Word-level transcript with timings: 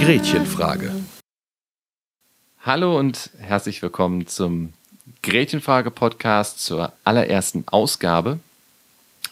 Gretchenfrage. 0.00 0.92
Hallo 2.62 2.98
und 2.98 3.30
herzlich 3.38 3.80
willkommen 3.82 4.26
zum 4.26 4.72
Gretchenfrage-Podcast 5.22 6.58
zur 6.58 6.92
allerersten 7.04 7.62
Ausgabe 7.68 8.40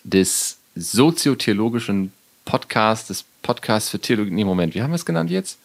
des 0.04 0.58
soziotheologischen 0.76 2.12
Podcasts, 2.46 3.08
des 3.08 3.24
Podcasts 3.42 3.90
für 3.90 3.98
Theologie. 3.98 4.30
Nee, 4.30 4.44
Moment, 4.44 4.74
wie 4.74 4.80
haben 4.80 4.90
wir 4.90 4.94
es 4.96 5.04
genannt 5.04 5.30
jetzt? 5.30 5.58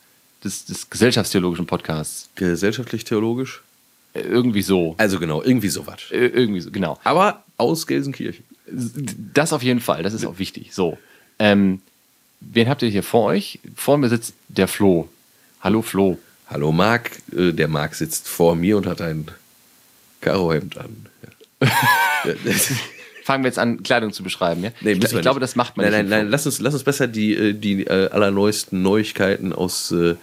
Des, 0.43 0.65
des 0.65 0.89
gesellschaftstheologischen 0.89 1.65
Podcasts. 1.67 2.27
Gesellschaftlich-theologisch? 2.35 3.61
Äh, 4.13 4.21
irgendwie 4.21 4.61
so. 4.63 4.95
Also 4.97 5.19
genau, 5.19 5.41
irgendwie 5.41 5.69
sowas. 5.69 5.99
Äh, 6.11 6.25
irgendwie 6.27 6.59
so, 6.59 6.71
genau. 6.71 6.99
Aber 7.05 7.43
aus 7.57 7.87
Gelsenkirchen. 7.87 8.43
Das 9.33 9.53
auf 9.53 9.63
jeden 9.63 9.79
Fall, 9.79 10.03
das 10.03 10.13
ist 10.13 10.25
auch 10.25 10.39
wichtig. 10.39 10.73
So. 10.73 10.97
Ähm, 11.39 11.81
wen 12.41 12.67
habt 12.67 12.81
ihr 12.81 12.89
hier 12.89 13.03
vor 13.03 13.25
euch? 13.25 13.59
Vor 13.75 13.97
mir 13.97 14.09
sitzt 14.09 14.33
der 14.49 14.67
Flo. 14.67 15.07
Hallo 15.61 15.81
Flo. 15.81 16.17
Hallo 16.49 16.71
Marc. 16.71 17.21
Äh, 17.35 17.53
Der 17.53 17.67
Marc 17.67 17.95
sitzt 17.95 18.27
vor 18.27 18.55
mir 18.55 18.75
und 18.77 18.85
hat 18.87 19.01
ein 19.01 19.27
Karohemd 20.19 20.77
an. 20.77 21.05
Ja. 21.63 22.33
Fangen 23.31 23.45
wir 23.45 23.47
jetzt 23.47 23.59
an, 23.59 23.81
Kleidung 23.81 24.11
zu 24.11 24.23
beschreiben, 24.23 24.61
ja? 24.61 24.71
Nee, 24.81 24.91
ich, 24.91 25.01
ich 25.01 25.21
glaube, 25.21 25.39
das 25.39 25.55
macht 25.55 25.77
man 25.77 25.85
nein, 25.85 26.01
nicht. 26.01 26.09
Nein, 26.09 26.23
nein, 26.23 26.31
lass 26.31 26.45
uns, 26.45 26.59
lass 26.59 26.73
uns 26.73 26.83
besser 26.83 27.07
die, 27.07 27.33
äh, 27.33 27.53
die 27.53 27.87
äh, 27.87 28.09
allerneuesten 28.09 28.81
Neuigkeiten 28.81 29.53
aus 29.53 29.93
äh, 29.93 30.15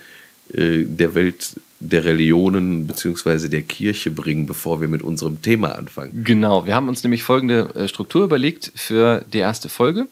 der 0.50 1.14
Welt 1.14 1.54
der 1.80 2.04
Religionen 2.04 2.86
bzw. 2.86 3.48
der 3.48 3.62
Kirche 3.62 4.10
bringen, 4.10 4.44
bevor 4.44 4.82
wir 4.82 4.88
mit 4.88 5.00
unserem 5.00 5.40
Thema 5.40 5.74
anfangen. 5.74 6.22
Genau, 6.22 6.66
wir 6.66 6.74
haben 6.74 6.90
uns 6.90 7.02
nämlich 7.02 7.22
folgende 7.22 7.88
Struktur 7.88 8.24
überlegt 8.24 8.72
für 8.74 9.24
die 9.32 9.38
erste 9.38 9.70
Folge. 9.70 10.06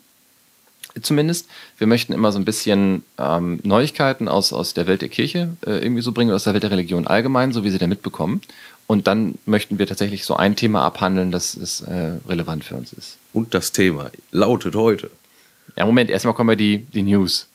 Zumindest. 1.02 1.50
Wir 1.76 1.86
möchten 1.86 2.14
immer 2.14 2.32
so 2.32 2.38
ein 2.38 2.46
bisschen 2.46 3.02
ähm, 3.18 3.60
Neuigkeiten 3.62 4.26
aus, 4.26 4.54
aus 4.54 4.72
der 4.72 4.86
Welt 4.86 5.02
der 5.02 5.10
Kirche 5.10 5.50
äh, 5.66 5.82
irgendwie 5.82 6.00
so 6.00 6.12
bringen, 6.12 6.32
aus 6.32 6.44
der 6.44 6.54
Welt 6.54 6.62
der 6.62 6.70
Religion 6.70 7.06
allgemein, 7.06 7.52
so 7.52 7.62
wie 7.62 7.70
sie 7.70 7.78
da 7.78 7.86
mitbekommen. 7.86 8.40
Und 8.86 9.06
dann 9.06 9.36
möchten 9.46 9.78
wir 9.78 9.86
tatsächlich 9.86 10.24
so 10.24 10.36
ein 10.36 10.54
Thema 10.54 10.84
abhandeln, 10.84 11.32
das 11.32 11.54
ist, 11.54 11.80
äh, 11.82 12.18
relevant 12.28 12.64
für 12.64 12.76
uns 12.76 12.92
ist. 12.92 13.18
Und 13.32 13.52
das 13.52 13.72
Thema 13.72 14.10
lautet 14.30 14.76
heute. 14.76 15.10
Ja, 15.76 15.84
Moment, 15.86 16.08
erstmal 16.08 16.34
kommen 16.34 16.50
wir 16.50 16.56
die, 16.56 16.78
die 16.78 17.02
News. 17.02 17.48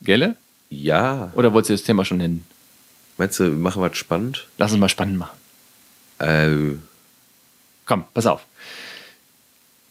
Gelle? 0.00 0.36
Ja. 0.70 1.32
Oder 1.34 1.52
wolltest 1.52 1.70
du 1.70 1.74
das 1.74 1.82
Thema 1.82 2.04
schon 2.04 2.18
nennen? 2.18 2.46
Meinst 3.18 3.38
du, 3.38 3.44
wir 3.44 3.50
machen 3.50 3.82
was 3.82 3.96
spannend? 3.96 4.46
Lass 4.58 4.72
uns 4.72 4.80
mal 4.80 4.88
spannend 4.88 5.18
machen. 5.18 5.38
Äh, 6.18 6.78
Komm, 7.86 8.04
pass 8.14 8.26
auf. 8.26 8.46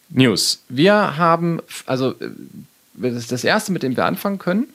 News. 0.10 0.62
Wir 0.70 1.18
haben, 1.18 1.62
also 1.86 2.12
äh, 2.20 2.30
das 2.96 3.16
ist 3.16 3.32
das 3.32 3.44
erste, 3.44 3.72
mit 3.72 3.84
dem 3.84 3.96
wir 3.96 4.06
anfangen 4.06 4.40
können. 4.40 4.68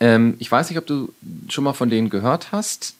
Ähm, 0.00 0.34
ich 0.38 0.50
weiß 0.50 0.68
nicht, 0.68 0.78
ob 0.78 0.86
du 0.86 1.12
schon 1.48 1.64
mal 1.64 1.72
von 1.72 1.88
denen 1.88 2.10
gehört 2.10 2.52
hast. 2.52 2.94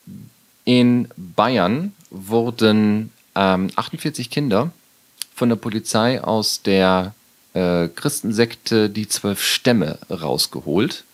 In 0.67 1.09
Bayern 1.17 1.95
wurden 2.11 3.13
ähm, 3.37 3.71
48 3.77 4.31
Kinder 4.31 4.73
von 5.33 5.49
der 5.49 5.57
Polizei 5.57 6.23
aus 6.23 6.61
der 6.61 7.15
äh, 7.55 7.87
Christensekte 7.89 8.91
Die 8.91 9.09
Zwölf 9.09 9.41
Stämme 9.43 9.99
rausgeholt. 10.11 11.05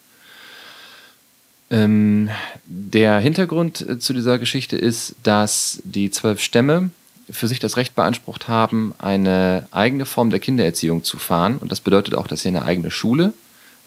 Ähm, 1.71 2.31
der 2.65 3.19
Hintergrund 3.19 3.87
äh, 3.87 3.99
zu 3.99 4.15
dieser 4.15 4.39
Geschichte 4.39 4.79
ist, 4.79 5.17
dass 5.23 5.83
die 5.85 6.11
zwölf 6.11 6.41
Stämme 6.41 6.91
für 7.29 7.47
sich 7.47 7.59
das 7.59 7.77
Recht 7.77 7.95
beansprucht 7.95 8.49
haben, 8.49 8.95
eine 8.99 9.69
eigene 9.71 10.07
Form 10.07 10.31
der 10.31 10.41
Kindererziehung 10.41 11.05
zu 11.05 11.19
fahren. 11.19 11.59
Und 11.59 11.71
das 11.71 11.81
bedeutet 11.81 12.15
auch, 12.15 12.27
dass 12.27 12.41
sie 12.41 12.49
eine 12.49 12.65
eigene 12.65 12.91
Schule 12.91 13.35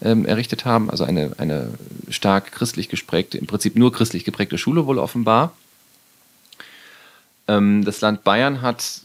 ähm, 0.02 0.26
errichtet 0.26 0.64
haben, 0.64 0.90
also 0.90 1.04
eine, 1.04 1.32
eine 1.38 1.70
stark 2.10 2.52
christlich 2.52 2.88
gesprägte, 2.88 3.38
im 3.38 3.46
Prinzip 3.46 3.76
nur 3.76 3.92
christlich 3.92 4.24
geprägte 4.24 4.58
Schule 4.58 4.86
wohl 4.86 4.98
offenbar. 4.98 5.52
Ähm, 7.48 7.84
das 7.84 8.00
Land 8.00 8.24
Bayern 8.24 8.62
hat 8.62 9.00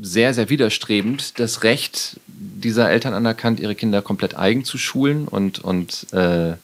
sehr, 0.00 0.32
sehr 0.32 0.48
widerstrebend 0.48 1.38
das 1.38 1.62
Recht 1.62 2.20
dieser 2.26 2.90
Eltern 2.90 3.14
anerkannt, 3.14 3.60
ihre 3.60 3.74
Kinder 3.74 4.02
komplett 4.02 4.36
eigen 4.36 4.64
zu 4.64 4.78
schulen 4.78 5.28
und, 5.28 5.58
und 5.58 6.12
äh, 6.12 6.54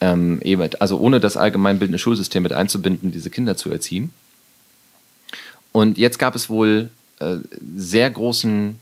ähm, 0.00 0.40
eben, 0.42 0.68
also 0.78 0.98
ohne 0.98 1.20
das 1.20 1.36
allgemeinbildende 1.36 1.98
Schulsystem 1.98 2.42
mit 2.42 2.52
einzubinden, 2.52 3.12
diese 3.12 3.30
Kinder 3.30 3.56
zu 3.56 3.70
erziehen. 3.70 4.10
Und 5.72 5.98
jetzt 5.98 6.18
gab 6.18 6.34
es 6.34 6.48
wohl 6.48 6.90
äh, 7.18 7.36
sehr 7.76 8.10
großen 8.10 8.80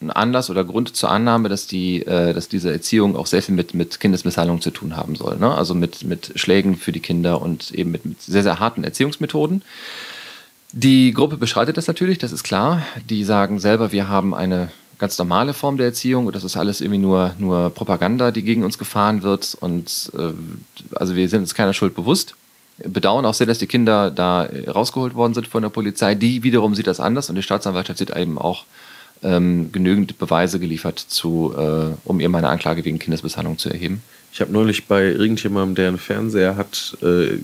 Anlass 0.00 0.50
oder 0.50 0.64
Grund 0.64 0.94
zur 0.94 1.10
Annahme, 1.10 1.48
dass, 1.48 1.66
die, 1.66 2.02
äh, 2.02 2.34
dass 2.34 2.48
diese 2.48 2.70
Erziehung 2.70 3.16
auch 3.16 3.26
sehr 3.26 3.42
viel 3.42 3.54
mit, 3.54 3.74
mit 3.74 3.98
Kindesmisshandlung 3.98 4.60
zu 4.60 4.70
tun 4.70 4.96
haben 4.96 5.16
soll. 5.16 5.38
Ne? 5.38 5.54
Also 5.54 5.74
mit, 5.74 6.04
mit 6.04 6.32
Schlägen 6.36 6.76
für 6.76 6.92
die 6.92 7.00
Kinder 7.00 7.40
und 7.40 7.72
eben 7.72 7.90
mit, 7.90 8.04
mit 8.04 8.20
sehr, 8.20 8.42
sehr 8.42 8.60
harten 8.60 8.84
Erziehungsmethoden. 8.84 9.62
Die 10.72 11.12
Gruppe 11.12 11.38
bestreitet 11.38 11.76
das 11.76 11.86
natürlich, 11.86 12.18
das 12.18 12.32
ist 12.32 12.42
klar. 12.42 12.82
Die 13.08 13.24
sagen 13.24 13.58
selber, 13.58 13.92
wir 13.92 14.08
haben 14.08 14.34
eine 14.34 14.70
ganz 14.98 15.16
normale 15.18 15.54
Form 15.54 15.76
der 15.76 15.86
Erziehung 15.86 16.26
und 16.26 16.36
das 16.36 16.44
ist 16.44 16.56
alles 16.56 16.80
irgendwie 16.80 16.98
nur, 16.98 17.34
nur 17.38 17.70
Propaganda, 17.70 18.30
die 18.30 18.42
gegen 18.42 18.64
uns 18.64 18.76
gefahren 18.78 19.22
wird. 19.22 19.56
Und 19.60 20.12
äh, 20.16 20.32
also 20.94 21.16
wir 21.16 21.28
sind 21.28 21.40
uns 21.40 21.54
keiner 21.54 21.72
Schuld 21.72 21.94
bewusst. 21.94 22.34
Bedauern 22.78 23.24
auch 23.24 23.32
sehr, 23.32 23.46
dass 23.46 23.58
die 23.58 23.66
Kinder 23.66 24.10
da 24.10 24.44
äh, 24.44 24.68
rausgeholt 24.68 25.14
worden 25.14 25.32
sind 25.32 25.48
von 25.48 25.62
der 25.62 25.70
Polizei. 25.70 26.14
Die 26.14 26.42
wiederum 26.42 26.74
sieht 26.74 26.86
das 26.86 27.00
anders 27.00 27.30
und 27.30 27.36
die 27.36 27.42
Staatsanwaltschaft 27.42 27.98
sieht 27.98 28.14
eben 28.14 28.38
auch 28.38 28.64
ähm, 29.22 29.70
genügend 29.72 30.18
Beweise 30.18 30.58
geliefert, 30.60 30.98
zu, 30.98 31.54
äh, 31.56 31.94
um 32.04 32.20
eben 32.20 32.34
eine 32.34 32.48
Anklage 32.48 32.84
wegen 32.84 32.98
Kindesmisshandlung 32.98 33.58
zu 33.58 33.70
erheben. 33.70 34.02
ich 34.32 34.40
habe 34.40 34.52
neulich 34.52 34.86
bei 34.86 35.04
irgendjemandem, 35.04 35.74
der 35.74 35.88
einen 35.88 35.98
Fernseher 35.98 36.56
hat, 36.56 36.96
äh, 37.02 37.38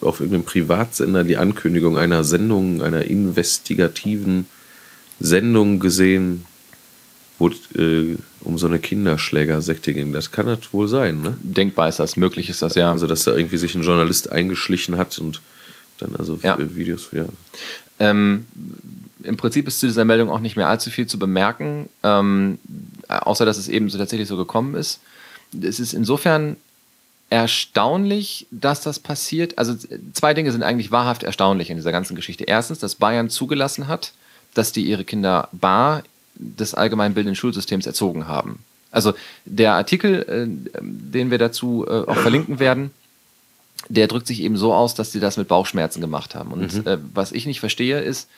auf 0.00 0.20
irgendeinem 0.20 0.44
Privatsender 0.44 1.24
die 1.24 1.36
Ankündigung 1.36 1.98
einer 1.98 2.22
Sendung, 2.22 2.82
einer 2.82 3.04
investigativen 3.04 4.46
Sendung 5.18 5.80
gesehen, 5.80 6.46
wo 7.38 7.48
äh, 7.48 8.16
um 8.40 8.58
so 8.58 8.66
eine 8.66 8.78
Kinderschlägersekte 8.78 9.92
ging. 9.92 10.12
Das 10.12 10.30
kann 10.30 10.46
das 10.46 10.72
wohl 10.72 10.88
sein, 10.88 11.20
ne? 11.20 11.36
Denkbar 11.42 11.88
ist 11.88 11.98
das, 11.98 12.16
möglich 12.16 12.48
ist 12.48 12.62
das, 12.62 12.76
ja. 12.76 12.92
Also, 12.92 13.06
dass 13.06 13.24
da 13.24 13.34
irgendwie 13.34 13.56
sich 13.56 13.74
ein 13.74 13.82
Journalist 13.82 14.30
eingeschlichen 14.30 14.96
hat 14.96 15.18
und 15.18 15.42
dann 15.98 16.14
also 16.16 16.38
Ja. 16.42 16.56
Videos, 16.58 17.08
ja. 17.12 17.24
Ähm, 17.98 18.46
Im 19.26 19.36
Prinzip 19.36 19.66
ist 19.66 19.80
zu 19.80 19.86
dieser 19.86 20.04
Meldung 20.04 20.30
auch 20.30 20.40
nicht 20.40 20.56
mehr 20.56 20.68
allzu 20.68 20.90
viel 20.90 21.06
zu 21.06 21.18
bemerken, 21.18 21.88
ähm, 22.02 22.58
außer 23.08 23.44
dass 23.44 23.58
es 23.58 23.68
eben 23.68 23.88
so 23.88 23.98
tatsächlich 23.98 24.28
so 24.28 24.36
gekommen 24.36 24.74
ist. 24.74 25.00
Es 25.60 25.80
ist 25.80 25.92
insofern 25.92 26.56
erstaunlich, 27.30 28.46
dass 28.50 28.80
das 28.80 29.00
passiert. 29.00 29.58
Also 29.58 29.76
zwei 30.12 30.34
Dinge 30.34 30.52
sind 30.52 30.62
eigentlich 30.62 30.90
wahrhaft 30.90 31.22
erstaunlich 31.22 31.70
in 31.70 31.76
dieser 31.76 31.92
ganzen 31.92 32.14
Geschichte. 32.14 32.44
Erstens, 32.44 32.78
dass 32.78 32.94
Bayern 32.94 33.30
zugelassen 33.30 33.88
hat, 33.88 34.12
dass 34.54 34.72
die 34.72 34.84
ihre 34.84 35.04
Kinder 35.04 35.48
bar 35.52 36.02
des 36.34 36.74
allgemeinbildenden 36.74 37.36
Schulsystems 37.36 37.86
erzogen 37.86 38.28
haben. 38.28 38.60
Also 38.90 39.14
der 39.44 39.74
Artikel, 39.74 40.22
äh, 40.22 40.80
den 40.80 41.30
wir 41.30 41.38
dazu 41.38 41.84
äh, 41.86 41.90
auch 42.06 42.16
verlinken 42.16 42.58
werden, 42.58 42.92
der 43.88 44.08
drückt 44.08 44.26
sich 44.26 44.40
eben 44.40 44.56
so 44.56 44.72
aus, 44.72 44.94
dass 44.94 45.12
sie 45.12 45.20
das 45.20 45.36
mit 45.36 45.48
Bauchschmerzen 45.48 46.00
gemacht 46.00 46.34
haben. 46.34 46.52
Und 46.52 46.86
äh, 46.86 46.98
was 47.12 47.32
ich 47.32 47.46
nicht 47.46 47.60
verstehe 47.60 48.00
ist, 48.00 48.28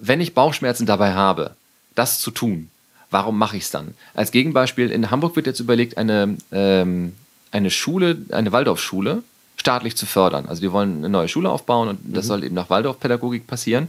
wenn 0.00 0.20
ich 0.20 0.34
Bauchschmerzen 0.34 0.86
dabei 0.86 1.12
habe, 1.12 1.52
das 1.94 2.20
zu 2.20 2.30
tun, 2.30 2.70
warum 3.10 3.38
mache 3.38 3.56
ich 3.56 3.64
es 3.64 3.70
dann? 3.70 3.94
Als 4.14 4.30
Gegenbeispiel, 4.30 4.90
in 4.90 5.10
Hamburg 5.10 5.36
wird 5.36 5.46
jetzt 5.46 5.60
überlegt, 5.60 5.98
eine, 5.98 6.36
ähm, 6.52 7.12
eine 7.50 7.70
Schule, 7.70 8.18
eine 8.30 8.52
Waldorfschule 8.52 9.22
staatlich 9.56 9.96
zu 9.96 10.06
fördern. 10.06 10.46
Also 10.46 10.62
die 10.62 10.72
wollen 10.72 10.98
eine 10.98 11.08
neue 11.10 11.28
Schule 11.28 11.50
aufbauen 11.50 11.88
und 11.88 11.98
das 12.04 12.26
soll 12.26 12.44
eben 12.44 12.54
nach 12.54 12.70
Waldorfpädagogik 12.70 13.46
passieren. 13.46 13.88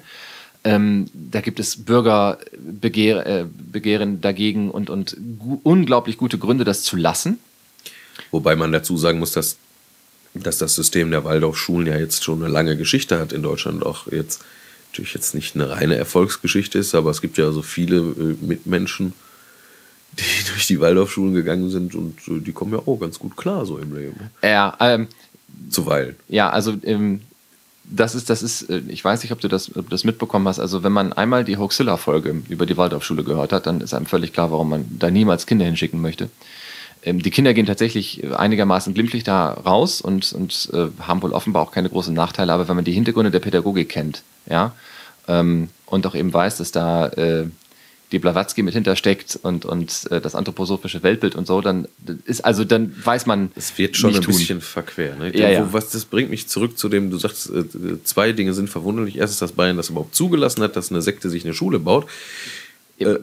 Ähm, 0.63 1.09
da 1.13 1.41
gibt 1.41 1.59
es 1.59 1.85
Bürgerbegehren 1.85 3.25
äh, 3.25 3.45
Begehren 3.71 4.21
dagegen 4.21 4.69
und, 4.69 4.89
und 4.89 5.17
gu 5.39 5.59
unglaublich 5.63 6.17
gute 6.17 6.37
Gründe, 6.37 6.65
das 6.65 6.83
zu 6.83 6.97
lassen. 6.97 7.39
Wobei 8.29 8.55
man 8.55 8.71
dazu 8.71 8.97
sagen 8.97 9.17
muss, 9.17 9.31
dass, 9.31 9.57
dass 10.35 10.59
das 10.59 10.75
System 10.75 11.09
der 11.09 11.23
Waldorfschulen 11.23 11.87
ja 11.87 11.97
jetzt 11.97 12.23
schon 12.23 12.43
eine 12.43 12.51
lange 12.51 12.77
Geschichte 12.77 13.19
hat 13.19 13.33
in 13.33 13.41
Deutschland. 13.41 13.83
Auch 13.83 14.05
jetzt 14.11 14.43
natürlich 14.91 15.13
jetzt 15.13 15.33
nicht 15.33 15.55
eine 15.55 15.69
reine 15.69 15.95
Erfolgsgeschichte 15.95 16.77
ist, 16.77 16.93
aber 16.95 17.11
es 17.11 17.21
gibt 17.21 17.37
ja 17.37 17.51
so 17.51 17.61
viele 17.61 17.97
äh, 17.97 18.35
Mitmenschen, 18.45 19.13
die 20.19 20.51
durch 20.51 20.67
die 20.67 20.81
Waldorfschulen 20.81 21.33
gegangen 21.33 21.69
sind 21.69 21.95
und 21.95 22.19
äh, 22.27 22.39
die 22.39 22.51
kommen 22.51 22.73
ja 22.73 22.79
auch 22.79 22.97
ganz 22.97 23.17
gut 23.17 23.37
klar 23.37 23.65
so 23.65 23.77
im 23.77 23.95
Leben. 23.95 24.19
Ja, 24.43 24.75
ähm, 24.79 25.07
Zuweilen. 25.69 26.15
Ja, 26.27 26.49
also 26.49 26.75
ähm, 26.83 27.21
das 27.83 28.15
ist, 28.15 28.29
das 28.29 28.43
ist, 28.43 28.69
äh, 28.69 28.81
ich 28.89 29.03
weiß 29.03 29.23
nicht, 29.23 29.31
ob 29.31 29.39
du 29.39 29.47
das, 29.47 29.69
ob 29.69 29.85
du 29.85 29.89
das 29.89 30.03
mitbekommen 30.03 30.47
hast. 30.47 30.59
Also 30.59 30.83
wenn 30.83 30.91
man 30.91 31.13
einmal 31.13 31.45
die 31.45 31.57
Hoaxilla-Folge 31.57 32.43
über 32.49 32.65
die 32.65 32.77
Waldorfschule 32.77 33.23
gehört 33.23 33.53
hat, 33.53 33.67
dann 33.67 33.79
ist 33.79 33.93
einem 33.93 34.05
völlig 34.05 34.33
klar, 34.33 34.51
warum 34.51 34.69
man 34.69 34.85
da 34.99 35.09
niemals 35.09 35.45
Kinder 35.45 35.65
hinschicken 35.65 36.01
möchte. 36.01 36.29
Ähm, 37.03 37.21
die 37.21 37.31
Kinder 37.31 37.53
gehen 37.53 37.65
tatsächlich 37.65 38.23
einigermaßen 38.33 38.93
glimpflich 38.93 39.23
da 39.23 39.51
raus 39.51 40.01
und, 40.01 40.33
und 40.33 40.69
äh, 40.73 40.87
haben 41.01 41.21
wohl 41.21 41.33
offenbar 41.33 41.63
auch 41.63 41.71
keine 41.71 41.89
großen 41.89 42.13
Nachteile, 42.13 42.53
aber 42.53 42.67
wenn 42.67 42.75
man 42.75 42.85
die 42.85 42.91
Hintergründe 42.91 43.31
der 43.31 43.39
Pädagogik 43.39 43.89
kennt, 43.89 44.23
ja, 44.49 44.73
ähm, 45.27 45.69
und 45.85 46.05
auch 46.07 46.15
eben 46.15 46.33
weiß, 46.33 46.57
dass 46.57 46.71
da 46.71 47.07
äh, 47.07 47.45
die 48.11 48.19
Blavatsky 48.19 48.61
mit 48.61 48.73
hintersteckt 48.73 49.39
und, 49.41 49.65
und 49.65 50.11
äh, 50.11 50.19
das 50.19 50.35
anthroposophische 50.35 51.01
Weltbild 51.01 51.35
und 51.35 51.47
so, 51.47 51.61
dann 51.61 51.87
ist 52.25 52.43
also 52.43 52.65
dann 52.65 52.93
weiß 53.03 53.25
man. 53.25 53.51
Es 53.55 53.77
wird 53.77 53.95
schon 53.95 54.13
ein 54.13 54.21
tun. 54.21 54.35
bisschen 54.35 54.61
verquer. 54.61 55.15
Ne? 55.15 55.35
Ja, 55.37 55.49
ja. 55.49 55.73
Was, 55.73 55.89
das 55.91 56.05
bringt 56.05 56.29
mich 56.29 56.47
zurück 56.47 56.77
zu 56.77 56.89
dem, 56.89 57.09
du 57.09 57.17
sagst, 57.17 57.49
äh, 57.49 58.03
zwei 58.03 58.33
Dinge 58.33 58.53
sind 58.53 58.69
verwunderlich. 58.69 59.17
Erstens, 59.17 59.39
dass 59.39 59.53
Bayern 59.53 59.77
das 59.77 59.89
überhaupt 59.89 60.13
zugelassen 60.13 60.61
hat, 60.61 60.75
dass 60.75 60.91
eine 60.91 61.01
Sekte 61.01 61.29
sich 61.29 61.45
eine 61.45 61.53
Schule 61.53 61.79
baut. 61.79 62.07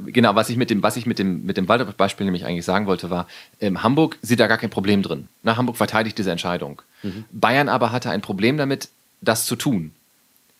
Genau, 0.06 0.34
was 0.34 0.50
ich 0.50 0.56
mit 0.56 0.70
dem, 0.70 0.82
was 0.82 0.96
ich 0.96 1.06
mit 1.06 1.18
dem, 1.18 1.44
mit 1.44 1.56
dem 1.56 1.68
Waldorf-Beispiel 1.68 2.24
nämlich 2.24 2.44
eigentlich 2.44 2.64
sagen 2.64 2.86
wollte, 2.86 3.10
war, 3.10 3.26
ähm, 3.60 3.82
Hamburg 3.82 4.18
sieht 4.22 4.40
da 4.40 4.46
gar 4.46 4.58
kein 4.58 4.70
Problem 4.70 5.02
drin. 5.02 5.28
Na, 5.42 5.56
Hamburg 5.56 5.76
verteidigt 5.76 6.18
diese 6.18 6.30
Entscheidung. 6.30 6.82
Mhm. 7.02 7.24
Bayern 7.30 7.68
aber 7.68 7.92
hatte 7.92 8.10
ein 8.10 8.20
Problem 8.20 8.56
damit, 8.56 8.88
das 9.20 9.46
zu 9.46 9.56
tun. 9.56 9.92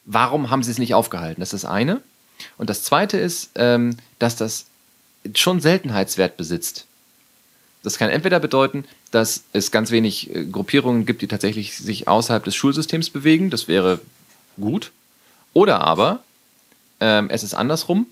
Warum 0.04 0.50
haben 0.50 0.62
sie 0.62 0.70
es 0.70 0.78
nicht 0.78 0.94
aufgehalten? 0.94 1.40
Das 1.40 1.52
ist 1.52 1.64
das 1.64 1.70
eine. 1.70 2.00
Und 2.56 2.70
das 2.70 2.82
Zweite 2.82 3.18
ist, 3.18 3.50
ähm, 3.56 3.96
dass 4.18 4.36
das 4.36 4.66
schon 5.34 5.60
Seltenheitswert 5.60 6.36
besitzt. 6.36 6.86
Das 7.82 7.98
kann 7.98 8.10
entweder 8.10 8.40
bedeuten, 8.40 8.84
dass 9.10 9.44
es 9.52 9.70
ganz 9.70 9.90
wenig 9.90 10.34
äh, 10.34 10.44
Gruppierungen 10.44 11.06
gibt, 11.06 11.22
die 11.22 11.28
tatsächlich 11.28 11.76
sich 11.76 12.08
außerhalb 12.08 12.44
des 12.44 12.54
Schulsystems 12.54 13.10
bewegen. 13.10 13.50
Das 13.50 13.68
wäre 13.68 14.00
gut. 14.60 14.92
Oder 15.52 15.80
aber 15.80 16.22
ähm, 17.00 17.30
es 17.30 17.42
ist 17.42 17.54
andersrum, 17.54 18.06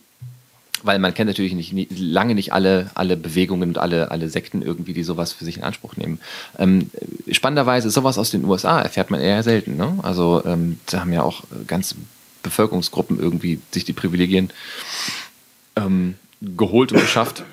weil 0.83 0.99
man 0.99 1.15
kennt 1.15 1.29
natürlich 1.29 1.55
nicht, 1.55 1.73
nie, 1.73 1.89
lange 1.97 2.35
nicht 2.35 2.53
alle, 2.53 2.91
alle 2.95 3.17
Bewegungen 3.17 3.71
und 3.71 3.79
alle, 3.79 4.11
alle 4.11 4.29
Sekten 4.29 4.63
irgendwie, 4.63 4.93
die 4.93 5.03
sowas 5.03 5.33
für 5.33 5.45
sich 5.45 5.57
in 5.59 5.63
Anspruch 5.63 5.97
nehmen. 5.97 6.21
Ähm, 6.59 6.91
spannenderweise 7.31 7.91
sowas 7.91 8.19
aus 8.19 8.31
den 8.31 8.45
USA 8.45 8.81
erfährt 8.81 9.11
man 9.11 9.21
eher 9.21 9.43
selten. 9.43 9.77
Ne? 9.77 9.99
Also 10.03 10.43
ähm, 10.45 10.79
da 10.87 11.01
haben 11.01 11.13
ja 11.13 11.23
auch 11.23 11.45
ganz 11.67 11.95
Bevölkerungsgruppen 12.43 13.19
irgendwie 13.19 13.61
sich 13.73 13.85
die 13.85 13.93
Privilegien 13.93 14.51
ähm, 15.75 16.15
geholt 16.41 16.93
und 16.93 17.01
geschafft, 17.01 17.45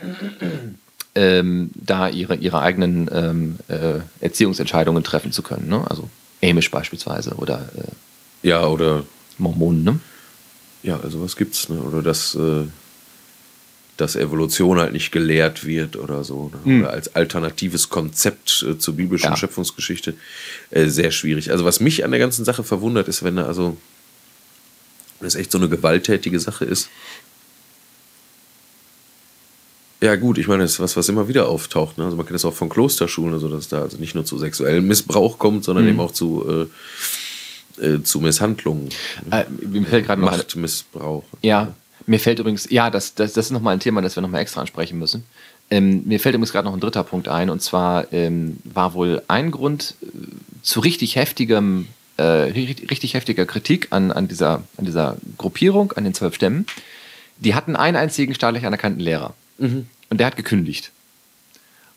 ähm, 1.16 1.72
da 1.76 2.10
ihre, 2.10 2.36
ihre 2.36 2.62
eigenen 2.62 3.10
ähm, 3.12 3.60
äh, 3.68 4.00
Erziehungsentscheidungen 4.20 5.04
treffen 5.04 5.32
zu 5.32 5.42
können. 5.42 5.68
Ne? 5.68 5.84
Also 5.90 6.10
Amish 6.44 6.72
beispielsweise 6.72 7.36
oder 7.36 7.70
äh, 7.78 8.48
ja 8.48 8.66
oder 8.66 9.04
Mormonen. 9.38 9.84
Ne? 9.84 10.00
Ja, 10.84 11.00
also 11.00 11.22
was 11.22 11.36
gibt's 11.36 11.70
ne? 11.70 11.80
oder 11.82 12.02
dass 12.02 12.36
äh, 12.36 12.66
dass 13.98 14.16
Evolution 14.16 14.80
halt 14.80 14.94
nicht 14.94 15.12
gelehrt 15.12 15.66
wird 15.66 15.96
oder 15.96 16.24
so 16.24 16.52
ne? 16.54 16.60
mhm. 16.64 16.82
oder 16.82 16.92
als 16.92 17.16
alternatives 17.16 17.90
Konzept 17.90 18.66
äh, 18.68 18.78
zur 18.78 18.96
biblischen 18.96 19.32
ja. 19.32 19.38
Schöpfungsgeschichte 19.38 20.16
äh, 20.72 20.88
sehr 20.88 21.12
schwierig. 21.12 21.52
Also 21.52 21.64
was 21.66 21.80
mich 21.80 22.04
an 22.04 22.12
der 22.12 22.20
ganzen 22.20 22.44
Sache 22.46 22.64
verwundert 22.64 23.08
ist, 23.08 23.24
wenn 23.24 23.36
da 23.36 23.46
also 23.46 23.78
das 25.20 25.36
echt 25.36 25.52
so 25.52 25.58
eine 25.58 25.70
gewalttätige 25.70 26.40
Sache 26.40 26.66
ist. 26.66 26.90
Ja, 30.02 30.18
gut, 30.18 30.38
ich 30.38 30.48
meine, 30.48 30.64
das 30.64 30.74
ist 30.74 30.80
was, 30.82 30.98
was 30.98 31.08
immer 31.08 31.30
wieder 31.30 31.48
auftaucht. 31.48 31.98
Ne? 31.98 32.04
Also 32.04 32.18
man 32.18 32.26
kennt 32.26 32.36
das 32.36 32.44
auch 32.44 32.54
von 32.54 32.68
Klosterschulen, 32.68 33.34
also 33.34 33.48
dass 33.48 33.70
da 33.70 33.84
also 33.84 33.98
nicht 33.98 34.16
nur 34.16 34.26
zu 34.26 34.38
sexuellem 34.38 34.86
Missbrauch 34.86 35.40
kommt, 35.40 35.64
sondern 35.64 35.86
mhm. 35.86 35.92
eben 35.92 36.00
auch 36.02 36.12
zu, 36.12 36.68
äh, 37.80 37.86
äh, 37.86 38.04
zu 38.04 38.20
Misshandlungen. 38.20 38.90
Äh, 39.32 39.46
mir 39.66 39.86
fällt 39.86 40.06
gerade 40.06 40.22
Machtmissbrauch. 40.22 41.24
Ja, 41.42 41.74
mir 42.06 42.20
fällt 42.20 42.40
übrigens, 42.40 42.70
ja, 42.70 42.90
das, 42.90 43.16
das, 43.16 43.34
das 43.34 43.46
ist 43.46 43.52
nochmal 43.52 43.74
ein 43.74 43.80
Thema, 43.80 44.02
das 44.02 44.16
wir 44.16 44.22
nochmal 44.22 44.42
extra 44.42 44.62
ansprechen 44.62 45.00
müssen. 45.00 45.24
Ähm, 45.70 46.04
mir 46.06 46.20
fällt 46.20 46.36
übrigens 46.36 46.52
gerade 46.52 46.68
noch 46.68 46.74
ein 46.74 46.80
dritter 46.80 47.04
Punkt 47.04 47.28
ein, 47.28 47.50
und 47.50 47.62
zwar 47.62 48.12
ähm, 48.14 48.58
war 48.64 48.94
wohl 48.94 49.22
ein 49.28 49.52
Grund 49.52 49.96
äh, 50.02 50.08
zu 50.62 50.80
richtig 50.80 51.16
heftigem 51.16 51.88
äh, 52.18 52.24
richtig 52.24 53.16
heftiger 53.16 53.46
Kritik 53.46 53.88
an, 53.90 54.12
an, 54.12 54.28
dieser, 54.28 54.64
an 54.78 54.86
dieser 54.86 55.18
Gruppierung, 55.38 55.94
an 55.94 56.04
den 56.04 56.14
zwölf 56.14 56.36
Stämmen. 56.36 56.66
Die 57.38 57.56
hatten 57.56 57.76
einen 57.76 57.98
einzigen 57.98 58.36
staatlich 58.36 58.66
anerkannten 58.66 59.00
Lehrer. 59.00 59.34
Mhm. 59.58 59.88
Und 60.10 60.20
der 60.20 60.28
hat 60.28 60.36
gekündigt. 60.36 60.92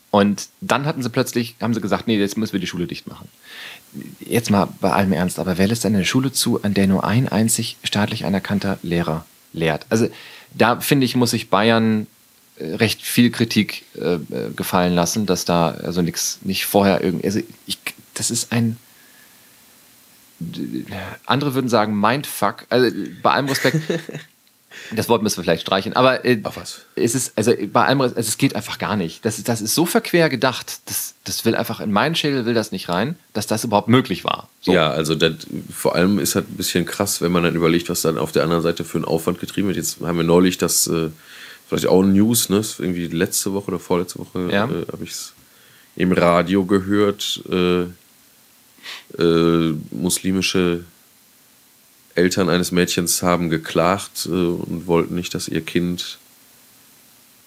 Und 0.09 0.47
dann 0.61 0.85
hatten 0.85 1.03
sie 1.03 1.09
plötzlich, 1.09 1.55
haben 1.61 1.73
sie 1.73 1.81
gesagt, 1.81 2.07
nee, 2.07 2.17
jetzt 2.17 2.37
müssen 2.37 2.53
wir 2.53 2.59
die 2.59 2.67
Schule 2.67 2.87
dicht 2.87 3.07
machen. 3.07 3.27
Jetzt 4.19 4.49
mal 4.49 4.67
bei 4.81 4.91
allem 4.91 5.13
Ernst, 5.13 5.37
aber 5.37 5.57
wer 5.57 5.67
lässt 5.67 5.83
denn 5.83 5.93
eine 5.93 6.05
Schule 6.05 6.31
zu, 6.31 6.63
an 6.63 6.73
der 6.73 6.87
nur 6.87 7.03
ein 7.03 7.27
einzig 7.27 7.77
staatlich 7.83 8.25
anerkannter 8.25 8.79
Lehrer 8.81 9.25
lehrt? 9.57 9.85
Also 9.89 10.09
da 10.53 10.79
finde 10.79 11.05
ich, 11.05 11.15
muss 11.15 11.31
sich 11.31 11.49
Bayern 11.49 12.07
äh, 12.57 12.75
recht 12.75 13.01
viel 13.01 13.31
Kritik 13.31 13.83
äh, 13.95 14.15
äh, 14.15 14.19
gefallen 14.55 14.93
lassen, 14.93 15.25
dass 15.25 15.45
da 15.45 15.71
also 15.71 16.01
nichts, 16.01 16.39
nicht 16.41 16.65
vorher 16.65 17.03
irgendwie, 17.03 17.25
also 17.25 17.41
ich, 17.65 17.77
das 18.13 18.31
ist 18.31 18.51
ein, 18.51 18.77
andere 21.25 21.55
würden 21.55 21.69
sagen 21.69 21.99
Mindfuck. 21.99 22.65
Also 22.69 22.95
bei 23.23 23.31
allem 23.31 23.47
Respekt. 23.47 23.81
das 24.95 25.09
Wort 25.09 25.23
müssen 25.23 25.37
wir 25.37 25.43
vielleicht 25.43 25.61
streichen, 25.61 25.93
aber 25.93 26.25
äh, 26.25 26.41
es 26.95 27.15
ist 27.15 27.33
also 27.35 27.53
bei 27.71 27.85
allem 27.85 28.01
also 28.01 28.15
es 28.15 28.37
geht 28.37 28.55
einfach 28.55 28.77
gar 28.77 28.95
nicht. 28.95 29.25
Das 29.25 29.37
ist, 29.37 29.47
das 29.47 29.61
ist 29.61 29.75
so 29.75 29.85
verquer 29.85 30.29
gedacht. 30.29 30.79
Das, 30.85 31.15
das 31.23 31.45
will 31.45 31.55
einfach 31.55 31.79
in 31.79 31.91
meinen 31.91 32.15
Schädel 32.15 32.45
will 32.45 32.53
das 32.53 32.71
nicht 32.71 32.89
rein, 32.89 33.15
dass 33.33 33.47
das 33.47 33.63
überhaupt 33.63 33.87
möglich 33.87 34.23
war. 34.23 34.49
So. 34.61 34.73
Ja, 34.73 34.89
also 34.89 35.15
das, 35.15 35.33
vor 35.73 35.95
allem 35.95 36.19
ist 36.19 36.35
halt 36.35 36.49
ein 36.49 36.57
bisschen 36.57 36.85
krass, 36.85 37.21
wenn 37.21 37.31
man 37.31 37.43
dann 37.43 37.55
überlegt, 37.55 37.89
was 37.89 38.01
dann 38.01 38.17
auf 38.17 38.31
der 38.31 38.43
anderen 38.43 38.63
Seite 38.63 38.83
für 38.83 38.97
einen 38.97 39.05
Aufwand 39.05 39.39
getrieben 39.39 39.67
wird. 39.67 39.77
Jetzt 39.77 39.99
haben 40.01 40.17
wir 40.17 40.23
neulich 40.23 40.57
das 40.57 40.87
äh, 40.87 41.09
vielleicht 41.67 41.87
auch 41.87 42.03
News, 42.03 42.49
ne? 42.49 42.61
irgendwie 42.79 43.07
letzte 43.07 43.53
Woche 43.53 43.67
oder 43.67 43.79
vorletzte 43.79 44.19
Woche 44.19 44.49
ja. 44.51 44.65
äh, 44.65 44.85
habe 44.91 45.03
ich 45.03 45.11
es 45.11 45.33
im 45.95 46.11
Radio 46.11 46.65
gehört. 46.65 47.41
Äh, 47.51 47.85
äh, 49.17 49.73
muslimische 49.91 50.83
Eltern 52.17 52.49
eines 52.49 52.71
Mädchens 52.71 53.21
haben 53.21 53.49
geklagt 53.49 54.27
äh, 54.27 54.31
und 54.31 54.87
wollten 54.87 55.15
nicht, 55.15 55.33
dass 55.33 55.47
ihr 55.47 55.61
Kind 55.61 56.17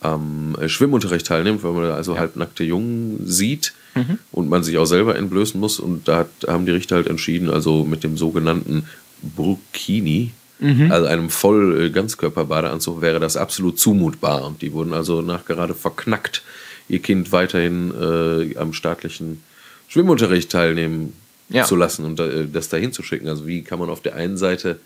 am 0.01 0.57
äh, 0.61 0.69
Schwimmunterricht 0.69 1.27
teilnimmt, 1.27 1.63
weil 1.63 1.73
man 1.73 1.91
also 1.91 2.15
ja. 2.15 2.21
halbnackte 2.21 2.65
Jungen 2.65 3.21
sieht 3.27 3.75
mhm. 3.95 4.19
und 4.33 4.49
man 4.49 4.63
sich 4.63 4.79
auch 4.79 4.87
selber 4.87 5.17
entblößen 5.17 5.61
muss. 5.61 5.79
Und 5.79 6.09
da, 6.09 6.19
hat, 6.19 6.31
haben 6.47 6.67
die 6.67 6.73
Richter 6.73 6.97
halt 6.97 7.07
entschieden, 7.07 7.51
also 7.51 7.85
mit 7.85 8.03
dem 8.03 8.17
sogenannten 8.17 8.87
Burkini, 9.23 10.33
mhm. 10.59 10.91
also 10.91 11.07
einem 11.07 11.31
voll 11.31 11.83
äh, 11.83 11.91
Ganzkörperbadeanzug, 11.91 13.01
wäre 13.01 13.21
das 13.21 13.37
absolut 13.37 13.79
zumutbar. 13.79 14.45
Und 14.47 14.63
die 14.63 14.73
wurden 14.73 14.95
also 14.95 15.21
nachgerade 15.21 15.75
verknackt, 15.75 16.43
ihr 16.89 17.01
Kind 17.01 17.33
weiterhin 17.33 17.93
äh, 17.95 18.57
am 18.57 18.73
staatlichen 18.73 19.43
Schwimmunterricht 19.89 20.51
teilnehmen 20.51 21.13
ja. 21.51 21.65
zu 21.65 21.77
lassen 21.77 22.05
und 22.05 22.21
äh, 22.21 22.47
das 22.51 22.69
dahin 22.69 22.93
zu 22.93 23.03
schicken. 23.03 23.29
Also 23.29 23.47
wie 23.47 23.63
kann 23.63 23.79
man 23.79 23.91
auf 23.91 24.01
der 24.01 24.15
einen 24.15 24.37
Seite 24.37 24.81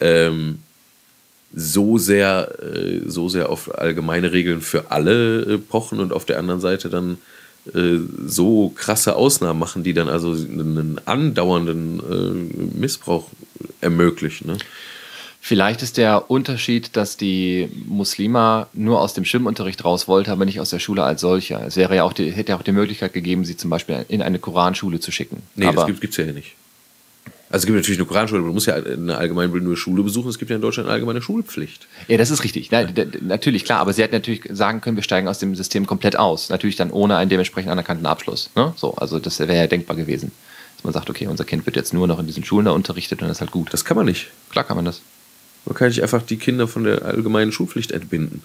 ähm, 0.00 0.58
so 1.54 1.98
sehr, 1.98 2.54
äh, 2.62 3.00
so 3.06 3.28
sehr 3.28 3.48
auf 3.48 3.78
allgemeine 3.78 4.32
Regeln 4.32 4.60
für 4.60 4.90
alle 4.90 5.42
äh, 5.42 5.58
pochen 5.58 6.00
und 6.00 6.12
auf 6.12 6.24
der 6.24 6.38
anderen 6.38 6.60
Seite 6.60 6.88
dann 6.88 7.18
äh, 7.74 7.98
so 8.26 8.70
krasse 8.70 9.16
Ausnahmen 9.16 9.58
machen, 9.58 9.82
die 9.82 9.94
dann 9.94 10.08
also 10.08 10.32
einen 10.32 11.00
andauernden 11.04 12.00
äh, 12.00 12.78
Missbrauch 12.78 13.28
ermöglichen. 13.80 14.48
Ne? 14.48 14.58
Vielleicht 15.46 15.80
ist 15.80 15.96
der 15.96 16.28
Unterschied, 16.28 16.96
dass 16.96 17.16
die 17.16 17.68
Muslima 17.86 18.66
nur 18.72 19.00
aus 19.00 19.14
dem 19.14 19.24
Schwimmunterricht 19.24 19.84
raus 19.84 20.08
wollte, 20.08 20.32
aber 20.32 20.44
nicht 20.44 20.58
aus 20.58 20.70
der 20.70 20.80
Schule 20.80 21.04
als 21.04 21.20
solcher. 21.20 21.64
Es 21.64 21.76
wäre 21.76 21.94
ja 21.94 22.02
auch 22.02 22.12
die, 22.12 22.32
hätte 22.32 22.50
ja 22.50 22.58
auch 22.58 22.64
die 22.64 22.72
Möglichkeit 22.72 23.12
gegeben, 23.12 23.44
sie 23.44 23.56
zum 23.56 23.70
Beispiel 23.70 24.04
in 24.08 24.22
eine 24.22 24.40
Koranschule 24.40 24.98
zu 24.98 25.12
schicken. 25.12 25.44
Nee, 25.54 25.66
aber 25.66 25.86
das 25.86 26.00
gibt 26.00 26.10
es 26.10 26.16
ja 26.16 26.32
nicht. 26.32 26.56
Also 27.48 27.62
es 27.62 27.66
gibt 27.66 27.76
natürlich 27.76 28.00
eine 28.00 28.08
Koranschule, 28.08 28.40
aber 28.40 28.48
du 28.48 28.54
musst 28.54 28.66
ja 28.66 28.74
eine 28.74 29.18
allgemeinbildende 29.18 29.76
Schule 29.76 30.02
besuchen. 30.02 30.28
Es 30.30 30.38
gibt 30.40 30.50
ja 30.50 30.56
in 30.56 30.62
Deutschland 30.62 30.88
eine 30.88 30.94
allgemeine 30.94 31.22
Schulpflicht. 31.22 31.86
Ja, 32.08 32.16
das 32.16 32.32
ist 32.32 32.42
richtig. 32.42 32.72
Na, 32.72 32.84
natürlich, 33.20 33.64
klar. 33.64 33.78
Aber 33.78 33.92
sie 33.92 34.02
hätten 34.02 34.16
natürlich 34.16 34.42
sagen 34.50 34.80
können, 34.80 34.96
wir 34.96 35.04
steigen 35.04 35.28
aus 35.28 35.38
dem 35.38 35.54
System 35.54 35.86
komplett 35.86 36.18
aus. 36.18 36.48
Natürlich 36.48 36.74
dann 36.74 36.90
ohne 36.90 37.18
einen 37.18 37.30
dementsprechend 37.30 37.70
anerkannten 37.70 38.06
Abschluss. 38.06 38.50
Ne? 38.56 38.72
So, 38.74 38.96
also 38.96 39.20
das 39.20 39.38
wäre 39.38 39.54
ja 39.54 39.68
denkbar 39.68 39.96
gewesen. 39.96 40.32
Dass 40.74 40.82
man 40.82 40.92
sagt, 40.92 41.08
okay, 41.08 41.28
unser 41.28 41.44
Kind 41.44 41.66
wird 41.66 41.76
jetzt 41.76 41.94
nur 41.94 42.08
noch 42.08 42.18
in 42.18 42.26
diesen 42.26 42.42
Schulen 42.42 42.64
da 42.64 42.72
unterrichtet 42.72 43.22
und 43.22 43.28
das 43.28 43.36
ist 43.36 43.42
halt 43.42 43.52
gut. 43.52 43.72
Das 43.72 43.84
kann 43.84 43.96
man 43.96 44.06
nicht. 44.06 44.26
Klar 44.50 44.64
kann 44.64 44.74
man 44.74 44.84
das. 44.84 45.02
Man 45.66 45.74
kann 45.74 45.88
nicht 45.88 46.02
einfach 46.02 46.22
die 46.22 46.36
Kinder 46.36 46.68
von 46.68 46.84
der 46.84 47.04
allgemeinen 47.04 47.52
Schulpflicht 47.52 47.92
entbinden. 47.92 48.42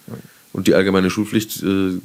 Und 0.53 0.67
die 0.67 0.73
allgemeine 0.73 1.09
Schulpflicht 1.09 1.63
äh, 1.63 1.99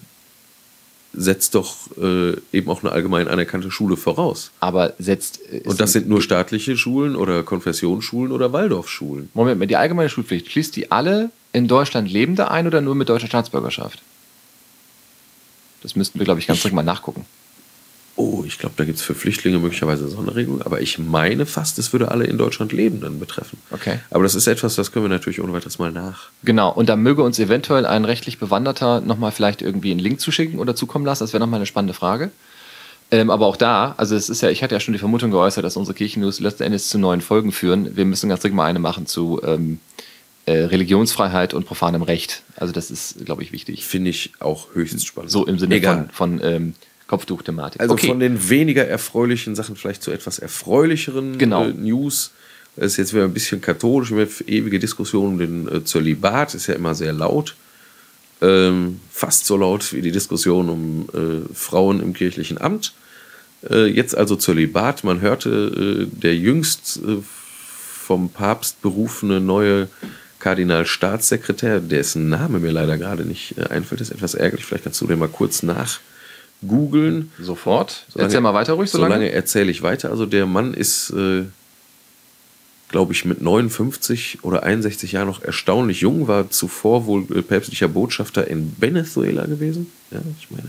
setzt 1.14 1.54
doch 1.54 1.74
äh, 1.96 2.36
eben 2.52 2.68
auch 2.70 2.82
eine 2.82 2.92
allgemein 2.92 3.26
anerkannte 3.26 3.70
Schule 3.70 3.96
voraus. 3.96 4.50
Aber 4.60 4.92
setzt. 4.98 5.40
Äh, 5.50 5.62
Und 5.64 5.80
das 5.80 5.92
sind 5.92 6.08
nur 6.08 6.22
staatliche 6.22 6.76
Schulen 6.76 7.16
oder 7.16 7.42
Konfessionsschulen 7.42 8.30
oder 8.30 8.52
Waldorfschulen. 8.52 9.30
Moment 9.34 9.58
mal, 9.58 9.66
die 9.66 9.76
allgemeine 9.76 10.10
Schulpflicht, 10.10 10.50
schließt 10.52 10.76
die 10.76 10.92
alle 10.92 11.30
in 11.52 11.66
Deutschland 11.66 12.10
Lebende 12.10 12.50
ein 12.50 12.66
oder 12.66 12.82
nur 12.82 12.94
mit 12.94 13.08
deutscher 13.08 13.26
Staatsbürgerschaft? 13.26 14.02
Das 15.82 15.96
müssten 15.96 16.18
wir, 16.18 16.24
glaube 16.24 16.40
ich, 16.40 16.46
ganz 16.46 16.60
dringend 16.60 16.76
mal 16.76 16.82
nachgucken. 16.82 17.24
Oh, 18.18 18.44
ich 18.46 18.58
glaube, 18.58 18.74
da 18.78 18.84
gibt 18.84 18.98
es 18.98 19.04
für 19.04 19.14
Flüchtlinge 19.14 19.58
möglicherweise 19.58 20.08
Sonderregelungen, 20.08 20.62
aber 20.62 20.80
ich 20.80 20.98
meine 20.98 21.44
fast, 21.44 21.78
es 21.78 21.92
würde 21.92 22.10
alle 22.10 22.24
in 22.24 22.38
Deutschland 22.38 22.72
Lebenden 22.72 23.20
betreffen. 23.20 23.58
Okay. 23.70 23.98
Aber 24.10 24.22
das 24.22 24.34
ist 24.34 24.46
etwas, 24.46 24.74
das 24.74 24.90
können 24.90 25.04
wir 25.04 25.10
natürlich 25.10 25.42
ohne 25.42 25.52
weiteres 25.52 25.78
mal 25.78 25.92
nach. 25.92 26.30
Genau, 26.42 26.72
und 26.72 26.88
da 26.88 26.96
möge 26.96 27.22
uns 27.22 27.38
eventuell 27.38 27.84
ein 27.84 28.06
rechtlich 28.06 28.38
Bewanderter 28.38 29.02
nochmal 29.02 29.32
vielleicht 29.32 29.60
irgendwie 29.60 29.90
einen 29.90 30.00
Link 30.00 30.20
zuschicken 30.20 30.58
oder 30.58 30.74
zukommen 30.74 31.04
lassen. 31.04 31.24
Das 31.24 31.34
wäre 31.34 31.40
nochmal 31.40 31.58
eine 31.58 31.66
spannende 31.66 31.92
Frage. 31.92 32.30
Ähm, 33.10 33.30
aber 33.30 33.46
auch 33.46 33.56
da, 33.56 33.94
also 33.98 34.16
es 34.16 34.30
ist 34.30 34.40
ja, 34.40 34.48
ich 34.48 34.62
hatte 34.62 34.74
ja 34.74 34.80
schon 34.80 34.92
die 34.92 34.98
Vermutung 34.98 35.30
geäußert, 35.30 35.62
dass 35.62 35.76
unsere 35.76 35.94
Kirchennews 35.94 36.40
letzten 36.40 36.64
Endes 36.64 36.88
zu 36.88 36.98
neuen 36.98 37.20
Folgen 37.20 37.52
führen. 37.52 37.96
Wir 37.96 38.04
müssen 38.04 38.28
ganz 38.30 38.40
dringend 38.40 38.56
mal 38.56 38.64
eine 38.64 38.78
machen 38.80 39.06
zu 39.06 39.40
ähm, 39.44 39.78
äh, 40.46 40.64
Religionsfreiheit 40.64 41.54
und 41.54 41.66
profanem 41.66 42.02
Recht. 42.02 42.42
Also 42.56 42.72
das 42.72 42.90
ist, 42.90 43.24
glaube 43.24 43.42
ich, 43.42 43.52
wichtig. 43.52 43.84
Finde 43.84 44.10
ich 44.10 44.32
auch 44.40 44.74
höchst 44.74 45.06
spannend. 45.06 45.30
So 45.30 45.46
im 45.46 45.58
Sinne 45.58 45.76
Egal. 45.76 46.08
von, 46.12 46.40
von 46.40 46.48
ähm, 46.48 46.74
Kopftuchthematik. 47.06 47.80
Also 47.80 47.94
okay. 47.94 48.08
von 48.08 48.20
den 48.20 48.48
weniger 48.48 48.86
erfreulichen 48.86 49.54
Sachen 49.54 49.76
vielleicht 49.76 50.02
zu 50.02 50.10
etwas 50.10 50.38
erfreulicheren 50.38 51.38
Genau. 51.38 51.66
äh, 51.66 51.72
News. 51.72 52.32
Das 52.74 52.92
ist 52.92 52.96
jetzt 52.98 53.14
wieder 53.14 53.24
ein 53.24 53.32
bisschen 53.32 53.60
katholisch, 53.60 54.10
wir 54.10 54.26
haben 54.26 54.34
ewige 54.46 54.78
Diskussion 54.78 55.26
um 55.28 55.38
den 55.38 55.68
äh, 55.68 55.84
Zölibat, 55.84 56.54
ist 56.54 56.66
ja 56.66 56.74
immer 56.74 56.94
sehr 56.94 57.12
laut. 57.12 57.54
Ähm, 58.42 59.00
fast 59.10 59.46
so 59.46 59.56
laut 59.56 59.94
wie 59.94 60.02
die 60.02 60.12
Diskussion 60.12 60.68
um 60.68 61.08
äh, 61.14 61.54
Frauen 61.54 62.02
im 62.02 62.12
kirchlichen 62.12 62.60
Amt. 62.60 62.92
Äh, 63.70 63.86
jetzt 63.86 64.14
also 64.14 64.36
Zölibat. 64.36 65.04
Man 65.04 65.22
hörte, 65.22 66.06
äh, 66.12 66.20
der 66.20 66.36
jüngst 66.36 66.98
äh, 66.98 67.16
vom 67.22 68.28
Papst 68.28 68.82
berufene 68.82 69.40
neue 69.40 69.88
Kardinalstaatssekretär, 70.38 71.80
dessen 71.80 72.28
Name 72.28 72.58
mir 72.60 72.72
leider 72.72 72.98
gerade 72.98 73.24
nicht 73.24 73.58
einfällt, 73.70 74.02
ist 74.02 74.10
etwas 74.10 74.34
ärgerlich. 74.34 74.66
Vielleicht 74.66 74.84
kannst 74.84 75.00
du 75.00 75.06
den 75.06 75.18
mal 75.18 75.28
kurz 75.28 75.62
nachgoogeln. 76.62 77.32
Sofort. 77.40 78.04
Solange- 78.08 78.28
Erzähl 78.28 78.40
mal 78.40 78.54
weiter 78.54 78.74
ruhig, 78.74 78.90
solange. 78.90 79.14
Solange 79.14 79.32
erzähle 79.32 79.70
ich 79.70 79.82
weiter. 79.82 80.10
Also 80.10 80.26
der 80.26 80.46
Mann 80.46 80.74
ist, 80.74 81.10
äh, 81.10 81.44
glaube 82.88 83.12
ich, 83.12 83.24
mit 83.24 83.40
59 83.42 84.38
oder 84.42 84.62
61 84.62 85.12
Jahren 85.12 85.26
noch 85.28 85.42
erstaunlich 85.42 86.00
jung, 86.00 86.28
war 86.28 86.50
zuvor 86.50 87.06
wohl 87.06 87.26
äh, 87.36 87.42
päpstlicher 87.42 87.88
Botschafter 87.88 88.46
in 88.48 88.74
Venezuela 88.78 89.46
gewesen. 89.46 89.90
Ja, 90.10 90.20
ich 90.40 90.50
meine, 90.50 90.68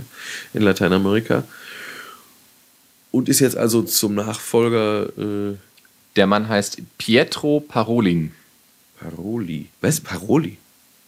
in 0.53 0.61
Lateinamerika. 0.63 1.43
Und 3.11 3.29
ist 3.29 3.39
jetzt 3.39 3.57
also 3.57 3.81
zum 3.83 4.15
Nachfolger 4.15 5.07
äh, 5.17 5.55
Der 6.15 6.27
Mann 6.27 6.47
heißt 6.49 6.81
Pietro 6.97 7.59
Parolin. 7.61 8.31
Paroli. 8.99 9.67
Was? 9.81 10.01
Paroli? 10.01 10.57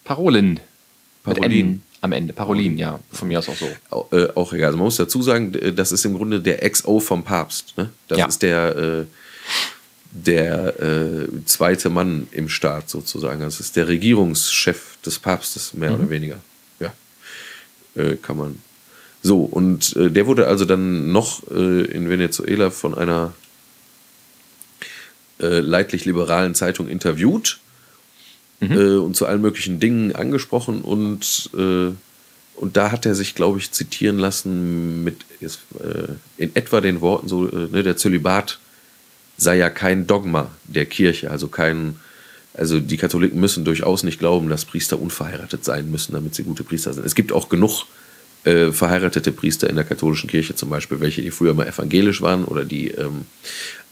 Parolin. 0.04 0.60
Parolin. 1.24 1.82
Am 2.02 2.12
Ende. 2.14 2.32
Parolin, 2.34 2.78
ja. 2.78 3.00
Von 3.12 3.28
mir 3.28 3.40
aus 3.40 3.50
auch 3.50 3.56
so. 3.56 3.68
Au- 3.90 4.08
äh, 4.12 4.30
auch 4.36 4.54
egal. 4.54 4.68
Also 4.68 4.78
man 4.78 4.86
muss 4.86 4.96
dazu 4.96 5.22
sagen, 5.22 5.52
d- 5.52 5.72
das 5.74 5.92
ist 5.92 6.06
im 6.06 6.16
Grunde 6.16 6.40
der 6.40 6.64
XO 6.70 7.00
vom 7.02 7.24
Papst. 7.24 7.74
Ne? 7.78 7.90
Das 8.08 8.18
Ja. 8.18 8.26
ist 8.28 8.42
der, 8.42 8.76
äh, 8.78 9.06
der 10.12 10.80
äh, 10.82 11.28
zweite 11.46 11.90
Mann 11.90 12.28
im 12.32 12.48
Staat 12.50 12.90
sozusagen. 12.90 13.42
Das 13.42 13.60
ist 13.60 13.76
der 13.76 13.88
Regierungschef 13.90 14.98
des 15.06 15.20
Papstes, 15.20 15.74
mehr 15.74 15.94
oder 15.94 16.10
weniger. 16.10 16.38
Ja. 16.80 16.94
Äh, 17.96 18.16
kann 18.16 18.38
man. 18.38 18.62
So, 19.22 19.42
und 19.42 19.94
äh, 19.98 20.10
der 20.10 20.26
wurde 20.26 20.48
also 20.48 20.64
dann 20.64 21.12
noch 21.12 21.44
äh, 21.52 21.82
in 21.84 22.10
Venezuela 22.10 22.70
von 22.72 22.96
einer 22.98 23.34
äh, 25.42 25.60
leidlich-liberalen 25.60 26.56
Zeitung 26.56 26.88
interviewt 26.88 27.60
äh, 28.62 28.98
und 28.98 29.16
zu 29.16 29.26
allen 29.26 29.42
möglichen 29.42 29.80
Dingen 29.80 30.16
angesprochen 30.16 30.82
und, 30.82 31.50
äh, 31.56 31.92
und 32.56 32.76
da 32.76 32.92
hat 32.92 33.06
er 33.06 33.16
sich, 33.16 33.36
glaube 33.36 33.60
ich, 33.60 33.72
zitieren 33.72 34.20
lassen 34.20 35.04
mit 35.04 35.26
ist, 35.40 35.60
äh, 35.80 36.14
in 36.38 36.56
etwa 36.56 36.82
den 36.82 37.02
Worten 37.02 37.28
so, 37.28 37.48
äh, 37.48 37.68
ne, 37.72 37.84
der 37.84 37.98
Zölibat 37.98 38.60
sei 39.38 39.58
ja 39.58 39.70
kein 39.70 40.08
Dogma 40.08 40.52
der 40.66 40.86
Kirche, 40.86 41.32
also 41.32 41.48
kein, 41.48 41.96
also 42.54 42.80
die 42.80 42.98
Katholiken 42.98 43.40
müssen 43.40 43.64
durchaus 43.64 44.04
nicht 44.04 44.20
glauben, 44.20 44.50
dass 44.50 44.66
Priester 44.66 45.00
unverheiratet 45.00 45.64
sein 45.64 45.90
müssen, 45.90 46.14
damit 46.14 46.36
sie 46.36 46.44
gute 46.44 46.64
Priester 46.64 46.94
sind. 46.94 47.06
Es 47.06 47.16
gibt 47.16 47.32
auch 47.32 47.48
genug 47.48 47.86
äh, 48.44 48.72
verheiratete 48.72 49.32
Priester 49.32 49.70
in 49.70 49.76
der 49.76 49.86
katholischen 49.86 50.30
Kirche 50.30 50.56
zum 50.56 50.70
Beispiel, 50.70 51.00
welche 51.00 51.22
die 51.22 51.32
früher 51.32 51.54
mal 51.54 51.68
evangelisch 51.68 52.22
waren 52.22 52.46
oder 52.46 52.66
die 52.66 52.90
ähm, 52.90 53.26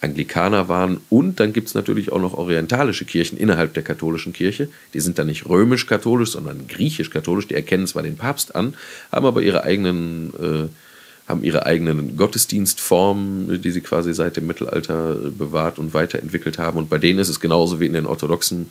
Anglikaner 0.02 0.70
waren. 0.70 1.00
Und 1.10 1.40
dann 1.40 1.54
gibt 1.54 1.70
es 1.70 1.74
natürlich 1.74 2.12
auch 2.12 2.22
noch 2.22 2.34
orientalische 2.34 3.06
Kirchen 3.06 3.38
innerhalb 3.38 3.74
der 3.74 3.84
katholischen 3.84 4.34
Kirche. 4.34 4.70
Die 4.94 5.00
sind 5.00 5.18
dann 5.18 5.28
nicht 5.28 5.48
römisch-katholisch, 5.48 6.32
sondern 6.32 6.68
griechisch-katholisch. 6.68 7.48
Die 7.48 7.56
erkennen 7.56 7.88
zwar 7.88 8.04
den 8.04 8.18
Papst 8.18 8.56
an, 8.56 8.76
haben 9.12 9.26
aber 9.26 9.42
ihre 9.42 9.64
eigenen, 9.64 10.34
äh, 10.36 11.30
haben 11.30 11.44
ihre 11.44 11.66
eigenen 11.66 12.16
Gottesdienstformen, 12.16 13.62
die 13.62 13.72
sie 13.72 13.82
quasi 13.82 14.14
seit 14.14 14.38
dem 14.38 14.48
Mittelalter 14.48 15.16
äh, 15.26 15.30
bewahrt 15.30 15.80
und 15.80 15.94
weiterentwickelt 15.94 16.60
haben. 16.60 16.78
Und 16.78 16.90
bei 16.90 17.00
denen 17.00 17.20
ist 17.20 17.30
es 17.30 17.40
genauso 17.40 17.80
wie 17.80 17.88
in 17.88 17.94
den 17.94 18.06
orthodoxen 18.06 18.70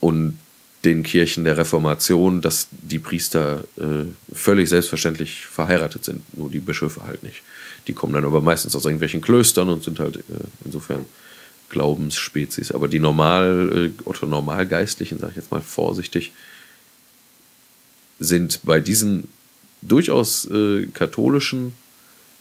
und 0.00 0.38
den 0.84 1.02
Kirchen 1.02 1.44
der 1.44 1.58
Reformation, 1.58 2.40
dass 2.40 2.68
die 2.70 2.98
Priester 2.98 3.64
äh, 3.76 4.06
völlig 4.34 4.68
selbstverständlich 4.68 5.46
verheiratet 5.46 6.04
sind, 6.04 6.22
nur 6.36 6.50
die 6.50 6.58
Bischöfe 6.58 7.04
halt 7.06 7.22
nicht. 7.22 7.42
Die 7.86 7.92
kommen 7.92 8.12
dann 8.12 8.24
aber 8.24 8.40
meistens 8.40 8.76
aus 8.76 8.84
irgendwelchen 8.84 9.20
Klöstern 9.20 9.68
und 9.68 9.82
sind 9.82 10.00
halt 10.00 10.16
äh, 10.16 10.20
insofern 10.64 11.04
Glaubensspezies. 11.70 12.72
Aber 12.72 12.88
die 12.88 12.98
normal, 12.98 13.92
äh, 13.96 14.02
Otto 14.04 14.26
Normalgeistlichen, 14.26 15.18
sage 15.18 15.32
ich 15.32 15.36
jetzt 15.36 15.50
mal 15.50 15.60
vorsichtig, 15.60 16.32
sind 18.18 18.60
bei 18.64 18.80
diesen 18.80 19.28
durchaus 19.82 20.44
äh, 20.50 20.86
katholischen 20.92 21.72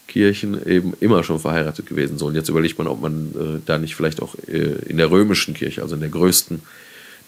Kirchen 0.08 0.67
eben 0.67 0.93
immer 1.00 1.24
schon 1.24 1.39
verheiratet 1.39 1.86
gewesen. 1.86 2.17
So, 2.17 2.25
und 2.25 2.36
jetzt 2.36 2.50
überlegt 2.50 2.77
man, 2.77 2.88
ob 2.88 3.01
man 3.01 3.29
äh, 3.29 3.62
da 3.65 3.77
nicht 3.77 3.96
vielleicht 3.96 4.22
auch 4.22 4.36
äh, 4.48 4.75
in 4.88 4.98
der 4.98 5.12
römischen 5.12 5.53
Kirche, 5.53 5.81
also 5.81 5.96
in 5.96 6.01
der 6.01 6.10
größten 6.10 6.62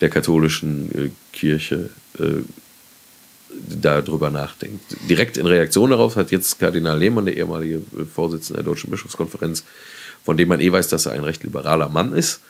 der 0.01 0.09
katholischen 0.09 0.91
äh, 0.93 1.09
Kirche, 1.31 1.91
äh, 2.19 2.41
darüber 3.81 4.29
nachdenkt. 4.29 4.83
Direkt 5.09 5.37
in 5.37 5.45
Reaktion 5.45 5.89
darauf 5.89 6.15
hat 6.15 6.31
jetzt 6.31 6.59
Kardinal 6.59 6.97
Lehmann, 6.97 7.25
der 7.25 7.37
ehemalige 7.37 7.75
äh, 7.75 8.05
Vorsitzende 8.05 8.63
der 8.63 8.71
Deutschen 8.71 8.89
Bischofskonferenz, 8.89 9.63
von 10.23 10.37
dem 10.37 10.49
man 10.49 10.59
eh 10.59 10.71
weiß, 10.71 10.87
dass 10.89 11.05
er 11.05 11.13
ein 11.13 11.23
recht 11.23 11.43
liberaler 11.43 11.89
Mann 11.89 12.13
ist, 12.13 12.41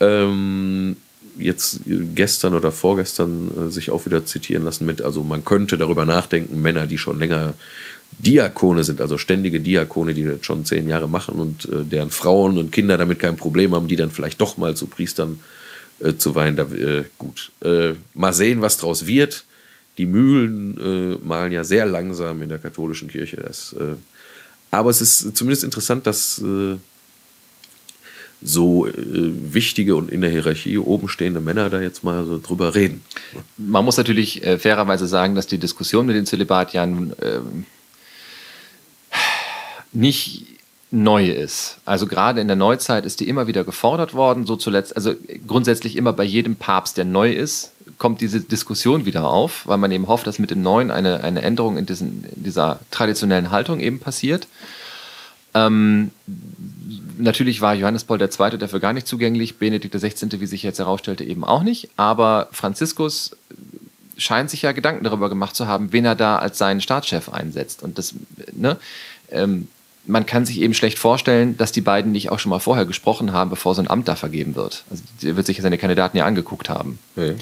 ähm, 0.00 0.96
jetzt 1.38 1.80
gestern 2.14 2.54
oder 2.54 2.72
vorgestern 2.72 3.50
äh, 3.68 3.70
sich 3.70 3.90
auch 3.90 4.06
wieder 4.06 4.24
zitieren 4.24 4.64
lassen 4.64 4.86
mit, 4.86 5.02
also 5.02 5.22
man 5.22 5.44
könnte 5.44 5.78
darüber 5.78 6.04
nachdenken, 6.04 6.62
Männer, 6.62 6.86
die 6.86 6.98
schon 6.98 7.18
länger 7.18 7.54
Diakone 8.18 8.84
sind, 8.84 9.00
also 9.00 9.18
ständige 9.18 9.60
Diakone, 9.60 10.14
die 10.14 10.24
das 10.24 10.44
schon 10.44 10.64
zehn 10.64 10.88
Jahre 10.88 11.08
machen 11.08 11.34
und 11.34 11.64
äh, 11.66 11.84
deren 11.84 12.10
Frauen 12.10 12.58
und 12.58 12.70
Kinder 12.70 12.96
damit 12.96 13.18
kein 13.18 13.36
Problem 13.36 13.74
haben, 13.74 13.88
die 13.88 13.96
dann 13.96 14.10
vielleicht 14.10 14.40
doch 14.40 14.56
mal 14.56 14.76
zu 14.76 14.86
Priestern 14.86 15.40
äh, 16.00 16.14
zu 16.16 16.34
weihen. 16.34 16.56
Da, 16.56 16.64
äh, 16.64 17.04
gut, 17.18 17.50
äh, 17.62 17.94
mal 18.14 18.32
sehen, 18.32 18.60
was 18.60 18.76
draus 18.76 19.06
wird. 19.06 19.44
Die 19.98 20.06
Mühlen 20.06 20.76
äh, 20.78 21.24
malen 21.24 21.52
ja 21.52 21.64
sehr 21.64 21.86
langsam 21.86 22.42
in 22.42 22.48
der 22.48 22.58
katholischen 22.58 23.08
Kirche. 23.08 23.36
Das, 23.36 23.74
äh, 23.74 23.94
aber 24.70 24.90
es 24.90 25.00
ist 25.00 25.36
zumindest 25.36 25.64
interessant, 25.64 26.06
dass 26.06 26.40
äh, 26.42 26.76
so 28.42 28.86
äh, 28.86 28.92
wichtige 28.92 29.96
und 29.96 30.10
in 30.10 30.20
der 30.20 30.30
Hierarchie 30.30 30.78
oben 30.78 31.08
stehende 31.08 31.40
Männer 31.40 31.70
da 31.70 31.80
jetzt 31.80 32.04
mal 32.04 32.24
so 32.26 32.38
drüber 32.38 32.74
reden. 32.74 33.02
Man 33.56 33.84
muss 33.84 33.96
natürlich 33.96 34.44
äh, 34.44 34.58
fairerweise 34.58 35.06
sagen, 35.06 35.34
dass 35.34 35.46
die 35.46 35.58
Diskussion 35.58 36.06
mit 36.06 36.16
den 36.16 36.26
Zölibat 36.26 36.72
ja 36.74 36.84
ähm, 36.84 37.14
nicht 39.92 40.46
neu 40.90 41.28
ist. 41.28 41.78
Also 41.84 42.06
gerade 42.06 42.40
in 42.40 42.46
der 42.46 42.56
Neuzeit 42.56 43.06
ist 43.06 43.20
die 43.20 43.28
immer 43.28 43.46
wieder 43.46 43.64
gefordert 43.64 44.14
worden, 44.14 44.46
so 44.46 44.56
zuletzt, 44.56 44.94
also 44.94 45.14
grundsätzlich 45.46 45.96
immer 45.96 46.12
bei 46.12 46.24
jedem 46.24 46.56
Papst, 46.56 46.96
der 46.96 47.04
neu 47.04 47.32
ist, 47.32 47.72
kommt 48.04 48.20
diese 48.20 48.42
Diskussion 48.42 49.06
wieder 49.06 49.30
auf, 49.30 49.66
weil 49.66 49.78
man 49.78 49.90
eben 49.90 50.08
hofft, 50.08 50.26
dass 50.26 50.38
mit 50.38 50.50
dem 50.50 50.60
Neuen 50.60 50.90
eine, 50.90 51.24
eine 51.24 51.40
Änderung 51.40 51.78
in, 51.78 51.86
diesen, 51.86 52.22
in 52.36 52.44
dieser 52.44 52.80
traditionellen 52.90 53.50
Haltung 53.50 53.80
eben 53.80 53.98
passiert. 53.98 54.46
Ähm, 55.54 56.10
natürlich 57.16 57.62
war 57.62 57.74
Johannes 57.74 58.04
Paul 58.04 58.20
II. 58.20 58.58
dafür 58.58 58.78
gar 58.78 58.92
nicht 58.92 59.06
zugänglich, 59.06 59.56
Benedikt 59.56 59.94
XVI., 59.94 60.38
wie 60.38 60.44
sich 60.44 60.62
jetzt 60.62 60.80
herausstellte, 60.80 61.24
eben 61.24 61.44
auch 61.44 61.62
nicht, 61.62 61.88
aber 61.96 62.48
Franziskus 62.52 63.38
scheint 64.18 64.50
sich 64.50 64.60
ja 64.60 64.72
Gedanken 64.72 65.04
darüber 65.04 65.30
gemacht 65.30 65.56
zu 65.56 65.66
haben, 65.66 65.94
wen 65.94 66.04
er 66.04 66.14
da 66.14 66.36
als 66.36 66.58
seinen 66.58 66.82
Staatschef 66.82 67.30
einsetzt. 67.30 67.82
Und 67.82 67.96
das, 67.96 68.14
ne, 68.52 68.76
ähm, 69.30 69.68
man 70.06 70.26
kann 70.26 70.44
sich 70.44 70.60
eben 70.60 70.74
schlecht 70.74 70.98
vorstellen, 70.98 71.56
dass 71.56 71.72
die 71.72 71.80
beiden 71.80 72.12
nicht 72.12 72.30
auch 72.30 72.38
schon 72.38 72.50
mal 72.50 72.58
vorher 72.58 72.84
gesprochen 72.84 73.32
haben, 73.32 73.48
bevor 73.48 73.74
so 73.74 73.80
ein 73.80 73.88
Amt 73.88 74.08
da 74.08 74.14
vergeben 74.14 74.56
wird. 74.56 74.84
Also, 74.90 75.02
er 75.22 75.36
wird 75.36 75.46
sich 75.46 75.62
seine 75.62 75.78
Kandidaten 75.78 76.18
ja 76.18 76.26
angeguckt 76.26 76.68
haben. 76.68 76.98
Ja. 77.16 77.32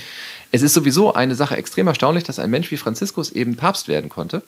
Es 0.53 0.63
ist 0.63 0.75
sowieso 0.75 1.15
eine 1.15 1.35
Sache 1.35 1.57
extrem 1.57 1.89
erstaunlich, 1.89 2.25
dass 2.25 2.39
ein 2.39 2.51
Mensch 2.51 2.71
wie 2.71 2.77
Franziskus 2.77 3.33
eben 3.33 3.57
Papst 3.57 3.89
werden 3.89 4.11
konnte, 4.11 4.43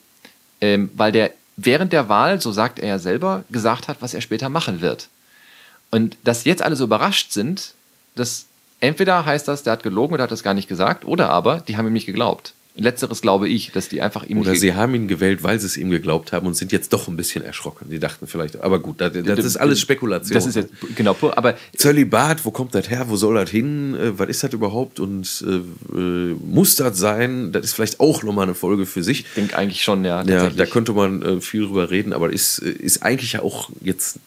ähm, 0.61 0.89
weil 0.95 1.11
der 1.11 1.31
während 1.57 1.93
der 1.93 2.09
Wahl, 2.09 2.41
so 2.41 2.51
sagt 2.51 2.79
er 2.79 2.87
ja 2.87 2.99
selber, 2.99 3.43
gesagt 3.49 3.87
hat, 3.87 3.97
was 4.01 4.13
er 4.13 4.21
später 4.21 4.49
machen 4.49 4.81
wird. 4.81 5.09
Und 5.91 6.17
dass 6.23 6.43
jetzt 6.43 6.61
alle 6.61 6.75
so 6.75 6.83
überrascht 6.83 7.31
sind, 7.31 7.73
dass 8.15 8.45
entweder 8.79 9.25
heißt 9.25 9.47
das, 9.47 9.63
der 9.63 9.73
hat 9.73 9.83
gelogen 9.83 10.13
oder 10.13 10.23
hat 10.23 10.31
das 10.31 10.43
gar 10.43 10.53
nicht 10.53 10.67
gesagt, 10.67 11.05
oder 11.05 11.29
aber 11.29 11.61
die 11.61 11.77
haben 11.77 11.87
ihm 11.87 11.93
nicht 11.93 12.05
geglaubt. 12.05 12.53
Letzteres 12.77 13.21
glaube 13.21 13.47
ich, 13.47 13.71
dass 13.71 13.87
die 13.87 14.01
einfach 14.01 14.23
ihm 14.23 14.39
Oder 14.39 14.53
sie 14.55 14.73
haben 14.73 14.93
ihn 14.95 15.07
gewählt, 15.07 15.43
weil 15.43 15.59
sie 15.59 15.65
es 15.65 15.77
ihm 15.77 15.91
geglaubt 15.91 16.33
haben 16.33 16.45
und 16.45 16.55
sind 16.55 16.73
jetzt 16.73 16.91
doch 16.91 17.07
ein 17.07 17.15
bisschen 17.15 17.41
erschrocken. 17.41 17.87
Sie 17.89 17.99
dachten 17.99 18.27
vielleicht, 18.27 18.61
aber 18.61 18.79
gut, 18.79 18.99
das, 18.99 19.13
das 19.13 19.45
ist 19.45 19.55
alles 19.55 19.79
Spekulation. 19.79 20.33
Das 20.33 20.45
ist 20.45 20.55
jetzt 20.55 20.71
genau, 20.93 21.15
aber 21.21 21.55
Zölibat, 21.77 22.43
wo 22.43 22.51
kommt 22.51 22.75
das 22.75 22.89
her? 22.89 23.05
Wo 23.07 23.15
soll 23.15 23.35
das 23.35 23.49
hin? 23.49 23.95
Äh, 23.95 24.19
was 24.19 24.27
ist 24.27 24.43
das 24.43 24.51
überhaupt? 24.51 24.99
Und 24.99 25.45
äh, 25.47 25.97
äh, 25.97 26.35
muss 26.45 26.75
das 26.75 26.97
sein? 26.97 27.53
Das 27.53 27.63
ist 27.63 27.73
vielleicht 27.73 28.01
auch 28.01 28.23
nochmal 28.23 28.43
eine 28.43 28.55
Folge 28.55 28.85
für 28.85 29.03
sich. 29.03 29.21
ich 29.21 29.33
denke 29.35 29.57
eigentlich 29.57 29.81
schon, 29.81 30.03
ja. 30.03 30.21
Ja, 30.23 30.49
da 30.49 30.65
könnte 30.65 30.91
man 30.91 31.21
äh, 31.21 31.41
viel 31.41 31.65
drüber 31.65 31.89
reden, 31.89 32.11
aber 32.11 32.33
ist, 32.33 32.59
ist 32.59 33.03
eigentlich 33.03 33.33
ja 33.33 33.41
auch 33.41 33.69
jetzt. 33.81 34.19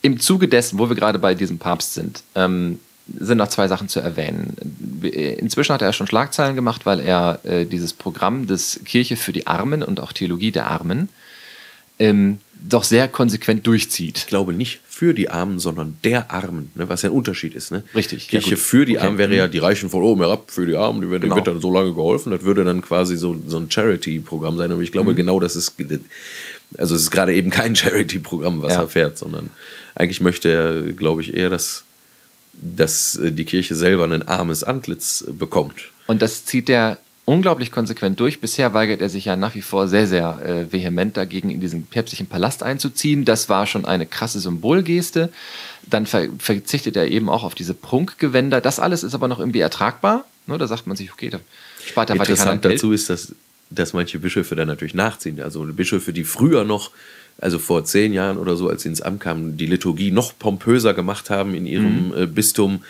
Im 0.00 0.20
Zuge 0.20 0.48
dessen, 0.48 0.78
wo 0.78 0.88
wir 0.88 0.96
gerade 0.96 1.18
bei 1.18 1.34
diesem 1.34 1.58
Papst 1.58 1.94
sind, 1.94 2.22
ähm, 2.34 2.78
sind 3.18 3.38
noch 3.38 3.48
zwei 3.48 3.68
Sachen 3.68 3.88
zu 3.88 4.00
erwähnen. 4.00 4.54
Inzwischen 5.02 5.72
hat 5.72 5.82
er 5.82 5.92
schon 5.92 6.06
Schlagzeilen 6.06 6.54
gemacht, 6.56 6.84
weil 6.86 7.00
er 7.00 7.40
äh, 7.44 7.64
dieses 7.64 7.92
Programm 7.92 8.46
des 8.46 8.80
Kirche 8.84 9.16
für 9.16 9.32
die 9.32 9.46
Armen 9.46 9.82
und 9.82 10.00
auch 10.00 10.12
Theologie 10.12 10.50
der 10.52 10.66
Armen 10.66 11.08
ähm, 11.98 12.38
doch 12.60 12.84
sehr 12.84 13.08
konsequent 13.08 13.66
durchzieht. 13.66 14.18
Ich 14.18 14.26
glaube 14.26 14.52
nicht 14.52 14.80
für 14.88 15.14
die 15.14 15.30
Armen, 15.30 15.58
sondern 15.60 15.96
der 16.04 16.30
Armen, 16.32 16.70
ne, 16.74 16.88
was 16.88 17.02
ja 17.02 17.08
ein 17.10 17.14
Unterschied 17.14 17.54
ist. 17.54 17.70
Ne? 17.70 17.82
Richtig, 17.94 18.24
ja 18.26 18.30
Kirche 18.40 18.50
gut. 18.56 18.58
für 18.58 18.84
die 18.84 18.96
Okay. 18.98 19.06
Armen 19.06 19.18
wäre 19.18 19.34
ja 19.36 19.48
die 19.48 19.58
Reichen 19.58 19.88
von 19.90 20.02
oben 20.02 20.20
herab 20.22 20.50
für 20.50 20.66
die 20.66 20.76
Armen, 20.76 21.00
die 21.00 21.08
werden, 21.10 21.22
Genau. 21.22 21.36
wird 21.36 21.46
dann 21.46 21.60
so 21.60 21.72
lange 21.72 21.94
geholfen. 21.94 22.30
Das 22.32 22.42
würde 22.42 22.64
dann 22.64 22.82
quasi 22.82 23.16
so, 23.16 23.36
so 23.46 23.58
ein 23.58 23.70
Charity-Programm 23.70 24.56
sein. 24.58 24.70
Aber 24.72 24.82
ich 24.82 24.90
Mhm. 24.90 24.92
glaube 24.92 25.14
genau, 25.14 25.38
das 25.40 25.54
ist. 25.56 25.74
Also 26.76 26.94
es 26.96 27.02
ist 27.02 27.10
gerade 27.12 27.32
eben 27.32 27.50
kein 27.50 27.74
Charity-Programm, 27.76 28.60
was 28.60 28.74
Ja. 28.74 28.82
er 28.82 28.88
fährt, 28.88 29.18
sondern 29.18 29.50
eigentlich 29.94 30.20
möchte 30.20 30.48
er, 30.50 30.92
glaube 30.92 31.22
ich, 31.22 31.34
eher, 31.34 31.50
dass, 31.50 31.84
dass 32.60 33.16
äh, 33.16 33.32
die 33.32 33.44
Kirche 33.44 33.74
selber 33.74 34.04
ein 34.04 34.26
armes 34.26 34.64
Antlitz 34.64 35.24
äh, 35.26 35.32
bekommt. 35.32 35.90
Und 36.06 36.22
das 36.22 36.44
zieht 36.44 36.68
er 36.68 36.98
unglaublich 37.24 37.70
konsequent 37.70 38.18
durch. 38.20 38.40
Bisher 38.40 38.72
weigert 38.72 39.02
er 39.02 39.10
sich 39.10 39.26
ja 39.26 39.36
nach 39.36 39.54
wie 39.54 39.60
vor 39.60 39.86
sehr, 39.86 40.06
sehr 40.06 40.40
äh, 40.42 40.72
vehement 40.72 41.16
dagegen, 41.16 41.50
in 41.50 41.60
diesen 41.60 41.84
päpstlichen 41.84 42.26
Palast 42.26 42.62
einzuziehen. 42.62 43.24
Das 43.26 43.48
war 43.50 43.66
schon 43.66 43.84
eine 43.84 44.06
krasse 44.06 44.40
Symbolgeste. 44.40 45.30
Dann 45.86 46.06
ver 46.06 46.28
verzichtet 46.38 46.96
er 46.96 47.08
eben 47.08 47.28
auch 47.28 47.44
auf 47.44 47.54
diese 47.54 47.74
Prunkgewänder. 47.74 48.60
Das 48.60 48.80
alles 48.80 49.02
ist 49.02 49.14
aber 49.14 49.28
noch 49.28 49.38
irgendwie 49.38 49.60
ertragbar. 49.60 50.24
Ne, 50.46 50.56
da 50.56 50.66
sagt 50.66 50.86
man 50.86 50.96
sich, 50.96 51.12
okay, 51.12 51.28
da 51.28 51.40
spart 51.84 52.08
der 52.08 52.16
Vatikan 52.16 52.48
an 52.48 52.54
Interessant 52.56 52.62
Geld. 52.62 52.74
dazu 52.74 52.92
ist, 52.92 53.10
dass, 53.10 53.34
dass 53.68 53.92
manche 53.92 54.18
Bischöfe 54.18 54.56
dann 54.56 54.68
natürlich 54.68 54.94
nachziehen. 54.94 55.40
Also 55.42 55.64
Bischöfe, 55.64 56.14
die 56.14 56.24
früher 56.24 56.64
noch, 56.64 56.90
also 57.38 57.58
vor 57.58 57.84
zehn 57.84 58.12
Jahren 58.12 58.36
oder 58.36 58.56
so, 58.56 58.68
als 58.68 58.82
sie 58.82 58.88
ins 58.88 59.00
Amt 59.00 59.20
kamen, 59.20 59.56
die 59.56 59.66
Liturgie 59.66 60.10
noch 60.10 60.36
pompöser 60.38 60.92
gemacht 60.92 61.30
haben 61.30 61.54
in 61.54 61.66
ihrem 61.66 62.12
äh, 62.16 62.26
Bistum, 62.26 62.82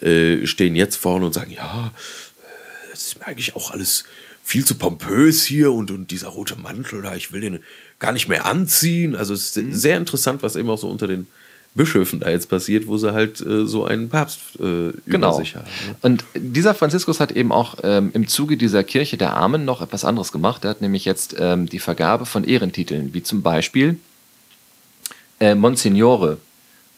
äh, 0.00 0.46
stehen 0.46 0.76
jetzt 0.76 0.96
vorne 0.96 1.26
und 1.26 1.34
sagen, 1.34 1.52
ja, 1.52 1.88
äh, 1.88 2.90
das 2.92 3.02
ist 3.02 3.18
mir 3.18 3.26
eigentlich 3.26 3.56
auch 3.56 3.72
alles 3.72 4.04
viel 4.44 4.64
zu 4.64 4.76
pompös 4.76 5.44
hier 5.44 5.72
und, 5.72 5.90
und 5.90 6.12
dieser 6.12 6.28
rote 6.28 6.56
Mantel 6.56 7.02
da, 7.02 7.16
ich 7.16 7.32
will 7.32 7.40
den 7.40 7.58
gar 7.98 8.12
nicht 8.12 8.28
mehr 8.28 8.46
anziehen. 8.46 9.16
Also 9.16 9.34
es 9.34 9.56
ist 9.56 9.80
sehr 9.80 9.96
interessant, 9.96 10.44
was 10.44 10.54
eben 10.54 10.70
auch 10.70 10.78
so 10.78 10.88
unter 10.88 11.08
den 11.08 11.26
Bischöfen 11.76 12.20
da 12.20 12.30
jetzt 12.30 12.48
passiert, 12.48 12.86
wo 12.86 12.96
sie 12.96 13.12
halt 13.12 13.40
äh, 13.40 13.66
so 13.66 13.84
einen 13.84 14.08
Papst 14.08 14.40
äh, 14.58 14.88
über 14.88 14.92
Genau. 15.06 15.36
sich 15.38 15.54
haben. 15.54 15.64
Ne? 15.86 15.96
Und 16.02 16.24
dieser 16.34 16.74
Franziskus 16.74 17.20
hat 17.20 17.32
eben 17.32 17.52
auch 17.52 17.76
ähm, 17.82 18.10
im 18.14 18.26
Zuge 18.26 18.56
dieser 18.56 18.82
Kirche 18.82 19.16
der 19.16 19.34
Armen 19.34 19.64
noch 19.64 19.82
etwas 19.82 20.04
anderes 20.04 20.32
gemacht. 20.32 20.64
Er 20.64 20.70
hat 20.70 20.80
nämlich 20.80 21.04
jetzt 21.04 21.36
ähm, 21.38 21.66
die 21.68 21.78
Vergabe 21.78 22.26
von 22.26 22.44
Ehrentiteln, 22.44 23.14
wie 23.14 23.22
zum 23.22 23.42
Beispiel 23.42 23.98
äh, 25.40 25.54
Monsignore 25.54 26.38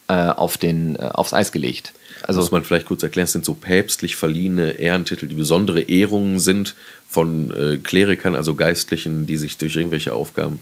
äh, 0.07 0.13
auf 0.13 0.57
den, 0.57 0.95
äh, 0.95 1.09
aufs 1.13 1.33
Eis 1.33 1.51
gelegt. 1.51 1.93
Also 2.23 2.39
muss 2.41 2.51
man 2.51 2.63
vielleicht 2.63 2.87
kurz 2.87 3.03
erklären, 3.03 3.25
es 3.25 3.31
sind 3.31 3.45
so 3.45 3.53
päpstlich 3.53 4.15
verliehene 4.15 4.71
Ehrentitel, 4.71 5.27
die 5.27 5.35
besondere 5.35 5.81
Ehrungen 5.81 6.39
sind 6.39 6.75
von 7.07 7.51
äh, 7.51 7.77
Klerikern, 7.77 8.35
also 8.35 8.55
Geistlichen, 8.55 9.25
die 9.25 9.37
sich 9.37 9.57
durch 9.57 9.75
irgendwelche 9.75 10.13
Aufgaben 10.13 10.59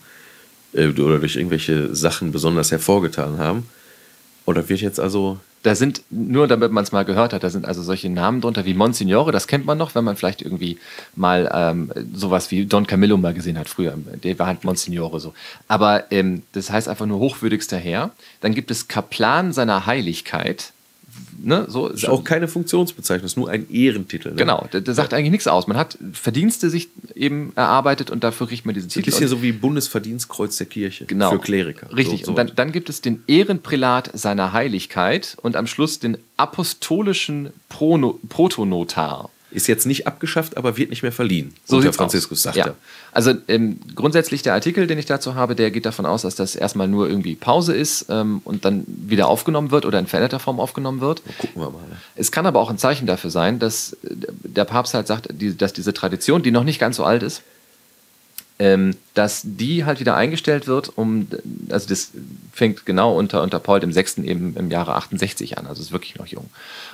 äh, 0.73 0.87
oder 0.87 1.19
durch 1.19 1.35
irgendwelche 1.35 1.95
Sachen 1.95 2.31
besonders 2.31 2.71
hervorgetan 2.71 3.37
haben. 3.37 3.67
Da 4.53 4.69
wird 4.69 4.79
jetzt 4.79 4.99
also, 4.99 5.39
da 5.63 5.75
sind, 5.75 6.03
nur 6.09 6.47
damit 6.47 6.71
man 6.71 6.83
es 6.83 6.93
mal 6.93 7.03
gehört 7.03 7.33
hat, 7.33 7.43
da 7.43 7.49
sind 7.49 7.65
also 7.65 7.81
solche 7.83 8.09
Namen 8.09 8.39
drunter 8.39 8.65
wie 8.65 8.73
Monsignore, 8.73 9.33
das 9.33 9.47
kennt 9.47 9.65
man 9.65 9.77
noch, 9.77 9.93
wenn 9.93 10.05
man 10.05 10.15
vielleicht 10.15 10.41
irgendwie 10.41 10.77
mal 11.15 11.49
ähm, 11.53 11.91
sowas 12.13 12.49
wie 12.49 12.65
Don 12.65 12.87
Camillo 12.87 13.17
mal 13.17 13.33
gesehen 13.33 13.59
hat 13.59 13.67
früher. 13.67 13.93
Der 14.23 14.39
war 14.39 14.47
halt 14.47 14.63
Monsignore 14.63 15.19
so. 15.19 15.33
Aber 15.67 16.11
ähm, 16.11 16.43
das 16.53 16.71
heißt 16.71 16.87
einfach 16.87 17.05
nur 17.05 17.19
hochwürdigster 17.19 17.77
Herr. 17.77 18.11
Dann 18.39 18.55
gibt 18.55 18.71
es 18.71 18.87
Kaplan 18.87 19.51
seiner 19.51 19.85
Heiligkeit. 19.85 20.71
Ne, 21.39 21.65
so 21.69 21.87
ist 21.87 22.09
auch 22.09 22.23
keine 22.23 22.47
Funktionsbezeichnung, 22.47 23.25
ist 23.25 23.37
nur 23.37 23.49
ein 23.49 23.69
Ehrentitel. 23.69 24.29
Ne? 24.29 24.35
Genau, 24.35 24.67
der, 24.73 24.81
der 24.81 24.93
sagt 24.95 25.13
eigentlich 25.13 25.31
nichts 25.31 25.47
aus. 25.47 25.67
Man 25.67 25.77
hat 25.77 25.97
Verdienste 26.11 26.69
sich 26.69 26.89
eben 27.13 27.53
erarbeitet 27.55 28.09
und 28.09 28.23
dafür 28.23 28.47
kriegt 28.47 28.65
man 28.65 28.73
diesen 28.73 28.89
Titel. 28.89 29.05
bisschen 29.05 29.27
so 29.27 29.41
wie 29.43 29.51
Bundesverdienstkreuz 29.51 30.57
der 30.57 30.65
Kirche 30.67 31.05
Genau. 31.05 31.29
für 31.31 31.39
Kleriker. 31.39 31.95
Richtig. 31.95 32.25
So 32.25 32.31
Und 32.31 32.37
dann, 32.37 32.51
dann 32.55 32.71
gibt 32.71 32.89
es 32.89 33.01
den 33.01 33.23
Ehrenprälat 33.27 34.09
seiner 34.13 34.51
Heiligkeit 34.51 35.37
und 35.41 35.55
am 35.55 35.67
Schluss 35.67 35.99
den 35.99 36.17
apostolischen 36.37 37.49
Prono 37.69 38.19
Protonotar. 38.29 39.29
Ist 39.49 39.67
jetzt 39.67 39.85
nicht 39.85 40.07
abgeschafft, 40.07 40.57
aber 40.57 40.77
wird 40.77 40.89
nicht 40.89 41.03
mehr 41.03 41.11
verliehen. 41.11 41.53
So 41.65 41.79
sieht's 41.79 41.95
Franziskus 41.95 42.39
aus. 42.39 42.43
sagt 42.43 42.57
ja. 42.57 42.75
Also 43.11 43.33
ähm, 43.47 43.79
grundsätzlich 43.95 44.41
der 44.41 44.53
Artikel, 44.53 44.87
den 44.87 44.97
ich 44.99 45.05
dazu 45.05 45.35
habe, 45.35 45.55
der 45.55 45.71
geht 45.71 45.85
davon 45.85 46.05
aus, 46.05 46.23
dass 46.23 46.35
das 46.35 46.55
erstmal 46.55 46.87
nur 46.87 47.07
irgendwie 47.07 47.35
Pause 47.35 47.73
ist 47.75 48.07
ähm, 48.09 48.41
und 48.43 48.65
dann 48.65 48.83
wieder 48.87 49.27
aufgenommen 49.27 49.71
wird 49.71 49.85
oder 49.85 49.99
in 49.99 50.07
veränderter 50.07 50.39
Form 50.39 50.59
aufgenommen 50.59 50.99
wird. 50.99 51.21
Gucken 51.37 51.61
wir 51.61 51.69
mal. 51.69 51.79
ne? 51.79 51.97
Es 52.15 52.31
kann 52.31 52.45
aber 52.45 52.59
auch 52.59 52.69
ein 52.69 52.77
Zeichen 52.77 53.07
dafür 53.07 53.29
sein, 53.29 53.59
dass 53.59 53.93
äh, 53.93 54.15
der 54.43 54.65
Papst 54.65 54.93
halt 54.93 55.07
sagt, 55.07 55.29
die, 55.31 55.55
dass 55.55 55.71
diese 55.71 55.93
Tradition, 55.93 56.43
die 56.43 56.51
noch 56.51 56.63
nicht 56.63 56.79
ganz 56.79 56.97
so 56.97 57.05
alt 57.05 57.23
ist, 57.23 57.41
ähm, 58.59 58.95
dass 59.13 59.41
die 59.43 59.85
halt 59.85 59.99
wieder 59.99 60.15
eingestellt 60.15 60.67
wird, 60.67 60.97
um, 60.97 61.27
also 61.69 61.87
das 61.87 62.11
fängt 62.51 62.85
genau 62.85 63.15
unter, 63.15 63.43
unter 63.43 63.59
Paul 63.59 63.79
dem 63.79 63.91
Sechsten 63.91 64.23
eben 64.23 64.55
im 64.57 64.71
Jahre 64.71 64.95
68 64.95 65.57
an, 65.57 65.67
also 65.67 65.81
ist 65.81 65.91
wirklich 65.91 66.15
noch 66.15 66.25
jung. 66.25 66.49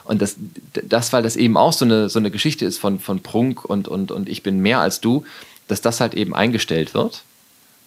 Und 0.06 0.22
das, 0.22 0.36
das 0.74 1.14
weil 1.14 1.24
das 1.24 1.36
eben 1.36 1.58
auch 1.58 1.74
so 1.74 1.86
eine, 1.86 2.10
so 2.10 2.20
eine 2.20 2.32
Geschichte 2.32 2.66
ist 2.66 2.78
von, 2.78 3.00
von 3.00 3.22
Prunk 3.22 3.64
und, 3.64 3.88
und, 3.88 4.12
und 4.12 4.30
ich 4.30 4.44
bin 4.44 4.60
mehr 4.60 4.80
als 4.80 5.02
du, 5.02 5.24
dass 5.68 5.82
das 5.82 6.02
halt 6.02 6.14
eben 6.14 6.36
eingestellt 6.36 6.94
wird 6.94 7.24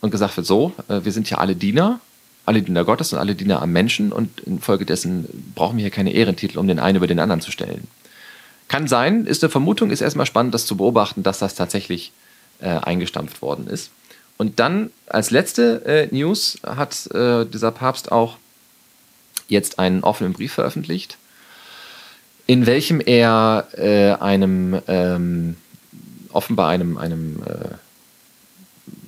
und 0.01 0.11
gesagt 0.11 0.37
wird, 0.37 0.47
so, 0.47 0.73
äh, 0.89 1.01
wir 1.05 1.13
sind 1.13 1.29
ja 1.29 1.39
alle 1.39 1.55
Diener, 1.55 2.01
alle 2.47 2.63
Diener 2.63 2.85
Gottes 2.85 3.13
und 3.13 3.19
alle 3.19 3.35
Diener 3.35 3.61
am 3.61 3.73
Menschen 3.73 4.13
und 4.13 4.41
infolgedessen 4.41 5.27
brauchen 5.55 5.77
wir 5.77 5.83
hier 5.83 5.91
keine 5.91 6.13
Ehrentitel, 6.13 6.59
um 6.59 6.69
den 6.69 6.79
einen 6.79 6.97
über 6.97 7.07
den 7.07 7.19
anderen 7.19 7.41
zu 7.41 7.51
stellen. 7.51 7.89
Kann 8.69 8.89
sein, 8.89 9.27
ist 9.27 9.45
eine 9.45 9.51
Vermutung, 9.51 9.91
ist 9.91 10.01
erstmal 10.01 10.27
spannend, 10.27 10.55
das 10.55 10.67
zu 10.67 10.77
beobachten, 10.77 11.23
dass 11.23 11.39
das 11.39 11.55
tatsächlich 11.55 12.13
äh, 12.61 12.69
eingestampft 12.69 13.43
worden 13.43 13.67
ist. 13.69 13.91
Und 14.39 14.59
dann 14.59 14.91
als 15.07 15.31
letzte 15.31 15.85
äh, 15.87 16.15
News 16.15 16.59
hat 16.65 17.07
äh, 17.13 17.47
dieser 17.47 17.71
Papst 17.71 18.13
auch 18.13 18.37
jetzt 19.49 19.79
einen 19.79 20.03
offenen 20.03 20.33
Brief 20.33 20.53
veröffentlicht, 20.53 21.17
in 22.47 22.67
welchem 22.67 23.01
er 23.01 23.69
äh, 23.77 24.13
einem 24.13 24.81
ähm, 24.87 25.57
offenbar 26.33 26.69
einem, 26.69 26.99
einem 26.99 27.43
äh, 27.45 27.75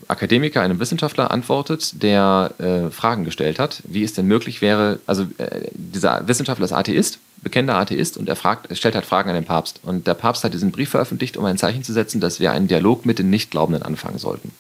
Akademiker, 0.09 0.63
einem 0.63 0.81
Wissenschaftler 0.81 1.31
antwortet, 1.31 2.03
der 2.03 2.53
äh, 2.59 2.91
Fragen 2.91 3.25
gestellt 3.25 3.59
hat, 3.59 3.83
wie 3.87 4.03
es 4.03 4.15
denn 4.15 4.27
möglich 4.27 4.63
wäre, 4.63 5.01
also 5.07 5.25
äh, 5.37 5.69
dieser 5.75 6.27
Wissenschaftler 6.27 6.65
ist 6.65 6.73
Atheist, 6.73 7.19
bekennender 7.43 7.77
Atheist, 7.77 8.17
und 8.17 8.29
er, 8.29 8.35
fragt, 8.35 8.75
stellt 8.77 8.95
halt 8.95 9.05
Fragen 9.05 9.29
an 9.29 9.35
den 9.35 9.45
Papst. 9.45 9.81
Und 9.83 10.07
der 10.07 10.15
Papst 10.15 10.43
hat 10.45 10.55
diesen 10.55 10.73
Brief 10.73 10.89
veröffentlicht, 10.89 11.37
um 11.37 11.45
ein 11.45 11.59
Zeichen 11.59 11.85
zu 11.85 11.93
setzen, 11.93 12.21
dass 12.21 12.41
wir 12.41 12.53
einen 12.53 12.69
Dialog 12.69 13.05
mit 13.07 13.19
den 13.19 13.31
Nichtglaubenden 13.31 13.83
anfangen 13.83 14.19
sollten. 14.19 14.51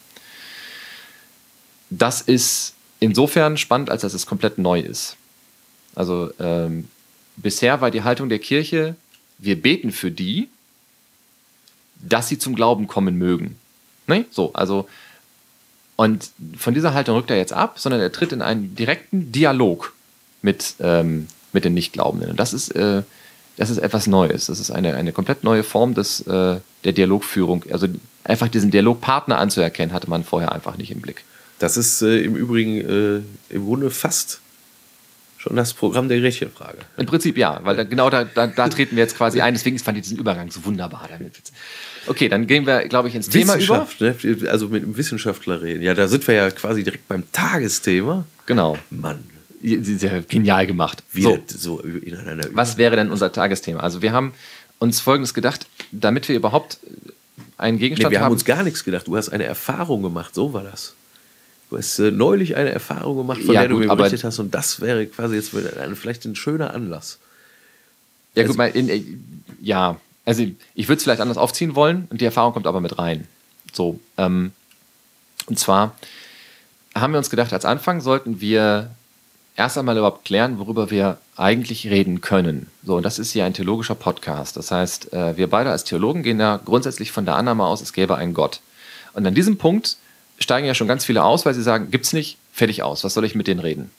Das 1.91 2.21
ist 2.21 2.75
insofern 3.01 3.57
spannend, 3.57 3.91
als 3.91 4.03
dass 4.03 4.13
es 4.13 4.27
komplett 4.27 4.59
neu 4.59 4.81
ist. 4.81 5.17
Also 5.95 6.31
ähm, 6.39 6.89
bisher 7.43 7.81
war 7.81 7.91
die 7.91 8.03
Haltung 8.03 8.29
der 8.29 8.39
Kirche, 8.39 8.97
wir 9.39 9.61
beten 9.61 9.93
für 9.93 10.11
die, 10.11 10.49
dass 12.01 12.29
sie 12.29 12.39
zum 12.39 12.55
Glauben 12.55 12.87
kommen 12.87 13.17
mögen. 13.17 13.57
Ne? 14.07 14.25
So, 14.31 14.53
also 14.53 14.89
und 15.97 16.31
von 16.57 16.75
dieser 16.75 16.95
Haltung 16.95 17.17
rückt 17.17 17.31
er 17.31 17.39
jetzt 17.39 17.53
ab, 17.53 17.81
sondern 17.81 18.01
er 18.01 18.13
tritt 18.13 18.33
in 18.33 18.41
einen 18.41 18.77
direkten 18.77 19.33
Dialog 19.33 19.95
mit, 20.43 20.75
ähm, 20.79 21.27
mit 21.53 21.65
den 21.65 21.75
Nichtglaubenden. 21.75 22.31
Und 22.31 22.39
das 22.39 22.53
ist, 22.53 22.71
äh, 22.77 23.03
das 23.57 23.69
ist 23.69 23.79
etwas 23.79 24.07
Neues. 24.07 24.47
Das 24.47 24.61
ist 24.61 24.71
eine, 24.71 24.95
eine 24.95 25.13
komplett 25.13 25.43
neue 25.43 25.65
Form 25.65 25.95
des, 25.95 26.21
äh, 26.21 26.61
der 26.85 26.93
Dialogführung. 26.93 27.65
Also 27.73 27.89
einfach 28.23 28.47
diesen 28.47 28.71
Dialogpartner 28.71 29.39
anzuerkennen, 29.39 29.93
hatte 29.93 30.09
man 30.09 30.23
vorher 30.23 30.53
einfach 30.53 30.77
nicht 30.77 30.93
im 30.93 31.01
Blick. 31.01 31.25
Das 31.59 31.77
ist 31.77 32.01
äh, 32.03 32.21
im 32.21 32.37
Übrigen 32.37 32.77
äh, 32.77 33.53
im 33.53 33.67
Grunde 33.67 33.91
fast 33.91 34.41
schon 35.39 35.57
das 35.57 35.73
Programm 35.73 36.09
der 36.09 36.21
Gretchenfrage. 36.21 36.79
Im 36.97 37.07
Prinzip 37.07 37.39
ja, 37.39 37.61
weil 37.63 37.77
da, 37.77 37.85
genau 37.85 38.11
da, 38.11 38.25
da, 38.25 38.47
da 38.49 38.69
treten 38.69 38.97
wir 38.97 39.03
jetzt 39.05 39.17
quasi 39.17 39.41
ein. 39.41 39.55
Deswegen 39.55 39.79
fand 39.79 39.97
ich 39.97 40.03
diesen 40.03 40.19
Übergang 40.19 40.51
so 40.51 40.65
wunderbar 40.65 41.09
damit. 41.11 41.33
Okay, 42.07 42.29
dann 42.29 42.47
gehen 42.47 42.67
wir, 42.67 42.89
glaube 42.89 43.09
ich, 43.09 43.15
ins 43.15 43.29
Thema 43.29 43.55
über. 43.55 43.87
Wissenschaft, 43.89 44.01
ne? 44.01 44.51
also 44.51 44.69
mit 44.69 44.83
einem 44.83 44.97
Wissenschaftler 44.97 45.63
reden. 45.63 45.83
Ja, 45.83 45.95
da 45.95 46.09
sind 46.09 46.27
wir 46.27 46.35
ja 46.35 46.51
quasi 46.51 46.83
direkt 46.83 47.07
beim 47.09 47.23
Tagesthema. 47.33 48.25
Genau. 48.47 48.79
Mann, 48.91 49.23
Sehr 49.63 50.23
genial 50.23 50.67
gemacht. 50.67 51.03
wie 51.13 51.23
So. 51.23 51.39
so 51.47 51.83
Was 52.53 52.77
wäre 52.77 52.97
denn 52.97 53.11
unser 53.11 53.31
Tagesthema? 53.33 53.81
Also 53.81 54.03
wir 54.03 54.13
haben 54.13 54.33
uns 54.79 55.01
Folgendes 55.01 55.35
gedacht, 55.35 55.67
damit 55.93 56.29
wir 56.29 56.37
überhaupt 56.37 56.79
einen 57.59 57.79
Gegenstand 57.79 58.11
Nee, 58.11 58.15
wir 58.17 58.21
haben 58.21 58.27
haben. 58.27 58.33
uns 58.33 58.45
gar 58.45 58.63
nichts 58.63 58.85
gedacht. 58.85 59.07
Du 59.07 59.17
hast 59.17 59.29
eine 59.29 59.45
Erfahrung 59.45 60.03
gemacht, 60.03 60.35
so 60.35 60.53
war 60.53 60.63
das. 60.65 60.95
Du 61.71 61.77
hast 61.77 61.99
äh, 61.99 62.11
neulich 62.11 62.57
eine 62.57 62.71
Erfahrung 62.71 63.17
gemacht, 63.19 63.43
von 63.43 63.55
Ja, 63.55 63.61
der 63.61 63.69
du 63.69 63.75
gut, 63.77 63.85
mir 63.85 63.91
aber- 63.91 64.05
berichtet 64.05 64.25
hast, 64.25 64.39
und 64.39 64.55
das 64.55 64.81
wäre 64.81 65.07
quasi 65.07 65.37
jetzt 65.37 65.55
ein, 65.55 65.97
vielleicht 65.97 66.25
ein 66.25 66.35
schöner 66.37 66.73
Anlass. 66.73 67.19
Ja, 68.35 68.43
Also- 68.43 68.53
gut, 68.53 68.59
mal 68.59 68.69
in, 68.71 68.89
äh, 68.89 69.03
ja, 69.61 70.01
also 70.25 70.45
ich 70.75 70.89
würde 70.89 70.97
es 70.99 71.03
vielleicht 71.03 71.21
anders 71.21 71.37
aufziehen 71.39 71.75
wollen 71.75 72.07
und 72.11 72.21
die 72.21 72.25
Erfahrung 72.25 72.53
kommt 72.53 72.67
aber 72.67 72.81
mit 72.81 72.99
rein. 72.99 73.27
So, 73.73 74.01
ähm, 74.17 74.53
und 75.47 75.59
zwar 75.59 75.95
haben 76.95 77.13
wir 77.13 77.19
uns 77.19 77.31
gedacht, 77.31 77.53
als 77.53 77.65
Anfang 77.65 78.01
sollten 78.01 78.41
wir 78.41 78.91
erst 79.57 79.77
einmal 79.77 79.97
überhaupt 79.97 80.25
klären, 80.25 80.59
worüber 80.59 80.91
wir 80.91 81.19
eigentlich 81.37 81.87
reden 81.89 82.21
können. 82.21 82.69
So, 82.85 82.97
und 82.97 83.03
das 83.03 83.19
ist 83.19 83.33
hier 83.33 83.45
ein 83.45 83.55
theologischer 83.55 83.95
Podcast. 83.95 84.57
Das 84.57 84.71
heißt, 84.71 85.13
äh, 85.13 85.37
wir 85.37 85.49
beide 85.49 85.71
als 85.71 85.85
Theologen 85.85 86.23
gehen 86.23 86.41
ja 86.41 86.59
grundsätzlich 86.65 87.13
von 87.13 87.25
der 87.25 87.37
Annahme 87.37 87.65
aus, 87.65 87.81
es 87.83 87.93
gäbe 87.93 88.17
einen 88.17 88.35
Gott. 88.35 88.61
Und 89.13 89.27
an 89.27 89.35
diesem 89.35 89.59
Punkt 89.59 89.97
steigen 90.39 90.67
ja 90.67 90.75
schon 90.75 90.89
ganz 90.89 91.05
viele 91.05 91.25
aus, 91.25 91.47
weil 91.47 91.55
sie 91.55 91.63
sagen, 91.63 91.91
gibt's 91.91 92.13
nicht, 92.13 92.39
fertig 92.53 92.83
aus, 92.83 93.05
was 93.05 93.15
soll 93.15 93.25
ich 93.25 93.35
mit 93.35 93.47
denen 93.47 93.61
reden? 93.61 93.91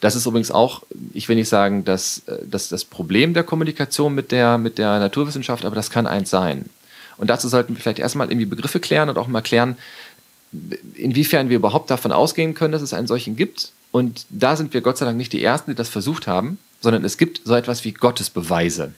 Das 0.00 0.16
ist 0.16 0.26
übrigens 0.26 0.50
auch, 0.50 0.82
ich 1.12 1.28
will 1.28 1.36
nicht 1.36 1.48
sagen, 1.48 1.84
dass, 1.84 2.22
äh, 2.26 2.38
dass 2.44 2.68
das 2.68 2.84
Problem 2.84 3.34
der 3.34 3.44
Kommunikation 3.44 4.14
mit 4.14 4.32
der, 4.32 4.58
mit 4.58 4.78
der 4.78 4.98
Naturwissenschaft, 4.98 5.64
aber 5.64 5.76
das 5.76 5.90
kann 5.90 6.06
eins 6.06 6.28
sein. 6.28 6.68
Und 7.18 7.30
dazu 7.30 7.48
sollten 7.48 7.76
wir 7.76 7.80
vielleicht 7.80 8.00
erstmal 8.00 8.28
irgendwie 8.28 8.46
Begriffe 8.46 8.80
klären 8.80 9.08
und 9.08 9.16
auch 9.16 9.28
mal 9.28 9.42
klären, 9.42 9.76
inwiefern 10.94 11.48
wir 11.48 11.56
überhaupt 11.56 11.90
davon 11.90 12.10
ausgehen 12.10 12.54
können, 12.54 12.72
dass 12.72 12.82
es 12.82 12.92
einen 12.92 13.06
solchen 13.06 13.36
gibt. 13.36 13.70
Und 13.92 14.26
da 14.28 14.56
sind 14.56 14.74
wir 14.74 14.80
Gott 14.80 14.98
sei 14.98 15.04
Dank 15.04 15.16
nicht 15.16 15.32
die 15.32 15.42
Ersten, 15.42 15.70
die 15.70 15.76
das 15.76 15.88
versucht 15.88 16.26
haben, 16.26 16.58
sondern 16.80 17.04
es 17.04 17.16
gibt 17.16 17.42
so 17.44 17.54
etwas 17.54 17.84
wie 17.84 17.92
Gottesbeweise. 17.92 18.92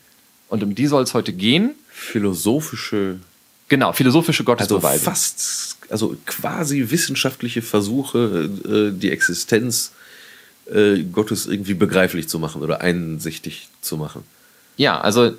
Und 0.49 0.63
um 0.63 0.75
die 0.75 0.87
soll 0.87 1.03
es 1.03 1.15
heute 1.15 1.33
gehen. 1.33 1.75
Philosophische, 1.91 3.19
Genau, 3.69 3.93
philosophische 3.93 4.43
also 4.43 4.53
Gottesbeweise. 4.53 5.05
fast, 5.05 5.77
also 5.91 6.17
quasi 6.27 6.87
wissenschaftliche 6.91 7.63
Versuche, 7.63 8.51
äh, 8.67 8.99
die 8.99 9.11
Existenz 9.11 9.93
äh, 10.73 11.03
Gottes 11.03 11.47
irgendwie 11.47 11.75
begreiflich 11.75 12.29
zu 12.29 12.39
machen 12.39 12.63
oder 12.63 12.81
einsichtig 12.81 13.69
zu 13.81 13.97
machen. 13.97 14.23
ja, 14.77 15.01
also 15.01 15.35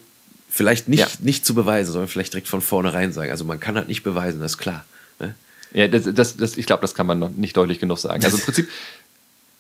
Vielleicht 0.47 0.88
nicht, 0.88 0.99
Ja. 1.01 1.07
nicht 1.19 1.45
zu 1.45 1.53
beweisen, 1.53 1.91
sondern 1.91 2.07
vielleicht 2.07 2.31
direkt 2.31 2.47
von 2.47 2.61
vornherein 2.61 3.11
sagen. 3.11 3.29
Also 3.29 3.43
man 3.43 3.59
kann 3.59 3.75
halt 3.75 3.89
nicht 3.89 4.03
beweisen, 4.03 4.39
das 4.39 4.53
ist 4.53 4.57
klar. 4.57 4.85
Ne? 5.19 5.35
Ja, 5.73 5.89
das, 5.89 6.03
das, 6.13 6.38
das, 6.38 6.55
ich 6.55 6.65
glaube, 6.65 6.79
das 6.79 6.95
kann 6.95 7.05
man 7.05 7.19
noch 7.19 7.31
nicht 7.31 7.57
deutlich 7.57 7.79
genug 7.81 7.99
sagen. 7.99 8.23
Also 8.23 8.38
im 8.38 8.43
Prinzip, 8.45 8.69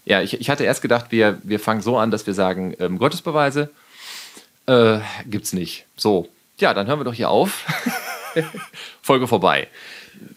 ja, 0.05 0.21
ich, 0.21 0.39
ich 0.39 0.49
hatte 0.49 0.63
erst 0.63 0.81
gedacht, 0.81 1.07
wir, 1.09 1.37
wir 1.43 1.59
fangen 1.59 1.81
so 1.81 1.97
an, 1.97 2.11
dass 2.11 2.25
wir 2.27 2.33
sagen, 2.33 2.75
ähm, 2.79 2.97
Gottesbeweise 2.97 3.71
äh, 4.67 4.99
gibt's 5.25 5.51
nicht. 5.51 5.85
So, 5.97 6.29
ja, 6.59 6.73
dann 6.73 6.87
hören 6.87 6.99
wir 7.01 7.03
doch 7.03 7.13
hier 7.13 7.29
auf. 7.29 7.65
Folge 9.01 9.27
vorbei. 9.27 9.67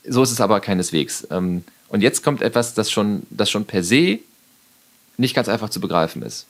So 0.06 0.22
ist 0.22 0.30
es 0.30 0.40
aber 0.40 0.60
keineswegs. 0.60 1.26
Ähm, 1.30 1.64
und 1.88 2.02
jetzt 2.02 2.22
kommt 2.22 2.42
etwas, 2.42 2.74
das 2.74 2.90
schon, 2.90 3.22
das 3.30 3.50
schon 3.50 3.64
per 3.64 3.82
se 3.82 4.20
nicht 5.16 5.34
ganz 5.34 5.48
einfach 5.48 5.70
zu 5.70 5.80
begreifen 5.80 6.22
ist. 6.22 6.46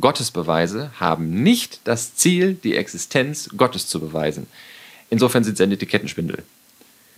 Gottesbeweise 0.00 0.90
haben 0.98 1.42
nicht 1.42 1.80
das 1.84 2.14
Ziel, 2.14 2.54
die 2.54 2.76
Existenz 2.76 3.48
Gottes 3.56 3.86
zu 3.86 4.00
beweisen. 4.00 4.46
Insofern 5.08 5.44
sind 5.44 5.56
sie 5.56 5.62
ein 5.62 5.72
Etikettenspindel. 5.72 6.42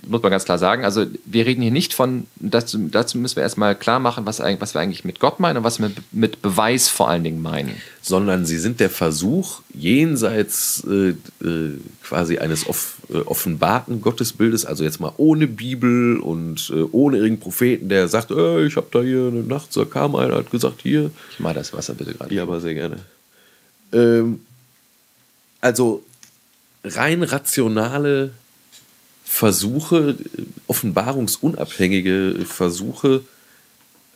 Muss 0.07 0.23
man 0.23 0.31
ganz 0.31 0.45
klar 0.45 0.59
sagen. 0.59 0.85
Also 0.85 1.07
wir 1.25 1.47
reden 1.47 1.63
hier 1.63 1.71
nicht 1.71 1.93
von, 1.95 2.27
dazu, 2.37 2.79
dazu 2.91 3.19
müssen 3.19 3.37
wir 3.37 3.43
erstmal 3.43 3.75
klar 3.75 4.01
machen, 4.01 4.27
was, 4.27 4.41
was 4.41 4.75
wir 4.75 4.81
eigentlich 4.81 5.05
mit 5.05 5.21
Gott 5.21 5.41
meinen 5.41 5.59
und 5.59 5.65
was 5.65 5.79
wir 5.79 5.91
mit 6.11 6.43
Beweis 6.43 6.89
vor 6.89 7.09
allen 7.09 7.23
Dingen 7.23 7.43
meinen. 7.43 7.77
sondern 8.03 8.47
sie 8.47 8.59
sind 8.59 8.81
der 8.81 8.91
Versuch, 8.91 9.61
jenseits 9.75 10.85
äh, 10.89 11.11
äh, 11.45 11.79
quasi 12.03 12.39
eines 12.39 12.67
off, 12.67 12.97
äh, 13.13 13.19
offenbarten 13.19 14.01
Gottesbildes, 14.01 14.65
also 14.65 14.85
jetzt 14.85 15.01
mal 15.01 15.13
ohne 15.17 15.47
Bibel 15.47 16.19
und 16.19 16.71
äh, 16.75 16.83
ohne 16.93 17.19
irgendeinen 17.19 17.41
Propheten, 17.41 17.89
der 17.89 18.09
sagt, 18.09 18.31
äh, 18.31 18.65
ich 18.65 18.77
habe 18.77 18.89
da 18.91 19.03
hier 19.03 19.29
eine 19.29 19.43
Nacht, 19.43 19.77
da 19.77 19.85
kam 19.85 20.17
einer, 20.17 20.37
hat 20.37 20.51
gesagt, 20.51 20.83
hier, 20.83 21.11
Ich 21.33 21.41
mache 21.41 21.55
das 21.55 21.73
Wasser 21.73 21.95
bitte 21.95 22.15
gerade. 22.15 22.35
ja, 22.35 22.43
aber 22.43 22.61
sehr 22.61 22.75
gerne. 22.75 22.97
Ähm, 23.93 24.41
also 25.61 26.03
rein 26.85 27.23
rationale 27.23 28.31
Versuche, 29.33 30.17
offenbarungsunabhängige 30.67 32.45
Versuche, 32.45 33.23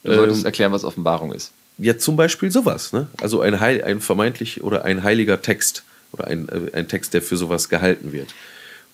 Du 0.03 0.13
solltest 0.15 0.41
ähm, 0.41 0.47
erklären, 0.47 0.73
was 0.73 0.85
Offenbarung 0.85 1.33
ist. 1.33 1.53
ja, 1.79 1.97
zum 1.97 2.17
Beispiel 2.17 2.51
sowas, 2.51 2.93
ne? 2.93 3.07
Also 3.23 3.41
ein, 3.41 3.61
Heil, 3.61 3.83
ein 3.85 4.01
vermeintlich 4.01 4.63
oder 4.63 4.85
ein 4.85 5.03
heiliger 5.03 5.41
Text 5.41 5.85
oder 6.13 6.27
ein, 6.27 6.49
äh, 6.49 6.77
ein 6.77 6.89
Text, 6.89 7.15
der 7.15 7.23
für 7.23 7.37
sowas 7.37 7.69
gehalten 7.69 8.13
wird. 8.13 8.35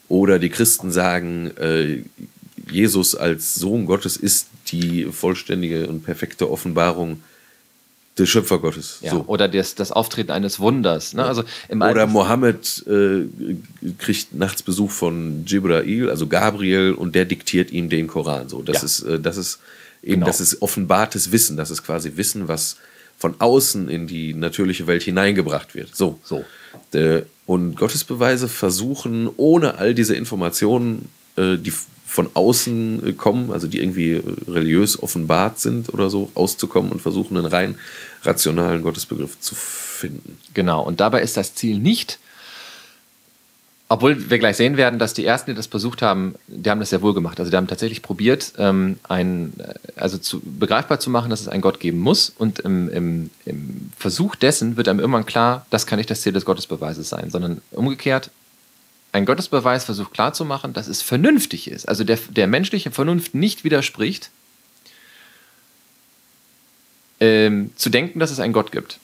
Oder 0.09 0.39
die 0.39 0.51
Christen 0.51 0.93
sagen, 0.93 1.51
äh, 1.57 2.03
Jesus 2.71 3.17
als 3.17 3.55
Sohn 3.55 3.87
Gottes 3.87 4.17
ist 4.17 4.49
die 4.69 5.07
vollständige 5.07 5.89
und 5.89 6.05
perfekte 6.05 6.51
Offenbarung 6.51 7.23
des 8.21 8.29
Schöpfergottes. 8.29 8.99
Ja. 9.03 9.11
so. 9.13 9.25
Oder 9.27 9.49
das, 9.49 9.75
das 9.75 9.91
Auftreten 9.93 10.31
eines 10.31 10.61
Wunders. 10.61 11.15
Ne? 11.15 11.25
Also 11.25 11.43
im 11.69 11.81
Oder 11.83 12.03
Alten- 12.03 12.13
Mohammed 12.13 12.85
äh, 12.87 13.25
kriegt 13.99 14.35
nachts 14.35 14.63
Besuch 14.63 14.91
von 14.91 15.45
Jibrail, 15.47 16.09
also 16.11 16.27
Gabriel, 16.27 16.93
und 16.93 17.15
der 17.15 17.25
diktiert 17.25 17.71
ihm 17.73 17.89
den 17.89 18.07
Koran. 18.07 18.49
So, 18.49 18.63
das 18.63 18.77
Ja. 18.79 18.85
ist, 18.85 19.03
äh, 19.03 19.19
das 19.21 19.37
ist 19.37 19.59
eben, 20.03 20.15
Genau. 20.15 20.27
das 20.27 20.41
ist 20.41 20.63
offenbartes 20.63 21.33
Wissen. 21.33 21.57
Das 21.57 21.71
ist 21.71 21.83
quasi 21.83 22.13
Wissen, 22.17 22.47
was 22.49 22.77
von 23.19 23.35
außen 23.39 23.89
in 23.89 24.07
die 24.07 24.33
natürliche 24.35 24.87
Welt 24.87 25.03
hineingebracht 25.03 25.75
wird. 25.75 25.95
So. 25.95 26.19
So. 26.23 26.45
Äh, 26.93 27.23
und 27.47 27.77
Gottesbeweise 27.77 28.49
versuchen, 28.49 29.29
ohne 29.37 29.79
all 29.79 29.93
diese 29.95 30.15
Informationen, 30.15 31.09
äh, 31.37 31.57
die 31.57 31.73
von 32.07 32.29
außen 32.35 33.07
äh, 33.09 33.13
kommen, 33.13 33.53
also 33.53 33.67
die 33.67 33.79
irgendwie 33.81 34.13
äh, 34.15 34.23
religiös 34.49 35.01
offenbart 35.03 35.61
sind 35.61 35.93
oder 35.93 36.11
so, 36.11 36.31
auszukommen 36.35 36.91
und 36.93 37.03
versuchen, 37.03 37.37
einen 37.37 37.47
rein 37.47 37.75
rationalen 38.23 38.83
Gottesbegriff 38.83 39.41
zu 39.41 39.55
finden. 39.55 40.39
Genau, 40.55 40.83
und 40.83 41.01
dabei 41.01 41.23
ist 41.23 41.37
das 41.37 41.55
Ziel 41.55 41.79
nicht, 41.79 42.19
obwohl 43.93 44.31
wir 44.31 44.39
gleich 44.39 44.57
sehen 44.57 44.77
werden, 44.77 45.01
dass 45.01 45.15
die 45.15 45.27
Ersten, 45.27 45.51
die 45.51 45.57
das 45.57 45.67
versucht 45.67 46.01
haben, 46.01 46.37
die 46.47 46.71
haben 46.71 46.79
das 46.79 46.91
sehr 46.91 47.03
wohl 47.03 47.13
gemacht. 47.13 47.41
Also 47.41 47.51
die 47.51 47.57
haben 47.57 47.67
tatsächlich 47.67 48.03
probiert, 48.03 48.53
ähm, 48.57 49.01
ein, 49.09 49.53
äh, 49.59 49.75
also 49.97 50.17
zu, 50.17 50.41
begreifbar 50.41 51.01
zu 51.01 51.11
machen, 51.11 51.29
dass 51.29 51.41
es 51.41 51.49
einen 51.49 51.61
Gott 51.61 51.81
geben 51.81 51.99
muss. 51.99 52.33
Und 52.39 52.61
im, 52.61 52.89
im, 52.89 53.31
im 53.47 53.91
Versuch 53.99 54.37
dessen 54.37 54.77
wird 54.77 54.87
einem 54.87 55.01
irgendwann 55.01 55.27
klar, 55.27 55.67
das 55.71 55.87
kann 55.89 55.97
nicht 55.97 56.09
das 56.09 56.21
Ziel 56.21 56.33
des 56.33 56.45
Gottesbeweises 56.45 57.09
sein, 57.09 57.31
sondern 57.31 57.63
umgekehrt, 57.73 58.31
ein 59.11 59.27
Gottesbeweis 59.27 59.83
versucht 59.83 60.15
klarzumachen, 60.15 60.73
dass 60.73 60.87
es 60.87 61.03
vernünftig 61.03 61.69
ist, 61.69 61.89
also 61.89 62.05
der, 62.05 62.19
der 62.29 62.47
menschlichen 62.47 62.93
Vernunft 62.93 63.35
nicht 63.35 63.65
widerspricht, 63.65 64.31
ähm, 67.21 67.71
zu 67.77 67.91
denken, 67.91 68.19
dass 68.19 68.31
es 68.31 68.41
einen 68.41 68.53
Gott 68.53 68.73
gibt. 68.73 68.99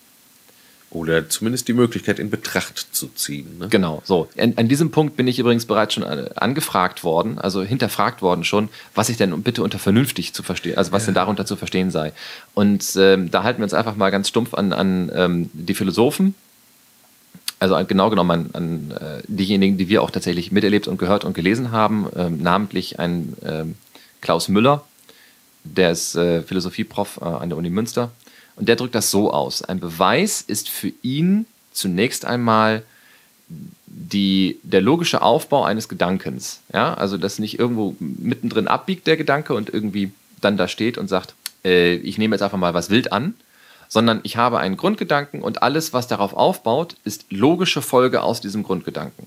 Oder 0.90 1.28
zumindest 1.28 1.66
die 1.66 1.72
Möglichkeit 1.72 2.18
in 2.18 2.30
Betracht 2.30 2.94
zu 2.94 3.08
ziehen. 3.08 3.58
Ne? 3.58 3.68
Genau, 3.68 4.02
so. 4.04 4.28
An, 4.38 4.54
an 4.56 4.68
diesem 4.68 4.92
Punkt 4.92 5.16
bin 5.16 5.26
ich 5.26 5.38
übrigens 5.38 5.66
bereits 5.66 5.94
schon 5.94 6.04
äh, 6.04 6.30
angefragt 6.36 7.02
worden, 7.02 7.38
also 7.38 7.62
hinterfragt 7.62 8.22
worden 8.22 8.44
schon, 8.44 8.68
was 8.94 9.08
ich 9.08 9.16
denn 9.16 9.42
bitte 9.42 9.62
unter 9.62 9.78
vernünftig 9.78 10.32
zu 10.32 10.42
verstehen, 10.42 10.78
also 10.78 10.92
was 10.92 11.04
denn 11.04 11.14
darunter 11.14 11.44
zu 11.44 11.56
verstehen 11.56 11.90
sei. 11.90 12.12
Und 12.54 12.84
ähm, 12.96 13.30
da 13.30 13.42
halten 13.42 13.58
wir 13.58 13.64
uns 13.64 13.74
einfach 13.74 13.96
mal 13.96 14.10
ganz 14.10 14.28
stumpf 14.28 14.54
an, 14.54 14.72
an 14.72 15.10
ähm, 15.14 15.50
die 15.52 15.74
Philosophen, 15.74 16.34
also 17.58 17.76
genau 17.86 18.08
genommen 18.08 18.50
an, 18.52 18.90
an 18.90 18.90
äh, 18.92 19.22
diejenigen, 19.26 19.78
die 19.78 19.88
wir 19.88 20.02
auch 20.02 20.10
tatsächlich 20.10 20.52
miterlebt 20.52 20.86
und 20.86 20.98
gehört 20.98 21.24
und 21.24 21.34
gelesen 21.34 21.72
haben, 21.72 22.06
ähm, 22.14 22.42
namentlich 22.42 22.98
ein 23.00 23.34
ähm, 23.44 23.74
Klaus 24.20 24.48
Müller, 24.48 24.84
der 25.74 25.92
ist 25.92 26.14
äh, 26.14 26.42
Philosophieprof 26.42 27.18
äh, 27.20 27.24
an 27.24 27.48
der 27.48 27.58
Uni 27.58 27.70
Münster. 27.70 28.10
Und 28.56 28.68
der 28.68 28.76
drückt 28.76 28.94
das 28.94 29.10
so 29.10 29.32
aus. 29.32 29.62
Ein 29.62 29.80
Beweis 29.80 30.40
ist 30.40 30.68
für 30.68 30.92
ihn 31.02 31.46
zunächst 31.72 32.24
einmal 32.24 32.82
die, 33.86 34.58
der 34.62 34.80
logische 34.80 35.22
Aufbau 35.22 35.64
eines 35.64 35.88
Gedankens. 35.88 36.60
Ja? 36.72 36.94
Also, 36.94 37.18
dass 37.18 37.38
nicht 37.38 37.58
irgendwo 37.58 37.94
mittendrin 37.98 38.68
abbiegt 38.68 39.06
der 39.06 39.16
Gedanke 39.16 39.54
und 39.54 39.72
irgendwie 39.72 40.10
dann 40.40 40.56
da 40.56 40.68
steht 40.68 40.98
und 40.98 41.08
sagt, 41.08 41.34
äh, 41.64 41.94
ich 41.96 42.18
nehme 42.18 42.34
jetzt 42.34 42.42
einfach 42.42 42.58
mal 42.58 42.74
was 42.74 42.90
wild 42.90 43.12
an, 43.12 43.34
sondern 43.88 44.20
ich 44.22 44.36
habe 44.36 44.58
einen 44.58 44.76
Grundgedanken 44.76 45.42
und 45.42 45.62
alles, 45.62 45.92
was 45.92 46.08
darauf 46.08 46.34
aufbaut, 46.34 46.96
ist 47.04 47.26
logische 47.30 47.82
Folge 47.82 48.22
aus 48.22 48.40
diesem 48.40 48.62
Grundgedanken. 48.62 49.26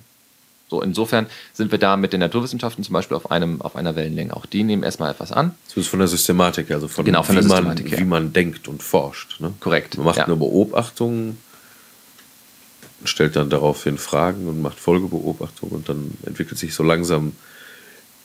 So, 0.69 0.81
insofern 0.81 1.25
sind 1.53 1.71
wir 1.71 1.79
da 1.79 1.97
mit 1.97 2.13
den 2.13 2.19
Naturwissenschaften 2.19 2.83
zum 2.83 2.93
Beispiel 2.93 3.17
auf, 3.17 3.31
einem, 3.31 3.61
auf 3.61 3.75
einer 3.75 3.95
Wellenlänge. 3.95 4.35
Auch 4.35 4.45
die 4.45 4.63
nehmen 4.63 4.83
erstmal 4.83 5.11
etwas 5.11 5.31
an. 5.31 5.55
Das 5.67 5.77
ist 5.77 5.87
von 5.87 5.99
der 5.99 6.07
Systematik, 6.07 6.69
also 6.71 6.87
von, 6.87 7.05
Genau, 7.05 7.23
von 7.23 7.35
wie, 7.35 7.39
der 7.39 7.47
man, 7.47 7.57
Systematik 7.57 7.91
her. 7.91 7.99
wie 7.99 8.03
man 8.05 8.33
denkt 8.33 8.67
und 8.67 8.83
forscht. 8.83 9.39
Ne? 9.39 9.53
Korrekt, 9.59 9.97
Man 9.97 10.05
macht 10.05 10.17
ja. 10.17 10.25
eine 10.25 10.35
Beobachtung, 10.35 11.37
stellt 13.03 13.35
dann 13.35 13.49
daraufhin 13.49 13.97
Fragen 13.97 14.47
und 14.47 14.61
macht 14.61 14.79
Folgebeobachtungen 14.79 15.75
und 15.75 15.89
dann 15.89 16.11
entwickelt 16.25 16.59
sich 16.59 16.73
so 16.75 16.83
langsam 16.83 17.33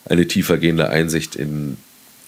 eine 0.05 0.27
tiefergehende 0.27 0.91
Einsicht 0.91 1.37
in 1.37 1.79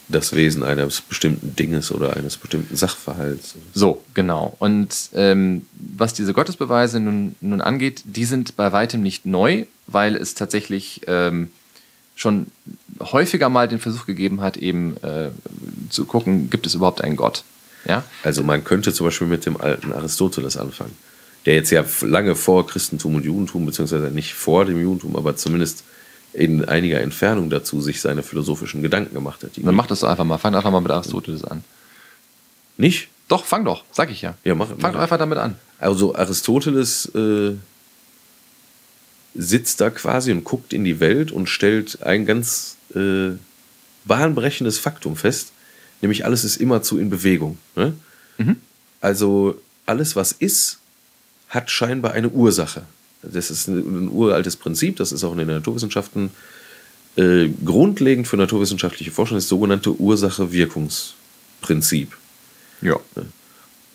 das 0.09 0.35
Wesen 0.35 0.63
eines 0.63 1.01
bestimmten 1.01 1.57
Dinges 1.57 1.91
oder 1.91 2.17
eines 2.17 2.37
bestimmten 2.37 2.77
Sachverhalts. 2.77 3.57
So, 3.75 4.03
genau. 4.15 4.55
Und 4.61 4.95
ähm, 5.15 5.67
was 5.73 6.15
diese 6.15 6.33
Gottesbeweise 6.33 7.01
nun, 7.01 7.35
nun 7.41 7.61
angeht, 7.61 8.03
die 8.05 8.25
sind 8.25 8.57
bei 8.57 8.73
weitem 8.73 9.03
nicht 9.03 9.27
neu. 9.27 9.67
Weil 9.87 10.16
es 10.16 10.35
tatsächlich 10.35 11.03
ähm, 11.07 11.51
schon 12.14 12.46
häufiger 13.01 13.49
mal 13.49 13.68
den 13.68 13.79
Versuch 13.79 14.07
gegeben 14.07 14.40
hat, 14.40 14.57
eben 14.57 14.96
äh, 15.03 15.31
zu 15.90 16.07
gucken, 16.07 16.51
gibt 16.51 16.66
es 16.66 16.75
überhaupt 16.75 17.03
einen 17.03 17.16
Gott? 17.16 17.44
Ja? 17.87 18.05
Also 18.22 18.42
man 18.42 18.64
könnte 18.64 18.92
zum 18.92 19.07
Beispiel 19.07 19.27
mit 19.27 19.46
dem 19.46 19.61
alten 19.61 19.92
Aristoteles 19.92 20.57
anfangen, 20.57 20.96
der 21.44 21.55
jetzt 21.55 21.70
ja 21.70 21.85
lange 22.01 22.35
vor 22.35 22.66
Christentum 22.66 23.16
und 23.16 23.25
Judentum, 23.25 23.66
beziehungsweise 23.66 24.11
nicht 24.11 24.35
vor 24.35 24.64
dem 24.64 24.81
Judentum, 24.81 25.14
aber 25.16 25.37
zumindest 25.37 25.85
in 26.33 26.64
einiger 26.64 27.01
Entfernung 27.01 27.49
dazu 27.51 27.81
sich 27.81 28.01
seine 28.01 28.22
philosophischen 28.22 28.83
Gedanken 28.83 29.14
gemacht 29.14 29.42
hat. 29.42 29.51
Dann 29.57 29.75
mach 29.75 29.87
das 29.87 30.01
doch 30.01 30.09
einfach 30.09 30.25
mal. 30.25 30.38
Fang 30.38 30.55
einfach 30.55 30.70
mal 30.70 30.81
mit 30.81 30.90
Aristoteles 30.90 31.44
an. 31.44 31.64
Nicht? 32.77 33.09
Doch, 33.29 33.44
fang 33.44 33.64
doch, 33.64 33.85
sag 33.90 34.11
ich 34.11 34.22
ja. 34.22 34.35
Ja, 34.44 34.55
mach. 34.55 34.68
Fang 34.68 34.77
mach. 34.81 34.92
doch 34.92 35.01
einfach 35.01 35.18
damit 35.18 35.38
an. 35.38 35.57
Also 35.79 36.14
Aristoteles 36.14 37.07
äh, 37.14 37.55
sitzt 39.37 39.81
da 39.81 39.90
quasi 39.90 40.33
und 40.33 40.44
guckt 40.44 40.72
in 40.72 40.85
die 40.85 41.01
Welt 41.01 41.31
und 41.31 41.49
stellt 41.49 42.03
ein 42.03 42.27
ganz 42.27 42.77
äh, 42.94 43.31
bahnbrechendes 44.05 44.79
Faktum 44.79 45.16
fest, 45.16 45.53
nämlich 46.01 46.25
alles 46.25 46.44
ist 46.44 46.57
immerzu 46.57 46.99
in 46.99 47.11
Bewegung. 47.11 47.59
Ne? 47.75 47.94
Also 49.01 49.61
alles, 49.85 50.16
was 50.16 50.33
ist, 50.33 50.79
hat 51.49 51.70
scheinbar 51.70 52.12
eine 52.12 52.31
Ursache. 52.31 52.83
Das 53.22 53.51
ist 53.51 53.68
ein, 53.68 53.79
ein 53.79 54.09
uraltes 54.09 54.57
Prinzip, 54.57 54.96
das 54.96 55.12
ist 55.12 55.22
auch 55.25 55.33
in 55.33 55.38
den 55.38 55.49
Naturwissenschaften 55.49 56.31
äh, 57.16 57.49
grundlegend 57.64 58.29
für 58.29 58.37
naturwissenschaftliche 58.37 59.11
Forschung, 59.11 59.37
das 59.37 59.49
sogenannte 59.49 59.99
Ursache-Wirkungsprinzip. 59.99 62.14
Ja. 62.83 63.01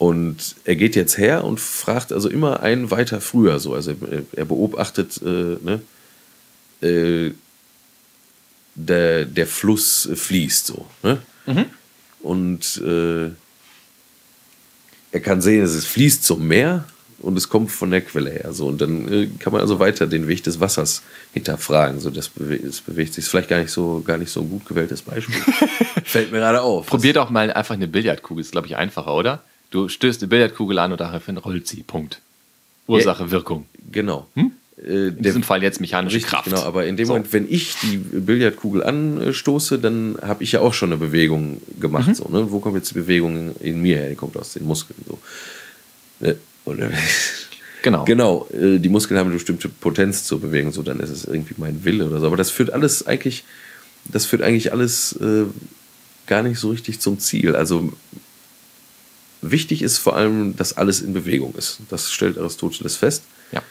Und 0.02 0.56
er 0.66 0.76
geht 0.76 0.96
jetzt 0.96 1.20
her 1.20 1.44
und 1.44 1.60
fragt 1.60 2.12
also 2.12 2.28
immer 2.28 2.62
einen 2.64 2.90
weiter 2.90 3.22
früher 3.22 3.60
so. 3.60 3.76
Also 3.76 3.94
er- 4.36 4.46
beobachtet, 4.46 5.22
äh, 5.24 5.58
ne, 5.62 5.80
äh, 6.82 7.34
der, 8.74 9.26
der 9.26 9.46
Fluss 9.46 10.10
fließt 10.12 10.66
so. 10.66 10.88
Ne? 11.04 11.20
Und 12.24 12.82
äh, 12.84 13.30
er 15.12 15.20
kann 15.22 15.40
sehen, 15.44 15.64
es 15.64 15.86
fließt 15.86 16.24
zum 16.24 16.48
Meer 16.48 16.86
und 17.20 17.38
es 17.38 17.48
kommt 17.48 17.72
von 17.72 17.92
der 17.92 18.02
Quelle 18.02 18.32
her. 18.32 18.54
So. 18.54 18.66
Und 18.70 18.82
dann 18.82 19.08
äh, 19.08 19.28
kann 19.38 19.54
man 19.54 19.62
also 19.62 19.78
weiter 19.78 20.08
den 20.08 20.28
Weg 20.28 20.44
des 20.44 20.60
Wassers 20.60 21.04
hinterfragen. 21.34 22.00
So, 22.00 22.10
das, 22.10 22.30
bewe 22.30 22.58
das 22.58 22.82
bewegt 22.82 23.14
sich. 23.14 23.26
Ist 23.26 23.30
vielleicht 23.30 23.50
gar 23.50 23.60
nicht 23.62 23.70
so, 23.72 24.02
gar 24.04 24.18
nicht 24.18 24.32
so 24.32 24.40
ein 24.42 24.50
gut 24.50 24.66
gewähltes 24.66 25.04
Beispiel. 25.04 25.36
Fällt 26.06 26.32
mir 26.32 26.40
gerade 26.40 26.64
auf. 26.64 26.88
Probier 26.88 27.14
doch 27.14 27.30
mal 27.30 27.54
einfach 27.54 27.76
eine 27.76 27.88
Billardkugel, 27.88 28.42
ist 28.42 28.52
glaube 28.54 28.66
ich 28.66 28.76
einfacher, 28.76 29.14
oder? 29.14 29.44
Du 29.72 29.88
stößt 29.90 30.22
eine 30.22 30.30
Billardkugel 30.30 30.78
an 30.80 30.92
und 30.92 31.02
daraufhin 31.02 31.38
rollt 31.38 31.68
sie. 31.68 31.82
Punkt. 31.84 32.22
Ursache, 32.88 33.32
Wirkung. 33.32 33.66
Genau. 33.92 34.28
Äh, 34.36 34.42
Hm? 34.42 34.52
In 34.84 35.22
diesem 35.22 35.44
Fall 35.44 35.62
jetzt 35.62 35.80
mechanische 35.80 36.16
Richtig, 36.16 36.32
Kraft. 36.32 36.46
genau. 36.46 36.62
Aber 36.64 36.88
in 36.88 36.98
dem 36.98 37.06
So. 37.06 37.14
Moment, 37.14 37.32
wenn 37.34 37.46
ich 37.48 37.76
die 37.84 37.98
Billardkugel 37.98 38.84
anstoße, 38.84 39.78
dann 39.78 40.18
habe 40.24 40.44
ich 40.44 40.54
ja 40.54 40.62
auch 40.62 40.74
schon 40.74 40.90
eine 40.90 40.98
Bewegung 40.98 41.62
gemacht. 41.80 42.08
Mhm. 42.08 42.16
So, 42.16 42.28
ne? 42.30 42.52
Wo 42.52 42.60
kommt 42.60 42.76
jetzt 42.78 42.90
die 42.90 42.96
Bewegung 42.96 43.56
in 43.60 43.80
mir 43.82 43.98
her? 43.98 44.10
Die 44.10 44.16
kommt 44.16 44.36
aus 44.38 44.54
den 44.54 44.66
Muskeln. 44.66 44.98
So. 45.08 45.20
Ne? 46.20 46.36
Oder, 46.66 46.90
Genau. 47.84 48.06
genau, 48.06 48.48
äh, 48.54 48.78
die 48.80 48.90
Muskeln 48.90 49.20
haben 49.20 49.28
eine 49.28 49.36
bestimmte 49.36 49.68
Potenz 49.68 50.24
zur 50.24 50.40
Bewegung, 50.40 50.72
so 50.72 50.84
dann 50.84 51.00
ist 51.00 51.10
es 51.10 51.26
irgendwie 51.26 51.56
mein 51.58 51.84
Wille 51.84 52.06
oder 52.06 52.20
so. 52.20 52.28
Aber 52.28 52.38
das 52.38 52.52
führt 52.52 52.72
alles 52.72 53.08
eigentlich, 53.08 53.44
das 54.06 54.26
führt 54.28 54.42
eigentlich 54.44 54.72
alles 54.72 55.14
äh, 55.14 55.46
gar 56.28 56.44
nicht 56.44 56.60
so 56.60 56.70
richtig 56.70 57.00
zum 57.00 57.18
Ziel. 57.20 57.56
Also 57.56 57.92
wichtig 59.42 59.82
ist 59.82 59.98
vor 59.98 60.16
allem, 60.16 60.56
dass 60.56 60.78
alles 60.78 61.02
in 61.02 61.14
Bewegung 61.14 61.54
ist. 61.56 61.80
Das 61.90 62.12
stellt 62.12 62.38
Aristoteles 62.38 62.96
fest. 62.96 63.24
Ja. 63.52 63.62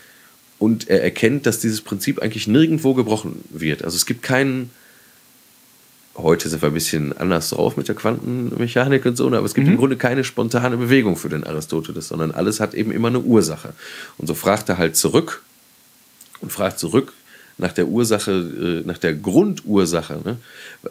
Und 0.59 0.89
er 0.89 1.03
erkennt, 1.03 1.47
dass 1.47 1.59
dieses 1.61 1.81
Prinzip 1.81 2.21
eigentlich 2.21 2.47
nirgendwo 2.47 2.95
gebrochen 2.95 3.45
wird. 3.51 3.85
Also 3.85 3.97
es 3.97 4.07
gibt 4.07 4.23
keinen. 4.23 4.71
Heute 6.17 6.49
sind 6.49 6.61
wir 6.61 6.69
ein 6.69 6.75
bisschen 6.75 7.17
anders 7.17 7.51
drauf 7.51 7.77
mit 7.77 7.89
der 7.89 7.95
Quantenmechanik 7.95 9.07
und 9.07 9.17
so, 9.17 9.31
ne, 9.31 9.39
aber 9.39 9.47
es 9.47 9.55
gibt 9.55 9.69
im 9.69 9.79
Grunde 9.79 9.97
keine 9.97 10.23
spontane 10.25 10.77
Bewegung 10.77 11.17
für 11.17 11.31
den 11.31 11.45
Aristoteles, 11.45 12.09
sondern 12.09 12.33
alles 12.33 12.61
hat 12.61 12.75
eben 12.75 12.91
immer 12.91 13.09
eine 13.09 13.21
Ursache. 13.21 13.73
Und 14.19 14.27
so 14.27 14.35
fragt 14.35 14.69
er 14.69 14.77
halt 14.77 14.97
zurück 14.97 15.43
und 16.41 16.53
fragt 16.53 16.79
zurück 16.79 17.13
nach 17.61 17.73
der 17.73 17.89
Ursache, 17.89 18.33
äh, 18.33 18.87
nach 18.87 18.99
der 18.99 19.15
Grundursache. 19.15 20.21
Ne? 20.25 20.37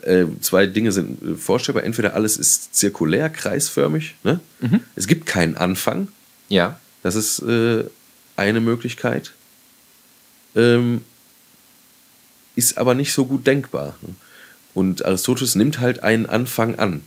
Äh, 0.04 0.26
zwei 0.42 0.68
Dinge 0.68 0.92
sind 0.92 1.22
äh, 1.22 1.36
vorstellbar. 1.36 1.84
Entweder 1.84 2.14
alles 2.14 2.38
ist 2.38 2.76
zirkulär, 2.76 3.30
kreisförmig. 3.30 4.16
Ne? 4.24 4.40
Es 4.96 5.08
gibt 5.08 5.26
keinen 5.26 5.58
Anfang. 5.58 6.08
Ja. 6.48 6.80
Das 7.02 7.16
ist 7.16 7.40
äh, 7.40 7.86
eine 8.36 8.60
Möglichkeit. 8.60 9.34
Ähm, 10.56 11.02
ist 12.56 12.78
aber 12.78 12.94
nicht 12.94 13.14
so 13.14 13.26
gut 13.26 13.48
denkbar. 13.48 13.96
Und 14.74 15.06
Aristoteles 15.06 15.56
nimmt 15.56 15.80
halt 15.80 16.04
einen 16.04 16.26
Anfang 16.26 16.78
an. 16.78 17.02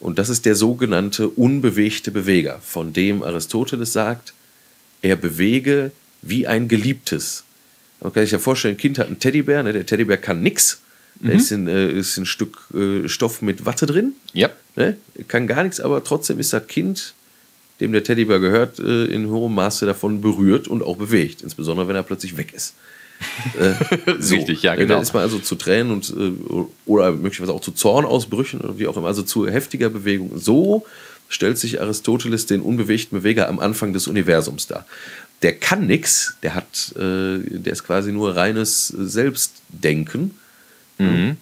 Und 0.00 0.18
das 0.18 0.28
ist 0.28 0.46
der 0.46 0.56
sogenannte 0.56 1.28
unbewegte 1.28 2.10
Beweger, 2.10 2.58
von 2.60 2.92
dem 2.92 3.22
Aristoteles 3.22 3.92
sagt, 3.92 4.34
er 5.00 5.16
bewege 5.16 5.92
wie 6.22 6.46
ein 6.46 6.68
Geliebtes. 6.68 7.44
Man 8.02 8.12
kann 8.12 8.24
sich 8.24 8.32
ja 8.32 8.38
vorstellen, 8.38 8.74
ein 8.74 8.78
Kind 8.78 8.98
hat 8.98 9.06
einen 9.06 9.18
Teddybär, 9.18 9.62
ne? 9.62 9.72
der 9.72 9.86
Teddybär 9.86 10.16
kann 10.16 10.42
nix. 10.42 10.80
Da 11.20 11.30
ist 11.30 11.52
ein, 11.52 11.68
äh, 11.68 11.88
ist 11.88 12.16
ein 12.16 12.26
Stück 12.26 12.58
äh, 12.74 13.08
Stoff 13.08 13.42
mit 13.42 13.64
Watte 13.64 13.86
drin. 13.86 14.14
Ja. 14.32 14.50
Ne? 14.74 14.96
Kann 15.28 15.46
gar 15.46 15.62
nichts, 15.62 15.78
aber 15.80 16.02
trotzdem 16.02 16.40
ist 16.40 16.52
das 16.52 16.66
Kind, 16.66 17.14
dem 17.78 17.92
der 17.92 18.02
Teddybär 18.02 18.40
gehört, 18.40 18.80
äh, 18.80 19.04
in 19.04 19.28
hohem 19.30 19.54
Maße 19.54 19.86
davon 19.86 20.20
berührt 20.20 20.66
und 20.66 20.82
auch 20.82 20.96
bewegt. 20.96 21.42
Insbesondere, 21.42 21.86
wenn 21.86 21.94
er 21.94 22.02
plötzlich 22.02 22.36
weg 22.36 22.52
ist. 22.52 22.74
Äh, 23.58 24.10
Richtig, 24.10 24.62
ja, 24.62 24.74
Äh, 24.74 24.78
genau. 24.78 24.94
Dann 24.94 25.02
ist 25.02 25.14
man 25.14 25.22
also 25.22 25.38
zu 25.38 25.54
Tränen 25.54 25.92
und, 25.92 26.10
äh, 26.10 26.32
oder 26.86 27.12
möglicherweise 27.12 27.52
auch 27.52 27.60
zu 27.60 27.72
Zornausbrüchen 27.72 28.60
oder 28.60 28.78
wie 28.78 28.88
auch 28.88 28.96
immer, 28.96 29.06
also 29.06 29.22
zu 29.22 29.46
heftiger 29.46 29.90
Bewegung. 29.90 30.38
So 30.38 30.84
stellt 31.28 31.58
sich 31.58 31.80
Aristoteles 31.80 32.46
den 32.46 32.60
unbewegten 32.60 33.18
Beweger 33.18 33.48
am 33.48 33.58
Anfang 33.58 33.92
des 33.92 34.06
Universums 34.06 34.66
dar. 34.66 34.86
Der 35.42 35.54
kann 35.54 35.86
nichts, 35.86 36.36
der 36.42 36.54
hat, 36.54 36.92
äh, 36.96 37.38
der 37.40 37.72
ist 37.72 37.84
quasi 37.84 38.12
nur 38.12 38.36
reines 38.36 38.88
Selbstdenken 38.88 40.32
Mhm. 41.02 41.36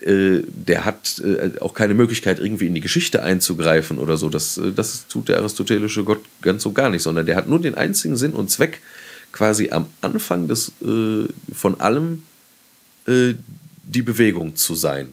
äh, 0.00 0.42
der 0.46 0.84
hat 0.84 1.20
äh, 1.24 1.58
auch 1.60 1.74
keine 1.74 1.94
Möglichkeit, 1.94 2.38
irgendwie 2.38 2.66
in 2.66 2.74
die 2.74 2.80
Geschichte 2.80 3.22
einzugreifen 3.22 3.98
oder 3.98 4.16
so. 4.16 4.28
Das, 4.28 4.58
äh, 4.58 4.72
das 4.72 5.06
tut 5.08 5.28
der 5.28 5.38
aristotelische 5.38 6.04
Gott 6.04 6.22
ganz 6.42 6.62
so 6.62 6.72
gar 6.72 6.90
nicht, 6.90 7.02
sondern 7.02 7.26
der 7.26 7.36
hat 7.36 7.48
nur 7.48 7.60
den 7.60 7.74
einzigen 7.74 8.16
Sinn 8.16 8.32
und 8.32 8.50
Zweck, 8.50 8.80
quasi 9.32 9.70
am 9.70 9.86
Anfang 10.00 10.48
des, 10.48 10.72
äh, 10.82 11.26
von 11.54 11.80
allem 11.80 12.22
äh, 13.06 13.34
die 13.84 14.02
Bewegung 14.02 14.54
zu 14.56 14.74
sein. 14.74 15.08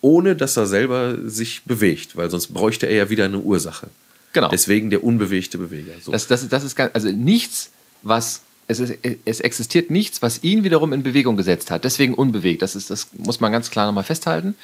Ohne 0.00 0.34
dass 0.34 0.56
er 0.56 0.66
selber 0.66 1.16
sich 1.28 1.62
bewegt, 1.64 2.16
weil 2.16 2.28
sonst 2.28 2.48
bräuchte 2.48 2.86
er 2.86 2.96
ja 2.96 3.10
wieder 3.10 3.26
eine 3.26 3.38
Ursache. 3.38 3.86
Genau. 4.32 4.48
Deswegen 4.48 4.90
der 4.90 5.04
unbewegte 5.04 5.58
Beweger. 5.58 5.92
So. 6.02 6.12
Das, 6.12 6.26
das, 6.26 6.48
das 6.48 6.64
ist 6.64 6.76
ganz, 6.76 6.90
also 6.94 7.10
nichts, 7.10 7.70
was 8.02 8.42
es, 8.68 8.80
ist, 8.80 8.98
es 9.24 9.40
existiert 9.40 9.90
nichts, 9.90 10.22
was 10.22 10.42
ihn 10.42 10.64
wiederum 10.64 10.92
in 10.92 11.02
Bewegung 11.02 11.36
gesetzt 11.36 11.70
hat. 11.70 11.84
Deswegen 11.84 12.14
unbewegt. 12.14 12.62
Das, 12.62 12.74
ist, 12.76 12.90
das 12.90 13.08
muss 13.16 13.40
man 13.40 13.52
ganz 13.52 13.70
klar 13.70 13.86
nochmal 13.86 14.04
festhalten. 14.04 14.54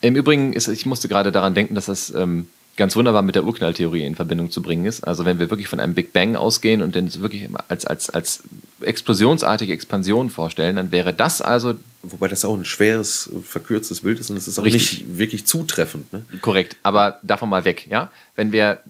Im 0.00 0.16
Übrigen 0.16 0.52
ist, 0.52 0.68
ich 0.68 0.86
musste 0.86 1.08
gerade 1.08 1.32
daran 1.32 1.54
denken, 1.54 1.74
dass 1.74 1.86
das 1.86 2.12
ähm, 2.14 2.48
ganz 2.76 2.96
wunderbar 2.96 3.22
mit 3.22 3.34
der 3.36 3.44
Urknalltheorie 3.44 4.04
in 4.04 4.16
Verbindung 4.16 4.50
zu 4.50 4.60
bringen 4.60 4.84
ist. 4.84 5.06
Also 5.06 5.24
wenn 5.24 5.38
wir 5.38 5.50
wirklich 5.50 5.68
von 5.68 5.80
einem 5.80 5.94
Big 5.94 6.12
Bang 6.12 6.36
ausgehen 6.36 6.82
und 6.82 6.94
den 6.94 7.12
wirklich 7.22 7.48
als, 7.68 7.86
als, 7.86 8.10
als 8.10 8.42
explosionsartige 8.80 9.72
Expansion 9.72 10.30
vorstellen, 10.30 10.76
dann 10.76 10.92
wäre 10.92 11.14
das 11.14 11.40
also 11.40 11.74
Wobei 12.06 12.28
das 12.28 12.44
auch 12.44 12.54
ein 12.54 12.64
schweres, 12.64 13.30
verkürztes 13.44 14.02
Bild 14.02 14.20
ist 14.20 14.30
und 14.30 14.36
es 14.36 14.46
ist 14.46 14.58
auch 14.58 14.64
Richtig. 14.64 15.04
nicht 15.04 15.18
wirklich 15.18 15.46
zutreffend. 15.46 16.12
Ne? 16.12 16.24
Korrekt, 16.42 16.76
aber 16.82 17.18
davon 17.22 17.48
mal 17.48 17.64
weg, 17.64 17.86
ja. 17.88 18.10
Wenn 18.36 18.52
wir 18.52 18.80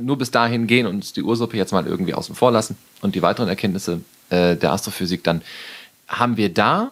nur 0.00 0.18
bis 0.18 0.30
dahin 0.30 0.66
gehen 0.66 0.86
und 0.86 0.96
uns 0.96 1.12
die 1.12 1.22
Ursuppe 1.22 1.56
jetzt 1.56 1.72
mal 1.72 1.86
irgendwie 1.86 2.14
außen 2.14 2.34
vor 2.34 2.50
lassen 2.52 2.76
und 3.02 3.14
die 3.14 3.22
weiteren 3.22 3.48
Erkenntnisse 3.48 4.00
äh, 4.30 4.56
der 4.56 4.72
Astrophysik, 4.72 5.24
dann 5.24 5.42
haben 6.08 6.36
wir 6.36 6.48
da 6.52 6.90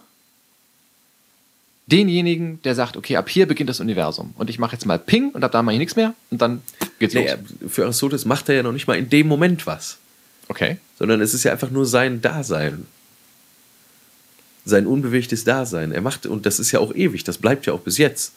denjenigen, 1.87 2.61
der 2.63 2.75
sagt, 2.75 2.97
okay, 2.97 3.17
ab 3.17 3.29
hier 3.29 3.47
beginnt 3.47 3.71
das 3.71 3.81
Universum 3.81 4.35
und 4.37 4.51
ich 4.51 4.59
mache 4.59 4.73
jetzt 4.73 4.87
mal 4.87 4.99
Ping 4.99 5.31
und 5.31 5.45
ab 5.45 5.53
da 5.53 5.63
mache 5.63 5.75
ich 5.75 5.79
nichts 5.79 5.95
mehr 5.97 6.15
und 6.31 6.43
dann 6.43 6.63
geht's 6.99 7.15
Nee, 7.15 7.29
los. 7.31 7.73
für 7.73 7.85
Aristoteles 7.85 8.25
macht 8.25 8.49
er 8.49 8.57
ja 8.57 8.63
noch 8.63 8.73
nicht 8.73 8.89
mal 8.89 8.99
in 8.99 9.09
dem 9.09 9.29
Moment 9.29 9.67
was, 9.67 9.99
Okay. 10.49 10.79
sondern 10.99 11.21
es 11.21 11.33
ist 11.35 11.45
ja 11.45 11.53
einfach 11.53 11.71
nur 11.71 11.87
sein 11.87 12.21
Dasein. 12.23 12.87
Sein 14.65 14.89
unbewegtes 14.89 15.45
Dasein. 15.45 15.93
Er 15.93 16.01
macht, 16.01 16.27
und 16.27 16.45
das 16.45 16.59
ist 16.59 16.73
ja 16.73 16.81
auch 16.81 16.93
ewig, 16.93 17.23
das 17.23 17.39
bleibt 17.39 17.67
ja 17.67 17.73
auch 17.73 17.81
bis 17.81 17.99
jetzt. 17.99 18.33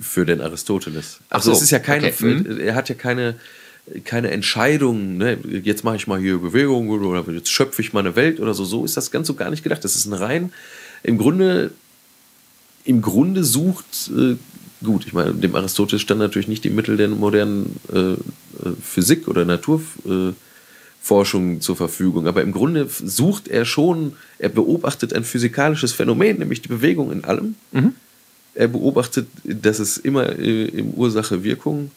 Für 0.00 0.24
den 0.24 0.40
Aristoteles. 0.40 1.18
Also 1.28 1.50
so, 1.50 1.56
es 1.56 1.62
ist 1.62 1.70
ja 1.70 1.78
keine, 1.78 2.08
okay, 2.08 2.24
mhm. 2.24 2.60
er 2.60 2.74
hat 2.74 2.88
ja 2.88 2.94
keine, 2.94 3.34
keine 4.04 4.30
Entscheidung, 4.30 5.16
ne? 5.16 5.38
jetzt 5.64 5.82
mache 5.82 5.96
ich 5.96 6.06
mal 6.06 6.20
hier 6.20 6.38
Bewegung 6.38 6.88
oder 6.90 7.24
jetzt 7.32 7.50
schöpfe 7.50 7.82
ich 7.82 7.92
meine 7.92 8.14
Welt 8.14 8.38
oder 8.38 8.54
so. 8.54 8.64
So 8.64 8.84
ist 8.84 8.96
das 8.96 9.10
ganz 9.10 9.26
so 9.26 9.34
gar 9.34 9.50
nicht 9.50 9.62
gedacht. 9.62 9.84
Das 9.84 9.96
ist 9.96 10.06
ein 10.06 10.12
rein, 10.12 10.52
im 11.02 11.18
Grunde, 11.18 11.72
im 12.84 13.02
Grunde 13.02 13.44
sucht, 13.44 14.10
äh, 14.16 14.36
gut, 14.84 15.06
ich 15.06 15.12
meine, 15.12 15.34
dem 15.34 15.54
Aristoteles 15.56 16.02
stand 16.02 16.20
natürlich 16.20 16.48
nicht 16.48 16.64
die 16.64 16.70
Mittel 16.70 16.96
der 16.96 17.08
modernen 17.08 17.76
äh, 17.92 18.12
äh, 18.12 18.16
Physik 18.80 19.26
oder 19.26 19.44
Naturwissenschaft 19.44 20.36
Forschung 21.08 21.60
zur 21.62 21.74
Verfügung. 21.74 22.26
Aber 22.26 22.42
im 22.42 22.52
Grunde 22.52 22.86
sucht 22.88 23.48
er 23.48 23.64
schon, 23.64 24.14
er 24.38 24.50
beobachtet 24.50 25.14
ein 25.14 25.24
physikalisches 25.24 25.92
Phänomen, 25.92 26.38
nämlich 26.38 26.60
die 26.60 26.68
Bewegung 26.68 27.10
in 27.10 27.24
allem. 27.24 27.54
Mhm. 27.72 27.94
Er 28.58 28.66
beobachtet, 28.66 29.28
dass 29.44 29.78
es 29.78 29.98
immer 29.98 30.36
äh, 30.36 30.64
im 30.64 30.90
Ursache-Wirkung, 30.90 31.92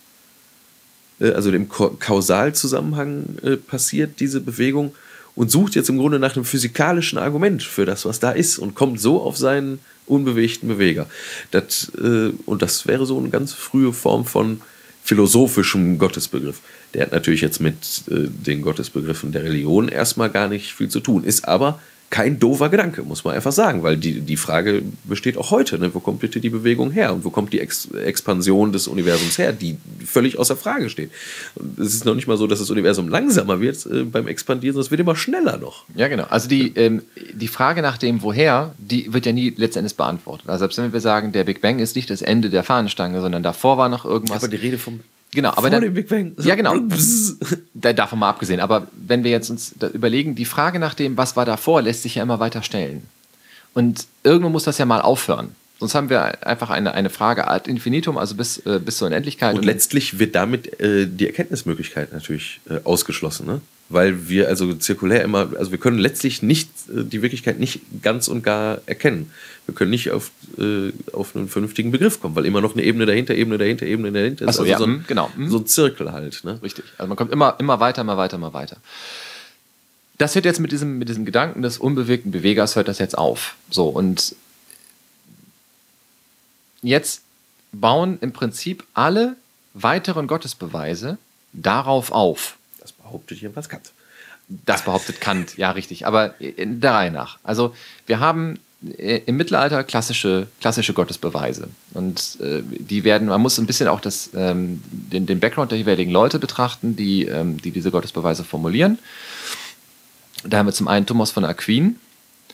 äh, 1.19 1.31
also 1.31 1.51
im 1.51 1.67
Kausalzusammenhang 1.67 3.25
äh, 3.41 3.57
passiert, 3.57 4.19
diese 4.19 4.41
Bewegung 4.41 4.93
und 5.33 5.49
sucht 5.49 5.73
jetzt 5.73 5.89
im 5.89 5.97
Grunde 5.97 6.19
nach 6.19 6.35
einem 6.35 6.45
physikalischen 6.45 7.17
Argument 7.17 7.63
für 7.63 7.87
das, 7.87 8.05
was 8.05 8.19
da 8.19 8.29
ist 8.29 8.59
und 8.59 8.75
kommt 8.75 9.01
so 9.01 9.23
auf 9.23 9.37
seinen 9.37 9.79
unbewegten 10.05 10.69
Beweger. 10.69 11.07
Das, 11.49 11.91
äh, 11.97 12.31
und 12.45 12.61
das 12.61 12.85
wäre 12.85 13.07
so 13.07 13.17
eine 13.17 13.29
ganz 13.29 13.53
frühe 13.53 13.91
Form 13.91 14.25
von 14.25 14.61
philosophischem 15.03 15.97
Gottesbegriff. 15.97 16.59
Der 16.93 17.07
hat 17.07 17.11
natürlich 17.11 17.41
jetzt 17.41 17.59
mit 17.59 18.03
äh, 18.07 18.27
den 18.29 18.61
Gottesbegriffen 18.61 19.31
der 19.31 19.45
Religion 19.45 19.89
erstmal 19.89 20.29
gar 20.29 20.47
nicht 20.47 20.73
viel 20.73 20.89
zu 20.89 20.99
tun, 20.99 21.23
ist 21.23 21.47
aber 21.47 21.79
kein 22.11 22.39
doofer 22.39 22.67
Gedanke, 22.67 23.03
muss 23.03 23.23
man 23.23 23.35
einfach 23.35 23.53
sagen, 23.53 23.83
weil 23.83 23.95
die, 23.95 24.19
die 24.19 24.35
Frage 24.35 24.83
besteht 25.05 25.37
auch 25.37 25.49
heute, 25.49 25.79
ne? 25.79 25.95
wo 25.95 26.01
kommt 26.01 26.19
bitte 26.19 26.41
die 26.41 26.49
Bewegung 26.49 26.91
her 26.91 27.13
und 27.13 27.23
wo 27.23 27.29
kommt 27.29 27.53
die 27.53 27.61
Ex 27.61 27.89
Expansion 27.91 28.73
des 28.73 28.89
Universums 28.89 29.37
her, 29.37 29.53
die 29.53 29.77
völlig 30.05 30.37
außer 30.37 30.57
Frage 30.57 30.89
steht. 30.89 31.09
Und 31.55 31.79
es 31.79 31.93
ist 31.93 32.03
noch 32.03 32.13
nicht 32.13 32.27
mal 32.27 32.35
so, 32.35 32.47
dass 32.47 32.59
das 32.59 32.69
Universum 32.69 33.07
langsamer 33.07 33.61
wird 33.61 33.85
äh, 33.85 34.03
beim 34.03 34.27
Expandieren, 34.27 34.73
sondern 34.73 34.87
es 34.87 34.91
wird 34.91 34.99
immer 34.99 35.15
schneller 35.15 35.57
noch. 35.57 35.85
Ja, 35.95 36.09
genau. 36.09 36.25
Also 36.25 36.49
die, 36.49 36.75
ähm, 36.75 37.01
die 37.33 37.47
Frage 37.47 37.81
nach 37.81 37.97
dem 37.97 38.21
Woher, 38.21 38.75
die 38.77 39.13
wird 39.13 39.25
ja 39.25 39.31
nie 39.31 39.53
letztendlich 39.55 39.95
beantwortet. 39.95 40.49
Also 40.49 40.59
selbst 40.59 40.79
wenn 40.79 40.91
wir 40.91 40.99
sagen, 40.99 41.31
der 41.31 41.45
Big 41.45 41.61
Bang 41.61 41.79
ist 41.79 41.95
nicht 41.95 42.09
das 42.09 42.21
Ende 42.21 42.49
der 42.49 42.63
Fahnenstange, 42.63 43.21
sondern 43.21 43.41
davor 43.41 43.77
war 43.77 43.87
noch 43.87 44.03
irgendwas. 44.03 44.43
Aber 44.43 44.49
die 44.49 44.57
Rede 44.57 44.77
vom 44.77 44.99
Genau, 45.33 45.49
aber 45.49 45.61
Vor 45.61 45.69
dann, 45.69 45.81
dem 45.81 45.93
Big 45.93 46.09
Bang. 46.09 46.35
Ja, 46.41 46.55
genau. 46.55 46.75
da, 47.73 47.93
davon 47.93 48.19
mal 48.19 48.29
abgesehen. 48.29 48.59
Aber 48.59 48.87
wenn 48.93 49.23
wir 49.23 49.31
jetzt 49.31 49.49
uns 49.49 49.73
überlegen, 49.93 50.35
die 50.35 50.45
Frage 50.45 50.77
nach 50.77 50.93
dem, 50.93 51.15
was 51.15 51.35
war 51.37 51.45
davor, 51.45 51.81
lässt 51.81 52.03
sich 52.03 52.15
ja 52.15 52.23
immer 52.23 52.39
weiter 52.39 52.63
stellen. 52.63 53.03
Und 53.73 54.07
irgendwo 54.23 54.49
muss 54.49 54.65
das 54.65 54.77
ja 54.77 54.85
mal 54.85 55.01
aufhören. 55.01 55.55
Sonst 55.81 55.95
haben 55.95 56.11
wir 56.11 56.45
einfach 56.45 56.69
eine, 56.69 56.93
eine 56.93 57.09
Frage 57.09 57.47
ad 57.47 57.67
infinitum, 57.67 58.19
also 58.19 58.35
bis, 58.35 58.59
äh, 58.67 58.79
bis 58.79 58.97
zur 58.97 59.07
Unendlichkeit. 59.07 59.53
Und, 59.53 59.61
und 59.61 59.65
letztlich 59.65 60.19
wird 60.19 60.35
damit 60.35 60.79
äh, 60.79 61.07
die 61.07 61.25
Erkenntnismöglichkeit 61.25 62.13
natürlich 62.13 62.61
äh, 62.69 62.77
ausgeschlossen, 62.83 63.47
ne? 63.47 63.61
Weil 63.89 64.29
wir 64.29 64.47
also 64.47 64.75
zirkulär 64.75 65.23
immer, 65.23 65.53
also 65.57 65.71
wir 65.71 65.79
können 65.79 65.97
letztlich 65.97 66.43
nicht 66.43 66.69
äh, 66.87 67.03
die 67.03 67.23
Wirklichkeit 67.23 67.59
nicht 67.59 67.79
ganz 68.03 68.27
und 68.27 68.43
gar 68.43 68.81
erkennen. 68.85 69.31
Wir 69.65 69.73
können 69.73 69.89
nicht 69.89 70.11
auf, 70.11 70.29
äh, 70.59 70.91
auf 71.13 71.35
einen 71.35 71.49
vernünftigen 71.49 71.89
Begriff 71.89 72.21
kommen, 72.21 72.35
weil 72.35 72.45
immer 72.45 72.61
noch 72.61 72.75
eine 72.75 72.83
Ebene 72.83 73.07
dahinter, 73.07 73.33
Ebene 73.33 73.57
dahinter, 73.57 73.87
Ebene 73.87 74.11
dahinter 74.11 74.47
ist. 74.47 74.57
so, 74.57 74.61
also 74.61 74.71
ja, 74.71 74.77
so, 74.77 74.85
ein, 74.85 75.03
genau. 75.07 75.31
so 75.47 75.57
ein 75.57 75.65
Zirkel 75.65 76.11
halt. 76.11 76.43
Ne? 76.43 76.59
Richtig. 76.61 76.85
Also 76.99 77.07
man 77.07 77.17
kommt 77.17 77.31
immer, 77.31 77.55
immer 77.57 77.79
weiter, 77.79 78.01
immer 78.01 78.17
weiter, 78.17 78.37
immer 78.37 78.53
weiter 78.53 78.77
das 80.19 80.35
hört 80.35 80.45
jetzt 80.45 80.59
mit 80.59 80.71
diesem, 80.71 80.99
mit 80.99 81.09
diesem 81.09 81.25
Gedanken 81.25 81.63
des 81.63 81.79
unbewegten 81.79 82.29
Bewegers 82.31 82.75
hört 82.75 82.87
das 82.87 82.99
jetzt 82.99 83.17
auf. 83.17 83.55
So, 83.71 83.87
und 83.87 84.35
jetzt 86.81 87.21
bauen 87.71 88.17
im 88.21 88.33
Prinzip 88.33 88.85
alle 88.93 89.35
weiteren 89.73 90.27
Gottesbeweise 90.27 91.17
darauf 91.53 92.11
auf. 92.11 92.57
Das 92.79 92.91
behauptet 92.91 93.41
jedenfalls 93.41 93.69
Kant. 93.69 93.91
Das 94.47 94.83
behauptet 94.83 95.21
Kant, 95.21 95.57
ja, 95.57 95.71
richtig. 95.71 96.05
Aber 96.05 96.39
in 96.41 96.81
der 96.81 96.93
Reihe 96.93 97.11
nach. 97.11 97.37
Also, 97.43 97.73
wir 98.05 98.19
haben 98.19 98.59
äh, 98.97 99.21
im 99.25 99.37
Mittelalter 99.37 99.83
klassische, 99.83 100.47
klassische 100.59 100.93
Gottesbeweise. 100.93 101.69
Und 101.93 102.37
äh, 102.41 102.61
die 102.63 103.03
werden, 103.03 103.27
man 103.27 103.41
muss 103.41 103.57
ein 103.57 103.67
bisschen 103.67 103.87
auch 103.87 104.01
das, 104.01 104.31
ähm, 104.35 104.81
den, 104.91 105.25
den 105.25 105.39
Background 105.39 105.71
der 105.71 105.77
jeweiligen 105.77 106.11
Leute 106.11 106.39
betrachten, 106.39 106.95
die, 106.95 107.25
ähm, 107.25 107.61
die 107.61 107.71
diese 107.71 107.91
Gottesbeweise 107.91 108.43
formulieren. 108.43 108.99
Da 110.43 110.57
haben 110.57 110.65
wir 110.65 110.73
zum 110.73 110.87
einen 110.87 111.05
Thomas 111.05 111.31
von 111.31 111.45
Aquin. 111.45 111.97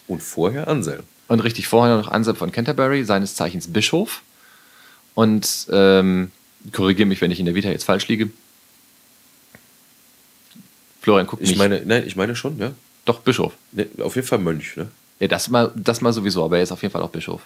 Und 0.08 0.22
vorher 0.22 0.68
Anselm. 0.68 1.04
Und 1.28 1.42
richtig 1.42 1.68
vorher 1.68 1.98
noch 1.98 2.08
Anselm 2.08 2.38
von 2.38 2.52
Canterbury, 2.52 3.04
seines 3.04 3.36
Zeichens 3.36 3.72
Bischof. 3.72 4.22
Und 5.14 5.68
ähm, 5.72 6.32
korrigiere 6.72 7.08
mich, 7.08 7.22
wenn 7.22 7.32
ich 7.32 7.40
in 7.40 7.46
der 7.46 7.56
Vita 7.56 7.70
jetzt 7.70 7.84
falsch 7.84 8.08
liege. 8.08 8.30
Florian 11.02 11.28
guckt 11.28 11.42
ich 11.42 11.50
mich. 11.50 11.58
Meine, 11.58 11.82
nein, 11.86 12.04
ich 12.06 12.16
meine 12.16 12.36
schon, 12.36 12.58
ja. 12.60 12.72
Doch, 13.06 13.22
Bischof. 13.22 13.54
Ne, 13.72 13.88
auf 14.02 14.16
jeden 14.16 14.28
Fall 14.28 14.40
Mönch, 14.40 14.76
ne? 14.76 14.90
Ja, 15.20 15.28
das 15.28 15.50
mal, 15.50 15.72
das 15.76 16.02
mal 16.02 16.14
sowieso, 16.14 16.44
aber 16.44 16.58
er 16.58 16.64
ist 16.64 16.72
auf 16.72 16.82
jeden 16.82 16.92
Fall 16.92 17.02
auch 17.02 17.10
Bischof. 17.10 17.42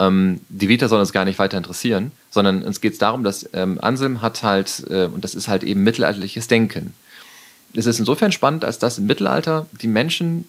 Ähm, 0.00 0.40
die 0.48 0.68
Vita 0.68 0.88
soll 0.88 1.00
uns 1.00 1.12
gar 1.12 1.24
nicht 1.24 1.38
weiter 1.38 1.58
interessieren, 1.58 2.12
sondern 2.30 2.62
uns 2.62 2.80
geht 2.80 2.94
es 2.94 2.98
darum, 2.98 3.24
dass 3.24 3.48
ähm, 3.52 3.78
Anselm 3.80 4.22
hat 4.22 4.42
halt, 4.42 4.84
äh, 4.88 5.04
und 5.04 5.22
das 5.22 5.34
ist 5.34 5.48
halt 5.48 5.62
eben 5.62 5.82
mittelalterliches 5.82 6.48
Denken. 6.48 6.94
Es 7.74 7.86
ist 7.86 7.98
insofern 7.98 8.32
spannend, 8.32 8.64
als 8.64 8.78
dass 8.78 8.98
im 8.98 9.06
Mittelalter 9.06 9.66
die 9.80 9.86
Menschen 9.86 10.48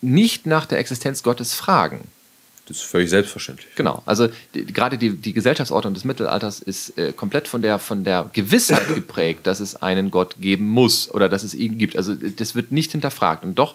nicht 0.00 0.46
nach 0.46 0.66
der 0.66 0.78
Existenz 0.78 1.22
Gottes 1.22 1.54
fragen. 1.54 2.08
Das 2.68 2.78
ist 2.78 2.82
völlig 2.82 3.08
selbstverständlich. 3.08 3.74
Genau. 3.76 4.02
Also 4.04 4.28
die, 4.54 4.66
gerade 4.66 4.98
die, 4.98 5.16
die 5.16 5.32
Gesellschaftsordnung 5.32 5.94
des 5.94 6.04
Mittelalters 6.04 6.60
ist 6.60 6.98
äh, 6.98 7.12
komplett 7.12 7.48
von 7.48 7.62
der, 7.62 7.78
von 7.78 8.04
der 8.04 8.28
Gewissheit 8.34 8.86
geprägt, 8.94 9.46
dass 9.46 9.60
es 9.60 9.76
einen 9.76 10.10
Gott 10.10 10.36
geben 10.38 10.68
muss 10.68 11.10
oder 11.10 11.30
dass 11.30 11.44
es 11.44 11.54
ihn 11.54 11.78
gibt. 11.78 11.96
Also 11.96 12.14
das 12.14 12.54
wird 12.54 12.70
nicht 12.70 12.92
hinterfragt. 12.92 13.42
Und 13.42 13.58
doch 13.58 13.74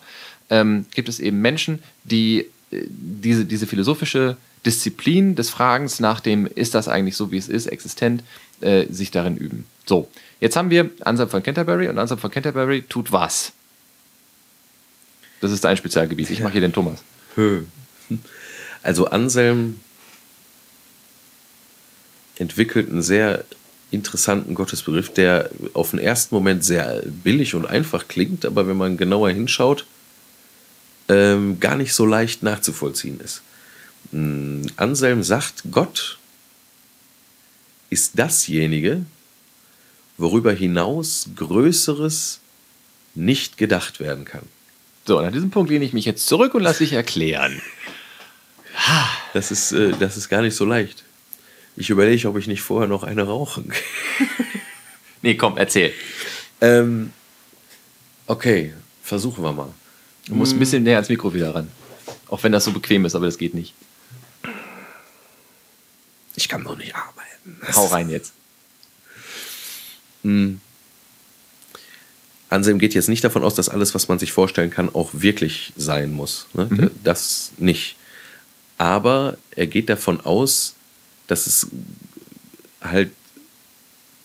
ähm, 0.51 0.85
gibt 0.93 1.09
es 1.09 1.19
eben 1.19 1.41
Menschen, 1.41 1.81
die 2.03 2.45
äh, 2.71 2.85
diese, 2.87 3.45
diese 3.45 3.65
philosophische 3.65 4.37
Disziplin 4.63 5.35
des 5.35 5.49
Fragens 5.49 5.99
nach 5.99 6.19
dem, 6.19 6.45
ist 6.45 6.75
das 6.75 6.87
eigentlich 6.87 7.15
so, 7.15 7.31
wie 7.31 7.37
es 7.37 7.49
ist, 7.49 7.65
existent, 7.65 8.23
äh, 8.61 8.85
sich 8.91 9.09
darin 9.09 9.37
üben. 9.37 9.65
So, 9.85 10.07
jetzt 10.39 10.55
haben 10.55 10.69
wir 10.69 10.91
Anselm 11.01 11.29
von 11.29 11.41
Canterbury 11.41 11.89
und 11.89 11.97
Anselm 11.97 12.19
von 12.19 12.31
Canterbury 12.31 12.83
tut 12.83 13.11
was? 13.11 13.53
Das 15.43 15.51
ist 15.51 15.65
dein 15.65 15.75
Spezialgebiet. 15.75 16.29
Ich 16.29 16.39
mache 16.39 16.53
hier 16.53 16.61
den 16.61 16.71
Thomas. 16.71 17.03
Also 18.81 19.07
Anselm 19.07 19.81
entwickelt 22.37 22.89
einen 22.89 23.01
sehr 23.01 23.43
interessanten 23.91 24.55
Gottesbegriff, 24.55 25.11
der 25.13 25.49
auf 25.73 25.91
den 25.91 25.99
ersten 25.99 26.33
Moment 26.33 26.63
sehr 26.63 27.03
billig 27.05 27.55
und 27.55 27.65
einfach 27.65 28.07
klingt, 28.07 28.45
aber 28.45 28.67
wenn 28.67 28.77
man 28.77 28.95
genauer 28.95 29.31
hinschaut, 29.31 29.85
ähm, 31.09 31.59
gar 31.59 31.75
nicht 31.75 31.93
so 31.93 32.05
leicht 32.05 32.41
nachzuvollziehen 32.41 33.19
ist. 33.19 33.41
Hm, 34.11 34.65
Anselm 34.77 35.23
sagt, 35.23 35.63
Gott 35.71 36.19
ist 37.89 38.17
dasjenige, 38.17 39.05
worüber 40.17 40.53
hinaus 40.53 41.29
Größeres 41.35 42.39
nicht 43.13 43.57
gedacht 43.57 43.99
werden 43.99 44.23
kann. 44.23 44.43
So, 45.05 45.19
und 45.19 45.25
an 45.25 45.33
diesem 45.33 45.51
Punkt 45.51 45.69
lehne 45.69 45.83
ich 45.83 45.93
mich 45.93 46.05
jetzt 46.05 46.27
zurück 46.27 46.53
und 46.53 46.63
lasse 46.63 46.79
dich 46.79 46.93
erklären. 46.93 47.61
Das 49.33 49.51
ist, 49.51 49.71
äh, 49.71 49.91
das 49.99 50.17
ist 50.17 50.29
gar 50.29 50.41
nicht 50.41 50.55
so 50.55 50.65
leicht. 50.65 51.03
Ich 51.75 51.89
überlege, 51.89 52.27
ob 52.29 52.37
ich 52.37 52.47
nicht 52.47 52.61
vorher 52.61 52.87
noch 52.87 53.03
eine 53.03 53.23
rauchen. 53.23 53.73
nee, 55.21 55.35
komm, 55.35 55.57
erzähl. 55.57 55.93
Ähm, 56.61 57.11
okay, 58.27 58.73
versuchen 59.01 59.43
wir 59.43 59.51
mal. 59.51 59.73
Du 60.27 60.35
musst 60.35 60.53
ein 60.53 60.59
bisschen 60.59 60.83
näher 60.83 60.97
ans 60.97 61.09
Mikro 61.09 61.33
wieder 61.33 61.53
ran. 61.53 61.69
Auch 62.27 62.41
wenn 62.43 62.51
das 62.51 62.63
so 62.63 62.71
bequem 62.71 63.05
ist, 63.05 63.15
aber 63.15 63.25
das 63.25 63.37
geht 63.37 63.53
nicht. 63.53 63.73
Ich 66.35 66.47
kann 66.47 66.63
noch 66.63 66.77
nicht 66.77 66.95
arbeiten. 66.95 67.75
Hau 67.75 67.87
rein 67.87 68.09
jetzt. 68.09 68.33
Hm. 70.23 70.61
Anselm 72.53 72.79
geht 72.79 72.93
jetzt 72.93 73.09
nicht 73.09 73.23
davon 73.23 73.43
aus, 73.43 73.55
dass 73.55 73.69
alles, 73.69 73.95
was 73.95 74.07
man 74.07 74.19
sich 74.19 74.31
vorstellen 74.31 74.69
kann, 74.69 74.93
auch 74.93 75.09
wirklich 75.13 75.73
sein 75.75 76.13
muss. 76.13 76.45
Ne? 76.53 76.67
Mhm. 76.69 76.91
Das 77.03 77.51
nicht. 77.57 77.95
Aber 78.77 79.37
er 79.51 79.67
geht 79.67 79.89
davon 79.89 80.21
aus, 80.21 80.75
dass 81.27 81.47
es 81.47 81.67
halt 82.81 83.11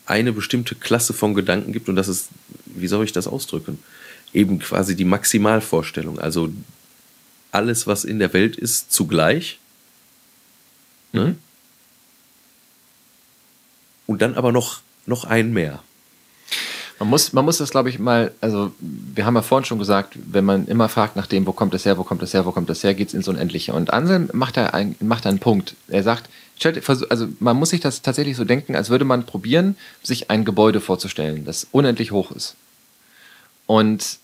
eine 0.07 0.33
bestimmte 0.33 0.75
Klasse 0.75 1.13
von 1.13 1.35
Gedanken 1.35 1.73
gibt 1.73 1.89
und 1.89 1.97
dass 1.97 2.09
es, 2.09 2.29
wie 2.67 2.87
soll 2.87 3.05
ich 3.05 3.13
das 3.13 3.27
ausdrücken? 3.27 3.79
Eben 4.33 4.59
quasi 4.59 4.95
die 4.95 5.05
Maximalvorstellung. 5.05 6.19
Also 6.19 6.51
alles, 7.51 7.87
was 7.87 8.05
in 8.05 8.19
der 8.19 8.33
Welt 8.33 8.57
ist, 8.57 8.93
zugleich. 8.93 9.59
Ne? 11.13 11.27
Mhm. 11.27 11.39
Und 14.07 14.23
dann 14.23 14.35
aber 14.35 14.53
noch, 14.53 14.81
noch 15.07 15.25
ein 15.25 15.53
mehr. 15.53 15.83
Man 16.99 17.11
muss, 17.11 17.33
man 17.33 17.45
muss 17.45 17.59
das, 17.59 17.71
glaube 17.71 17.91
ich, 17.91 18.01
mal, 18.01 18.33
also 18.41 18.73
wir 18.81 19.25
haben 19.25 19.37
ja 19.37 19.43
vorhin 19.43 19.65
schon 19.65 19.79
gesagt, 19.79 20.15
wenn 20.17 20.45
man 20.45 20.67
immer 20.67 20.89
fragt 20.89 21.15
nach 21.15 21.27
dem, 21.27 21.47
wo 21.47 21.53
kommt 21.53 21.73
das 21.73 21.85
her, 21.85 21.97
wo 21.97 22.03
kommt 22.03 22.23
das 22.23 22.35
her, 22.35 22.45
wo 22.45 22.51
kommt 22.51 22.69
das 22.69 22.83
her, 22.83 22.95
geht 22.95 23.09
es 23.09 23.15
ins 23.15 23.29
Unendliche. 23.29 23.73
Und 23.73 23.93
Anselm 23.93 24.29
macht 24.33 24.57
da, 24.57 24.67
ein, 24.67 24.97
macht 25.01 25.25
da 25.25 25.29
einen 25.29 25.39
Punkt. 25.39 25.77
Er 25.87 26.03
sagt, 26.03 26.29
also 27.09 27.29
man 27.39 27.57
muss 27.57 27.71
sich 27.71 27.81
das 27.81 28.03
tatsächlich 28.03 28.37
so 28.37 28.45
denken, 28.45 28.75
als 28.75 28.91
würde 28.91 29.05
man 29.05 29.27
probieren, 29.27 29.77
sich 30.03 30.29
ein 30.29 30.45
Gebäude 30.45 30.81
vorzustellen, 30.81 31.45
das 31.45 31.69
unendlich 31.71 32.11
hoch 32.11 32.33
ist. 32.33 32.57
Und 33.67 34.19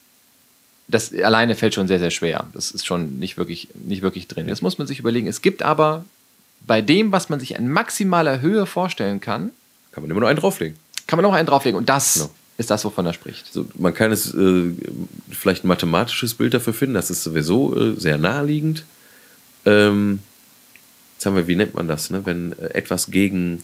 das 0.89 1.15
alleine 1.15 1.55
fällt 1.55 1.75
schon 1.75 1.87
sehr, 1.87 2.01
sehr 2.01 2.11
schwer. 2.11 2.47
Das 2.55 2.73
ist 2.73 2.87
schon 2.87 3.21
nicht 3.21 3.37
wirklich, 3.37 3.69
nicht 3.75 4.03
wirklich 4.03 4.27
drin. 4.27 4.49
Jetzt 4.49 4.63
muss 4.63 4.79
man 4.79 4.89
sich 4.89 4.99
überlegen, 4.99 5.29
es 5.29 5.43
gibt 5.43 5.63
aber 5.63 6.05
bei 6.67 6.83
dem, 6.83 7.13
was 7.13 7.29
man 7.29 7.39
sich 7.39 7.55
in 7.55 7.69
maximaler 7.69 8.41
Höhe 8.41 8.67
vorstellen 8.67 9.21
kann, 9.21 9.51
kann 9.93 10.03
man 10.03 10.11
immer 10.11 10.21
nur 10.21 10.29
einen 10.29 10.41
drauflegen. 10.41 10.77
Kann 11.07 11.19
man 11.19 11.23
noch 11.23 11.35
einen 11.35 11.47
drauflegen. 11.47 11.79
Und 11.79 11.89
das, 11.89 12.17
no 12.17 12.31
ist 12.57 12.71
das, 12.71 12.85
wovon 12.85 13.07
er 13.07 13.13
spricht. 13.15 13.53
So, 13.53 13.67
man 13.77 13.95
kann 13.95 14.13
es 14.13 14.33
äh, 14.35 14.71
vielleicht 15.31 15.65
ein 15.65 15.69
mathematisches 15.69 16.35
Bild 16.35 16.55
dafür 16.55 16.73
finden, 16.75 16.95
das 16.95 17.11
ist 17.11 17.23
sowieso 17.25 17.77
äh, 17.77 17.95
sehr 18.01 18.17
naheliegend. 18.19 18.85
Ähm, 19.67 20.21
jetzt 21.17 21.27
haben 21.27 21.37
wir, 21.37 21.49
wie 21.49 21.57
nennt 21.57 21.75
man 21.75 21.89
das, 21.89 22.11
ne? 22.11 22.23
wenn 22.27 22.53
äh, 22.53 22.67
etwas 22.75 23.11
gegen, 23.11 23.63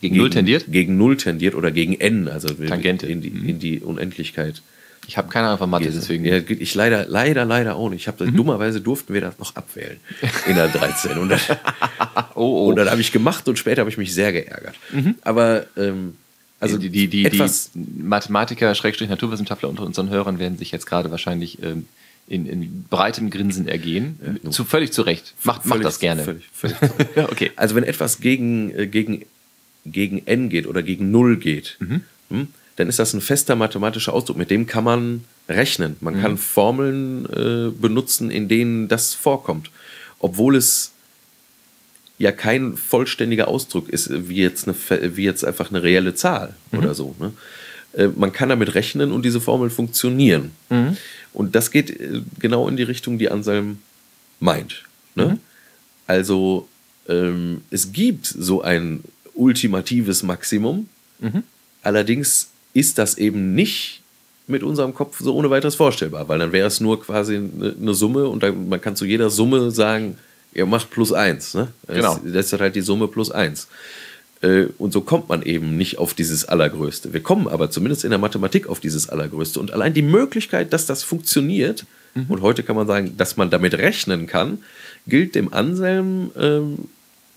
Gegen 0.00 0.16
Null 0.16 0.30
tendiert? 0.30 0.64
Gegen 0.68 0.96
Null 0.96 1.16
tendiert 1.16 1.54
oder 1.54 1.70
gegen 1.70 2.00
N, 2.00 2.28
also 2.28 2.48
Tangente. 2.48 3.06
In, 3.06 3.20
die, 3.20 3.30
Mhm. 3.30 3.48
in 3.48 3.58
die 3.58 3.80
Unendlichkeit. 3.80 4.62
Ich 5.08 5.16
habe 5.18 5.28
keine 5.28 5.48
Ahnung 5.48 5.58
von 5.58 5.68
Mathe, 5.70 5.90
deswegen. 5.90 6.24
Ja, 6.24 6.36
ich 6.38 6.74
leider, 6.76 7.06
leider, 7.08 7.44
leider 7.44 7.74
auch 7.74 7.90
nicht. 7.90 8.02
Ich 8.02 8.08
hab, 8.08 8.20
Mhm. 8.20 8.36
Dummerweise 8.36 8.80
durften 8.80 9.12
wir 9.14 9.20
das 9.20 9.38
noch 9.38 9.54
abwählen 9.56 9.98
in 10.46 10.54
der 10.54 10.68
13. 10.68 11.18
Und, 11.18 11.28
dann- 11.30 11.40
oh, 12.36 12.40
oh. 12.42 12.66
und 12.68 12.76
dann 12.76 12.88
habe 12.88 13.00
ich 13.00 13.10
gemacht 13.12 13.46
und 13.48 13.58
später 13.58 13.80
habe 13.80 13.90
ich 13.90 13.98
mich 13.98 14.14
sehr 14.14 14.32
geärgert. 14.32 14.76
Aber 15.22 15.66
ähm, 15.76 16.14
also 16.62 16.78
die, 16.78 16.88
die, 16.90 17.08
die, 17.08 17.28
die 17.28 18.02
Mathematiker, 18.02 18.74
Schrägstrich 18.74 19.08
Naturwissenschaftler 19.10 19.68
unter 19.68 19.84
unseren 19.84 20.08
Hörern 20.10 20.38
werden 20.38 20.58
sich 20.58 20.70
jetzt 20.72 20.86
gerade 20.86 21.10
wahrscheinlich 21.10 21.62
ähm, 21.62 21.86
in, 22.28 22.46
in 22.46 22.84
breitem 22.88 23.30
Grinsen 23.30 23.66
ergehen. 23.68 24.18
Ja. 24.42 24.50
Zu, 24.50 24.64
völlig 24.64 24.92
zu 24.92 25.02
Recht. 25.02 25.34
Macht, 25.44 25.58
macht 25.66 25.68
völlig- 25.68 25.82
das 25.84 25.98
gerne. 25.98 26.24
Völlig, 26.24 26.44
völlig 26.52 26.76
okay. 27.30 27.50
Also 27.56 27.74
wenn 27.74 27.84
etwas 27.84 28.20
gegen, 28.20 28.70
äh, 28.76 28.86
gegen, 28.86 29.24
gegen 29.84 30.26
n 30.26 30.48
geht 30.48 30.66
oder 30.66 30.82
gegen 30.82 31.10
0 31.10 31.36
geht, 31.36 31.76
Mhm. 31.80 32.00
hm, 32.30 32.46
dann 32.76 32.88
ist 32.88 32.98
das 32.98 33.12
ein 33.12 33.20
fester 33.20 33.54
mathematischer 33.56 34.14
Ausdruck, 34.14 34.36
mit 34.38 34.50
dem 34.50 34.66
kann 34.66 34.84
man 34.84 35.24
rechnen. 35.48 35.96
Man 36.00 36.16
Mhm. 36.16 36.20
kann 36.22 36.38
Formeln 36.38 37.26
äh, 37.26 37.70
benutzen, 37.70 38.30
in 38.30 38.48
denen 38.48 38.88
das 38.88 39.12
vorkommt. 39.14 39.70
Obwohl 40.20 40.56
es 40.56 40.91
ja 42.22 42.32
kein 42.32 42.76
vollständiger 42.76 43.48
Ausdruck 43.48 43.88
ist, 43.88 44.10
wie 44.28 44.36
jetzt, 44.36 44.68
eine, 44.68 45.16
wie 45.16 45.24
jetzt 45.24 45.44
einfach 45.44 45.70
eine 45.70 45.82
reelle 45.82 46.14
Zahl 46.14 46.54
Mhm. 46.70 46.78
oder 46.78 46.94
so. 46.94 47.14
Ne? 47.18 47.32
Äh, 47.94 48.08
Man 48.16 48.32
kann 48.32 48.48
damit 48.48 48.74
rechnen 48.74 49.12
und 49.12 49.24
diese 49.24 49.40
Formeln 49.40 49.70
funktionieren. 49.70 50.52
Mhm. 50.70 50.96
Und 51.32 51.54
das 51.54 51.70
geht 51.70 51.90
äh, 51.90 52.20
genau 52.38 52.68
in 52.68 52.76
die 52.76 52.82
Richtung, 52.84 53.18
die 53.18 53.28
Anselm 53.30 53.78
meint. 54.40 54.84
Ne? 55.14 55.26
Mhm. 55.26 55.38
Also 56.06 56.68
ähm, 57.08 57.62
es 57.70 57.92
gibt 57.92 58.26
so 58.26 58.62
ein 58.62 59.02
ultimatives 59.34 60.22
Maximum, 60.22 60.88
Mhm. 61.20 61.42
allerdings 61.82 62.48
ist 62.74 62.98
das 62.98 63.16
eben 63.18 63.54
nicht 63.54 64.00
mit 64.48 64.62
unserem 64.64 64.92
Kopf 64.92 65.20
so 65.20 65.34
ohne 65.36 65.50
weiteres 65.50 65.76
vorstellbar, 65.76 66.28
weil 66.28 66.38
dann 66.40 66.50
wäre 66.52 66.66
es 66.66 66.80
nur 66.80 67.00
quasi 67.00 67.36
eine, 67.36 67.74
eine 67.80 67.94
Summe 67.94 68.26
und 68.28 68.42
dann, 68.42 68.68
man 68.68 68.80
kann 68.80 68.96
zu 68.96 69.04
jeder 69.04 69.30
Summe 69.30 69.70
sagen, 69.70 70.16
ihr 70.52 70.66
macht 70.66 70.90
plus 70.90 71.12
eins. 71.12 71.54
Ne? 71.54 71.68
Genau. 71.86 72.18
Das, 72.22 72.32
das 72.32 72.52
ist 72.52 72.60
halt 72.60 72.74
die 72.74 72.80
Summe 72.82 73.08
plus 73.08 73.30
eins. 73.30 73.68
Äh, 74.40 74.66
Und 74.78 74.92
so 74.92 75.00
kommt 75.00 75.28
man 75.28 75.42
eben 75.42 75.76
nicht 75.76 75.98
auf 75.98 76.14
dieses 76.14 76.44
Allergrößte. 76.44 77.12
Wir 77.12 77.22
kommen 77.22 77.48
aber 77.48 77.70
zumindest 77.70 78.04
in 78.04 78.10
der 78.10 78.18
Mathematik 78.18 78.66
auf 78.66 78.80
dieses 78.80 79.08
Allergrößte. 79.08 79.60
Und 79.60 79.72
allein 79.72 79.94
die 79.94 80.02
Möglichkeit, 80.02 80.72
dass 80.72 80.86
das 80.86 81.02
funktioniert, 81.02 81.84
und 82.28 82.42
heute 82.42 82.62
kann 82.62 82.76
man 82.76 82.86
sagen, 82.86 83.16
dass 83.16 83.38
man 83.38 83.48
damit 83.48 83.72
rechnen 83.72 84.26
kann, 84.26 84.58
gilt 85.06 85.34
dem 85.34 85.50
Anselm 85.50 86.30
ähm, 86.38 86.88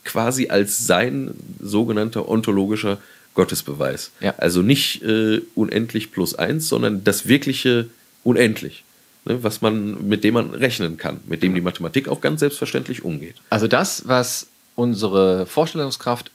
quasi 0.03 0.49
als 0.49 0.85
sein 0.85 1.31
sogenannter 1.61 2.27
ontologischer 2.27 2.97
Gottesbeweis. 3.35 4.11
Ja. 4.19 4.33
Also 4.37 4.61
nicht 4.61 5.01
äh, 5.01 5.41
unendlich 5.55 6.11
plus 6.11 6.35
eins, 6.35 6.67
sondern 6.67 7.05
das 7.05 7.25
wirkliche 7.25 7.87
unendlich. 8.25 8.83
Ne, 9.25 9.43
was 9.43 9.61
man, 9.61 10.07
mit 10.07 10.23
dem 10.23 10.35
man 10.35 10.51
rechnen 10.51 10.97
kann, 10.97 11.19
mit 11.25 11.41
dem 11.41 11.55
die 11.55 11.61
Mathematik 11.61 12.07
auch 12.07 12.21
ganz 12.21 12.39
selbstverständlich 12.41 13.03
umgeht. 13.03 13.35
Also 13.49 13.67
das, 13.67 14.07
was 14.07 14.47
unsere 14.75 15.45
Vorstellungskraft 15.47 16.29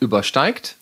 übersteigt, 0.00 0.76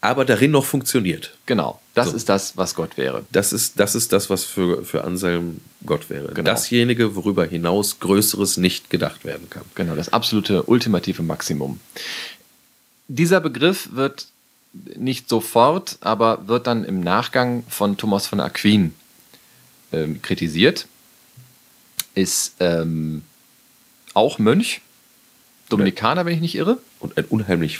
Aber 0.00 0.24
darin 0.24 0.50
noch 0.52 0.64
funktioniert. 0.64 1.34
genau, 1.46 1.80
das 1.94 2.10
So. 2.10 2.16
ist 2.16 2.28
das, 2.28 2.56
was 2.56 2.74
Gott 2.74 2.96
wäre. 2.96 3.24
Das 3.32 3.52
ist, 3.52 3.78
das 3.80 3.94
ist 3.94 4.12
das, 4.12 4.30
was 4.30 4.44
für, 4.44 4.84
für 4.84 5.04
Anselm 5.04 5.60
Gott 5.84 6.08
wäre. 6.08 6.28
Genau. 6.32 6.50
Dasjenige, 6.50 7.14
worüber 7.16 7.44
hinaus 7.44 7.98
Größeres 8.00 8.56
nicht 8.56 8.88
gedacht 8.90 9.24
werden 9.24 9.50
kann. 9.50 9.64
Genau, 9.74 9.94
das 9.94 10.12
absolute 10.12 10.62
ultimative 10.64 11.22
Maximum. 11.22 11.80
Dieser 13.08 13.40
Begriff 13.40 13.90
wird 13.92 14.26
nicht 14.96 15.28
sofort, 15.28 15.98
aber 16.00 16.46
wird 16.46 16.66
dann 16.66 16.84
im 16.84 17.00
Nachgang 17.00 17.64
von 17.68 17.96
Thomas 17.96 18.26
von 18.26 18.38
Aquin 18.40 18.94
ähm, 19.92 20.20
kritisiert. 20.22 20.86
Ist 22.14 22.54
ähm, 22.60 23.22
auch 24.14 24.38
Mönch, 24.38 24.80
Dominikaner, 25.68 26.24
wenn 26.26 26.34
ich 26.34 26.40
nicht 26.40 26.54
irre. 26.56 26.78
Und 26.98 27.16
ein 27.16 27.24
unheimlich 27.26 27.78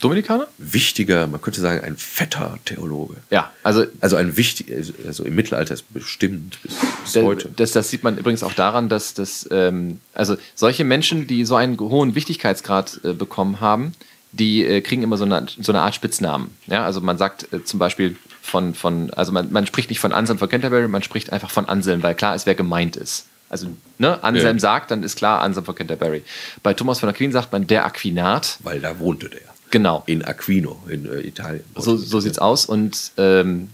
Dominikaner? 0.00 0.46
wichtiger, 0.58 1.26
man 1.26 1.40
könnte 1.40 1.60
sagen, 1.60 1.82
ein 1.84 1.96
fetter 1.96 2.58
Theologe. 2.64 3.16
Ja, 3.30 3.52
also 3.62 3.84
Also 4.00 4.16
ein 4.16 4.36
wichtig, 4.36 4.66
also 5.06 5.24
im 5.24 5.34
Mittelalter 5.34 5.74
ist 5.74 5.92
bestimmt 5.92 6.58
bis, 6.62 6.74
bis 7.04 7.12
Da- 7.12 7.22
heute. 7.22 7.50
Das, 7.56 7.72
das 7.72 7.90
sieht 7.90 8.02
man 8.04 8.18
übrigens 8.18 8.42
auch 8.42 8.52
daran, 8.54 8.88
dass 8.88 9.14
das, 9.14 9.48
ähm, 9.50 10.00
also 10.12 10.36
solche 10.54 10.84
Menschen, 10.84 11.26
die 11.26 11.44
so 11.44 11.54
einen 11.56 11.78
hohen 11.78 12.14
Wichtigkeitsgrad 12.14 13.00
äh, 13.04 13.12
bekommen 13.14 13.60
haben, 13.60 13.92
die 14.32 14.64
äh, 14.64 14.80
kriegen 14.80 15.02
immer 15.02 15.16
so 15.16 15.24
eine, 15.24 15.46
so 15.60 15.72
eine 15.72 15.82
Art 15.82 15.94
Spitznamen. 15.94 16.50
Ja, 16.66 16.84
also 16.84 17.00
man 17.00 17.18
sagt 17.18 17.52
äh, 17.52 17.64
zum 17.64 17.78
Beispiel 17.78 18.16
von, 18.42 18.74
von 18.74 19.10
also 19.14 19.32
man, 19.32 19.50
man 19.52 19.66
spricht 19.66 19.88
nicht 19.88 20.00
von 20.00 20.12
Anselm 20.12 20.38
von 20.38 20.48
Canterbury, 20.48 20.88
man 20.88 21.02
spricht 21.02 21.32
einfach 21.32 21.50
von 21.50 21.66
Anselm, 21.66 22.02
weil 22.02 22.14
klar 22.14 22.34
ist, 22.34 22.44
wer 22.44 22.54
gemeint 22.54 22.96
ist. 22.96 23.26
Also, 23.48 23.68
ne, 23.98 24.22
Anselm 24.24 24.56
Ja. 24.56 24.60
sagt, 24.60 24.90
dann 24.90 25.02
ist 25.02 25.16
klar 25.16 25.40
Anselm 25.42 25.64
von 25.66 25.74
Canterbury. 25.74 26.22
Bei 26.62 26.74
Thomas 26.74 27.00
von 27.00 27.08
Aquin 27.08 27.32
sagt 27.32 27.52
man 27.52 27.66
der 27.66 27.84
Aquinat. 27.86 28.58
Weil 28.62 28.80
da 28.80 28.98
wohnte 28.98 29.28
der. 29.28 29.40
Genau. 29.70 30.02
In 30.06 30.22
Aquino, 30.24 30.82
in 30.88 31.06
äh, 31.06 31.20
Italien. 31.20 31.62
So, 31.76 31.96
so 31.96 32.20
sieht's 32.20 32.38
aus. 32.38 32.66
Und, 32.66 33.12
ähm, 33.16 33.70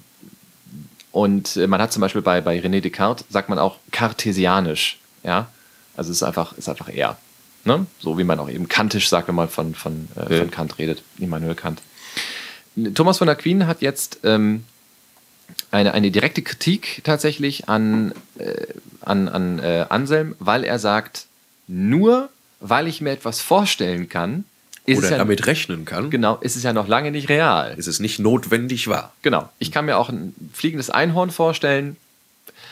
und 1.13 1.57
äh, 1.57 1.67
man 1.67 1.81
hat 1.81 1.93
zum 1.93 2.01
Beispiel 2.01 2.23
bei, 2.23 2.41
bei 2.41 2.59
René 2.59 2.81
Descartes, 2.81 3.25
sagt 3.31 3.49
man 3.49 3.59
auch 3.59 3.77
kartesianisch. 3.91 4.99
Ja? 5.25 5.49
Also 5.97 6.11
es 6.11 6.19
ist 6.19 6.23
einfach, 6.23 6.53
ist 6.59 6.69
einfach 6.69 6.89
er. 6.89 7.17
Ne? 7.65 7.87
So 8.01 8.19
wie 8.19 8.25
man 8.25 8.39
auch 8.39 8.49
eben 8.51 8.69
kantisch 8.69 9.09
sagt, 9.09 9.29
wenn 9.29 9.35
man 9.35 9.49
von, 9.49 9.75
von, 9.75 10.09
äh, 10.17 10.35
Ja. 10.35 10.41
von 10.41 10.51
Kant 10.51 10.79
redet. 10.79 11.03
Immanuel 11.19 11.55
Kant. 11.55 11.81
Thomas 12.95 13.19
von 13.19 13.29
Aquin 13.29 13.67
hat 13.67 13.81
jetzt 13.83 14.21
ähm, 14.25 14.65
eine, 15.71 15.95
eine 15.95 16.11
direkte 16.11 16.43
Kritik 16.43 17.01
tatsächlich 17.05 17.69
an, 17.69 18.13
äh, 18.39 18.67
an, 19.03 19.29
an 19.29 19.59
äh, 19.59 19.87
Anselm, 19.89 20.35
weil 20.39 20.65
er 20.65 20.79
sagt, 20.79 21.27
nur 21.67 22.29
weil 22.61 22.87
ich 22.89 23.01
mir 23.01 23.11
etwas 23.11 23.41
vorstellen 23.41 24.09
kann, 24.09 24.45
ist 24.87 24.99
Oder 24.99 25.07
es 25.07 25.11
ja, 25.13 25.19
damit 25.19 25.47
rechnen 25.47 25.85
kann, 25.85 26.09
genau, 26.11 26.37
ist 26.41 26.57
es 26.57 26.63
ja 26.63 26.73
noch 26.73 26.89
lange 26.89 27.11
nicht 27.11 27.29
real. 27.29 27.75
ist 27.77 27.87
es 27.89 28.01
nicht 28.01 28.19
notwendig 28.19 28.89
wahr. 28.89 29.13
Genau. 29.23 29.49
Ich 29.59 29.71
kann 29.71 29.85
mir 29.85 29.99
auch 29.99 30.09
ein 30.09 30.35
fliegendes 30.55 30.89
Einhorn 30.89 31.31
vorstellen 31.31 31.97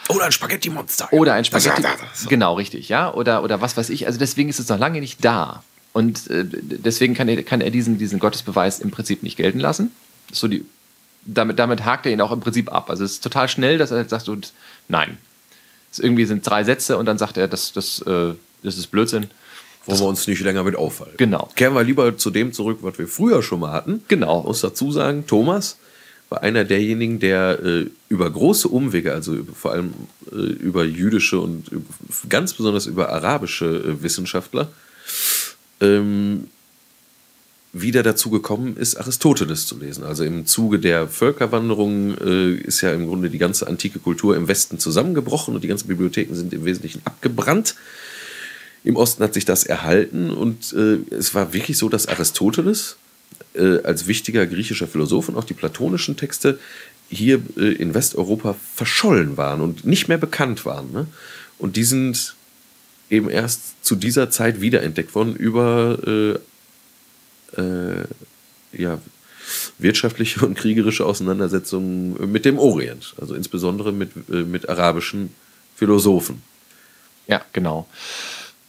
Oder 0.09 0.25
ein 0.25 0.33
Spaghetti-Monster. 0.33 1.13
oder 1.13 1.35
ein 1.35 1.45
Spaghetti. 1.45 1.83
Das- 1.83 1.99
das- 2.01 2.11
das- 2.23 2.29
Genau, 2.29 2.55
richtig, 2.55 2.89
ja. 2.89 3.13
Oder, 3.13 3.43
oder 3.45 3.61
was 3.61 3.77
weiß 3.77 3.91
ich. 3.91 4.07
Also 4.07 4.19
deswegen 4.19 4.49
ist 4.49 4.59
es 4.59 4.69
noch 4.69 4.79
lange 4.79 5.01
nicht 5.01 5.23
da. 5.25 5.63
Und 5.97 6.29
äh, 6.29 6.45
deswegen 6.45 7.15
kann 7.15 7.27
er, 7.27 7.43
kann 7.43 7.63
er 7.63 7.71
diesen, 7.71 7.97
diesen 7.97 8.19
Gottesbeweis 8.19 8.81
im 8.81 8.91
Prinzip 8.91 9.23
nicht 9.23 9.39
gelten 9.39 9.59
lassen. 9.59 9.93
So 10.31 10.47
die, 10.47 10.67
damit, 11.25 11.59
damit 11.59 11.87
hakt 11.87 12.05
er 12.05 12.13
ihn 12.13 12.21
auch 12.21 12.33
im 12.33 12.41
Prinzip 12.41 12.71
ab. 12.71 12.91
Also 12.91 13.03
es 13.03 13.13
ist 13.13 13.25
total 13.25 13.49
schnell, 13.49 13.79
dass 13.79 13.93
er 13.93 14.07
sagt, 14.07 14.29
und, 14.29 14.53
nein. 14.89 15.17
Es 15.91 15.99
irgendwie 15.99 16.27
sind 16.27 16.47
drei 16.47 16.65
Sätze 16.65 16.99
und 16.99 17.07
dann 17.07 17.17
sagt 17.17 17.39
er, 17.39 17.49
das, 17.49 17.73
das, 17.73 18.03
äh, 18.03 18.35
das 18.63 18.77
ist 18.77 18.89
Blödsinn. 18.89 19.29
Wollen 19.87 19.99
wir 19.99 20.07
uns 20.07 20.27
nicht 20.27 20.43
länger 20.43 20.65
mit 20.65 20.77
auffallen. 20.77 21.15
Genau. 21.17 21.49
Kehren 21.57 21.73
wir 21.73 21.83
lieber 21.83 22.19
zu 22.19 22.29
dem 22.29 22.53
zurück, 22.53 22.81
was 22.83 22.99
wir 22.99 23.09
früher 23.09 23.43
schon 23.43 23.61
mal 23.61 23.73
hatten. 23.73 24.03
Genau. 24.09 24.41
Ich 24.41 24.47
muss 24.49 24.61
dazu 24.61 24.93
sagen, 24.93 25.27
Thomas 25.27 25.79
war 26.29 26.43
einer 26.43 26.65
derjenigen, 26.65 27.21
der 27.21 27.59
äh, 27.65 27.87
über 28.11 28.31
große 28.31 28.69
Umwege, 28.69 29.15
also 29.15 29.35
vor 29.55 29.73
allem 29.73 29.95
äh, 30.31 30.35
über 30.37 30.85
jüdische 30.85 31.41
und 31.41 31.69
über, 31.69 31.87
ganz 32.29 32.53
besonders 32.53 32.85
über 32.85 33.09
arabische 33.09 33.65
äh, 33.65 34.03
Wissenschaftler, 34.03 34.69
ähm, 35.81 36.49
wieder 37.73 38.03
dazu 38.03 38.31
gekommen 38.31 38.77
ist, 38.77 38.97
Aristoteles 38.97 39.67
zu 39.67 39.79
lesen. 39.79 40.05
Also 40.05 40.25
im 40.25 40.47
Zuge 40.47 40.79
der 40.79 41.09
Völkerwanderung 41.09 42.17
äh, 42.19 42.55
ist 42.55 42.81
ja 42.81 42.93
im 42.93 43.07
Grunde 43.07 43.31
die 43.31 43.39
ganze 43.39 43.67
antike 43.67 43.99
Kultur 43.99 44.37
im 44.37 44.49
Westen 44.49 44.79
zusammengebrochen 44.79 45.55
und 45.55 45.63
die 45.63 45.69
ganzen 45.69 45.89
Bibliotheken 45.89 46.35
sind 46.35 46.53
im 46.55 46.65
Wesentlichen 46.65 47.03
abgebrannt. 47.05 47.75
Im 48.85 48.97
Osten 48.97 49.23
hat 49.23 49.35
sich 49.35 49.45
das 49.45 49.65
erhalten 49.65 50.31
und 50.31 50.73
äh, 50.73 50.99
es 51.15 51.35
war 51.35 51.53
wirklich 51.53 51.77
so, 51.77 51.89
dass 51.89 52.07
Aristoteles 52.07 52.97
äh, 53.55 53.81
als 53.83 54.07
wichtiger 54.07 54.47
griechischer 54.47 54.87
Philosoph 54.87 55.29
und 55.29 55.37
auch 55.37 55.45
die 55.45 55.55
platonischen 55.55 56.17
Texte 56.17 56.59
hier 57.09 57.41
äh, 57.57 57.73
in 57.73 57.95
Westeuropa 57.95 58.55
verschollen 58.75 59.37
waren 59.37 59.61
und 59.61 59.85
nicht 59.85 60.09
mehr 60.09 60.19
bekannt 60.19 60.65
waren. 60.65 60.93
Ne? 60.93 61.07
Und 61.59 61.77
die 61.77 61.85
sind 61.85 62.37
eben 63.11 63.31
erst 63.31 63.85
zu 63.85 63.97
dieser 63.97 64.31
Zeit 64.31 64.61
wiederentdeckt 64.61 65.15
worden 65.15 65.37
über 65.37 65.99
äh, 67.57 67.61
äh, 67.61 68.05
ja, 68.73 68.99
wirtschaftliche 69.79 70.45
und 70.45 70.55
kriegerische 70.55 71.07
Auseinandersetzungen 71.07 72.31
mit 72.31 72.45
dem 72.45 72.59
Orient, 72.59 73.15
also 73.21 73.35
insbesondere 73.35 73.93
mit, 73.93 74.11
äh, 74.31 74.43
mit 74.43 74.69
arabischen 74.69 75.31
Philosophen. 75.77 76.43
Ja, 77.29 77.43
genau. 77.53 77.87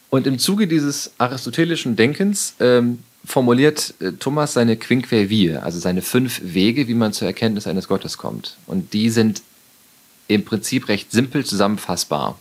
Und 0.10 0.28
im 0.28 0.40
Zuge 0.40 0.68
dieses 0.68 1.12
aristotelischen 1.18 1.96
Denkens 1.96 2.56
ähm, 2.60 3.00
formuliert 3.26 3.94
äh, 4.00 4.14
Thomas 4.14 4.54
seine 4.54 4.78
Quinque 4.78 5.30
Vie, 5.30 5.58
also 5.58 5.80
seine 5.80 6.02
fünf 6.02 6.42
Wege, 6.44 6.88
wie 6.88 6.94
man 6.94 7.14
zur 7.14 7.28
Erkenntnis 7.28 7.68
eines 7.68 7.88
Gottes 7.88 8.18
kommt. 8.18 8.58
Und 8.68 8.94
die 8.94 9.10
sind 9.10 9.42
im 10.28 10.46
Prinzip 10.46 10.88
recht 10.88 11.12
simpel 11.12 11.46
zusammenfassbar. 11.46 12.40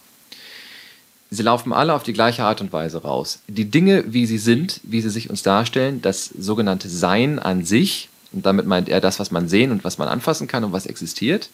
Sie 1.31 1.43
laufen 1.43 1.73
alle 1.73 1.95
auf 1.95 2.03
die 2.03 2.13
gleiche 2.13 2.45
Art 2.45 2.61
und 2.61 2.73
Weise 2.73 3.03
raus. 3.03 3.41
Die 3.49 3.65
Dinge, 3.65 4.05
wie 4.07 4.27
sie 4.27 4.39
sind, 4.39 4.81
wie 4.85 5.01
sie 5.01 5.11
sich 5.11 5.29
uns 5.29 5.43
darstellen, 5.43 6.01
das 6.03 6.27
sogenannte 6.27 6.89
Sein 6.89 7.39
an 7.39 7.65
sich, 7.65 8.09
und 8.33 8.47
damit 8.47 8.67
meint 8.67 8.89
er 8.89 9.01
das, 9.01 9.19
was 9.19 9.31
man 9.31 9.49
sehen 9.49 9.73
und 9.73 9.83
was 9.83 9.99
man 9.99 10.09
anfassen 10.09 10.47
kann 10.47 10.63
und 10.63 10.73
was 10.73 10.87
existiert, 10.87 11.49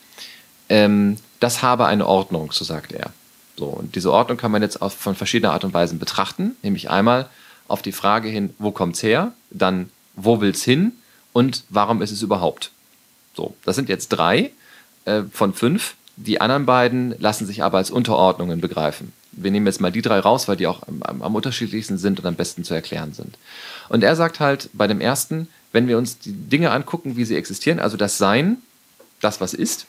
ähm, 0.68 1.16
das 1.40 1.62
habe 1.62 1.86
eine 1.86 2.06
Ordnung, 2.06 2.52
so 2.52 2.64
sagt 2.64 2.92
er. 2.92 3.12
So, 3.56 3.66
und 3.66 3.94
diese 3.94 4.12
Ordnung 4.12 4.38
kann 4.38 4.50
man 4.50 4.62
jetzt 4.62 4.80
auf, 4.80 4.94
von 4.94 5.14
verschiedener 5.14 5.52
Art 5.52 5.64
und 5.64 5.74
Weise 5.74 5.94
betrachten, 5.94 6.56
nämlich 6.62 6.90
einmal 6.90 7.28
auf 7.68 7.82
die 7.82 7.92
Frage 7.92 8.28
hin, 8.28 8.54
wo 8.58 8.70
kommt 8.70 8.96
es 8.96 9.02
her, 9.02 9.32
dann 9.50 9.90
wo 10.14 10.40
will 10.40 10.50
es 10.50 10.62
hin 10.62 10.92
und 11.32 11.64
warum 11.68 12.02
ist 12.02 12.10
es 12.10 12.22
überhaupt. 12.22 12.70
So, 13.34 13.54
das 13.64 13.76
sind 13.76 13.88
jetzt 13.88 14.08
drei 14.08 14.50
äh, 15.04 15.22
von 15.32 15.54
fünf. 15.54 15.94
Die 16.16 16.40
anderen 16.40 16.66
beiden 16.66 17.14
lassen 17.18 17.46
sich 17.46 17.62
aber 17.62 17.78
als 17.78 17.90
Unterordnungen 17.90 18.60
begreifen. 18.60 19.12
Wir 19.33 19.51
nehmen 19.51 19.66
jetzt 19.66 19.80
mal 19.80 19.93
die 19.93 20.03
drei 20.03 20.18
raus, 20.18 20.49
weil 20.49 20.57
die 20.57 20.66
auch 20.66 20.83
am, 20.87 21.22
am 21.22 21.35
unterschiedlichsten 21.35 21.99
sind 21.99 22.20
und 22.20 22.26
am 22.26 22.35
besten 22.35 22.64
zu 22.64 22.74
erklären 22.74 23.14
sind. 23.14 23.39
Und 23.89 24.05
er 24.05 24.16
sagt 24.16 24.41
halt 24.41 24.68
bei 24.72 24.87
dem 24.87 25.01
ersten, 25.01 25.49
wenn 25.72 25.89
wir 25.89 25.99
uns 25.99 26.18
die 26.18 26.33
Dinge 26.33 26.70
angucken, 26.70 27.16
wie 27.16 27.24
sie 27.24 27.37
existieren, 27.37 27.78
also 27.78 27.97
das 27.97 28.18
Sein, 28.18 28.59
das 29.20 29.41
was 29.41 29.55
ist, 29.55 29.87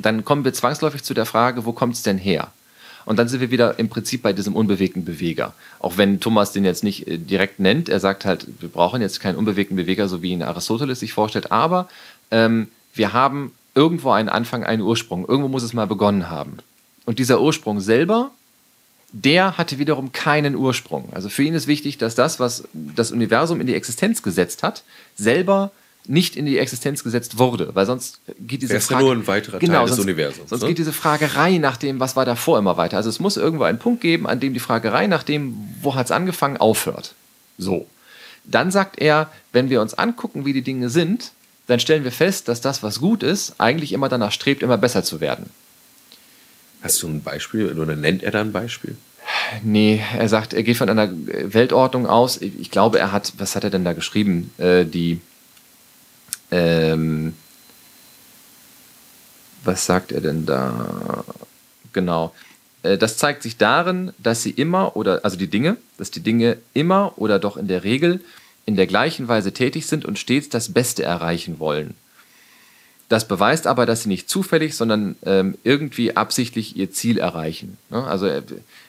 dann 0.00 0.24
kommen 0.24 0.44
wir 0.44 0.52
zwangsläufig 0.52 1.02
zu 1.02 1.14
der 1.14 1.26
Frage, 1.26 1.64
wo 1.64 1.72
kommt 1.72 1.94
es 1.94 2.02
denn 2.02 2.18
her? 2.18 2.52
Und 3.06 3.18
dann 3.18 3.28
sind 3.28 3.40
wir 3.40 3.50
wieder 3.50 3.78
im 3.78 3.88
Prinzip 3.88 4.22
bei 4.22 4.32
diesem 4.32 4.56
unbewegten 4.56 5.04
Beweger. 5.04 5.52
Auch 5.78 5.98
wenn 5.98 6.20
Thomas 6.20 6.52
den 6.52 6.64
jetzt 6.64 6.84
nicht 6.84 7.06
äh, 7.06 7.18
direkt 7.18 7.60
nennt, 7.60 7.88
er 7.88 8.00
sagt 8.00 8.24
halt, 8.24 8.46
wir 8.60 8.68
brauchen 8.68 9.02
jetzt 9.02 9.20
keinen 9.20 9.36
unbewegten 9.36 9.76
Beweger, 9.76 10.08
so 10.08 10.22
wie 10.22 10.32
ihn 10.32 10.42
Aristoteles 10.42 11.00
sich 11.00 11.12
vorstellt, 11.12 11.52
aber 11.52 11.88
ähm, 12.30 12.68
wir 12.94 13.12
haben 13.12 13.52
irgendwo 13.74 14.10
einen 14.12 14.28
Anfang, 14.28 14.64
einen 14.64 14.82
Ursprung. 14.82 15.26
Irgendwo 15.26 15.48
muss 15.48 15.64
es 15.64 15.72
mal 15.72 15.86
begonnen 15.86 16.30
haben. 16.30 16.58
Und 17.04 17.18
dieser 17.18 17.40
Ursprung 17.40 17.80
selber, 17.80 18.30
der 19.16 19.56
hatte 19.56 19.78
wiederum 19.78 20.10
keinen 20.10 20.56
Ursprung. 20.56 21.12
Also 21.12 21.28
für 21.28 21.44
ihn 21.44 21.54
ist 21.54 21.68
wichtig, 21.68 21.98
dass 21.98 22.16
das, 22.16 22.40
was 22.40 22.64
das 22.72 23.12
Universum 23.12 23.60
in 23.60 23.68
die 23.68 23.74
Existenz 23.74 24.24
gesetzt 24.24 24.64
hat, 24.64 24.82
selber 25.14 25.70
nicht 26.06 26.34
in 26.36 26.46
die 26.46 26.58
Existenz 26.58 27.04
gesetzt 27.04 27.38
wurde, 27.38 27.70
weil 27.74 27.86
sonst 27.86 28.20
geht 28.40 28.60
diese 28.62 28.80
Frage 28.80 29.04
nur 29.04 29.12
ein 29.12 29.26
weiterer 29.28 29.60
genau, 29.60 29.74
Teil 29.74 29.86
des 29.86 29.96
sonst, 29.96 30.04
Universums, 30.04 30.50
Sonst 30.50 30.62
ne? 30.62 30.68
geht 30.68 30.78
diese 30.78 30.92
Fragerei 30.92 31.58
nach 31.58 31.76
dem, 31.76 32.00
was 32.00 32.16
war 32.16 32.24
davor, 32.24 32.58
immer 32.58 32.76
weiter. 32.76 32.96
Also 32.96 33.08
es 33.08 33.20
muss 33.20 33.36
irgendwo 33.36 33.64
einen 33.64 33.78
Punkt 33.78 34.00
geben, 34.00 34.26
an 34.26 34.40
dem 34.40 34.52
die 34.52 34.60
Fragerei 34.60 35.06
nach 35.06 35.22
dem, 35.22 35.56
wo 35.80 35.94
hat 35.94 36.06
es 36.06 36.12
angefangen, 36.12 36.56
aufhört. 36.56 37.14
So. 37.56 37.86
Dann 38.42 38.72
sagt 38.72 38.98
er, 38.98 39.30
wenn 39.52 39.70
wir 39.70 39.80
uns 39.80 39.94
angucken, 39.94 40.44
wie 40.44 40.52
die 40.52 40.62
Dinge 40.62 40.90
sind, 40.90 41.30
dann 41.68 41.78
stellen 41.78 42.02
wir 42.02 42.12
fest, 42.12 42.48
dass 42.48 42.60
das, 42.60 42.82
was 42.82 42.98
gut 42.98 43.22
ist, 43.22 43.54
eigentlich 43.58 43.92
immer 43.92 44.08
danach 44.08 44.32
strebt, 44.32 44.62
immer 44.62 44.76
besser 44.76 45.04
zu 45.04 45.20
werden. 45.20 45.48
Hast 46.84 47.02
du 47.02 47.08
ein 47.08 47.22
Beispiel 47.22 47.72
oder 47.72 47.96
nennt 47.96 48.22
er 48.22 48.30
da 48.30 48.42
ein 48.42 48.52
Beispiel? 48.52 48.94
Nee, 49.62 50.02
er 50.18 50.28
sagt, 50.28 50.52
er 50.52 50.62
geht 50.62 50.76
von 50.76 50.90
einer 50.90 51.10
Weltordnung 51.10 52.06
aus. 52.06 52.38
Ich 52.42 52.70
glaube, 52.70 52.98
er 52.98 53.10
hat, 53.10 53.32
was 53.38 53.56
hat 53.56 53.64
er 53.64 53.70
denn 53.70 53.86
da 53.86 53.94
geschrieben? 53.94 54.52
Äh, 54.58 54.84
die, 54.84 55.18
ähm, 56.50 57.32
was 59.64 59.86
sagt 59.86 60.12
er 60.12 60.20
denn 60.20 60.44
da? 60.44 61.24
Genau. 61.94 62.34
Äh, 62.82 62.98
Das 62.98 63.16
zeigt 63.16 63.42
sich 63.42 63.56
darin, 63.56 64.12
dass 64.18 64.42
sie 64.42 64.50
immer 64.50 64.94
oder, 64.94 65.24
also 65.24 65.38
die 65.38 65.48
Dinge, 65.48 65.78
dass 65.96 66.10
die 66.10 66.20
Dinge 66.20 66.58
immer 66.74 67.14
oder 67.16 67.38
doch 67.38 67.56
in 67.56 67.66
der 67.66 67.82
Regel 67.82 68.20
in 68.66 68.76
der 68.76 68.86
gleichen 68.86 69.26
Weise 69.26 69.52
tätig 69.52 69.86
sind 69.86 70.04
und 70.04 70.18
stets 70.18 70.50
das 70.50 70.70
Beste 70.74 71.02
erreichen 71.02 71.58
wollen. 71.58 71.94
Das 73.08 73.28
beweist 73.28 73.66
aber, 73.66 73.86
dass 73.86 74.02
sie 74.02 74.08
nicht 74.08 74.28
zufällig, 74.30 74.74
sondern 74.76 75.16
ähm, 75.24 75.56
irgendwie 75.62 76.16
absichtlich 76.16 76.76
ihr 76.76 76.90
Ziel 76.90 77.18
erreichen. 77.18 77.76
Ne? 77.90 78.02
Also 78.02 78.26
er, 78.26 78.42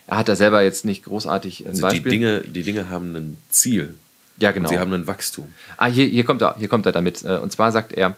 er 0.07 0.17
hat 0.17 0.29
da 0.29 0.35
selber 0.35 0.61
jetzt 0.63 0.85
nicht 0.85 1.03
großartig 1.03 1.61
ein 1.61 1.67
Also 1.67 1.77
die 1.79 1.81
Beispiel. 1.81 2.11
Dinge, 2.11 2.41
die 2.41 2.63
Dinge 2.63 2.89
haben 2.89 3.15
ein 3.15 3.37
Ziel. 3.49 3.95
ja, 4.37 4.51
genau. 4.51 4.69
Sie 4.69 4.79
haben 4.79 4.93
ein 4.93 5.05
Wachstum. 5.07 5.53
Ah, 5.77 5.87
hier, 5.87 6.05
hier, 6.05 6.23
kommt 6.23 6.41
er, 6.41 6.55
hier 6.57 6.69
kommt 6.69 6.85
er 6.85 6.91
damit. 6.91 7.23
Äh, 7.23 7.37
Und 7.37 7.51
zwar 7.51 7.71
sagt 7.71 7.91
er 7.93 8.15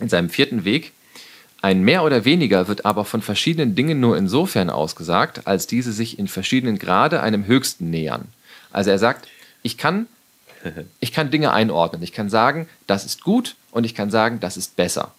in 0.00 0.08
seinem 0.08 0.30
vierten 0.30 0.64
Weg, 0.64 0.92
ein 1.62 1.82
mehr 1.82 2.02
oder 2.04 2.24
weniger 2.24 2.68
wird 2.68 2.84
aber 2.84 3.04
von 3.06 3.22
verschiedenen 3.22 3.74
Dingen 3.74 3.98
nur 4.00 4.18
insofern 4.18 4.68
ausgesagt, 4.68 5.46
als 5.46 5.66
diese 5.66 5.92
sich 5.92 6.18
in 6.18 6.28
verschiedenen 6.28 6.78
Grade 6.78 7.22
einem 7.22 7.46
Höchsten 7.46 7.88
nähern. 7.88 8.26
Also 8.70 8.90
er 8.90 8.98
sagt, 8.98 9.28
ich 9.62 9.78
kann, 9.78 10.06
ich 11.00 11.12
kann 11.12 11.30
Dinge 11.30 11.52
einordnen. 11.52 12.02
Ich 12.02 12.12
kann 12.12 12.28
sagen, 12.28 12.68
das 12.86 13.06
ist 13.06 13.22
gut 13.22 13.54
und 13.74 13.84
ich 13.84 13.94
kann 13.94 14.10
sagen, 14.10 14.40
das 14.40 14.56
ist 14.56 14.76
besser. 14.76 15.12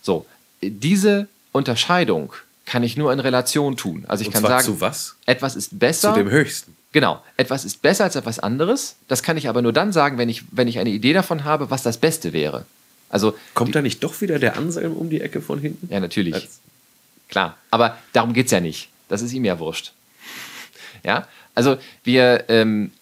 So, 0.00 0.24
diese 0.62 1.28
Unterscheidung 1.52 2.32
kann 2.64 2.82
ich 2.82 2.96
nur 2.96 3.12
in 3.12 3.20
Relation 3.20 3.76
tun. 3.76 4.04
Also 4.08 4.22
ich 4.22 4.28
Und 4.28 4.32
kann 4.34 4.42
zwar 4.42 4.50
sagen, 4.62 4.64
zu 4.64 4.80
was? 4.80 5.16
etwas 5.26 5.56
ist 5.56 5.78
besser. 5.78 6.14
Zu 6.14 6.20
dem 6.20 6.30
Höchsten. 6.30 6.76
Genau, 6.92 7.22
etwas 7.36 7.64
ist 7.64 7.82
besser 7.82 8.04
als 8.04 8.16
etwas 8.16 8.38
anderes. 8.38 8.96
Das 9.08 9.22
kann 9.22 9.36
ich 9.36 9.48
aber 9.48 9.62
nur 9.62 9.72
dann 9.72 9.92
sagen, 9.92 10.16
wenn 10.18 10.28
ich, 10.28 10.44
wenn 10.50 10.68
ich 10.68 10.78
eine 10.78 10.90
Idee 10.90 11.12
davon 11.12 11.44
habe, 11.44 11.70
was 11.70 11.82
das 11.82 11.98
Beste 11.98 12.32
wäre. 12.32 12.64
Also, 13.08 13.36
Kommt 13.54 13.74
da 13.74 13.82
nicht 13.82 14.02
doch 14.04 14.20
wieder 14.20 14.38
der 14.38 14.56
Anselm 14.56 14.92
um 14.94 15.10
die 15.10 15.20
Ecke 15.20 15.40
von 15.42 15.58
hinten? 15.58 15.88
ja, 15.92 16.00
natürlich. 16.00 16.34
Als- 16.34 16.60
Klar. 17.28 17.56
Aber 17.70 17.98
darum 18.12 18.32
geht 18.34 18.46
es 18.46 18.52
ja 18.52 18.60
nicht. 18.60 18.88
Das 19.08 19.22
ist 19.22 19.32
ihm 19.32 19.44
ja 19.44 19.58
wurscht. 19.58 19.92
Ja, 21.02 21.26
also 21.54 21.76
wir, 22.04 22.44
ähm, 22.48 22.92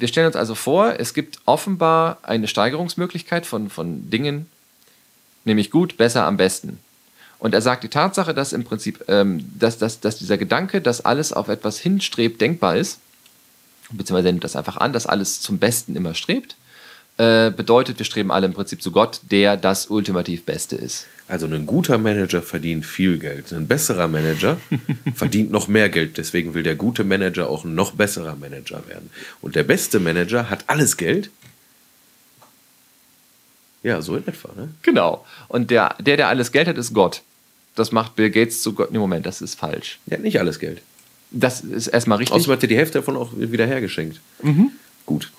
wir 0.00 0.08
stellen 0.08 0.26
uns 0.26 0.36
also 0.36 0.54
vor, 0.54 0.98
es 0.98 1.12
gibt 1.14 1.40
offenbar 1.44 2.18
eine 2.22 2.48
Steigerungsmöglichkeit 2.48 3.44
von, 3.44 3.68
von 3.68 4.10
Dingen, 4.10 4.46
nämlich 5.44 5.70
gut, 5.70 5.98
besser, 5.98 6.26
am 6.26 6.38
besten. 6.38 6.78
Und 7.38 7.54
er 7.54 7.62
sagt 7.62 7.84
die 7.84 7.88
Tatsache, 7.88 8.34
dass 8.34 8.52
im 8.52 8.64
Prinzip, 8.64 9.04
ähm, 9.08 9.44
dass, 9.58 9.78
dass, 9.78 10.00
dass 10.00 10.18
dieser 10.18 10.38
Gedanke, 10.38 10.80
dass 10.80 11.04
alles 11.04 11.32
auf 11.32 11.48
etwas 11.48 11.78
hinstrebt, 11.78 12.40
denkbar 12.40 12.76
ist, 12.76 12.98
beziehungsweise 13.90 14.28
nimmt 14.28 14.44
das 14.44 14.56
einfach 14.56 14.78
an, 14.78 14.92
dass 14.92 15.06
alles 15.06 15.40
zum 15.40 15.58
Besten 15.58 15.96
immer 15.96 16.14
strebt, 16.14 16.56
äh, 17.20 17.52
bedeutet, 17.54 17.98
wir 17.98 18.06
streben 18.06 18.30
alle 18.30 18.46
im 18.46 18.54
Prinzip 18.54 18.82
zu 18.82 18.92
Gott, 18.92 19.20
der 19.30 19.58
das 19.58 19.88
ultimativ 19.90 20.46
Beste 20.46 20.76
ist. 20.76 21.06
Also 21.28 21.44
ein 21.46 21.66
guter 21.66 21.98
Manager 21.98 22.40
verdient 22.40 22.86
viel 22.86 23.18
Geld. 23.18 23.52
Ein 23.52 23.68
besserer 23.68 24.08
Manager 24.08 24.56
verdient 25.14 25.50
noch 25.50 25.68
mehr 25.68 25.90
Geld. 25.90 26.16
Deswegen 26.16 26.54
will 26.54 26.62
der 26.62 26.76
gute 26.76 27.04
Manager 27.04 27.50
auch 27.50 27.64
ein 27.64 27.74
noch 27.74 27.92
besserer 27.92 28.36
Manager 28.36 28.82
werden. 28.88 29.10
Und 29.42 29.54
der 29.54 29.64
beste 29.64 30.00
Manager 30.00 30.48
hat 30.48 30.64
alles 30.66 30.96
Geld. 30.96 31.30
Ja, 33.82 34.00
so 34.00 34.16
in 34.16 34.26
etwa. 34.26 34.54
Ne? 34.56 34.70
Genau. 34.80 35.26
Und 35.48 35.70
der, 35.70 35.96
der, 36.00 36.16
der 36.16 36.28
alles 36.28 36.52
Geld 36.52 36.68
hat, 36.68 36.78
ist 36.78 36.94
Gott. 36.94 37.20
Das 37.74 37.92
macht 37.92 38.16
Bill 38.16 38.30
Gates 38.30 38.62
zu 38.62 38.72
Gott. 38.72 38.92
Nee, 38.92 38.98
Moment, 38.98 39.26
das 39.26 39.42
ist 39.42 39.56
falsch. 39.56 39.98
Der 40.06 40.16
hat 40.16 40.24
nicht 40.24 40.40
alles 40.40 40.58
Geld. 40.58 40.80
Das 41.30 41.60
ist 41.60 41.88
erstmal 41.88 42.16
richtig. 42.16 42.34
Außerdem 42.34 42.52
hat 42.54 42.62
er 42.62 42.68
die 42.68 42.76
Hälfte 42.76 42.98
davon 42.98 43.16
auch 43.16 43.32
wieder 43.36 43.66
hergeschenkt. 43.66 44.20
Gut, 45.10 45.32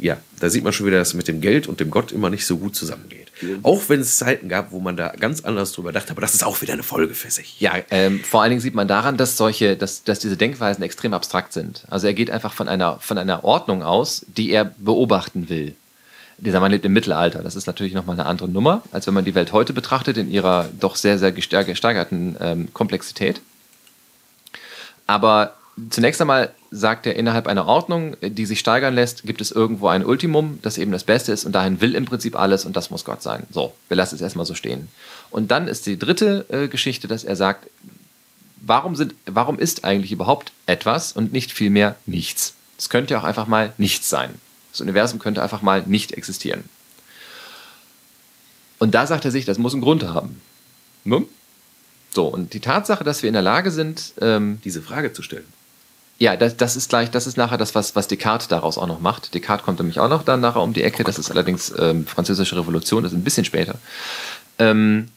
ja, 0.00 0.16
da 0.40 0.50
sieht 0.50 0.64
man 0.64 0.72
schon 0.72 0.84
wieder, 0.84 0.98
dass 0.98 1.14
mit 1.14 1.28
dem 1.28 1.40
Geld 1.40 1.68
und 1.68 1.78
dem 1.78 1.92
Gott 1.92 2.10
immer 2.10 2.28
nicht 2.28 2.44
so 2.44 2.56
gut 2.56 2.74
zusammengeht. 2.74 3.30
Auch 3.62 3.82
wenn 3.86 4.00
es 4.00 4.18
Zeiten 4.18 4.48
gab, 4.48 4.72
wo 4.72 4.80
man 4.80 4.96
da 4.96 5.10
ganz 5.10 5.44
anders 5.44 5.70
drüber 5.70 5.92
dachte, 5.92 6.10
aber 6.10 6.22
das 6.22 6.34
ist 6.34 6.42
auch 6.42 6.60
wieder 6.60 6.72
eine 6.72 6.82
Folge 6.82 7.14
für 7.14 7.30
sich. 7.30 7.60
Ja, 7.60 7.74
ähm, 7.92 8.18
vor 8.18 8.42
allen 8.42 8.50
Dingen 8.50 8.60
sieht 8.60 8.74
man 8.74 8.88
daran, 8.88 9.16
dass 9.16 9.36
solche, 9.36 9.76
dass, 9.76 10.02
dass 10.02 10.18
diese 10.18 10.36
Denkweisen 10.36 10.82
extrem 10.82 11.14
abstrakt 11.14 11.52
sind. 11.52 11.84
Also 11.88 12.08
er 12.08 12.14
geht 12.14 12.32
einfach 12.32 12.52
von 12.52 12.66
einer, 12.66 12.98
von 12.98 13.16
einer 13.16 13.44
Ordnung 13.44 13.84
aus, 13.84 14.26
die 14.26 14.50
er 14.50 14.64
beobachten 14.64 15.48
will. 15.48 15.76
Dieser 16.38 16.58
Mann 16.58 16.72
lebt 16.72 16.84
im 16.84 16.92
Mittelalter. 16.92 17.44
Das 17.44 17.54
ist 17.54 17.68
natürlich 17.68 17.94
nochmal 17.94 18.18
eine 18.18 18.26
andere 18.26 18.48
Nummer, 18.48 18.82
als 18.90 19.06
wenn 19.06 19.14
man 19.14 19.24
die 19.24 19.36
Welt 19.36 19.52
heute 19.52 19.72
betrachtet, 19.72 20.16
in 20.16 20.32
ihrer 20.32 20.68
doch 20.80 20.96
sehr, 20.96 21.20
sehr 21.20 21.30
gesteigerten 21.30 22.34
ähm, 22.40 22.74
Komplexität. 22.74 23.40
Aber 25.06 25.54
zunächst 25.90 26.20
einmal 26.20 26.54
sagt 26.70 27.06
er, 27.06 27.16
innerhalb 27.16 27.46
einer 27.46 27.66
Ordnung, 27.66 28.16
die 28.20 28.46
sich 28.46 28.60
steigern 28.60 28.94
lässt, 28.94 29.24
gibt 29.24 29.40
es 29.40 29.50
irgendwo 29.50 29.88
ein 29.88 30.04
Ultimum, 30.04 30.58
das 30.62 30.78
eben 30.78 30.92
das 30.92 31.04
Beste 31.04 31.32
ist 31.32 31.44
und 31.44 31.52
dahin 31.52 31.80
will 31.80 31.94
im 31.94 32.04
Prinzip 32.04 32.38
alles 32.38 32.64
und 32.64 32.76
das 32.76 32.90
muss 32.90 33.04
Gott 33.04 33.22
sein. 33.22 33.44
So, 33.50 33.74
wir 33.88 33.96
lassen 33.96 34.14
es 34.16 34.20
erstmal 34.20 34.46
so 34.46 34.54
stehen. 34.54 34.88
Und 35.30 35.50
dann 35.50 35.68
ist 35.68 35.86
die 35.86 35.98
dritte 35.98 36.46
äh, 36.50 36.68
Geschichte, 36.68 37.08
dass 37.08 37.24
er 37.24 37.36
sagt, 37.36 37.68
warum, 38.60 38.96
sind, 38.96 39.14
warum 39.26 39.58
ist 39.58 39.84
eigentlich 39.84 40.12
überhaupt 40.12 40.52
etwas 40.66 41.12
und 41.12 41.32
nicht 41.32 41.52
vielmehr 41.52 41.96
nichts? 42.06 42.54
Es 42.78 42.88
könnte 42.88 43.14
ja 43.14 43.20
auch 43.20 43.24
einfach 43.24 43.46
mal 43.46 43.72
nichts 43.78 44.08
sein. 44.08 44.30
Das 44.72 44.80
Universum 44.80 45.18
könnte 45.18 45.42
einfach 45.42 45.62
mal 45.62 45.82
nicht 45.86 46.12
existieren. 46.12 46.64
Und 48.78 48.94
da 48.94 49.06
sagt 49.06 49.24
er 49.24 49.30
sich, 49.30 49.44
das 49.44 49.58
muss 49.58 49.74
einen 49.74 49.82
Grund 49.82 50.04
haben. 50.04 50.40
Ne? 51.04 51.24
So, 52.10 52.26
und 52.26 52.52
die 52.52 52.60
Tatsache, 52.60 53.04
dass 53.04 53.22
wir 53.22 53.28
in 53.28 53.34
der 53.34 53.42
Lage 53.42 53.70
sind, 53.70 54.12
ähm, 54.20 54.60
Diese 54.64 54.82
Frage 54.82 55.12
zu 55.12 55.22
stellen. 55.22 55.46
Ja, 56.22 56.36
das, 56.36 56.56
das 56.56 56.76
ist 56.76 56.88
gleich, 56.88 57.10
das 57.10 57.26
ist 57.26 57.36
nachher 57.36 57.58
das, 57.58 57.74
was, 57.74 57.96
was 57.96 58.06
Descartes 58.06 58.46
daraus 58.46 58.78
auch 58.78 58.86
noch 58.86 59.00
macht. 59.00 59.34
Descartes 59.34 59.64
kommt 59.64 59.80
nämlich 59.80 59.98
auch 59.98 60.08
noch 60.08 60.22
dann 60.22 60.38
nachher 60.38 60.62
um 60.62 60.72
die 60.72 60.84
Ecke. 60.84 61.02
Das 61.02 61.18
ist 61.18 61.32
allerdings 61.32 61.74
ähm, 61.76 62.06
Französische 62.06 62.56
Revolution, 62.56 63.02
das 63.02 63.10
ist 63.10 63.18
ein 63.18 63.24
bisschen 63.24 63.44
später. 63.44 63.74
Ähm, 64.60 65.08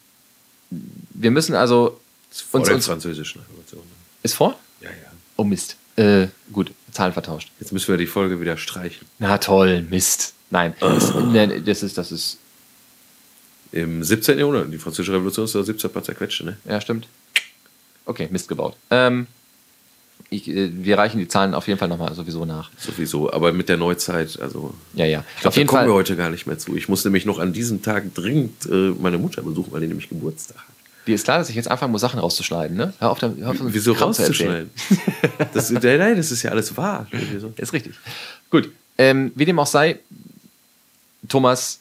wir 0.71 1.29
müssen 1.29 1.53
also 1.53 1.99
Vor 2.31 2.59
uns, 2.59 2.67
der 2.69 2.75
uns 2.77 2.87
französischen 2.87 3.43
Revolution. 3.43 3.83
ist 4.23 4.33
vor? 4.33 4.57
Ja, 4.81 4.89
ja. 4.89 4.95
Oh 5.35 5.43
Mist. 5.43 5.77
Äh, 5.95 6.25
gut, 6.51 6.71
Zahlen 6.91 7.13
vertauscht. 7.13 7.51
Jetzt 7.59 7.71
müssen 7.71 7.89
wir 7.89 7.97
die 7.97 8.07
Folge 8.07 8.41
wieder 8.41 8.57
streichen. 8.57 9.07
Na 9.19 9.37
toll, 9.37 9.83
Mist. 9.83 10.33
Nein, 10.49 10.73
das, 10.79 11.13
ne, 11.13 11.61
das 11.61 11.83
ist, 11.83 11.99
das 11.99 12.11
ist, 12.11 12.39
Im 13.71 14.03
17. 14.03 14.39
Jahrhundert, 14.39 14.73
die 14.73 14.79
Französische 14.79 15.13
Revolution 15.13 15.45
ist 15.45 15.53
da 15.53 15.61
17 15.61 15.91
paar 15.91 16.03
zerquetschte, 16.03 16.45
ne? 16.45 16.57
ja, 16.65 16.81
stimmt. 16.81 17.07
Okay, 18.05 18.27
Mist 18.31 18.47
gebaut. 18.47 18.75
Ähm, 18.89 19.27
ich, 20.29 20.47
äh, 20.47 20.69
wir 20.73 20.97
reichen 20.97 21.19
die 21.19 21.27
Zahlen 21.27 21.53
auf 21.53 21.67
jeden 21.67 21.79
Fall 21.79 21.87
nochmal 21.87 22.13
sowieso 22.15 22.45
nach. 22.45 22.69
Sowieso, 22.77 23.31
aber 23.31 23.53
mit 23.53 23.69
der 23.69 23.77
Neuzeit, 23.77 24.39
also. 24.41 24.73
Ja, 24.93 25.05
ja. 25.05 25.23
Ich 25.35 25.41
glaube, 25.41 25.47
auf 25.49 25.53
da 25.53 25.59
jeden 25.59 25.67
kommen 25.67 25.79
Fall. 25.81 25.89
wir 25.89 25.93
heute 25.93 26.15
gar 26.15 26.29
nicht 26.29 26.47
mehr 26.47 26.57
zu. 26.57 26.75
Ich 26.75 26.89
muss 26.89 27.03
nämlich 27.05 27.25
noch 27.25 27.39
an 27.39 27.53
diesem 27.53 27.81
Tag 27.81 28.13
dringend 28.15 28.65
äh, 28.65 28.91
meine 28.99 29.17
Mutter 29.17 29.41
besuchen, 29.41 29.71
weil 29.71 29.81
die 29.81 29.87
nämlich 29.87 30.09
Geburtstag 30.09 30.57
hat. 30.57 30.65
Dir 31.07 31.13
ist 31.13 31.23
klar, 31.25 31.37
dass 31.37 31.49
ich 31.49 31.55
jetzt 31.55 31.69
anfangen 31.69 31.91
muss, 31.91 32.01
Sachen 32.01 32.19
rauszuschneiden, 32.19 32.75
ne? 32.75 32.93
Hör 32.97 33.11
auf, 33.11 33.19
da- 33.19 33.31
hör 33.37 33.51
auf 33.51 33.57
Wieso 33.61 33.93
Kram 33.93 34.07
rauszuschneiden? 34.07 34.71
das, 35.53 35.69
nein, 35.69 35.99
nein, 35.99 36.17
das 36.17 36.31
ist 36.31 36.41
ja 36.41 36.49
alles 36.49 36.75
wahr. 36.75 37.05
Ist 37.57 37.73
richtig. 37.73 37.93
Gut. 38.49 38.71
Ähm, 38.97 39.31
wie 39.35 39.45
dem 39.45 39.59
auch 39.59 39.67
sei, 39.67 39.99
Thomas 41.29 41.79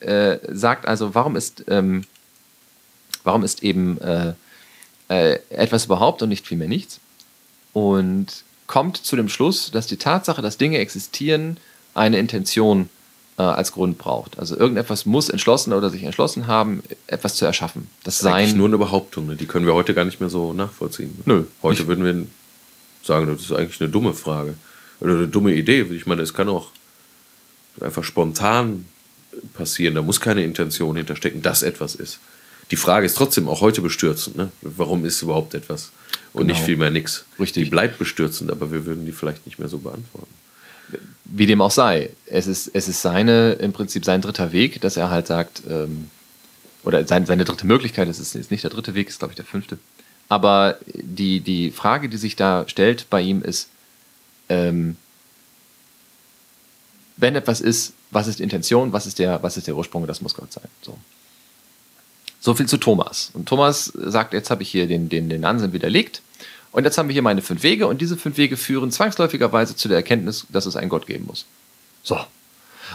äh, 0.00 0.38
sagt 0.48 0.86
also, 0.86 1.14
warum 1.14 1.36
ist, 1.36 1.64
ähm, 1.68 2.04
warum 3.22 3.44
ist 3.44 3.62
eben 3.62 4.00
äh, 4.00 4.32
äh, 5.08 5.38
etwas 5.50 5.84
überhaupt 5.84 6.22
und 6.22 6.28
nicht 6.28 6.46
vielmehr 6.46 6.68
nichts? 6.68 6.98
Und 7.76 8.28
kommt 8.66 8.96
zu 8.96 9.16
dem 9.16 9.28
Schluss, 9.28 9.70
dass 9.70 9.86
die 9.86 9.98
Tatsache, 9.98 10.40
dass 10.40 10.56
Dinge 10.56 10.78
existieren, 10.78 11.58
eine 11.92 12.18
Intention 12.18 12.88
äh, 13.38 13.42
als 13.42 13.72
Grund 13.72 13.98
braucht. 13.98 14.38
Also 14.38 14.56
irgendetwas 14.56 15.04
muss 15.04 15.28
entschlossen 15.28 15.74
oder 15.74 15.90
sich 15.90 16.02
entschlossen 16.02 16.46
haben, 16.46 16.82
etwas 17.06 17.34
zu 17.34 17.44
erschaffen. 17.44 17.88
Das 18.02 18.14
Das 18.14 18.22
ist 18.22 18.26
eigentlich 18.32 18.50
Sein. 18.52 18.56
nur 18.58 18.68
eine 18.68 18.78
Behauptung. 18.78 19.26
Ne? 19.26 19.36
Die 19.36 19.44
können 19.44 19.66
wir 19.66 19.74
heute 19.74 19.92
gar 19.92 20.06
nicht 20.06 20.20
mehr 20.20 20.30
so 20.30 20.54
nachvollziehen. 20.54 21.20
Nö. 21.26 21.44
Heute 21.62 21.82
Ich- 21.82 21.86
würden 21.88 22.02
wir 22.02 22.26
sagen, 23.02 23.26
das 23.26 23.42
ist 23.42 23.52
eigentlich 23.52 23.78
eine 23.82 23.90
dumme 23.90 24.14
Frage. 24.14 24.54
Oder 25.00 25.12
eine 25.12 25.28
dumme 25.28 25.52
Idee. 25.52 25.82
Ich 25.82 26.06
meine, 26.06 26.22
es 26.22 26.32
kann 26.32 26.48
auch 26.48 26.70
einfach 27.82 28.04
spontan 28.04 28.86
passieren. 29.52 29.94
Da 29.96 30.00
muss 30.00 30.18
keine 30.18 30.42
Intention 30.44 30.96
hinterstecken, 30.96 31.42
dass 31.42 31.62
etwas 31.62 31.94
ist. 31.94 32.20
Die 32.70 32.76
Frage 32.76 33.06
ist 33.06 33.16
trotzdem 33.16 33.48
auch 33.48 33.60
heute 33.60 33.80
bestürzend. 33.80 34.36
Ne? 34.36 34.50
Warum 34.62 35.04
ist 35.04 35.22
überhaupt 35.22 35.54
etwas? 35.54 35.92
Und 36.32 36.42
Genau. 36.46 36.54
nicht 36.54 36.64
vielmehr 36.64 36.90
nichts. 36.90 37.24
Richtig. 37.38 37.64
Die 37.64 37.70
bleibt 37.70 37.98
bestürzend, 37.98 38.50
aber 38.50 38.72
wir 38.72 38.84
würden 38.86 39.06
die 39.06 39.12
vielleicht 39.12 39.46
nicht 39.46 39.58
mehr 39.58 39.68
so 39.68 39.78
beantworten. 39.78 40.32
wie 41.24 41.46
dem 41.46 41.60
auch 41.60 41.70
sei, 41.72 42.10
es 42.26 42.46
ist, 42.46 42.70
es 42.72 42.86
ist 42.86 43.02
seine, 43.02 43.52
im 43.54 43.72
Prinzip 43.72 44.04
sein 44.04 44.20
dritter 44.20 44.52
Weg, 44.52 44.80
dass 44.80 44.96
er 44.96 45.10
halt 45.10 45.26
sagt, 45.26 45.62
ähm, 45.68 46.08
oder 46.84 47.04
sein, 47.06 47.26
seine 47.26 47.44
dritte 47.44 47.66
Möglichkeit, 47.66 48.08
es 48.08 48.20
ist, 48.20 48.36
ist 48.36 48.52
nicht 48.52 48.62
der 48.62 48.70
dritte 48.70 48.94
Weg, 48.94 49.08
ist 49.08 49.18
glaube 49.18 49.32
ich 49.32 49.36
der 49.36 49.44
fünfte. 49.44 49.78
Aber 50.28 50.78
die, 50.86 51.40
die 51.40 51.72
Frage, 51.72 52.08
die 52.08 52.16
sich 52.16 52.36
da 52.36 52.64
stellt 52.68 53.10
bei 53.10 53.20
ihm 53.20 53.42
ist, 53.42 53.68
ähm, 54.48 54.96
wenn 57.16 57.34
etwas 57.34 57.60
ist, 57.60 57.92
was 58.10 58.28
ist 58.28 58.38
die 58.38 58.42
Intention, 58.44 58.92
was 58.92 59.06
ist 59.06 59.18
der, 59.18 59.42
was 59.42 59.56
ist 59.56 59.66
der 59.66 59.76
Ursprung, 59.76 60.06
das 60.06 60.20
muss 60.20 60.34
Gott 60.34 60.52
sein. 60.52 60.68
So. 60.82 60.96
So 62.46 62.54
viel 62.54 62.66
zu 62.66 62.76
Thomas. 62.76 63.30
Und 63.34 63.48
Thomas 63.48 63.86
sagt, 63.96 64.32
jetzt 64.32 64.50
habe 64.50 64.62
ich 64.62 64.70
hier 64.70 64.86
den, 64.86 65.08
den, 65.08 65.28
den 65.28 65.44
Ansinn 65.44 65.72
widerlegt. 65.72 66.22
Und 66.70 66.84
jetzt 66.84 66.96
haben 66.96 67.08
wir 67.08 67.12
hier 67.12 67.22
meine 67.22 67.42
fünf 67.42 67.64
Wege 67.64 67.88
und 67.88 68.00
diese 68.00 68.16
fünf 68.16 68.36
Wege 68.36 68.56
führen 68.56 68.92
zwangsläufigerweise 68.92 69.74
zu 69.74 69.88
der 69.88 69.96
Erkenntnis, 69.96 70.46
dass 70.50 70.64
es 70.64 70.76
einen 70.76 70.88
Gott 70.88 71.08
geben 71.08 71.26
muss. 71.26 71.44
So. 72.04 72.16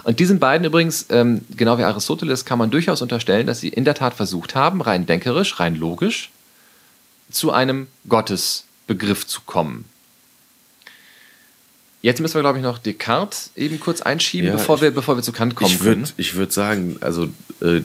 Und 0.03 0.21
diesen 0.21 0.39
beiden 0.39 0.65
übrigens, 0.65 1.07
ähm, 1.09 1.41
genau 1.57 1.77
wie 1.77 1.83
Aristoteles, 1.83 2.45
kann 2.45 2.59
man 2.59 2.71
durchaus 2.71 3.01
unterstellen, 3.01 3.45
dass 3.45 3.59
sie 3.59 3.67
in 3.67 3.83
der 3.83 3.93
Tat 3.93 4.13
versucht 4.13 4.55
haben, 4.55 4.79
rein 4.81 5.05
denkerisch, 5.05 5.59
rein 5.59 5.75
logisch, 5.75 6.31
zu 7.29 7.51
einem 7.51 7.87
Gottesbegriff 8.07 9.27
zu 9.27 9.41
kommen. 9.41 9.83
Jetzt 12.01 12.21
müssen 12.21 12.35
wir, 12.35 12.41
glaube 12.41 12.59
ich, 12.59 12.63
noch 12.63 12.77
Descartes 12.77 13.51
eben 13.57 13.81
kurz 13.81 14.01
einschieben, 14.01 14.47
Ja, 14.47 14.55
bevor, 14.55 14.77
ich- 14.77 14.81
wir, 14.83 14.91
bevor 14.91 15.17
wir 15.17 15.23
zu 15.23 15.33
Kant 15.33 15.55
kommen 15.55 15.73
Ich 15.73 15.83
würde 15.83 16.09
würd 16.37 16.53
sagen, 16.53 16.95
also 17.01 17.27
äh, 17.59 17.81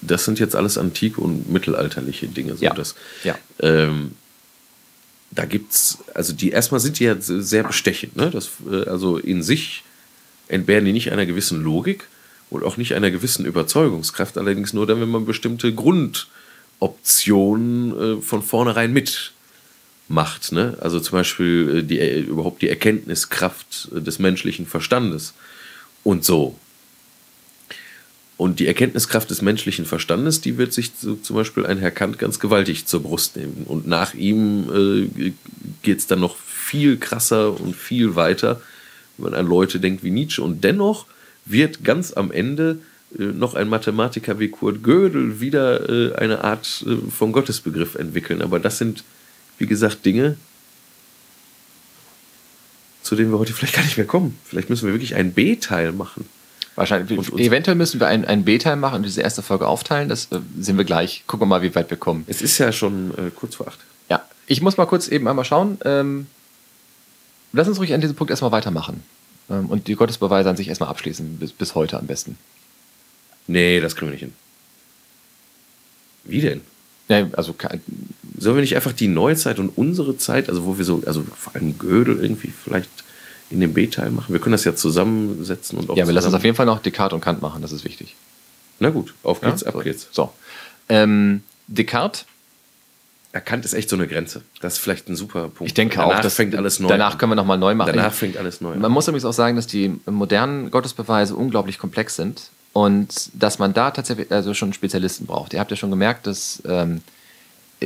das 0.00 0.24
sind 0.24 0.38
jetzt 0.38 0.56
alles 0.56 0.78
antike 0.78 1.20
und 1.20 1.50
mittelalterliche 1.50 2.26
Dinge. 2.28 2.56
So 2.56 2.64
Ja. 2.64 2.72
dass, 2.74 2.94
Ja. 3.24 3.36
ähm, 3.60 4.12
da 5.30 5.44
gibt's, 5.46 5.98
also 6.14 6.32
die 6.32 6.50
erstmal 6.50 6.80
sind 6.80 6.98
die 6.98 7.04
ja 7.04 7.16
sehr 7.18 7.64
bestechend, 7.64 8.16
ne? 8.16 8.30
Das, 8.30 8.50
äh, 8.70 8.84
also 8.88 9.18
in 9.18 9.42
sich 9.42 9.82
entbehren 10.48 10.84
die 10.84 10.92
nicht 10.92 11.10
einer 11.12 11.26
gewissen 11.26 11.62
Logik 11.62 12.06
und 12.50 12.64
auch 12.64 12.76
nicht 12.76 12.94
einer 12.94 13.10
gewissen 13.10 13.46
Überzeugungskraft, 13.46 14.36
allerdings 14.36 14.72
nur 14.74 14.86
dann, 14.86 15.00
wenn 15.00 15.08
man 15.08 15.24
bestimmte 15.24 15.72
Grundoptionen 15.72 18.18
äh, 18.18 18.22
von 18.22 18.42
vornherein 18.42 18.92
mitmacht. 18.92 20.52
Ne? 20.52 20.76
Also 20.80 21.00
zum 21.00 21.16
Beispiel 21.18 21.78
äh, 21.78 21.82
die, 21.82 21.98
äh, 21.98 22.20
überhaupt 22.20 22.60
die 22.60 22.68
Erkenntniskraft 22.68 23.88
des 23.92 24.18
menschlichen 24.18 24.66
Verstandes 24.66 25.32
und 26.04 26.24
so. 26.24 26.58
Und 28.42 28.58
die 28.58 28.66
Erkenntniskraft 28.66 29.30
des 29.30 29.40
menschlichen 29.40 29.84
Verstandes, 29.84 30.40
die 30.40 30.58
wird 30.58 30.72
sich 30.72 30.90
so, 30.98 31.14
zum 31.14 31.36
Beispiel 31.36 31.64
ein 31.64 31.78
Herr 31.78 31.92
Kant 31.92 32.18
ganz 32.18 32.40
gewaltig 32.40 32.86
zur 32.86 33.00
Brust 33.00 33.36
nehmen. 33.36 33.62
Und 33.68 33.86
nach 33.86 34.14
ihm 34.14 35.08
äh, 35.16 35.32
geht 35.82 35.98
es 36.00 36.08
dann 36.08 36.18
noch 36.18 36.36
viel 36.36 36.96
krasser 36.96 37.60
und 37.60 37.76
viel 37.76 38.16
weiter, 38.16 38.60
wenn 39.16 39.30
man 39.30 39.34
an 39.38 39.46
Leute 39.46 39.78
denkt 39.78 40.02
wie 40.02 40.10
Nietzsche. 40.10 40.42
Und 40.42 40.64
dennoch 40.64 41.06
wird 41.44 41.84
ganz 41.84 42.14
am 42.14 42.32
Ende 42.32 42.80
äh, 43.16 43.26
noch 43.26 43.54
ein 43.54 43.68
Mathematiker 43.68 44.40
wie 44.40 44.48
Kurt 44.48 44.82
Gödel 44.82 45.38
wieder 45.38 45.88
äh, 45.88 46.16
eine 46.16 46.42
Art 46.42 46.84
äh, 46.84 46.96
von 47.12 47.30
Gottesbegriff 47.30 47.94
entwickeln. 47.94 48.42
Aber 48.42 48.58
das 48.58 48.76
sind, 48.76 49.04
wie 49.58 49.66
gesagt, 49.68 50.04
Dinge, 50.04 50.36
zu 53.02 53.14
denen 53.14 53.30
wir 53.30 53.38
heute 53.38 53.52
vielleicht 53.52 53.76
gar 53.76 53.84
nicht 53.84 53.98
mehr 53.98 54.06
kommen. 54.06 54.36
Vielleicht 54.44 54.68
müssen 54.68 54.86
wir 54.86 54.94
wirklich 54.94 55.14
einen 55.14 55.32
B-Teil 55.32 55.92
machen. 55.92 56.24
Wahrscheinlich. 56.74 57.18
Und 57.18 57.30
uns- 57.30 57.40
Eventuell 57.42 57.74
müssen 57.76 58.00
wir 58.00 58.06
ein, 58.08 58.24
ein 58.24 58.44
B-Teil 58.44 58.76
machen 58.76 58.96
und 58.96 59.02
diese 59.04 59.20
erste 59.20 59.42
Folge 59.42 59.66
aufteilen. 59.66 60.08
Das 60.08 60.26
äh, 60.32 60.38
sehen 60.58 60.76
wir 60.78 60.84
gleich. 60.84 61.24
Gucken 61.26 61.42
wir 61.42 61.46
mal, 61.48 61.62
wie 61.62 61.74
weit 61.74 61.90
wir 61.90 61.96
kommen. 61.98 62.24
Es 62.28 62.40
ist 62.42 62.58
ja 62.58 62.72
schon 62.72 63.10
äh, 63.18 63.30
kurz 63.34 63.56
vor 63.56 63.68
acht. 63.68 63.78
Ja, 64.08 64.22
ich 64.46 64.62
muss 64.62 64.76
mal 64.76 64.86
kurz 64.86 65.08
eben 65.08 65.28
einmal 65.28 65.44
schauen. 65.44 65.78
Ähm, 65.84 66.26
lass 67.52 67.68
uns 67.68 67.78
ruhig 67.78 67.92
an 67.92 68.00
diesem 68.00 68.16
Punkt 68.16 68.30
erstmal 68.30 68.52
weitermachen. 68.52 69.02
Ähm, 69.50 69.66
und 69.66 69.86
die 69.86 69.94
Gottesbeweise 69.96 70.48
an 70.48 70.56
sich 70.56 70.68
erstmal 70.68 70.88
abschließen, 70.88 71.36
bis, 71.38 71.52
bis 71.52 71.74
heute 71.74 71.98
am 71.98 72.06
besten. 72.06 72.38
Nee, 73.46 73.80
das 73.80 73.94
kriegen 73.96 74.06
wir 74.08 74.12
nicht 74.12 74.20
hin. 74.22 74.32
Wie 76.24 76.40
denn? 76.40 76.60
Ja, 77.08 77.26
also 77.32 77.54
Sollen 78.38 78.56
wir 78.56 78.60
nicht 78.62 78.76
einfach 78.76 78.92
die 78.92 79.08
Neuzeit 79.08 79.58
und 79.58 79.68
unsere 79.76 80.16
Zeit, 80.16 80.48
also 80.48 80.64
wo 80.64 80.78
wir 80.78 80.84
so, 80.84 81.02
also 81.04 81.22
vor 81.36 81.54
allem 81.54 81.76
Gödel 81.78 82.18
irgendwie 82.22 82.50
vielleicht 82.64 82.88
in 83.52 83.60
dem 83.60 83.74
B-Teil 83.74 84.10
machen? 84.10 84.32
Wir 84.32 84.40
können 84.40 84.52
das 84.52 84.64
ja 84.64 84.74
zusammensetzen 84.74 85.78
und 85.78 85.90
auch 85.90 85.96
ja, 85.96 86.06
wir 86.06 86.12
lassen 86.12 86.28
uns 86.28 86.34
auf 86.36 86.44
jeden 86.44 86.56
Fall 86.56 86.66
noch 86.66 86.80
Descartes 86.80 87.14
und 87.14 87.20
Kant 87.20 87.42
machen, 87.42 87.62
das 87.62 87.72
ist 87.72 87.84
wichtig. 87.84 88.16
Na 88.80 88.90
gut, 88.90 89.14
auf 89.22 89.40
geht's, 89.40 89.62
ja? 89.62 89.68
ab 89.68 89.74
so. 89.74 89.80
geht's. 89.80 90.08
So. 90.10 90.32
Ähm, 90.88 91.42
Descartes, 91.66 92.24
Erkannt 93.32 93.64
ist 93.64 93.72
echt 93.72 93.88
so 93.88 93.96
eine 93.96 94.06
Grenze. 94.06 94.42
Das 94.60 94.74
ist 94.74 94.78
vielleicht 94.80 95.08
ein 95.08 95.16
super 95.16 95.44
Punkt. 95.48 95.62
ich 95.62 95.72
denke 95.72 95.96
danach 95.96 96.18
auch, 96.18 96.20
dass 96.20 96.34
fängt 96.34 96.54
alles 96.54 96.80
neu 96.80 96.88
Danach 96.88 97.12
an. 97.12 97.18
können 97.18 97.32
wir 97.32 97.36
nochmal 97.36 97.56
neu 97.56 97.74
machen. 97.74 97.92
Danach 97.94 98.12
fängt 98.12 98.36
alles 98.36 98.60
neu 98.60 98.74
Man 98.74 98.84
an. 98.84 98.92
muss 98.92 99.08
übrigens 99.08 99.24
auch 99.24 99.32
sagen, 99.32 99.56
dass 99.56 99.66
die 99.66 99.98
modernen 100.04 100.70
Gottesbeweise 100.70 101.34
unglaublich 101.34 101.78
komplex 101.78 102.16
sind 102.16 102.50
und 102.74 103.30
dass 103.32 103.58
man 103.58 103.72
da 103.72 103.90
tatsächlich 103.90 104.30
also 104.30 104.52
schon 104.52 104.74
Spezialisten 104.74 105.24
braucht. 105.24 105.54
Ihr 105.54 105.60
habt 105.60 105.70
ja 105.70 105.78
schon 105.78 105.88
gemerkt, 105.88 106.26
dass 106.26 106.62
ähm, 106.66 107.00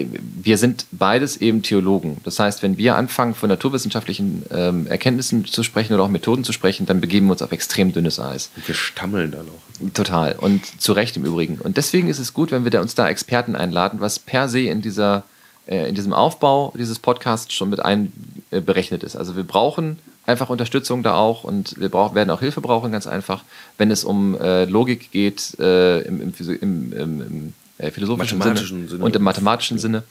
wir 0.05 0.59
sind 0.59 0.87
beides 0.93 1.37
eben 1.39 1.63
Theologen. 1.63 2.19
Das 2.25 2.39
heißt, 2.39 2.63
wenn 2.63 2.77
wir 2.77 2.97
anfangen, 2.97 3.35
von 3.35 3.49
naturwissenschaftlichen 3.49 4.43
ähm, 4.51 4.87
Erkenntnissen 4.87 5.45
zu 5.45 5.63
sprechen 5.63 5.95
oder 5.95 6.03
auch 6.03 6.09
Methoden 6.09 6.45
zu 6.45 6.53
sprechen, 6.53 6.87
dann 6.87 7.01
begeben 7.01 7.27
wir 7.27 7.33
uns 7.33 7.43
auf 7.43 7.53
extrem 7.53 7.93
dünnes 7.93 8.21
Eis. 8.21 8.51
Wir 8.67 8.75
stammeln 8.75 9.31
dann 9.31 9.47
auch. 9.49 9.93
Total. 9.95 10.37
Und 10.37 10.81
zu 10.81 10.93
Recht 10.93 11.17
im 11.17 11.25
Übrigen. 11.25 11.59
Und 11.59 11.77
deswegen 11.77 12.09
ist 12.09 12.19
es 12.19 12.35
gut, 12.35 12.51
wenn 12.51 12.65
wir 12.65 12.71
da 12.71 12.81
uns 12.81 12.95
da 12.95 13.09
Experten 13.09 13.57
einladen, 13.57 14.01
was 14.01 14.19
per 14.19 14.49
se 14.49 14.61
in, 14.61 14.83
dieser, 14.83 15.25
äh, 15.67 15.89
in 15.89 15.95
diesem 15.95 16.13
Aufbau 16.13 16.73
dieses 16.77 16.99
Podcasts 16.99 17.53
schon 17.53 17.71
mit 17.71 17.81
einberechnet 17.81 19.03
ist. 19.03 19.17
Also 19.17 19.37
wir 19.37 19.45
brauchen 19.45 19.99
einfach 20.27 20.51
Unterstützung 20.51 21.03
da 21.03 21.15
auch 21.15 21.45
und 21.45 21.79
wir 21.79 21.89
brauch, 21.89 22.15
werden 22.15 22.31
auch 22.31 22.41
Hilfe 22.41 22.61
brauchen, 22.61 22.93
ganz 22.93 23.07
einfach, 23.07 23.45
wenn 23.79 23.91
es 23.91 24.05
um 24.05 24.39
äh, 24.39 24.65
Logik 24.65 25.13
geht 25.13 25.59
äh, 25.61 26.01
im, 26.01 26.21
im, 26.21 26.33
im, 26.61 26.93
im 26.93 27.55
äh, 27.79 27.91
philosophischen 27.91 28.41
Sinne, 28.41 28.57
Sinne. 28.57 29.05
und 29.05 29.17
im 29.17 29.23
mathematischen 29.23 29.79
Sinne. 29.79 30.03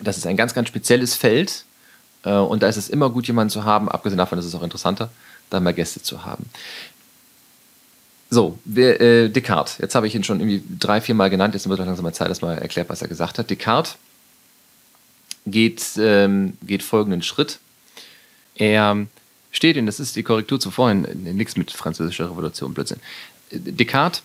Das 0.00 0.16
ist 0.16 0.26
ein 0.26 0.36
ganz, 0.36 0.54
ganz 0.54 0.68
spezielles 0.68 1.14
Feld. 1.14 1.64
Äh, 2.24 2.32
und 2.34 2.62
da 2.62 2.68
ist 2.68 2.76
es 2.76 2.88
immer 2.88 3.10
gut, 3.10 3.26
jemanden 3.26 3.50
zu 3.50 3.64
haben, 3.64 3.88
abgesehen 3.88 4.18
davon 4.18 4.38
ist 4.38 4.44
es 4.44 4.54
auch 4.54 4.62
interessanter, 4.62 5.10
da 5.50 5.60
mal 5.60 5.74
Gäste 5.74 6.02
zu 6.02 6.24
haben. 6.24 6.46
So, 8.30 8.58
wir, 8.64 9.00
äh, 9.00 9.28
Descartes. 9.28 9.78
Jetzt 9.78 9.94
habe 9.94 10.06
ich 10.06 10.14
ihn 10.14 10.24
schon 10.24 10.40
irgendwie 10.40 10.62
drei, 10.78 11.00
vier 11.02 11.14
Mal 11.14 11.28
genannt. 11.28 11.52
Jetzt 11.54 11.68
wird 11.68 11.78
langsam 11.78 12.02
mal 12.04 12.14
Zeit, 12.14 12.30
dass 12.30 12.40
mal 12.40 12.56
erklärt, 12.56 12.88
was 12.88 13.02
er 13.02 13.08
gesagt 13.08 13.38
hat. 13.38 13.50
Descartes 13.50 13.96
geht, 15.44 15.82
ähm, 15.98 16.56
geht 16.62 16.82
folgenden 16.82 17.22
Schritt. 17.22 17.58
Er 18.54 19.06
steht, 19.50 19.76
und 19.76 19.84
das 19.84 20.00
ist 20.00 20.16
die 20.16 20.22
Korrektur 20.22 20.58
zu 20.58 20.70
vorhin, 20.70 21.02
nichts 21.36 21.56
mit 21.56 21.72
französischer 21.72 22.30
Revolution, 22.30 22.72
Blödsinn. 22.72 23.00
Descartes 23.50 24.22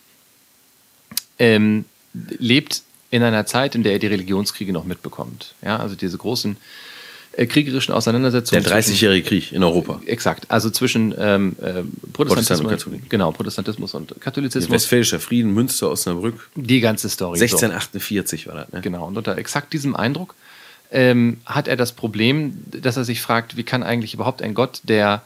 ähm, 1.40 1.86
lebt 2.14 2.84
in 3.10 3.24
einer 3.24 3.46
Zeit, 3.46 3.76
in 3.76 3.84
der 3.84 3.94
er 3.94 4.00
die 4.00 4.08
Religionskriege 4.08 4.74
noch 4.74 4.84
mitbekommt. 4.84 5.56
Ja, 5.64 5.78
also 5.78 5.96
diese 5.96 6.18
großen 6.18 6.58
äh, 7.38 7.46
kriegerischen 7.46 7.94
Auseinandersetzungen. 7.94 8.64
Der 8.64 8.74
30-jährige 8.74 9.28
Krieg 9.28 9.52
in 9.52 9.64
Europa. 9.64 10.02
Exakt. 10.06 10.50
Also 10.50 10.70
zwischen 10.70 11.14
ähm, 11.18 11.56
äh, 11.62 11.84
Protestantismus, 12.12 12.84
Protestant 12.84 13.10
genau, 13.10 13.32
Protestantismus 13.32 13.94
und 13.94 14.20
Katholizismus. 14.20 14.72
Westfälischer 14.72 15.20
Frieden, 15.20 15.54
Münster, 15.54 15.90
Osnabrück. 15.92 16.50
Die 16.56 16.80
ganze 16.80 17.10
Story. 17.10 17.40
1648 17.40 18.44
so. 18.44 18.50
war 18.50 18.58
das. 18.58 18.74
Ne? 18.74 18.82
Genau. 18.82 19.08
Und 19.08 19.18
unter 19.18 19.38
exakt 19.38 19.72
diesem 19.72 19.96
Eindruck 19.96 20.36
ähm, 20.92 21.38
hat 21.46 21.68
er 21.68 21.78
das 21.78 21.92
Problem, 21.92 22.64
dass 22.66 22.98
er 22.98 23.06
sich 23.06 23.22
fragt, 23.22 23.56
wie 23.56 23.64
kann 23.64 23.84
eigentlich 23.84 24.14
überhaupt 24.14 24.42
ein 24.42 24.54
Gott, 24.54 24.82
der 24.84 25.22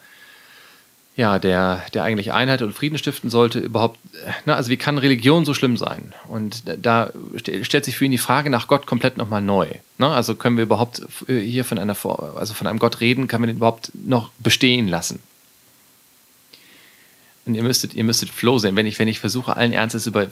ja, 1.15 1.39
der, 1.39 1.83
der 1.93 2.03
eigentlich 2.03 2.31
Einheit 2.31 2.61
und 2.61 2.73
Frieden 2.73 2.97
stiften 2.97 3.29
sollte, 3.29 3.59
überhaupt, 3.59 3.99
na, 4.45 4.55
also 4.55 4.69
wie 4.69 4.77
kann 4.77 4.97
Religion 4.97 5.43
so 5.43 5.53
schlimm 5.53 5.75
sein? 5.75 6.13
Und 6.27 6.63
da 6.81 7.11
stellt 7.35 7.83
sich 7.83 7.97
für 7.97 8.05
ihn 8.05 8.11
die 8.11 8.17
Frage 8.17 8.49
nach 8.49 8.67
Gott 8.67 8.85
komplett 8.85 9.17
nochmal 9.17 9.41
neu. 9.41 9.67
Ne? 9.97 10.07
Also 10.07 10.35
können 10.35 10.55
wir 10.55 10.63
überhaupt 10.63 11.01
hier 11.27 11.65
von 11.65 11.77
einer, 11.77 11.97
also 12.35 12.53
von 12.53 12.65
einem 12.65 12.79
Gott 12.79 13.01
reden, 13.01 13.27
kann 13.27 13.41
man 13.41 13.49
den 13.49 13.57
überhaupt 13.57 13.91
noch 13.93 14.31
bestehen 14.39 14.87
lassen? 14.87 15.19
Und 17.45 17.55
ihr 17.55 17.63
müsstet, 17.63 17.93
ihr 17.93 18.03
müsstet 18.03 18.29
Flo 18.29 18.59
sehen, 18.59 18.75
wenn 18.75 18.85
ich, 18.85 18.97
wenn 18.97 19.07
ich 19.07 19.19
versuche, 19.19 19.57
allen 19.57 19.73
Ernstes 19.73 20.07
über 20.07 20.27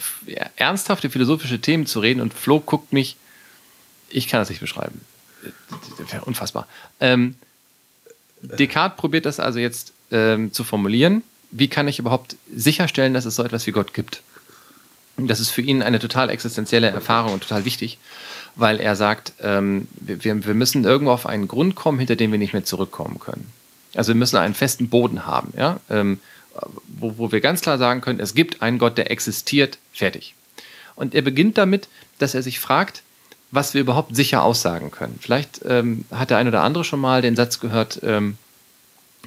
ernsthafte 0.55 1.09
philosophische 1.09 1.59
Themen 1.59 1.87
zu 1.87 1.99
reden 1.99 2.21
und 2.21 2.33
Flo 2.33 2.59
guckt 2.59 2.93
mich, 2.93 3.17
ich 4.09 4.27
kann 4.27 4.39
das 4.39 4.49
nicht 4.49 4.61
beschreiben. 4.61 5.01
Wäre 6.09 6.23
unfassbar. 6.25 6.67
Ähm, 6.99 7.35
Descartes 8.41 8.97
probiert 8.97 9.25
das 9.25 9.39
also 9.39 9.59
jetzt 9.59 9.93
ähm, 10.11 10.53
zu 10.53 10.63
formulieren. 10.63 11.23
Wie 11.51 11.67
kann 11.67 11.87
ich 11.87 11.99
überhaupt 11.99 12.35
sicherstellen, 12.53 13.13
dass 13.13 13.25
es 13.25 13.35
so 13.35 13.43
etwas 13.43 13.65
wie 13.67 13.71
Gott 13.71 13.93
gibt? 13.93 14.21
Das 15.17 15.39
ist 15.39 15.49
für 15.49 15.61
ihn 15.61 15.81
eine 15.81 15.99
total 15.99 16.29
existenzielle 16.29 16.87
Erfahrung 16.87 17.33
und 17.33 17.43
total 17.43 17.65
wichtig, 17.65 17.97
weil 18.55 18.79
er 18.79 18.95
sagt, 18.95 19.33
ähm, 19.41 19.87
wir, 19.99 20.45
wir 20.45 20.53
müssen 20.53 20.85
irgendwo 20.85 21.11
auf 21.11 21.25
einen 21.25 21.47
Grund 21.47 21.75
kommen, 21.75 21.99
hinter 21.99 22.15
dem 22.15 22.31
wir 22.31 22.39
nicht 22.39 22.53
mehr 22.53 22.63
zurückkommen 22.63 23.19
können. 23.19 23.51
Also 23.95 24.09
wir 24.09 24.15
müssen 24.15 24.37
einen 24.37 24.53
festen 24.53 24.89
Boden 24.89 25.25
haben, 25.25 25.53
ja? 25.57 25.79
Ähm, 25.89 26.19
wo, 26.87 27.17
wo 27.17 27.31
wir 27.31 27.41
ganz 27.41 27.61
klar 27.61 27.77
sagen 27.77 28.01
können, 28.01 28.19
es 28.19 28.33
gibt 28.33 28.61
einen 28.61 28.79
Gott, 28.79 28.97
der 28.97 29.11
existiert, 29.11 29.77
fertig. 29.93 30.35
Und 30.95 31.15
er 31.15 31.21
beginnt 31.21 31.57
damit, 31.57 31.87
dass 32.17 32.33
er 32.35 32.43
sich 32.43 32.59
fragt, 32.59 33.03
was 33.51 33.73
wir 33.73 33.81
überhaupt 33.81 34.15
sicher 34.15 34.43
aussagen 34.43 34.91
können. 34.91 35.17
Vielleicht 35.21 35.61
ähm, 35.65 36.05
hat 36.11 36.29
der 36.29 36.37
ein 36.37 36.47
oder 36.47 36.61
andere 36.61 36.83
schon 36.83 36.99
mal 36.99 37.21
den 37.21 37.35
Satz 37.35 37.59
gehört, 37.59 38.01
ähm, 38.03 38.37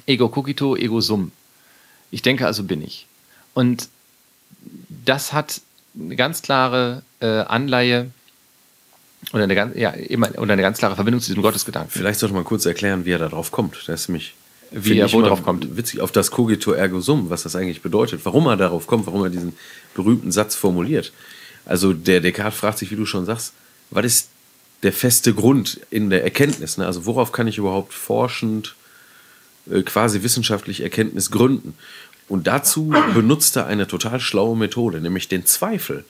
ego 0.05 0.29
cogito, 0.29 0.75
ego 0.75 1.01
sum. 1.01 1.31
Ich 2.11 2.21
denke 2.21 2.45
also 2.45 2.63
bin 2.63 2.81
ich. 2.81 3.07
Und 3.53 3.89
das 5.05 5.33
hat 5.33 5.61
eine 5.99 6.15
ganz 6.15 6.41
klare 6.41 7.03
äh, 7.19 7.27
Anleihe 7.27 8.11
oder 9.31 9.43
eine, 9.43 9.55
ganz, 9.55 9.75
ja, 9.75 9.93
oder 10.37 10.53
eine 10.53 10.61
ganz 10.61 10.77
klare 10.77 10.95
Verbindung 10.95 11.21
zu 11.21 11.27
diesem 11.27 11.41
Gottesgedanken. 11.41 11.91
Vielleicht 11.91 12.19
sollte 12.19 12.35
man 12.35 12.43
kurz 12.43 12.65
erklären, 12.65 13.05
wie 13.05 13.11
er 13.11 13.19
darauf 13.19 13.51
kommt. 13.51 13.77
Das 13.87 14.01
ist 14.01 14.09
nämlich 14.09 14.33
wie 14.73 14.97
er 14.97 15.11
wo 15.13 15.21
drauf 15.21 15.43
kommt. 15.43 15.77
Witzig, 15.77 16.01
auf 16.01 16.11
das 16.11 16.31
cogito 16.31 16.71
ergo 16.71 16.99
sum, 16.99 17.29
was 17.29 17.43
das 17.43 17.55
eigentlich 17.55 17.81
bedeutet, 17.81 18.21
warum 18.23 18.47
er 18.47 18.57
darauf 18.57 18.87
kommt, 18.87 19.05
warum 19.05 19.23
er 19.23 19.29
diesen 19.29 19.55
berühmten 19.93 20.31
Satz 20.31 20.55
formuliert. 20.55 21.13
Also 21.65 21.93
der 21.93 22.21
Descartes 22.21 22.59
fragt 22.59 22.79
sich, 22.79 22.91
wie 22.91 22.95
du 22.95 23.05
schon 23.05 23.25
sagst, 23.25 23.53
was 23.91 24.05
ist 24.05 24.29
der 24.81 24.91
feste 24.91 25.33
Grund 25.33 25.79
in 25.91 26.09
der 26.09 26.23
Erkenntnis? 26.23 26.77
Ne? 26.77 26.85
Also 26.85 27.05
worauf 27.05 27.31
kann 27.31 27.47
ich 27.47 27.57
überhaupt 27.57 27.93
forschend, 27.93 28.75
quasi 29.85 30.23
wissenschaftlich 30.23 30.81
Erkenntnis 30.81 31.31
gründen? 31.31 31.75
Und 32.29 32.47
dazu 32.47 32.93
benutzt 33.13 33.55
er 33.57 33.67
eine 33.67 33.87
total 33.87 34.19
schlaue 34.19 34.55
Methode, 34.57 35.01
nämlich 35.01 35.27
den 35.27 35.45
Zweifel 35.45 36.05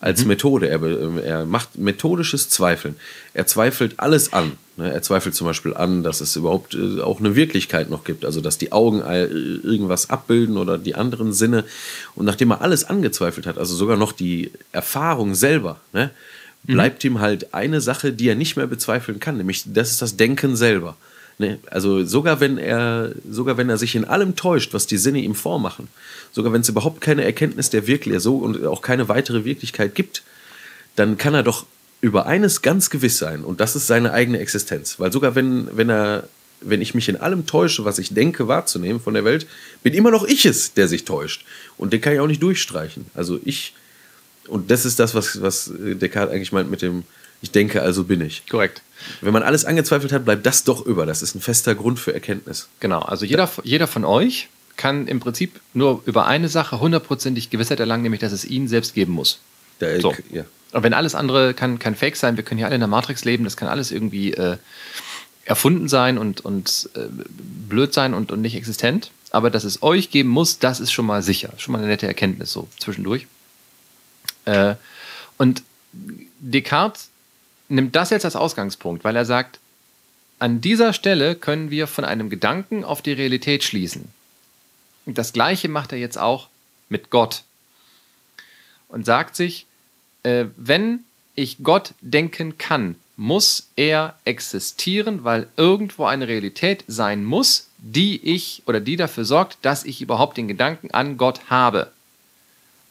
als 0.00 0.22
mhm. 0.22 0.28
Methode. 0.28 0.68
Er, 0.68 0.82
er, 1.22 1.44
macht 1.44 1.76
methodisches 1.76 2.48
Zweifeln. 2.48 2.96
Er 3.34 3.46
zweifelt 3.46 3.98
alles 3.98 4.32
an. 4.32 4.52
Ne? 4.76 4.92
Er 4.92 5.02
zweifelt 5.02 5.34
zum 5.34 5.46
Beispiel 5.46 5.74
an, 5.74 6.02
dass 6.02 6.20
es 6.20 6.36
überhaupt 6.36 6.74
äh, 6.74 7.00
auch 7.00 7.20
eine 7.20 7.36
Wirklichkeit 7.36 7.90
noch 7.90 8.04
gibt, 8.04 8.24
also 8.24 8.40
dass 8.40 8.58
die 8.58 8.72
Augen 8.72 9.00
irgendwas 9.00 10.08
abbilden 10.08 10.56
oder 10.56 10.78
die 10.78 10.94
anderen 10.94 11.32
Sinne. 11.32 11.64
Und 12.14 12.24
nachdem 12.26 12.52
er 12.52 12.62
alles 12.62 12.84
angezweifelt 12.84 13.46
hat, 13.46 13.58
also 13.58 13.74
sogar 13.74 13.96
noch 13.96 14.12
die 14.12 14.52
Erfahrung 14.72 15.34
selber, 15.34 15.80
ne, 15.92 16.10
Mhm. 16.68 16.72
bleibt 16.72 17.04
mhm. 17.04 17.10
ihm 17.10 17.20
halt 17.20 17.54
eine 17.54 17.80
Sache, 17.80 18.12
die 18.12 18.28
er 18.28 18.34
nicht 18.34 18.56
mehr 18.56 18.66
bezweifeln 18.66 19.20
kann, 19.20 19.36
nämlich 19.36 19.64
das 19.66 19.90
ist 19.90 20.02
das 20.02 20.16
Denken 20.16 20.56
selber. 20.56 20.96
Ne? 21.38 21.60
Also 21.70 22.04
sogar 22.04 22.40
wenn 22.40 22.58
er, 22.58 23.12
sogar 23.30 23.56
wenn 23.56 23.70
er 23.70 23.78
sich 23.78 23.94
in 23.94 24.04
allem 24.04 24.34
täuscht, 24.34 24.74
was 24.74 24.86
die 24.86 24.98
Sinne 24.98 25.20
ihm 25.20 25.36
vormachen, 25.36 25.88
sogar 26.32 26.52
wenn 26.52 26.62
es 26.62 26.68
überhaupt 26.68 27.00
keine 27.00 27.24
Erkenntnis 27.24 27.70
der 27.70 27.86
Wirklichkeit 27.86 28.22
so 28.22 28.36
und 28.38 28.66
auch 28.66 28.82
keine 28.82 29.08
weitere 29.08 29.44
Wirklichkeit 29.44 29.94
gibt, 29.94 30.24
dann 30.96 31.16
kann 31.16 31.34
er 31.34 31.44
doch 31.44 31.66
über 32.00 32.26
eines 32.26 32.62
ganz 32.62 32.90
gewiss 32.90 33.18
sein 33.18 33.44
und 33.44 33.60
das 33.60 33.76
ist 33.76 33.86
seine 33.86 34.12
eigene 34.12 34.40
Existenz. 34.40 34.98
Weil 34.98 35.12
sogar 35.12 35.34
wenn, 35.34 35.68
wenn 35.76 35.90
er 35.90 36.28
wenn 36.60 36.82
ich 36.82 36.92
mich 36.92 37.08
in 37.08 37.14
allem 37.14 37.46
täusche, 37.46 37.84
was 37.84 38.00
ich 38.00 38.14
denke 38.14 38.48
wahrzunehmen 38.48 39.00
von 39.00 39.14
der 39.14 39.24
Welt, 39.24 39.46
bin 39.84 39.94
immer 39.94 40.10
noch 40.10 40.24
ich 40.24 40.44
es, 40.44 40.74
der 40.74 40.88
sich 40.88 41.04
täuscht. 41.04 41.44
Und 41.76 41.92
den 41.92 42.00
kann 42.00 42.14
ich 42.14 42.18
auch 42.18 42.26
nicht 42.26 42.42
durchstreichen. 42.42 43.06
Also 43.14 43.38
ich 43.44 43.74
und 44.48 44.70
das 44.70 44.84
ist 44.84 44.98
das, 44.98 45.14
was, 45.14 45.40
was 45.42 45.70
Descartes 45.78 46.34
eigentlich 46.34 46.52
meint 46.52 46.70
mit 46.70 46.82
dem 46.82 47.04
Ich 47.40 47.50
denke, 47.50 47.82
also 47.82 48.04
bin 48.04 48.20
ich. 48.20 48.46
Korrekt. 48.46 48.82
Wenn 49.20 49.32
man 49.32 49.42
alles 49.42 49.64
angezweifelt 49.64 50.12
hat, 50.12 50.24
bleibt 50.24 50.44
das 50.44 50.64
doch 50.64 50.84
über. 50.84 51.06
Das 51.06 51.22
ist 51.22 51.34
ein 51.34 51.40
fester 51.40 51.74
Grund 51.74 51.98
für 51.98 52.12
Erkenntnis. 52.12 52.68
Genau, 52.80 53.00
also 53.00 53.24
jeder, 53.24 53.48
jeder 53.62 53.86
von 53.86 54.04
euch 54.04 54.48
kann 54.76 55.06
im 55.06 55.20
Prinzip 55.20 55.60
nur 55.74 56.02
über 56.06 56.26
eine 56.26 56.48
Sache 56.48 56.80
hundertprozentig 56.80 57.50
Gewissheit 57.50 57.80
erlangen, 57.80 58.02
nämlich 58.02 58.20
dass 58.20 58.32
es 58.32 58.44
ihn 58.44 58.68
selbst 58.68 58.94
geben 58.94 59.12
muss. 59.12 59.40
Der, 59.80 60.00
so. 60.00 60.14
ja. 60.32 60.44
Und 60.72 60.82
wenn 60.82 60.94
alles 60.94 61.14
andere 61.14 61.54
kann, 61.54 61.78
kann 61.78 61.94
Fake 61.94 62.16
sein, 62.16 62.36
wir 62.36 62.44
können 62.44 62.58
hier 62.58 62.66
alle 62.66 62.74
in 62.74 62.80
der 62.80 62.88
Matrix 62.88 63.24
leben, 63.24 63.44
das 63.44 63.56
kann 63.56 63.68
alles 63.68 63.90
irgendwie 63.90 64.32
äh, 64.34 64.58
erfunden 65.44 65.88
sein 65.88 66.18
und, 66.18 66.42
und 66.42 66.90
äh, 66.94 67.06
blöd 67.68 67.94
sein 67.94 68.14
und, 68.14 68.30
und 68.32 68.40
nicht 68.40 68.54
existent. 68.54 69.10
Aber 69.30 69.50
dass 69.50 69.64
es 69.64 69.82
euch 69.82 70.10
geben 70.10 70.28
muss, 70.28 70.58
das 70.58 70.80
ist 70.80 70.92
schon 70.92 71.06
mal 71.06 71.22
sicher. 71.22 71.52
Schon 71.58 71.72
mal 71.72 71.78
eine 71.78 71.88
nette 71.88 72.06
Erkenntnis 72.06 72.52
so 72.52 72.68
zwischendurch. 72.78 73.26
Äh, 74.44 74.74
und 75.36 75.62
Descartes 75.92 77.10
nimmt 77.68 77.96
das 77.96 78.10
jetzt 78.10 78.24
als 78.24 78.36
Ausgangspunkt, 78.36 79.04
weil 79.04 79.16
er 79.16 79.24
sagt, 79.24 79.58
an 80.38 80.60
dieser 80.60 80.92
Stelle 80.92 81.34
können 81.34 81.70
wir 81.70 81.86
von 81.86 82.04
einem 82.04 82.30
Gedanken 82.30 82.84
auf 82.84 83.02
die 83.02 83.12
Realität 83.12 83.64
schließen. 83.64 84.08
Und 85.04 85.18
das 85.18 85.32
Gleiche 85.32 85.68
macht 85.68 85.92
er 85.92 85.98
jetzt 85.98 86.18
auch 86.18 86.48
mit 86.88 87.10
Gott. 87.10 87.42
Und 88.88 89.04
sagt 89.04 89.36
sich, 89.36 89.66
äh, 90.22 90.46
wenn 90.56 91.00
ich 91.34 91.58
Gott 91.62 91.94
denken 92.00 92.58
kann, 92.58 92.96
muss 93.16 93.68
er 93.74 94.14
existieren, 94.24 95.24
weil 95.24 95.48
irgendwo 95.56 96.04
eine 96.04 96.28
Realität 96.28 96.84
sein 96.86 97.24
muss, 97.24 97.68
die 97.78 98.22
ich 98.22 98.62
oder 98.66 98.80
die 98.80 98.96
dafür 98.96 99.24
sorgt, 99.24 99.58
dass 99.62 99.84
ich 99.84 100.00
überhaupt 100.00 100.36
den 100.36 100.46
Gedanken 100.46 100.92
an 100.92 101.16
Gott 101.16 101.40
habe. 101.50 101.90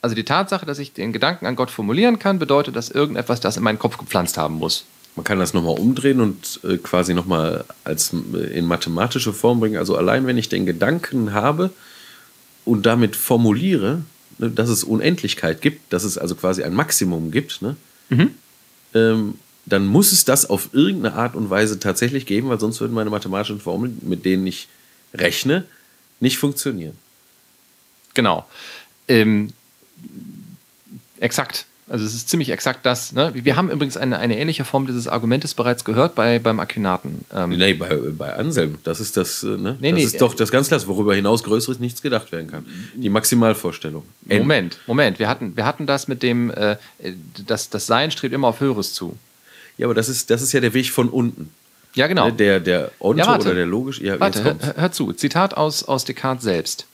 Also 0.07 0.15
die 0.15 0.23
Tatsache, 0.23 0.65
dass 0.65 0.79
ich 0.79 0.93
den 0.93 1.11
Gedanken 1.11 1.45
an 1.47 1.57
Gott 1.57 1.69
formulieren 1.69 2.17
kann, 2.17 2.39
bedeutet, 2.39 2.77
dass 2.77 2.89
irgendetwas 2.89 3.41
das 3.41 3.57
in 3.57 3.63
meinen 3.63 3.77
Kopf 3.77 3.97
gepflanzt 3.97 4.37
haben 4.37 4.55
muss. 4.55 4.85
Man 5.17 5.25
kann 5.25 5.37
das 5.37 5.53
nochmal 5.53 5.77
umdrehen 5.77 6.21
und 6.21 6.61
äh, 6.63 6.77
quasi 6.77 7.13
nochmal 7.13 7.65
als 7.83 8.13
äh, 8.13 8.57
in 8.57 8.65
mathematische 8.65 9.33
Form 9.33 9.59
bringen. 9.59 9.75
Also 9.75 9.97
allein 9.97 10.25
wenn 10.25 10.37
ich 10.37 10.47
den 10.47 10.65
Gedanken 10.65 11.33
habe 11.33 11.71
und 12.63 12.85
damit 12.85 13.17
formuliere, 13.17 14.03
ne, 14.37 14.49
dass 14.49 14.69
es 14.69 14.85
Unendlichkeit 14.85 15.59
gibt, 15.59 15.91
dass 15.91 16.05
es 16.05 16.17
also 16.17 16.35
quasi 16.35 16.63
ein 16.63 16.73
Maximum 16.73 17.29
gibt, 17.29 17.61
ne, 17.61 17.75
mhm. 18.07 18.31
ähm, 18.93 19.33
dann 19.65 19.87
muss 19.87 20.13
es 20.13 20.23
das 20.23 20.49
auf 20.49 20.69
irgendeine 20.71 21.15
Art 21.15 21.35
und 21.35 21.49
Weise 21.49 21.79
tatsächlich 21.79 22.25
geben, 22.25 22.47
weil 22.47 22.61
sonst 22.61 22.79
würden 22.79 22.93
meine 22.93 23.09
mathematischen 23.09 23.59
Formeln, 23.59 23.97
mit 24.03 24.23
denen 24.23 24.47
ich 24.47 24.69
rechne, 25.13 25.65
nicht 26.21 26.37
funktionieren. 26.37 26.97
Genau. 28.13 28.47
Ähm, 29.09 29.51
exakt. 31.19 31.65
Also 31.89 32.05
es 32.05 32.13
ist 32.13 32.29
ziemlich 32.29 32.49
exakt 32.49 32.85
das. 32.85 33.13
Ne? 33.13 33.31
Wir 33.33 33.55
haben 33.55 33.71
übrigens 33.71 33.95
eine, 33.95 34.19
eine 34.19 34.37
ähnliche 34.37 34.65
Form 34.65 34.87
dieses 34.87 35.07
Argumentes 35.07 35.53
bereits 35.53 35.85
gehört 35.85 36.15
bei, 36.15 36.37
beim 36.37 36.59
Akinaten. 36.59 37.23
Ähm 37.33 37.51
nee, 37.51 37.73
bei, 37.75 37.95
bei 38.11 38.33
Anselm. 38.33 38.77
Das 38.83 38.99
ist 38.99 39.15
das, 39.15 39.41
äh, 39.43 39.47
ne? 39.47 39.77
Nee, 39.79 39.91
das 39.91 39.99
nee, 39.99 40.03
ist 40.03 40.21
doch 40.21 40.33
das 40.33 40.51
ganz 40.51 40.67
klar, 40.67 40.85
worüber 40.87 41.15
hinaus 41.15 41.43
Größeres 41.43 41.79
nichts 41.79 42.01
gedacht 42.01 42.31
werden 42.33 42.51
kann. 42.51 42.65
Die 42.93 43.09
Maximalvorstellung. 43.09 44.03
N. 44.27 44.39
Moment, 44.39 44.79
Moment. 44.85 45.17
Wir 45.17 45.29
hatten, 45.29 45.55
wir 45.55 45.65
hatten 45.65 45.85
das 45.85 46.09
mit 46.09 46.23
dem, 46.23 46.51
äh, 46.51 46.75
das, 47.45 47.69
das 47.69 47.87
Sein 47.87 48.11
strebt 48.11 48.33
immer 48.33 48.49
auf 48.49 48.59
Höheres 48.59 48.93
zu. 48.93 49.17
Ja, 49.77 49.87
aber 49.87 49.93
das 49.93 50.09
ist, 50.09 50.29
das 50.29 50.41
ist 50.41 50.51
ja 50.51 50.59
der 50.59 50.73
Weg 50.73 50.89
von 50.89 51.07
unten. 51.07 51.51
Ja, 51.95 52.07
genau. 52.07 52.25
Ne, 52.27 52.33
der, 52.33 52.59
der 52.59 52.91
Onto 52.99 53.23
ja, 53.23 53.39
oder 53.39 53.55
der 53.55 53.65
logisch. 53.65 54.01
Ja, 54.01 54.19
warte, 54.19 54.43
hör, 54.43 54.55
hör 54.75 54.91
zu. 54.91 55.13
Zitat 55.13 55.55
aus, 55.55 55.83
aus 55.83 56.03
Descartes 56.03 56.43
selbst. 56.43 56.85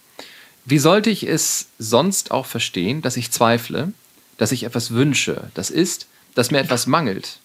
Wie 0.65 0.79
sollte 0.79 1.09
ich 1.09 1.23
es 1.27 1.67
sonst 1.77 2.31
auch 2.31 2.45
verstehen, 2.45 3.01
dass 3.01 3.17
ich 3.17 3.31
zweifle, 3.31 3.91
dass 4.37 4.51
ich 4.51 4.63
etwas 4.63 4.91
wünsche? 4.91 5.49
Das 5.53 5.69
ist, 5.69 6.07
dass 6.35 6.51
mir 6.51 6.59
etwas 6.59 6.87
mangelt 6.87 7.39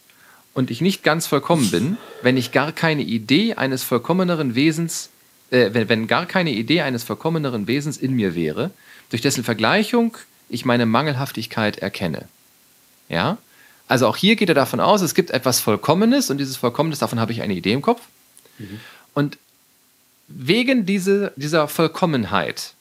und 0.55 0.71
ich 0.71 0.81
nicht 0.81 1.03
ganz 1.03 1.27
vollkommen 1.27 1.71
bin, 1.71 1.97
wenn 2.23 2.37
ich 2.37 2.53
gar 2.53 2.73
keine 2.73 3.03
Idee 3.03 3.55
eines 3.55 3.83
vollkommeneren 3.83 4.55
Wesens, 4.55 5.11
äh, 5.51 5.71
wenn, 5.73 5.89
wenn 5.89 6.07
gar 6.07 6.27
keine 6.27 6.51
Idee 6.51 6.83
eines 6.83 7.05
vollkommeneren 7.05 7.67
Wesens 7.67 7.97
in 7.97 8.15
mir 8.15 8.35
wäre, 8.35 8.71
durch 9.11 9.23
dessen 9.23 9.45
Vergleichung 9.45 10.17
ich 10.49 10.65
meine 10.65 10.87
Mangelhaftigkeit 10.87 11.79
erkenne. 11.79 12.27
Ja? 13.09 13.39
Also 13.87 14.07
auch 14.07 14.17
hier 14.17 14.37
geht 14.37 14.49
er 14.49 14.55
davon 14.55 14.81
aus, 14.81 15.01
es 15.01 15.15
gibt 15.15 15.31
etwas 15.31 15.61
Vollkommenes 15.61 16.31
und 16.31 16.39
dieses 16.39 16.57
Vollkommenes, 16.57 16.99
davon 16.99 17.21
habe 17.21 17.33
ich 17.33 17.43
eine 17.43 17.55
Idee 17.55 17.73
im 17.73 17.83
Kopf. 17.83 18.03
Und 19.15 19.39
wegen 20.29 20.85
diese, 20.85 21.33
dieser 21.37 21.69
Vollkommenheit 21.69 22.75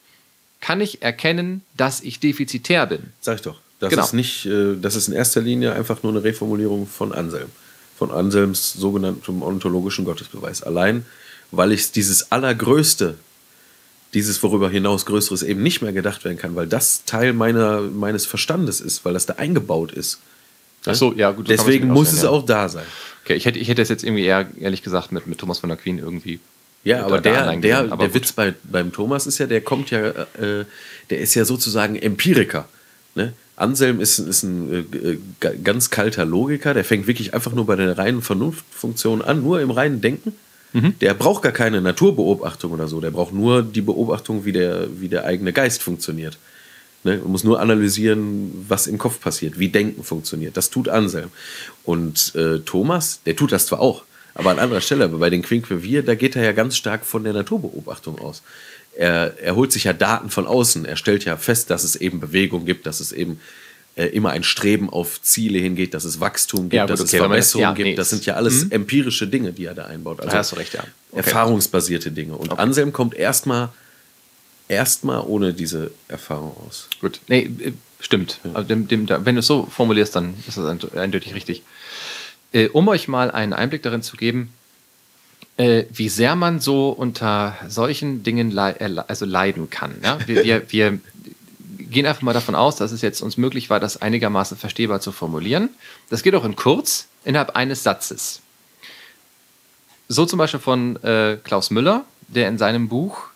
kann 0.62 0.82
ich 0.82 1.01
erkennen, 1.01 1.64
dass 1.76 2.01
ich 2.01 2.20
defizitär 2.20 2.86
bin. 2.88 3.12
Sag 3.22 3.36
ich 3.36 3.41
doch. 3.41 3.60
Das 3.80 3.89
Genau. 3.91 4.03
ist 4.03 4.14
nicht, 4.14 4.45
äh, 4.47 4.76
das 4.82 4.95
ist 4.95 5.08
in 5.08 5.14
erster 5.14 5.41
Linie 5.41 5.74
einfach 5.74 6.01
nur 6.03 6.12
eine 6.12 6.24
Reformulierung 6.24 6.88
von 6.88 7.14
Anselm. 7.14 7.49
Von 7.97 8.12
Anselms 8.12 8.74
sogenanntem 8.74 9.41
ontologischen 9.41 10.05
Gottesbeweis. 10.05 10.64
Allein, 10.64 11.05
weil 11.51 11.72
ich 11.72 11.91
dieses 11.91 12.32
Allergrößte, 12.32 13.16
dieses 14.14 14.41
worüber 14.41 14.70
hinaus 14.70 15.05
Größeres 15.05 15.43
eben 15.43 15.62
nicht 15.62 15.82
mehr 15.82 15.93
gedacht 15.93 16.24
werden 16.26 16.38
kann, 16.38 16.55
weil 16.55 16.68
das 16.68 17.03
Teil 17.05 17.34
meiner, 17.34 17.82
meines 17.82 18.26
Verstandes 18.26 18.82
ist, 18.82 19.05
weil 19.05 19.14
das 19.14 19.26
da 19.26 19.34
eingebaut 19.36 19.91
ist. 19.91 20.20
Ach 20.86 20.95
so, 20.95 21.14
ja, 21.14 21.32
gut, 21.32 21.49
Deswegen 21.49 21.88
muss 21.89 22.14
es 22.14 22.24
ja. 22.24 22.30
auch 22.30 22.45
da 22.45 22.70
sein. 22.70 22.86
Okay, 23.24 23.34
ich 23.36 23.45
hätte, 23.45 23.60
ich 23.60 23.68
hätte 23.68 23.82
das 23.82 23.89
jetzt 23.89 24.03
irgendwie 24.03 24.24
eher, 24.24 24.47
ehrlich 24.60 24.84
gesagt, 24.84 25.12
mit, 25.12 25.28
mit 25.28 25.38
Thomas 25.38 25.60
von 25.60 25.70
Aquin 25.72 25.99
irgendwie. 25.99 26.39
Ja, 26.84 27.05
aber 27.05 27.19
der, 27.19 27.57
der, 27.57 27.91
Aber 27.91 28.05
der. 28.05 28.13
Witz 28.13 28.32
bei, 28.32 28.53
beim 28.63 28.93
Thomas 28.93 29.28
ist 29.28 29.39
ja, 29.39 29.45
der 29.47 29.61
kommt 29.61 29.91
ja, 29.91 30.07
äh, 30.07 30.65
der 31.09 31.19
ist 31.19 31.36
ja 31.36 31.43
sozusagen 31.43 31.95
Empiriker. 31.97 32.67
Ne? 33.15 33.34
Anselm 33.57 33.99
ist, 33.99 34.19
ist 34.19 34.43
ein 34.43 34.73
äh, 34.73 34.84
g- 35.39 35.57
ganz 35.63 35.89
kalter 35.89 36.23
Logiker, 36.25 36.73
der 36.73 36.86
fängt 36.86 37.07
wirklich 37.07 37.34
einfach 37.34 37.51
nur 37.53 37.65
bei 37.65 37.75
der 37.75 37.97
reinen 37.97 38.21
Vernunftfunktion 38.21 39.21
an, 39.21 39.41
nur 39.43 39.59
im 39.59 39.71
reinen 39.71 39.99
Denken. 39.99 40.34
Mhm. 40.73 40.97
Der 40.99 41.13
braucht 41.13 41.43
gar 41.43 41.51
keine 41.51 41.82
Naturbeobachtung 41.82 42.71
oder 42.71 42.88
so, 42.88 43.01
der 43.01 43.11
braucht 43.11 43.34
nur 43.34 43.63
die 43.63 43.82
Beobachtung, 43.82 44.45
wie 44.45 44.51
der, 44.51 44.88
wie 45.01 45.07
der 45.09 45.25
eigene 45.25 45.51
Geist 45.53 45.82
funktioniert. 45.82 46.38
Ne? 47.03 47.17
Man 47.17 47.32
muss 47.32 47.43
nur 47.43 47.59
analysieren, 47.59 48.65
was 48.67 48.88
im 48.88 48.97
Kopf 48.97 49.19
passiert, 49.19 49.59
wie 49.59 49.69
Denken 49.69 50.03
funktioniert. 50.03 50.55
Das 50.55 50.69
tut 50.69 50.88
Anselm. 50.88 51.30
Und 51.84 52.34
äh, 52.36 52.59
Thomas, 52.59 53.21
der 53.25 53.36
tut 53.36 53.51
das 53.51 53.65
zwar 53.65 53.80
auch, 53.80 54.03
aber 54.38 54.51
an 54.51 54.59
anderer 54.59 54.81
Stelle, 54.81 55.07
bei 55.09 55.29
den 55.29 55.41
Quinquevier, 55.41 56.03
da 56.03 56.15
geht 56.15 56.35
er 56.35 56.43
ja 56.43 56.51
ganz 56.51 56.77
stark 56.77 57.05
von 57.05 57.23
der 57.23 57.33
Naturbeobachtung 57.33 58.19
aus. 58.19 58.43
Er, 58.95 59.35
er 59.41 59.55
holt 59.55 59.71
sich 59.71 59.83
ja 59.83 59.93
Daten 59.93 60.29
von 60.29 60.47
außen, 60.47 60.85
er 60.85 60.95
stellt 60.95 61.25
ja 61.25 61.38
fest, 61.38 61.69
dass 61.69 61.83
es 61.83 61.95
eben 61.95 62.19
Bewegung 62.19 62.65
gibt, 62.65 62.85
dass 62.88 62.99
es 62.99 63.11
eben 63.11 63.39
äh, 63.95 64.05
immer 64.07 64.31
ein 64.31 64.43
Streben 64.43 64.89
auf 64.89 65.21
Ziele 65.21 65.59
hingeht, 65.59 65.93
dass 65.93 66.03
es 66.03 66.19
Wachstum 66.19 66.63
gibt, 66.63 66.73
Ja, 66.73 66.83
gut, 66.83 66.91
dass 66.91 67.01
okay, 67.01 67.17
es 67.17 67.21
Verbesserung 67.21 67.61
ja, 67.63 67.73
gibt. 67.73 67.88
nee, 67.89 67.95
das 67.95 68.09
sind 68.09 68.25
ja 68.25 68.35
alles 68.35 68.65
Mhm. 68.65 68.71
empirische 68.71 69.27
Dinge, 69.27 69.53
die 69.53 69.65
er 69.65 69.73
da 69.75 69.85
einbaut. 69.85 70.19
Also 70.19 70.31
Da 70.31 70.38
hast 70.39 70.51
du 70.51 70.55
recht, 70.55 70.73
ja. 70.73 70.83
Okay. 71.11 71.19
Erfahrungsbasierte 71.25 72.11
Dinge. 72.11 72.35
Und 72.35 72.57
Anselm 72.59 72.91
kommt 72.93 73.13
erstmal 73.15 73.69
erstmal 74.67 75.21
ohne 75.25 75.53
diese 75.53 75.91
Erfahrung 76.07 76.55
aus. 76.67 76.88
Gut. 76.99 77.19
Nee, 77.27 77.49
äh, 77.59 77.71
stimmt. 77.99 78.39
Also 78.53 78.67
dem, 78.67 78.88
dem, 78.88 79.07
wenn 79.09 79.35
du 79.35 79.39
es 79.39 79.47
so 79.47 79.65
formulierst, 79.65 80.15
dann 80.15 80.33
ist 80.47 80.57
das 80.57 80.65
einde- 80.65 80.91
eindeutig 80.99 81.33
richtig. 81.33 81.63
Äh, 82.58 82.70
um 82.70 82.88
euch 82.88 83.08
mal 83.08 83.30
einen 83.30 83.53
Einblick 83.53 83.84
darin 83.84 84.01
zu 84.01 84.18
geben, 84.18 84.51
äh, 85.58 85.84
wie 85.91 86.10
sehr 86.10 86.36
man 86.36 86.60
so 86.60 86.89
unter 86.89 87.55
solchen 87.68 88.24
Dingen 88.24 88.49
lei 88.49 88.72
äh, 88.72 88.95
also 89.08 89.26
leiden 89.26 89.70
kann. 89.70 89.93
Ja? 90.03 90.18
Wir, 90.26 90.43
wir, 90.43 90.72
wir 90.72 90.99
gehen 91.78 92.08
einfach 92.08 92.24
mal 92.24 92.34
davon 92.34 92.55
aus, 92.55 92.76
dass 92.76 92.91
es 92.91 93.03
jetzt 93.03 93.22
uns 93.22 93.38
möglich 93.38 93.70
war, 93.70 93.80
das 93.80 94.01
einigermaßen 94.01 94.58
verstehbar 94.58 95.01
zu 95.01 95.12
formulieren. 95.12 95.70
Das 96.10 96.24
geht 96.24 96.34
auch 96.34 96.43
in 96.43 96.55
kurz, 96.55 97.08
innerhalb 97.24 97.55
eines 97.55 97.84
Satzes. 97.84 98.41
So 100.08 100.26
zum 100.26 100.39
Beispiel 100.39 100.60
von 100.60 100.95
äh, 101.03 101.38
Klaus 101.43 101.70
Müller, 101.70 102.05
der 102.28 102.49
in 102.49 102.58
seinem 102.58 102.89
Buch 102.89 103.28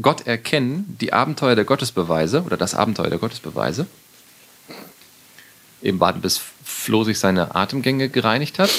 Gott 0.00 0.26
erkennen, 0.26 0.96
die 1.02 1.12
Abenteuer 1.12 1.54
der 1.54 1.66
Gottesbeweise 1.66 2.42
oder 2.42 2.56
das 2.56 2.74
Abenteuer 2.74 3.10
der 3.10 3.18
Gottesbeweise. 3.18 3.86
Eben 5.84 6.00
warten, 6.00 6.22
bis 6.22 6.40
Flo 6.64 7.04
sich 7.04 7.18
seine 7.18 7.54
Atemgänge 7.54 8.08
gereinigt 8.08 8.58
hat. 8.58 8.70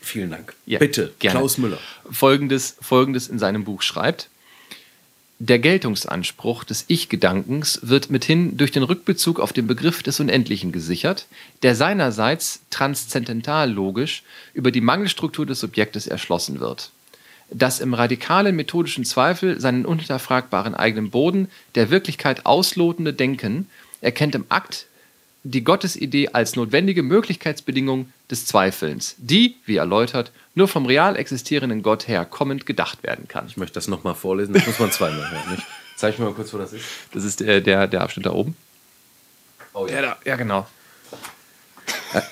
Vielen 0.00 0.30
Dank. 0.30 0.54
Ja, 0.66 0.80
Bitte, 0.80 1.14
gerne. 1.20 1.38
Klaus 1.38 1.58
Müller. 1.58 1.78
Folgendes, 2.10 2.76
Folgendes 2.80 3.28
in 3.28 3.38
seinem 3.38 3.62
Buch 3.62 3.82
schreibt. 3.82 4.28
Der 5.38 5.60
Geltungsanspruch 5.60 6.64
des 6.64 6.84
Ich-Gedankens 6.88 7.78
wird 7.82 8.10
mithin 8.10 8.56
durch 8.56 8.72
den 8.72 8.82
Rückbezug 8.82 9.38
auf 9.38 9.52
den 9.52 9.68
Begriff 9.68 10.02
des 10.02 10.18
Unendlichen 10.18 10.72
gesichert, 10.72 11.26
der 11.62 11.76
seinerseits 11.76 12.60
transzendental 12.70 13.70
logisch 13.70 14.24
über 14.52 14.72
die 14.72 14.82
Mangelstruktur 14.82 15.46
des 15.46 15.60
Subjektes 15.60 16.08
erschlossen 16.08 16.58
wird. 16.58 16.90
Das 17.52 17.80
im 17.80 17.94
radikalen 17.94 18.54
methodischen 18.54 19.04
Zweifel 19.04 19.60
seinen 19.60 19.86
unhinterfragbaren 19.86 20.74
eigenen 20.74 21.10
Boden 21.10 21.48
der 21.74 21.90
Wirklichkeit 21.90 22.44
auslotende 22.46 23.12
Denken 23.12 23.66
erkennt 24.00 24.34
im 24.34 24.46
Akt 24.48 24.86
die 25.42 25.64
Gottesidee 25.64 26.28
als 26.28 26.56
notwendige 26.56 27.02
Möglichkeitsbedingung 27.02 28.12
des 28.30 28.44
Zweifelns, 28.44 29.14
die, 29.16 29.56
wie 29.64 29.76
erläutert, 29.76 30.32
nur 30.54 30.68
vom 30.68 30.84
real 30.84 31.16
existierenden 31.16 31.82
Gott 31.82 32.08
her 32.08 32.26
kommend 32.26 32.66
gedacht 32.66 33.02
werden 33.02 33.26
kann. 33.26 33.46
Ich 33.46 33.56
möchte 33.56 33.74
das 33.74 33.88
nochmal 33.88 34.14
vorlesen, 34.14 34.52
das 34.52 34.66
muss 34.66 34.78
man 34.78 34.92
zweimal 34.92 35.30
hören. 35.30 35.50
Nicht? 35.52 35.62
Zeig 35.96 36.18
mir 36.18 36.26
mal 36.26 36.34
kurz, 36.34 36.52
wo 36.52 36.58
das 36.58 36.72
ist. 36.72 36.84
Das 37.12 37.24
ist 37.24 37.40
der, 37.40 37.60
der, 37.60 37.86
der 37.86 38.02
Abschnitt 38.02 38.26
da 38.26 38.32
oben. 38.32 38.54
Oh, 39.72 39.86
Ja, 39.86 40.02
da, 40.02 40.16
ja 40.24 40.36
genau. 40.36 40.66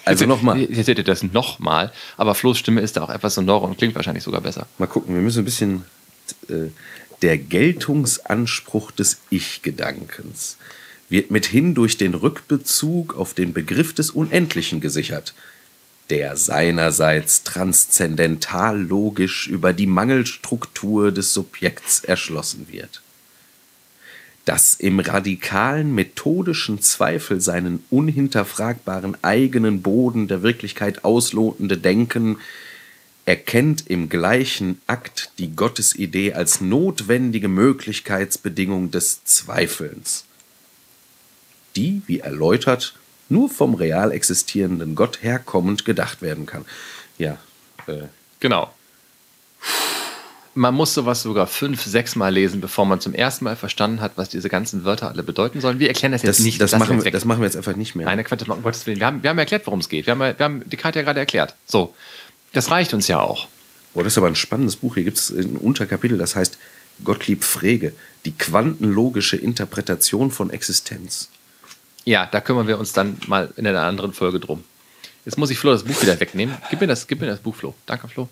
Also 0.04 0.26
nochmal. 0.26 0.58
Jetzt 0.58 0.86
seht 0.86 0.98
ihr 0.98 1.04
das 1.04 1.22
nochmal, 1.22 1.92
aber 2.16 2.34
Flo's 2.34 2.58
Stimme 2.58 2.80
ist 2.80 2.96
da 2.96 3.02
auch 3.02 3.10
etwas 3.10 3.34
sonor 3.34 3.62
und 3.62 3.78
klingt 3.78 3.94
wahrscheinlich 3.94 4.24
sogar 4.24 4.40
besser. 4.40 4.66
Mal 4.78 4.86
gucken, 4.86 5.14
wir 5.14 5.22
müssen 5.22 5.40
ein 5.40 5.44
bisschen. 5.44 5.84
Äh, 6.48 6.70
der 7.22 7.36
Geltungsanspruch 7.36 8.92
des 8.92 9.18
Ich-Gedankens 9.30 10.56
wird 11.08 11.30
mithin 11.30 11.74
durch 11.74 11.96
den 11.96 12.14
Rückbezug 12.14 13.16
auf 13.16 13.34
den 13.34 13.52
Begriff 13.52 13.94
des 13.94 14.10
Unendlichen 14.10 14.80
gesichert, 14.80 15.34
der 16.10 16.36
seinerseits 16.36 17.42
transzendental 17.42 18.80
logisch 18.80 19.46
über 19.46 19.72
die 19.72 19.86
Mangelstruktur 19.86 21.12
des 21.12 21.34
Subjekts 21.34 22.04
erschlossen 22.04 22.66
wird. 22.70 23.02
Das 24.44 24.74
im 24.76 24.98
radikalen 25.00 25.94
methodischen 25.94 26.80
Zweifel 26.80 27.38
seinen 27.42 27.84
unhinterfragbaren 27.90 29.16
eigenen 29.22 29.82
Boden 29.82 30.26
der 30.26 30.42
Wirklichkeit 30.42 31.04
auslotende 31.04 31.76
Denken 31.76 32.38
erkennt 33.26 33.90
im 33.90 34.08
gleichen 34.08 34.80
Akt 34.86 35.32
die 35.38 35.54
Gottesidee 35.54 36.32
als 36.32 36.62
notwendige 36.62 37.48
Möglichkeitsbedingung 37.48 38.90
des 38.90 39.22
Zweifelns, 39.24 40.24
die, 41.78 42.02
wie 42.06 42.20
erläutert, 42.20 42.94
nur 43.28 43.48
vom 43.48 43.74
real 43.74 44.12
existierenden 44.12 44.94
Gott 44.94 45.22
herkommend 45.22 45.84
gedacht 45.84 46.22
werden 46.22 46.46
kann. 46.46 46.64
Ja, 47.18 47.38
äh, 47.86 48.06
Genau. 48.40 48.72
Man 50.54 50.74
muss 50.74 50.92
sowas 50.92 51.22
sogar 51.22 51.46
fünf, 51.46 51.82
sechs 51.84 52.16
Mal 52.16 52.30
lesen, 52.30 52.60
bevor 52.60 52.84
man 52.84 53.00
zum 53.00 53.14
ersten 53.14 53.44
Mal 53.44 53.54
verstanden 53.54 54.00
hat, 54.00 54.12
was 54.16 54.28
diese 54.28 54.48
ganzen 54.48 54.84
Wörter 54.84 55.08
alle 55.08 55.22
bedeuten 55.22 55.60
sollen. 55.60 55.78
Wir 55.78 55.88
erklären 55.88 56.12
das 56.12 56.22
jetzt 56.22 56.40
das, 56.40 56.44
nicht. 56.44 56.60
das, 56.60 56.72
lassen 56.72 56.80
machen, 56.80 57.04
wir, 57.04 57.12
das 57.12 57.24
machen 57.24 57.40
wir 57.40 57.46
jetzt 57.46 57.56
einfach 57.56 57.76
nicht 57.76 57.94
mehr. 57.94 58.06
Nein, 58.06 58.24
Quatsch, 58.24 58.40
das 58.40 58.48
um 58.48 58.62
Gottes 58.62 58.86
Willen. 58.86 58.98
Wir 58.98 59.06
haben, 59.06 59.22
wir 59.22 59.30
haben 59.30 59.38
erklärt, 59.38 59.66
worum 59.66 59.78
es 59.78 59.88
geht. 59.88 60.06
Wir 60.06 60.12
haben, 60.12 60.20
wir 60.20 60.44
haben 60.44 60.68
die 60.68 60.76
Karte 60.76 60.98
ja 60.98 61.04
gerade 61.04 61.20
erklärt. 61.20 61.54
So, 61.66 61.94
das 62.52 62.70
reicht 62.70 62.92
uns 62.92 63.06
ja 63.06 63.20
auch. 63.20 63.46
Boah, 63.94 64.02
das 64.02 64.14
ist 64.14 64.18
aber 64.18 64.26
ein 64.26 64.34
spannendes 64.34 64.76
Buch. 64.76 64.94
Hier 64.94 65.04
gibt 65.04 65.18
es 65.18 65.30
ein 65.30 65.56
Unterkapitel, 65.56 66.18
das 66.18 66.34
heißt 66.34 66.58
Gottlieb 67.04 67.44
Frege, 67.44 67.92
die 68.24 68.32
quantenlogische 68.32 69.36
Interpretation 69.36 70.32
von 70.32 70.50
Existenz. 70.50 71.28
Ja, 72.08 72.24
da 72.24 72.40
kümmern 72.40 72.66
wir 72.66 72.78
uns 72.78 72.94
dann 72.94 73.18
mal 73.26 73.52
in 73.56 73.66
einer 73.66 73.82
anderen 73.82 74.14
Folge 74.14 74.40
drum. 74.40 74.64
Jetzt 75.26 75.36
muss 75.36 75.50
ich 75.50 75.58
Flo 75.58 75.72
das 75.72 75.82
Buch 75.84 76.00
wieder 76.00 76.18
wegnehmen. 76.18 76.56
Gib 76.70 76.80
mir 76.80 76.86
das, 76.86 77.06
gib 77.06 77.20
mir 77.20 77.26
das 77.26 77.40
Buch, 77.40 77.54
Flo. 77.54 77.74
Danke, 77.84 78.08
Flo. 78.08 78.30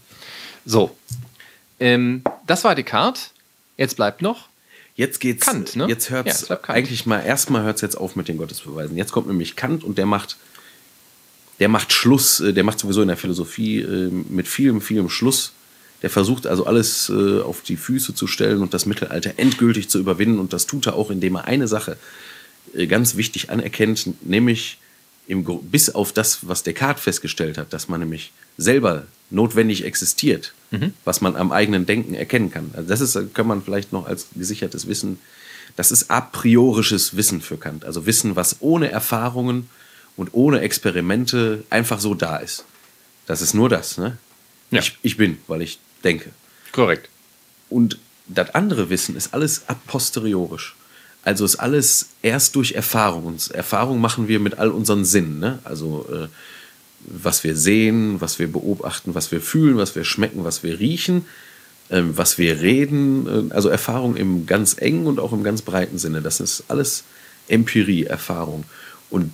So, 0.64 0.96
ähm, 1.78 2.22
das 2.46 2.64
war 2.64 2.74
Descartes. 2.74 3.32
Jetzt 3.76 3.96
bleibt 3.96 4.22
noch. 4.22 4.48
Jetzt 4.94 5.20
geht's. 5.20 5.44
Kant, 5.44 5.76
ne? 5.76 5.86
Jetzt 5.88 6.06
Ja, 6.08 6.16
hört's 6.16 6.40
es 6.42 6.46
bleibt 6.46 6.62
Kant. 6.62 6.78
eigentlich 6.78 7.04
mal 7.04 7.20
erstmal 7.20 7.64
hört's 7.64 7.82
jetzt 7.82 7.96
auf 7.96 8.16
mit 8.16 8.28
den 8.28 8.38
Gottesbeweisen. 8.38 8.96
Jetzt 8.96 9.12
kommt 9.12 9.26
nämlich 9.26 9.56
Kant 9.56 9.84
und 9.84 9.98
der 9.98 10.06
macht, 10.06 10.38
der 11.60 11.68
macht 11.68 11.92
Schluss. 11.92 12.40
äh, 12.40 12.54
Der 12.54 12.64
macht 12.64 12.78
sowieso 12.78 13.02
in 13.02 13.08
der 13.08 13.18
Philosophie 13.18 13.80
äh, 13.82 14.08
mit 14.10 14.48
vielem, 14.48 14.80
vielem 14.80 15.10
Schluss. 15.10 15.52
Der 16.00 16.08
versucht 16.08 16.46
also 16.46 16.64
alles 16.64 17.10
äh, 17.10 17.40
auf 17.42 17.60
die 17.60 17.76
Füße 17.76 18.14
zu 18.14 18.26
stellen 18.26 18.62
und 18.62 18.72
das 18.72 18.86
Mittelalter 18.86 19.32
endgültig 19.36 19.90
zu 19.90 19.98
überwinden. 19.98 20.38
Und 20.38 20.54
das 20.54 20.66
tut 20.66 20.86
er 20.86 20.94
auch, 20.94 21.10
indem 21.10 21.34
er 21.36 21.44
eine 21.44 21.68
Sache 21.68 21.98
ganz 22.84 23.16
wichtig 23.16 23.50
anerkennt, 23.50 24.24
nämlich 24.26 24.78
im, 25.26 25.44
bis 25.62 25.90
auf 25.90 26.12
das, 26.12 26.46
was 26.46 26.62
Descartes 26.62 27.02
festgestellt 27.02 27.58
hat, 27.58 27.72
dass 27.72 27.88
man 27.88 28.00
nämlich 28.00 28.32
selber 28.58 29.06
notwendig 29.30 29.84
existiert, 29.84 30.52
was 31.04 31.20
man 31.20 31.36
am 31.36 31.52
eigenen 31.52 31.86
Denken 31.86 32.14
erkennen 32.14 32.50
kann. 32.50 32.70
Also 32.74 32.88
das 32.88 33.00
ist, 33.00 33.16
äh, 33.16 33.24
kann 33.32 33.46
man 33.46 33.62
vielleicht 33.62 33.92
noch 33.92 34.06
als 34.06 34.28
gesichertes 34.34 34.86
Wissen, 34.86 35.18
das 35.74 35.90
ist 35.90 36.10
a 36.10 36.20
priorisches 36.20 37.16
Wissen 37.16 37.40
für 37.40 37.58
Kant. 37.58 37.84
Also 37.84 38.06
Wissen, 38.06 38.36
was 38.36 38.56
ohne 38.60 38.90
Erfahrungen 38.90 39.68
und 40.16 40.30
ohne 40.32 40.60
Experimente 40.60 41.64
einfach 41.70 42.00
so 42.00 42.14
da 42.14 42.38
ist. 42.38 42.64
Das 43.26 43.42
ist 43.42 43.52
nur 43.52 43.68
das. 43.68 43.98
Ne? 43.98 44.16
Ja. 44.70 44.80
Ich, 44.80 44.96
ich 45.02 45.16
bin, 45.16 45.38
weil 45.46 45.62
ich 45.62 45.78
denke. 46.02 46.30
Korrekt. 46.72 47.10
Und 47.68 47.98
das 48.26 48.54
andere 48.54 48.90
Wissen 48.90 49.16
ist 49.16 49.34
alles 49.34 49.68
a 49.68 49.74
posteriorisch. 49.74 50.74
Also 51.26 51.44
ist 51.44 51.56
alles 51.56 52.10
erst 52.22 52.54
durch 52.54 52.74
Erfahrung. 52.74 53.26
Und 53.26 53.50
Erfahrung 53.50 54.00
machen 54.00 54.28
wir 54.28 54.38
mit 54.38 54.60
all 54.60 54.70
unseren 54.70 55.04
Sinnen. 55.04 55.40
Ne? 55.40 55.58
Also 55.64 56.06
äh, 56.08 56.28
was 57.00 57.42
wir 57.42 57.56
sehen, 57.56 58.20
was 58.20 58.38
wir 58.38 58.46
beobachten, 58.46 59.16
was 59.16 59.32
wir 59.32 59.40
fühlen, 59.40 59.76
was 59.76 59.96
wir 59.96 60.04
schmecken, 60.04 60.44
was 60.44 60.62
wir 60.62 60.78
riechen, 60.78 61.26
ähm, 61.90 62.16
was 62.16 62.38
wir 62.38 62.60
reden. 62.60 63.50
Äh, 63.50 63.54
also 63.54 63.68
Erfahrung 63.68 64.14
im 64.14 64.46
ganz 64.46 64.76
engen 64.78 65.08
und 65.08 65.18
auch 65.18 65.32
im 65.32 65.42
ganz 65.42 65.62
breiten 65.62 65.98
Sinne. 65.98 66.22
Das 66.22 66.38
ist 66.38 66.62
alles 66.68 67.02
Empirie, 67.48 68.04
Erfahrung. 68.04 68.62
Und 69.10 69.32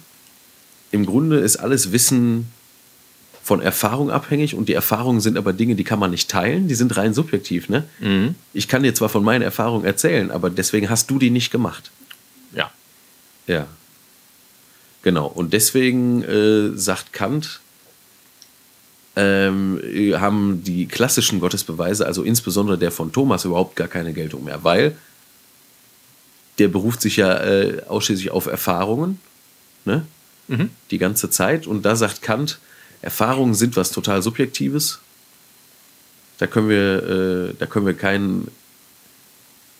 im 0.92 1.04
Grunde 1.04 1.40
ist 1.40 1.56
alles 1.58 1.92
Wissen 1.92 2.46
von 3.42 3.60
Erfahrung 3.60 4.10
abhängig 4.10 4.54
und 4.54 4.68
die 4.68 4.72
Erfahrungen 4.72 5.20
sind 5.20 5.36
aber 5.36 5.52
Dinge, 5.52 5.74
die 5.74 5.84
kann 5.84 5.98
man 5.98 6.12
nicht 6.12 6.30
teilen, 6.30 6.68
die 6.68 6.74
sind 6.76 6.96
rein 6.96 7.12
subjektiv. 7.12 7.68
Ne? 7.68 7.84
Mhm. 7.98 8.36
Ich 8.52 8.68
kann 8.68 8.84
dir 8.84 8.94
zwar 8.94 9.08
von 9.08 9.24
meinen 9.24 9.42
Erfahrungen 9.42 9.84
erzählen, 9.84 10.30
aber 10.30 10.48
deswegen 10.48 10.88
hast 10.88 11.10
du 11.10 11.18
die 11.18 11.30
nicht 11.30 11.50
gemacht. 11.50 11.90
Ja. 12.54 12.70
Ja. 13.48 13.66
Genau. 15.02 15.26
Und 15.26 15.52
deswegen 15.52 16.22
äh, 16.22 16.76
sagt 16.78 17.12
Kant, 17.12 17.60
ähm, 19.16 19.80
haben 20.14 20.62
die 20.64 20.86
klassischen 20.86 21.40
Gottesbeweise, 21.40 22.06
also 22.06 22.22
insbesondere 22.22 22.78
der 22.78 22.92
von 22.92 23.12
Thomas, 23.12 23.44
überhaupt 23.44 23.76
gar 23.76 23.88
keine 23.88 24.12
Geltung 24.12 24.44
mehr, 24.44 24.62
weil 24.64 24.96
der 26.58 26.68
beruft 26.68 27.00
sich 27.00 27.16
ja 27.16 27.38
äh, 27.38 27.82
ausschließlich 27.88 28.30
auf 28.30 28.46
Erfahrungen, 28.46 29.18
ne? 29.84 30.06
Mhm. 30.48 30.70
Die 30.90 30.98
ganze 30.98 31.30
Zeit. 31.30 31.66
Und 31.66 31.82
da 31.82 31.96
sagt 31.96 32.22
Kant, 32.22 32.58
Erfahrungen 33.02 33.54
sind 33.54 33.76
was 33.76 33.90
total 33.90 34.22
Subjektives. 34.22 35.00
Da 36.38 36.46
können 36.46 36.68
wir, 36.68 37.50
äh, 37.50 37.54
da 37.58 37.66
können 37.66 37.86
wir 37.86 37.94
keinen 37.94 38.48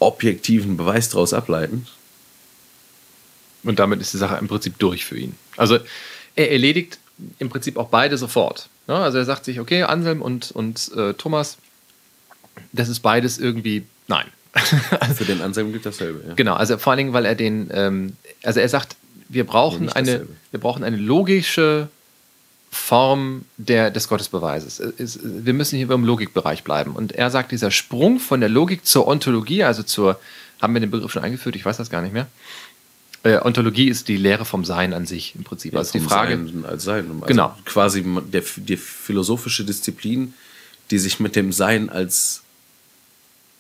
objektiven 0.01 0.77
Beweis 0.77 1.09
daraus 1.09 1.33
ableiten. 1.33 1.87
Und 3.63 3.79
damit 3.79 4.01
ist 4.01 4.13
die 4.13 4.19
Sache 4.19 4.37
im 4.37 4.49
Prinzip 4.49 4.79
durch 4.79 5.05
für 5.05 5.17
ihn. 5.17 5.37
Also 5.57 5.79
er 6.35 6.51
erledigt 6.51 6.99
im 7.39 7.49
Prinzip 7.49 7.77
auch 7.77 7.89
beide 7.89 8.19
sofort. 8.19 8.69
Ja, 8.89 9.05
also 9.05 9.19
er 9.19 9.25
sagt 9.25 9.45
sich, 9.45 9.61
okay, 9.61 9.85
Anselm 9.85 10.21
und, 10.21 10.51
und 10.51 10.91
äh, 10.97 11.15
Thomas, 11.15 11.59
das 12.73 12.89
ist 12.89 13.01
beides 13.01 13.39
irgendwie, 13.39 13.85
nein. 14.09 14.27
Für 15.15 15.25
den 15.25 15.41
Anselm 15.41 15.73
gilt 15.73 15.87
dasselbe. 15.87 16.29
Ja. 16.29 16.35
Genau, 16.35 16.55
also 16.55 16.77
vor 16.77 16.91
allen 16.91 16.99
Dingen, 16.99 17.13
weil 17.13 17.25
er 17.25 17.35
den, 17.35 17.71
ähm, 17.73 18.17
also 18.43 18.61
er 18.61 18.69
sagt, 18.69 18.97
wir 19.29 19.45
brauchen, 19.45 19.89
eine, 19.89 20.27
wir 20.51 20.61
brauchen 20.61 20.85
eine 20.85 20.97
logische 20.97 21.89
Form 22.75 23.45
der, 23.59 23.91
des 23.91 24.09
Gottesbeweises. 24.09 24.83
Wir 25.23 25.53
müssen 25.53 25.77
hier 25.77 25.91
im 25.91 26.05
Logikbereich 26.05 26.65
bleiben. 26.65 26.93
Und 26.93 27.13
er 27.13 27.31
sagt, 27.31 27.53
dieser 27.53 27.71
Sprung 27.71 28.19
von 28.19 28.41
der 28.41 28.49
Logik 28.49 28.87
zur 28.87 29.07
Ontologie, 29.07 29.63
also 29.63 29.83
zur, 29.83 30.19
haben 30.61 30.73
wir 30.73 30.81
den 30.81 30.91
Begriff 30.91 31.13
schon 31.13 31.23
eingeführt? 31.23 31.55
Ich 31.55 31.67
weiß 31.67 31.77
das 31.77 31.91
gar 31.91 32.01
nicht 32.01 32.15
mehr. 32.15 32.29
Äh, 33.25 33.41
Ontologie 33.43 33.89
ist 33.89 34.09
die 34.09 34.17
Lehre 34.17 34.47
vom 34.47 34.65
Sein 34.65 34.95
an 34.95 35.05
sich 35.05 35.35
im 35.37 35.45
Prinzip. 35.45 35.75
Ja, 35.75 35.81
also 35.81 35.93
die 35.93 36.01
Frage. 36.01 36.35
Sein 36.35 36.65
als 36.65 36.83
Sein. 36.83 37.11
Also 37.11 37.27
genau. 37.27 37.55
Quasi 37.67 38.05
der, 38.33 38.43
die 38.57 38.79
philosophische 38.79 39.67
Disziplin, 39.67 40.33
die 40.91 40.99
sich 40.99 41.21
mit 41.21 41.37
dem 41.37 41.53
Sein 41.53 41.91
als, 41.91 42.43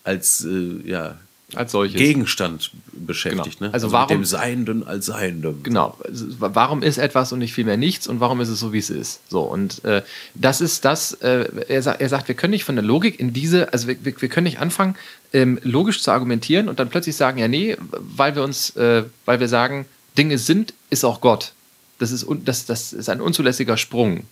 als 0.04 0.42
äh, 0.46 0.88
ja, 0.88 1.18
als 1.56 1.72
solches. 1.72 1.98
Gegenstand 1.98 2.70
beschäftigt. 2.92 3.58
Genau. 3.58 3.68
Ne? 3.68 3.74
Also, 3.74 3.86
also 3.86 3.92
warum, 3.92 4.18
mit 4.18 4.24
dem 4.24 4.24
Seienden 4.24 4.86
als 4.86 5.06
Seienden. 5.06 5.62
Genau. 5.62 5.96
Also 6.04 6.26
warum 6.38 6.82
ist 6.82 6.98
etwas 6.98 7.32
und 7.32 7.38
nicht 7.38 7.52
vielmehr 7.52 7.76
nichts 7.76 8.06
und 8.06 8.20
warum 8.20 8.40
ist 8.40 8.48
es 8.48 8.60
so, 8.60 8.72
wie 8.72 8.78
es 8.78 8.90
ist? 8.90 9.20
So, 9.28 9.40
und 9.40 9.84
äh, 9.84 10.02
das 10.34 10.60
ist 10.60 10.84
das, 10.84 11.12
äh, 11.14 11.48
er, 11.68 11.82
sa 11.82 11.92
er 11.92 12.08
sagt, 12.08 12.28
wir 12.28 12.34
können 12.34 12.52
nicht 12.52 12.64
von 12.64 12.76
der 12.76 12.84
Logik 12.84 13.18
in 13.20 13.32
diese, 13.32 13.72
also 13.72 13.88
wir, 13.88 13.96
wir 14.02 14.28
können 14.28 14.44
nicht 14.44 14.60
anfangen, 14.60 14.96
ähm, 15.32 15.58
logisch 15.62 16.02
zu 16.02 16.10
argumentieren 16.10 16.68
und 16.68 16.78
dann 16.78 16.88
plötzlich 16.88 17.16
sagen, 17.16 17.38
ja, 17.38 17.48
nee, 17.48 17.76
weil 17.90 18.34
wir 18.34 18.42
uns, 18.42 18.76
äh, 18.76 19.04
weil 19.24 19.40
wir 19.40 19.48
sagen, 19.48 19.86
Dinge 20.18 20.38
sind, 20.38 20.74
ist 20.90 21.04
auch 21.04 21.20
Gott. 21.20 21.52
Das 21.98 22.10
ist, 22.10 22.26
das, 22.44 22.66
das 22.66 22.92
ist 22.92 23.08
ein 23.08 23.20
unzulässiger 23.20 23.76
Sprung. 23.76 24.24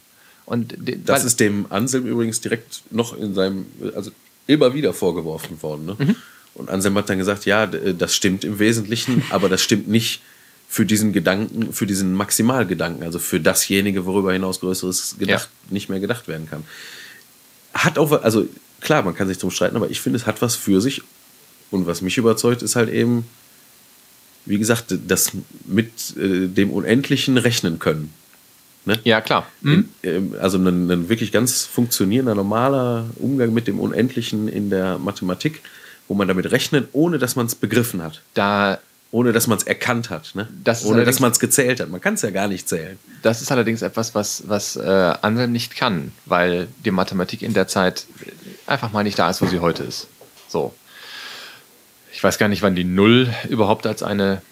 Und 0.47 0.75
das 1.05 1.25
ist 1.25 1.39
dem 1.39 1.67
Anselm 1.71 2.07
übrigens 2.07 2.41
direkt 2.41 2.83
noch 2.91 3.17
in 3.17 3.35
seinem, 3.35 3.67
also 3.95 4.11
immer 4.49 4.75
wieder 4.75 4.93
vorgeworfen 4.93 5.63
worden. 5.63 5.87
Ne? 5.87 5.97
Mhm. 5.99 6.17
Und 6.55 6.69
Anselm 6.71 6.97
hat 6.97 7.09
dann 7.09 7.19
gesagt, 7.19 7.47
ja, 7.47 7.65
äh, 7.65 7.95
das 7.95 8.15
stimmt 8.15 8.45
im 8.45 8.59
Wesentlichen, 8.59 9.23
aber 9.31 9.49
das 9.49 9.63
stimmt 9.63 9.89
nicht 9.89 10.23
für 10.69 10.87
diesen 10.87 11.13
Gedanken, 11.13 11.73
für 11.73 11.87
diesen 11.87 12.15
Maximalgedanken, 12.15 13.03
also 13.03 13.19
für 13.19 13.41
dasjenige, 13.41 14.07
worüber 14.07 14.33
hinaus 14.33 14.61
Größeres 14.61 15.17
gedacht, 15.19 15.49
ja. 15.69 15.73
nicht 15.73 15.89
mehr 15.89 15.99
gedacht 15.99 16.29
werden 16.29 16.49
kann. 16.49 16.65
Hat 17.75 17.99
auch, 17.99 18.13
also 18.23 18.47
klar, 18.81 19.03
man 19.03 19.15
kann 19.15 19.27
sich 19.27 19.39
drum 19.39 19.51
streiten, 19.51 19.77
aber 19.77 19.91
ich 19.91 20.01
finde, 20.01 20.19
es 20.19 20.27
hat 20.27 20.43
was 20.43 20.55
für 20.55 20.81
sich. 20.81 21.03
Und 21.73 21.87
was 21.87 22.03
mich 22.03 22.19
überzeugt, 22.19 22.63
ist 22.63 22.77
halt 22.77 22.89
eben, 22.89 23.27
wie 24.45 24.59
gesagt, 24.59 24.95
das 25.07 25.33
mit 25.67 26.17
äh, 26.17 26.47
dem 26.47 26.71
Unendlichen 26.71 27.37
rechnen 27.37 27.79
können. 27.79 28.13
Ne? 28.85 28.99
Ja, 29.05 29.21
klar. 29.21 29.47
Mhm. 29.61 29.89
In, 30.03 30.37
also 30.37 30.59
ein, 30.59 30.91
ein, 30.91 31.09
wirklich 31.09 31.33
ganz 31.33 31.65
funktionierender, 31.67 32.35
normaler 32.35 33.07
Umgang 33.17 33.53
mit 33.53 33.67
dem 33.67 33.79
Unendlichen 33.79 34.49
in 34.49 34.71
der 34.71 34.99
Mathematik 34.99 35.61
wo 36.11 36.15
man 36.15 36.27
damit 36.27 36.51
rechnet, 36.51 36.89
ohne 36.91 37.19
dass 37.19 37.37
man 37.37 37.47
es 37.47 37.55
begriffen 37.55 38.03
hat. 38.03 38.21
Da 38.35 38.81
ohne 39.13 39.33
dass 39.33 39.47
man 39.47 39.59
es 39.59 39.65
erkannt 39.65 40.11
hat, 40.11 40.35
ne? 40.35 40.49
das 40.65 40.85
ohne 40.85 41.05
dass 41.05 41.21
man 41.21 41.31
es 41.31 41.39
gezählt 41.39 41.79
hat. 41.81 41.89
Man 41.89 42.01
kann 42.01 42.15
es 42.15 42.23
ja 42.23 42.31
gar 42.31 42.49
nicht 42.49 42.69
zählen. 42.69 42.99
Das 43.23 43.43
ist 43.43 43.53
allerdings 43.53 43.83
etwas, 43.83 44.13
was, 44.15 44.45
was 44.49 44.75
äh, 44.75 45.15
Anselm 45.23 45.53
nicht 45.53 45.77
kann, 45.77 46.11
weil 46.27 46.67
die 46.85 46.91
Mathematik 46.91 47.43
in 47.43 47.55
der 47.55 47.69
Zeit 47.69 48.07
einfach 48.67 48.91
mal 48.91 49.05
nicht 49.05 49.19
da 49.21 49.31
ist, 49.31 49.41
wo 49.41 49.47
sie 49.47 49.61
heute 49.61 49.85
ist. 49.85 50.09
So. 50.49 50.75
Ich 52.13 52.23
weiß 52.23 52.39
gar 52.39 52.49
nicht, 52.49 52.63
wann 52.63 52.75
die 52.75 52.85
Null 52.85 53.33
überhaupt 53.49 53.87
als 53.87 54.03
eine 54.03 54.43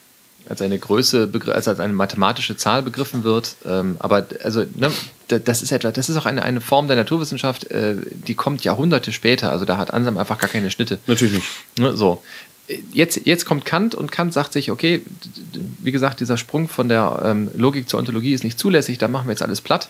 als 0.48 0.62
eine 0.62 0.78
Größe, 0.78 1.30
als, 1.46 1.68
als 1.68 1.80
eine 1.80 1.92
mathematische 1.92 2.56
Zahl 2.56 2.82
begriffen 2.82 3.24
wird. 3.24 3.56
Ähm, 3.66 3.96
aber 3.98 4.26
also, 4.42 4.64
ne, 4.74 4.90
das 5.28 5.62
ist 5.62 5.72
etwa, 5.72 5.90
das 5.90 6.08
ist 6.08 6.16
auch 6.16 6.26
eine, 6.26 6.42
eine 6.42 6.60
Form 6.60 6.86
der 6.86 6.96
Naturwissenschaft, 6.96 7.70
äh, 7.70 7.96
die 8.10 8.34
kommt 8.34 8.64
Jahrhunderte 8.64 9.12
später. 9.12 9.50
Also 9.50 9.64
da 9.64 9.76
hat 9.76 9.92
Ansam 9.92 10.16
einfach 10.16 10.38
gar 10.38 10.48
keine 10.48 10.70
Schnitte. 10.70 10.98
Natürlich 11.06 11.34
nicht. 11.34 11.46
Ne, 11.78 11.96
so. 11.96 12.22
Jetzt, 12.92 13.22
jetzt 13.24 13.46
kommt 13.46 13.64
Kant 13.64 13.94
und 13.94 14.12
Kant 14.12 14.34
sagt 14.34 14.52
sich, 14.52 14.70
okay, 14.70 15.02
wie 15.78 15.92
gesagt, 15.92 16.20
dieser 16.20 16.36
Sprung 16.36 16.68
von 16.68 16.88
der 16.88 17.22
ähm, 17.24 17.50
Logik 17.56 17.88
zur 17.88 17.98
Ontologie 17.98 18.34
ist 18.34 18.44
nicht 18.44 18.58
zulässig, 18.58 18.98
da 18.98 19.08
machen 19.08 19.26
wir 19.26 19.32
jetzt 19.32 19.42
alles 19.42 19.62
platt. 19.62 19.88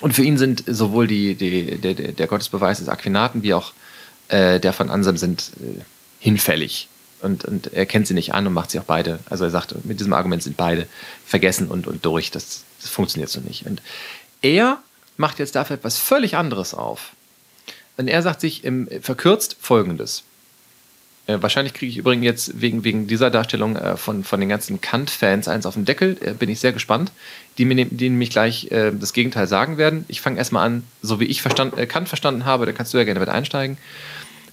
Und 0.00 0.12
für 0.12 0.22
ihn 0.22 0.36
sind 0.36 0.64
sowohl 0.66 1.06
die, 1.06 1.36
die, 1.36 1.78
der, 1.78 1.94
der 1.94 2.26
Gottesbeweis 2.26 2.80
des 2.80 2.88
Aquinaten 2.88 3.42
wie 3.42 3.54
auch 3.54 3.72
äh, 4.28 4.58
der 4.58 4.72
von 4.72 4.90
Ansam 4.90 5.16
sind 5.16 5.52
äh, 5.60 5.80
hinfällig 6.18 6.88
und, 7.26 7.44
und 7.44 7.74
er 7.74 7.84
kennt 7.84 8.06
sie 8.06 8.14
nicht 8.14 8.32
an 8.32 8.46
und 8.46 8.54
macht 8.54 8.70
sie 8.70 8.80
auch 8.80 8.84
beide. 8.84 9.18
Also 9.28 9.44
er 9.44 9.50
sagt, 9.50 9.84
mit 9.84 10.00
diesem 10.00 10.14
Argument 10.14 10.42
sind 10.42 10.56
beide 10.56 10.86
vergessen 11.26 11.68
und, 11.68 11.86
und 11.86 12.04
durch. 12.06 12.30
Das, 12.30 12.64
das 12.80 12.90
funktioniert 12.90 13.28
so 13.28 13.40
nicht. 13.40 13.66
Und 13.66 13.82
er 14.40 14.78
macht 15.18 15.38
jetzt 15.38 15.54
dafür 15.54 15.76
etwas 15.76 15.98
völlig 15.98 16.36
anderes 16.36 16.72
auf. 16.72 17.12
Und 17.98 18.08
er 18.08 18.22
sagt 18.22 18.40
sich 18.40 18.64
im, 18.64 18.88
verkürzt 19.02 19.56
folgendes. 19.60 20.22
Äh, 21.26 21.38
wahrscheinlich 21.40 21.74
kriege 21.74 21.90
ich 21.90 21.98
übrigens 21.98 22.24
jetzt 22.24 22.60
wegen, 22.60 22.84
wegen 22.84 23.06
dieser 23.06 23.30
Darstellung 23.30 23.76
äh, 23.76 23.96
von, 23.96 24.22
von 24.22 24.38
den 24.40 24.48
ganzen 24.48 24.80
Kant-Fans 24.80 25.48
eins 25.48 25.66
auf 25.66 25.74
den 25.74 25.84
Deckel. 25.84 26.16
Äh, 26.20 26.32
bin 26.34 26.48
ich 26.48 26.60
sehr 26.60 26.72
gespannt, 26.72 27.10
die 27.58 27.64
mir 27.64 27.84
die 27.84 28.08
nämlich 28.08 28.30
gleich 28.30 28.68
das 28.70 29.14
Gegenteil 29.14 29.46
sagen 29.46 29.78
werden. 29.78 30.04
Ich 30.08 30.20
fange 30.20 30.36
erstmal 30.36 30.66
an, 30.66 30.84
so 31.00 31.20
wie 31.20 31.24
ich 31.24 31.40
verstand, 31.40 31.74
Kant 31.88 32.06
verstanden 32.06 32.44
habe, 32.44 32.66
da 32.66 32.72
kannst 32.72 32.92
du 32.92 32.98
ja 32.98 33.04
gerne 33.04 33.18
mit 33.18 33.30
einsteigen. 33.30 33.78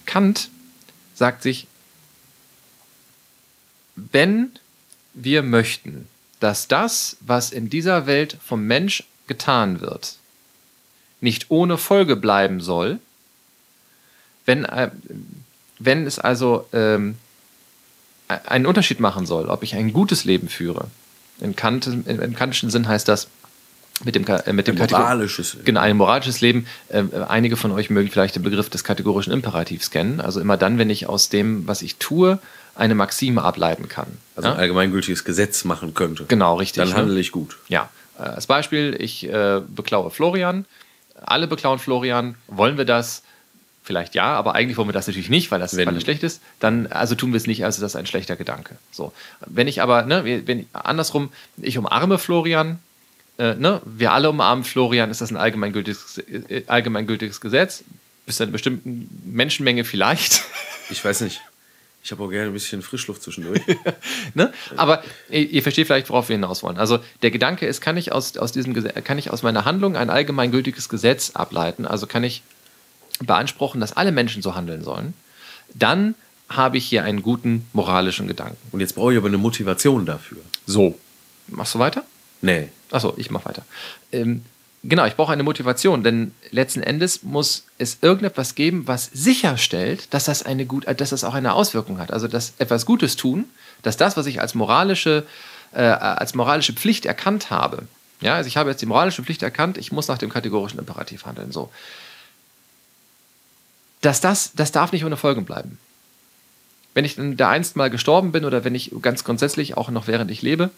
Kant 0.06 0.48
sagt 1.12 1.42
sich, 1.42 1.66
wenn 3.96 4.52
wir 5.12 5.42
möchten, 5.42 6.08
dass 6.40 6.68
das, 6.68 7.16
was 7.20 7.52
in 7.52 7.70
dieser 7.70 8.06
Welt 8.06 8.36
vom 8.44 8.66
Mensch 8.66 9.04
getan 9.26 9.80
wird, 9.80 10.16
nicht 11.20 11.46
ohne 11.48 11.78
Folge 11.78 12.16
bleiben 12.16 12.60
soll, 12.60 12.98
wenn, 14.44 14.64
äh, 14.64 14.90
wenn 15.78 16.06
es 16.06 16.18
also 16.18 16.68
ähm, 16.72 17.16
einen 18.28 18.66
Unterschied 18.66 19.00
machen 19.00 19.26
soll, 19.26 19.46
ob 19.46 19.62
ich 19.62 19.74
ein 19.74 19.92
gutes 19.92 20.24
Leben 20.24 20.48
führe, 20.48 20.88
in, 21.40 21.56
Kant, 21.56 21.86
im 21.86 22.34
kantischen 22.34 22.70
Sinn 22.70 22.86
heißt 22.86 23.08
das, 23.08 23.28
mit 24.04 24.14
dem, 24.14 24.24
äh, 24.26 24.52
mit 24.52 24.66
dem 24.66 24.80
ein 24.80 24.90
moralisches 24.90 25.54
Leben. 25.54 25.64
Genau, 25.64 25.80
ein 25.80 25.96
moralisches 25.96 26.40
Leben. 26.40 26.66
Äh, 26.88 27.04
einige 27.28 27.56
von 27.56 27.70
euch 27.72 27.90
mögen 27.90 28.10
vielleicht 28.10 28.34
den 28.34 28.42
Begriff 28.42 28.68
des 28.68 28.82
kategorischen 28.82 29.32
Imperativs 29.32 29.90
kennen. 29.90 30.20
Also 30.20 30.40
immer 30.40 30.56
dann, 30.56 30.78
wenn 30.78 30.90
ich 30.90 31.08
aus 31.08 31.28
dem, 31.28 31.66
was 31.66 31.82
ich 31.82 31.96
tue, 31.96 32.38
eine 32.74 32.94
Maxime 32.94 33.42
ableiten 33.42 33.88
kann. 33.88 34.06
Also 34.36 34.48
ja? 34.48 34.54
ein 34.54 34.60
allgemeingültiges 34.60 35.24
Gesetz 35.24 35.64
machen 35.64 35.94
könnte. 35.94 36.24
Genau, 36.26 36.56
richtig. 36.56 36.82
Dann 36.82 36.90
ne? 36.90 36.96
handle 36.96 37.20
ich 37.20 37.32
gut. 37.32 37.56
Ja. 37.68 37.88
Äh, 38.18 38.22
als 38.22 38.46
Beispiel, 38.46 38.96
ich 38.98 39.28
äh, 39.28 39.60
beklaue 39.66 40.10
Florian. 40.10 40.64
Alle 41.24 41.46
beklauen 41.46 41.78
Florian. 41.78 42.34
Wollen 42.48 42.76
wir 42.76 42.84
das? 42.84 43.22
Vielleicht 43.82 44.14
ja, 44.14 44.34
aber 44.34 44.54
eigentlich 44.54 44.78
wollen 44.78 44.88
wir 44.88 44.94
das 44.94 45.06
natürlich 45.06 45.28
nicht, 45.28 45.50
weil 45.50 45.60
das, 45.60 45.76
weil 45.76 45.84
das 45.84 46.02
schlecht 46.02 46.22
ist. 46.22 46.40
Dann, 46.58 46.86
also 46.86 47.14
tun 47.14 47.32
wir 47.32 47.36
es 47.36 47.46
nicht, 47.46 47.66
also 47.66 47.82
das 47.82 47.92
ist 47.92 47.96
ein 47.96 48.06
schlechter 48.06 48.34
Gedanke. 48.34 48.76
So. 48.90 49.12
Wenn 49.44 49.68
ich 49.68 49.82
aber, 49.82 50.04
ne, 50.04 50.42
wenn 50.46 50.66
andersrum, 50.72 51.30
ich 51.58 51.76
umarme 51.76 52.18
Florian, 52.18 52.78
äh, 53.36 53.54
ne, 53.56 53.82
wir 53.84 54.12
alle 54.12 54.30
umarmen 54.30 54.64
Florian, 54.64 55.10
ist 55.10 55.20
das 55.20 55.30
ein 55.30 55.36
allgemeingültiges, 55.36 56.16
äh, 56.16 56.62
allgemeingültiges 56.66 57.42
Gesetz? 57.42 57.84
Bis 58.24 58.38
zu 58.38 58.44
einer 58.44 58.52
bestimmten 58.52 59.10
Menschenmenge 59.26 59.84
vielleicht. 59.84 60.44
Ich 60.90 61.02
weiß 61.04 61.22
nicht 61.22 61.40
Ich 62.04 62.12
habe 62.12 62.22
auch 62.22 62.28
gerne 62.28 62.48
ein 62.48 62.52
bisschen 62.52 62.82
Frischluft 62.82 63.22
zwischendurch. 63.22 63.62
ne? 64.34 64.52
Aber 64.76 65.02
ihr, 65.30 65.48
ihr, 65.48 65.62
versteht 65.62 65.86
vielleicht, 65.86 66.10
worauf 66.10 66.28
wir 66.28 66.36
hinaus 66.36 66.62
wollen. 66.62 66.76
Also 66.76 66.98
der 67.22 67.30
Gedanke 67.30 67.66
ist, 67.66 67.80
kann 67.80 67.96
ich 67.96 68.12
aus, 68.12 68.36
aus 68.36 68.52
diesem 68.52 68.74
kann 68.74 69.16
ich 69.16 69.30
aus 69.30 69.42
meiner 69.42 69.64
Handlung 69.64 69.96
ein 69.96 70.10
allgemeingültiges 70.10 70.90
Gesetz 70.90 71.30
ableiten? 71.30 71.86
Also 71.86 72.06
kann 72.06 72.22
ich 72.22 72.42
beanspruchen, 73.20 73.80
dass 73.80 73.96
alle 73.96 74.12
Menschen 74.12 74.42
so 74.42 74.54
handeln 74.54 74.84
sollen? 74.84 75.14
Dann 75.72 76.14
habe 76.50 76.76
ich 76.76 76.84
hier 76.84 77.04
einen 77.04 77.22
guten 77.22 77.66
moralischen 77.72 78.28
Gedanken. 78.28 78.58
Und 78.70 78.80
jetzt 78.80 78.96
brauche 78.96 79.12
ich 79.12 79.18
aber 79.18 79.28
eine 79.28 79.38
Motivation 79.38 80.04
dafür. 80.04 80.38
So. 80.66 80.98
Machst 81.48 81.74
du 81.74 81.78
weiter? 81.78 82.04
Nee. 82.42 82.68
Achso, 82.90 83.14
ich 83.16 83.30
mache 83.30 83.46
weiter. 83.46 83.64
Ähm, 84.12 84.42
genau, 84.84 85.06
ich 85.06 85.16
brauche 85.16 85.32
eine 85.32 85.42
Motivation, 85.42 86.04
denn 86.04 86.34
letzten 86.50 86.82
Endes 86.82 87.22
muss 87.22 87.64
es 87.78 87.98
irgendetwas 88.02 88.54
geben, 88.54 88.86
was 88.86 89.10
sicherstellt, 89.12 90.12
dass 90.12 90.24
das, 90.24 90.44
eine 90.44 90.66
gut, 90.66 90.86
dass 90.86 91.10
das 91.10 91.24
auch 91.24 91.34
eine 91.34 91.54
Auswirkung 91.54 91.98
hat. 91.98 92.12
Also, 92.12 92.28
dass 92.28 92.54
etwas 92.58 92.86
Gutes 92.86 93.16
tun, 93.16 93.46
dass 93.82 93.96
das, 93.96 94.16
was 94.16 94.26
ich 94.26 94.40
als 94.40 94.54
moralische, 94.54 95.24
äh, 95.72 95.82
als 95.82 96.34
moralische 96.34 96.72
Pflicht 96.72 97.06
erkannt 97.06 97.50
habe, 97.50 97.86
ja, 98.20 98.36
also 98.36 98.48
ich 98.48 98.56
habe 98.56 98.70
jetzt 98.70 98.80
die 98.80 98.86
moralische 98.86 99.22
Pflicht 99.22 99.42
erkannt, 99.42 99.76
ich 99.76 99.92
muss 99.92 100.08
nach 100.08 100.18
dem 100.18 100.30
kategorischen 100.30 100.78
Imperativ 100.78 101.26
handeln, 101.26 101.52
so. 101.52 101.70
Dass 104.00 104.20
das, 104.20 104.52
das 104.54 104.72
darf 104.72 104.92
nicht 104.92 105.04
ohne 105.04 105.16
Folgen 105.16 105.44
bleiben. 105.44 105.78
Wenn 106.94 107.04
ich 107.04 107.16
da 107.18 107.50
einst 107.50 107.76
mal 107.76 107.90
gestorben 107.90 108.32
bin 108.32 108.44
oder 108.44 108.64
wenn 108.64 108.74
ich 108.74 108.92
ganz 109.02 109.24
grundsätzlich 109.24 109.76
auch 109.76 109.90
noch 109.90 110.06
während 110.06 110.30
ich 110.30 110.42
lebe, 110.42 110.70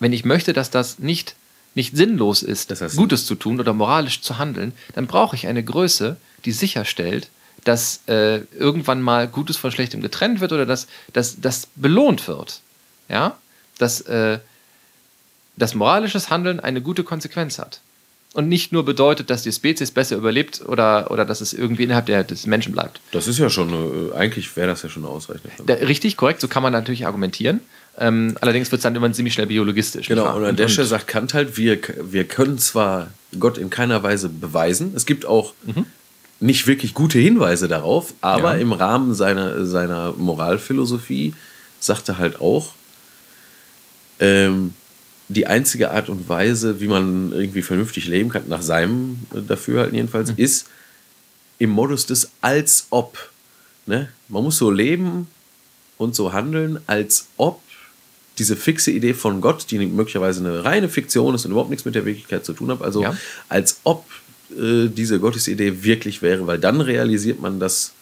wenn 0.00 0.12
ich 0.12 0.24
möchte, 0.24 0.52
dass 0.52 0.70
das 0.70 0.98
nicht 0.98 1.36
nicht 1.74 1.96
sinnlos 1.96 2.42
ist, 2.42 2.70
das 2.70 2.80
heißt, 2.80 2.96
Gutes 2.96 3.26
zu 3.26 3.34
tun 3.34 3.60
oder 3.60 3.72
moralisch 3.72 4.20
zu 4.20 4.38
handeln, 4.38 4.72
dann 4.94 5.06
brauche 5.06 5.36
ich 5.36 5.46
eine 5.46 5.64
Größe, 5.64 6.16
die 6.44 6.52
sicherstellt, 6.52 7.28
dass 7.64 8.02
äh, 8.06 8.40
irgendwann 8.58 9.00
mal 9.00 9.28
Gutes 9.28 9.56
von 9.56 9.70
Schlechtem 9.70 10.00
getrennt 10.00 10.40
wird 10.40 10.52
oder 10.52 10.66
dass 10.66 10.88
das 11.12 11.68
belohnt 11.76 12.26
wird. 12.26 12.60
Ja? 13.08 13.38
Dass, 13.78 14.00
äh, 14.02 14.38
dass 15.56 15.74
moralisches 15.74 16.30
Handeln 16.30 16.60
eine 16.60 16.80
gute 16.80 17.04
Konsequenz 17.04 17.58
hat. 17.58 17.80
Und 18.34 18.48
nicht 18.48 18.72
nur 18.72 18.84
bedeutet, 18.84 19.28
dass 19.28 19.42
die 19.42 19.52
Spezies 19.52 19.90
besser 19.90 20.16
überlebt 20.16 20.62
oder, 20.66 21.10
oder 21.10 21.26
dass 21.26 21.42
es 21.42 21.52
irgendwie 21.52 21.82
innerhalb 21.84 22.06
der, 22.06 22.24
des 22.24 22.46
Menschen 22.46 22.72
bleibt. 22.72 23.00
Das 23.12 23.28
ist 23.28 23.38
ja 23.38 23.50
schon, 23.50 24.10
äh, 24.10 24.14
eigentlich 24.14 24.56
wäre 24.56 24.68
das 24.68 24.82
ja 24.82 24.88
schon 24.88 25.04
ausreichend. 25.04 25.52
Da, 25.66 25.74
richtig, 25.74 26.16
korrekt, 26.16 26.40
so 26.40 26.48
kann 26.48 26.62
man 26.62 26.72
natürlich 26.72 27.06
argumentieren. 27.06 27.60
Ähm, 27.98 28.36
allerdings 28.40 28.72
wird 28.72 28.78
es 28.78 28.82
dann 28.84 28.96
immer 28.96 29.12
ziemlich 29.12 29.34
schnell 29.34 29.46
biologistisch. 29.46 30.08
Genau, 30.08 30.34
und 30.36 30.44
an 30.44 30.56
der 30.56 30.68
Stelle 30.68 30.86
sagt 30.86 31.06
Kant 31.06 31.34
halt, 31.34 31.56
wir, 31.56 31.78
wir 32.00 32.24
können 32.24 32.58
zwar 32.58 33.10
Gott 33.38 33.58
in 33.58 33.70
keiner 33.70 34.02
Weise 34.02 34.28
beweisen, 34.28 34.92
es 34.96 35.04
gibt 35.04 35.26
auch 35.26 35.52
mhm. 35.64 35.86
nicht 36.40 36.66
wirklich 36.66 36.94
gute 36.94 37.18
Hinweise 37.18 37.68
darauf, 37.68 38.14
aber 38.22 38.54
ja. 38.54 38.60
im 38.60 38.72
Rahmen 38.72 39.14
seiner, 39.14 39.66
seiner 39.66 40.12
Moralphilosophie 40.12 41.34
sagt 41.80 42.08
er 42.08 42.18
halt 42.18 42.40
auch, 42.40 42.72
ähm, 44.20 44.72
die 45.28 45.46
einzige 45.46 45.90
Art 45.90 46.08
und 46.08 46.28
Weise, 46.28 46.80
wie 46.80 46.88
man 46.88 47.32
irgendwie 47.32 47.62
vernünftig 47.62 48.06
leben 48.06 48.30
kann, 48.30 48.48
nach 48.48 48.62
seinem 48.62 49.18
Dafürhalten 49.32 49.94
jedenfalls, 49.94 50.30
mhm. 50.30 50.38
ist 50.38 50.66
im 51.58 51.70
Modus 51.70 52.06
des 52.06 52.30
als 52.40 52.86
ob. 52.90 53.30
Ne? 53.86 54.08
Man 54.28 54.42
muss 54.44 54.58
so 54.58 54.70
leben 54.70 55.28
und 55.96 56.14
so 56.14 56.32
handeln, 56.32 56.80
als 56.86 57.28
ob 57.36 57.60
diese 58.38 58.56
fixe 58.56 58.90
Idee 58.90 59.14
von 59.14 59.40
Gott, 59.40 59.66
die 59.70 59.78
möglicherweise 59.78 60.40
eine 60.40 60.64
reine 60.64 60.88
Fiktion 60.88 61.34
ist 61.34 61.44
und 61.44 61.50
überhaupt 61.52 61.70
nichts 61.70 61.84
mit 61.84 61.94
der 61.94 62.04
Wirklichkeit 62.04 62.44
zu 62.44 62.52
tun 62.52 62.70
hat, 62.70 62.82
also 62.82 63.02
ja. 63.02 63.16
als 63.48 63.80
ob 63.84 64.06
äh, 64.58 64.88
diese 64.88 65.20
Gottesidee 65.20 65.84
wirklich 65.84 66.22
wäre, 66.22 66.46
weil 66.46 66.58
dann 66.58 66.80
realisiert 66.80 67.40
man 67.40 67.60
das, 67.60 67.92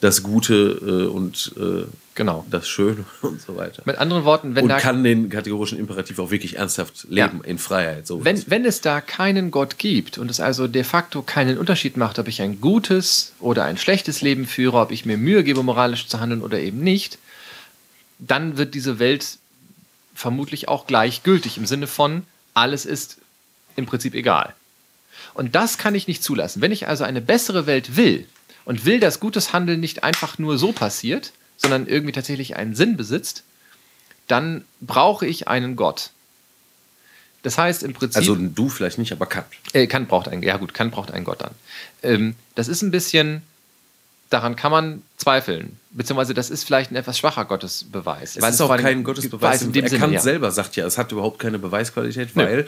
das 0.00 0.22
Gute 0.22 0.80
äh, 0.82 1.06
und 1.10 1.52
äh, 1.58 1.84
genau. 2.14 2.46
das 2.50 2.68
Schöne 2.68 3.04
und 3.22 3.40
so 3.40 3.56
weiter. 3.56 3.82
Mit 3.84 3.98
anderen 3.98 4.24
Worten, 4.24 4.54
wenn 4.54 4.64
und 4.64 4.68
da 4.70 4.78
kann 4.78 5.04
den 5.04 5.28
kategorischen 5.28 5.78
Imperativ 5.78 6.18
auch 6.18 6.30
wirklich 6.30 6.56
ernsthaft 6.56 7.06
leben 7.10 7.40
ja. 7.42 7.50
in 7.50 7.58
Freiheit. 7.58 8.06
So 8.06 8.24
wenn, 8.24 8.42
wenn 8.46 8.64
es 8.64 8.80
da 8.80 9.00
keinen 9.00 9.50
Gott 9.50 9.78
gibt 9.78 10.18
und 10.18 10.30
es 10.30 10.40
also 10.40 10.68
de 10.68 10.84
facto 10.84 11.22
keinen 11.22 11.58
Unterschied 11.58 11.96
macht, 11.96 12.18
ob 12.18 12.28
ich 12.28 12.40
ein 12.42 12.60
gutes 12.60 13.32
oder 13.40 13.64
ein 13.64 13.76
schlechtes 13.76 14.22
Leben 14.22 14.46
führe, 14.46 14.78
ob 14.78 14.90
ich 14.90 15.04
mir 15.04 15.18
Mühe 15.18 15.44
gebe, 15.44 15.62
moralisch 15.62 16.08
zu 16.08 16.18
handeln 16.18 16.42
oder 16.42 16.58
eben 16.60 16.80
nicht, 16.80 17.18
dann 18.18 18.56
wird 18.56 18.74
diese 18.74 18.98
Welt 18.98 19.38
vermutlich 20.16 20.66
auch 20.66 20.86
gleichgültig 20.86 21.58
im 21.58 21.66
Sinne 21.66 21.86
von, 21.86 22.24
alles 22.54 22.86
ist 22.86 23.18
im 23.76 23.86
Prinzip 23.86 24.14
egal. 24.14 24.54
Und 25.34 25.54
das 25.54 25.78
kann 25.78 25.94
ich 25.94 26.08
nicht 26.08 26.22
zulassen. 26.22 26.62
Wenn 26.62 26.72
ich 26.72 26.88
also 26.88 27.04
eine 27.04 27.20
bessere 27.20 27.66
Welt 27.66 27.96
will 27.96 28.26
und 28.64 28.84
will, 28.84 28.98
dass 28.98 29.20
gutes 29.20 29.52
Handeln 29.52 29.78
nicht 29.78 30.02
einfach 30.02 30.38
nur 30.38 30.58
so 30.58 30.72
passiert, 30.72 31.32
sondern 31.58 31.86
irgendwie 31.86 32.12
tatsächlich 32.12 32.56
einen 32.56 32.74
Sinn 32.74 32.96
besitzt, 32.96 33.44
dann 34.26 34.64
brauche 34.80 35.26
ich 35.26 35.48
einen 35.48 35.76
Gott. 35.76 36.10
Das 37.42 37.58
heißt 37.58 37.82
im 37.82 37.92
Prinzip. 37.92 38.16
Also 38.16 38.34
du 38.34 38.68
vielleicht 38.68 38.98
nicht, 38.98 39.12
aber 39.12 39.26
Kant. 39.26 39.46
Äh, 39.72 39.86
Kant 39.86 40.08
braucht 40.08 40.28
einen, 40.28 40.42
ja 40.42 40.56
gut, 40.56 40.74
Kant 40.74 40.92
braucht 40.92 41.10
einen 41.10 41.24
Gott 41.24 41.42
dann. 41.42 41.54
Ähm, 42.02 42.34
das 42.54 42.66
ist 42.68 42.82
ein 42.82 42.90
bisschen 42.90 43.42
daran 44.30 44.56
kann 44.56 44.72
man 44.72 45.02
zweifeln. 45.16 45.78
Beziehungsweise 45.90 46.34
das 46.34 46.50
ist 46.50 46.64
vielleicht 46.64 46.90
ein 46.90 46.96
etwas 46.96 47.18
schwacher 47.18 47.44
Gottesbeweis. 47.44 48.36
Es 48.36 48.44
ist 48.48 48.60
auch 48.60 48.76
kein 48.76 49.04
Gottesbeweis. 49.04 49.62
In 49.62 49.72
dem 49.72 49.84
er 49.84 49.90
Sinne, 49.90 50.12
ja. 50.12 50.20
selber 50.20 50.50
sagt 50.50 50.76
ja, 50.76 50.86
es 50.86 50.98
hat 50.98 51.12
überhaupt 51.12 51.38
keine 51.38 51.58
Beweisqualität, 51.58 52.30
weil 52.34 52.56
Nö. 52.56 52.64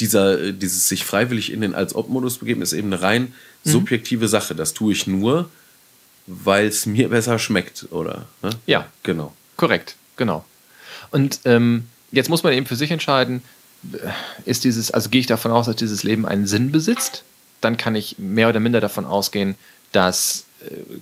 dieser, 0.00 0.40
äh, 0.40 0.52
dieses 0.52 0.88
sich 0.88 1.04
freiwillig 1.04 1.52
in 1.52 1.60
den 1.60 1.74
Als-Ob-Modus 1.74 2.38
begeben 2.38 2.62
ist 2.62 2.72
eben 2.72 2.92
eine 2.92 3.02
rein 3.02 3.32
mhm. 3.64 3.70
subjektive 3.70 4.28
Sache. 4.28 4.54
Das 4.54 4.74
tue 4.74 4.92
ich 4.92 5.06
nur, 5.06 5.50
weil 6.26 6.66
es 6.66 6.86
mir 6.86 7.08
besser 7.08 7.38
schmeckt, 7.38 7.86
oder? 7.90 8.26
Ne? 8.42 8.50
Ja, 8.66 8.86
genau. 9.02 9.34
Korrekt, 9.56 9.96
genau. 10.16 10.44
Und 11.10 11.40
ähm, 11.46 11.88
jetzt 12.12 12.28
muss 12.28 12.42
man 12.42 12.52
eben 12.52 12.66
für 12.66 12.76
sich 12.76 12.90
entscheiden, 12.90 13.42
äh, 13.92 14.08
ist 14.44 14.64
dieses, 14.64 14.90
also 14.90 15.08
gehe 15.08 15.20
ich 15.20 15.26
davon 15.26 15.50
aus, 15.50 15.66
dass 15.66 15.76
dieses 15.76 16.02
Leben 16.02 16.26
einen 16.26 16.46
Sinn 16.46 16.70
besitzt? 16.70 17.24
Dann 17.60 17.76
kann 17.76 17.96
ich 17.96 18.18
mehr 18.18 18.48
oder 18.48 18.60
minder 18.60 18.80
davon 18.80 19.04
ausgehen, 19.04 19.56
dass 19.90 20.44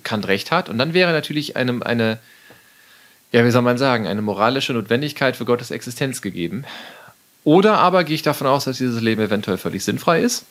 Kant 0.03 0.27
recht 0.27 0.51
hat. 0.51 0.69
Und 0.69 0.77
dann 0.77 0.93
wäre 0.93 1.11
natürlich 1.11 1.55
eine, 1.55 1.85
eine, 1.85 2.19
ja, 3.31 3.45
wie 3.45 3.51
soll 3.51 3.61
man 3.61 3.77
sagen, 3.77 4.07
eine 4.07 4.21
moralische 4.21 4.73
Notwendigkeit 4.73 5.35
für 5.35 5.45
Gottes 5.45 5.71
Existenz 5.71 6.21
gegeben. 6.21 6.65
Oder 7.43 7.77
aber 7.77 8.03
gehe 8.03 8.15
ich 8.15 8.23
davon 8.23 8.47
aus, 8.47 8.65
dass 8.65 8.77
dieses 8.77 9.01
Leben 9.01 9.21
eventuell 9.21 9.57
völlig 9.57 9.83
sinnfrei 9.83 10.21
ist? 10.21 10.45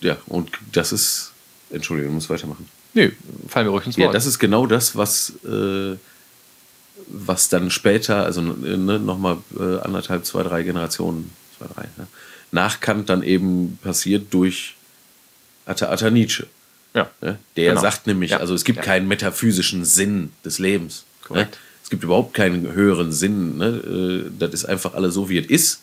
Ja, 0.00 0.16
und 0.26 0.50
das 0.72 0.92
ist. 0.92 1.32
Entschuldigung, 1.70 2.12
ich 2.12 2.14
muss 2.14 2.30
weitermachen. 2.30 2.68
Nö, 2.94 3.10
fallen 3.48 3.66
wir 3.66 3.70
ruhig 3.70 3.86
ins 3.86 3.96
Wort. 3.96 4.06
Ja, 4.06 4.12
das 4.12 4.26
ist 4.26 4.38
genau 4.38 4.66
das, 4.66 4.96
was, 4.96 5.32
äh, 5.44 5.96
was 7.06 7.48
dann 7.48 7.70
später, 7.70 8.24
also 8.24 8.42
ne, 8.42 8.98
nochmal 8.98 9.38
äh, 9.58 9.80
anderthalb, 9.80 10.26
zwei, 10.26 10.42
drei 10.42 10.62
Generationen, 10.62 11.32
zwei, 11.58 11.66
drei, 11.72 11.88
ne, 11.96 12.06
nach 12.50 12.80
Kant 12.80 13.08
dann 13.08 13.22
eben 13.22 13.78
passiert 13.82 14.34
durch 14.34 14.76
Atta, 15.64 15.88
Atta 15.88 16.10
Nietzsche. 16.10 16.46
Ja. 16.94 17.10
Ne? 17.20 17.38
Der 17.56 17.70
genau. 17.70 17.80
sagt 17.80 18.06
nämlich, 18.06 18.32
ja. 18.32 18.38
also 18.38 18.54
es 18.54 18.64
gibt 18.64 18.78
ja. 18.78 18.84
keinen 18.84 19.08
metaphysischen 19.08 19.84
Sinn 19.84 20.32
des 20.44 20.58
Lebens. 20.58 21.04
Ne? 21.30 21.48
Es 21.82 21.90
gibt 21.90 22.04
überhaupt 22.04 22.34
keinen 22.34 22.72
höheren 22.72 23.12
Sinn. 23.12 23.56
Ne? 23.56 24.26
Äh, 24.26 24.30
das 24.38 24.52
ist 24.52 24.64
einfach 24.66 24.94
alles 24.94 25.14
so, 25.14 25.28
wie 25.28 25.38
es 25.38 25.46
ist. 25.46 25.80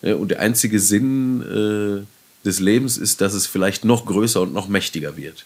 Ne? 0.00 0.16
Und 0.16 0.30
der 0.30 0.40
einzige 0.40 0.80
Sinn 0.80 1.42
äh, 1.42 2.46
des 2.46 2.60
Lebens 2.60 2.98
ist, 2.98 3.20
dass 3.20 3.34
es 3.34 3.46
vielleicht 3.46 3.84
noch 3.84 4.06
größer 4.06 4.40
und 4.40 4.52
noch 4.52 4.68
mächtiger 4.68 5.16
wird. 5.16 5.44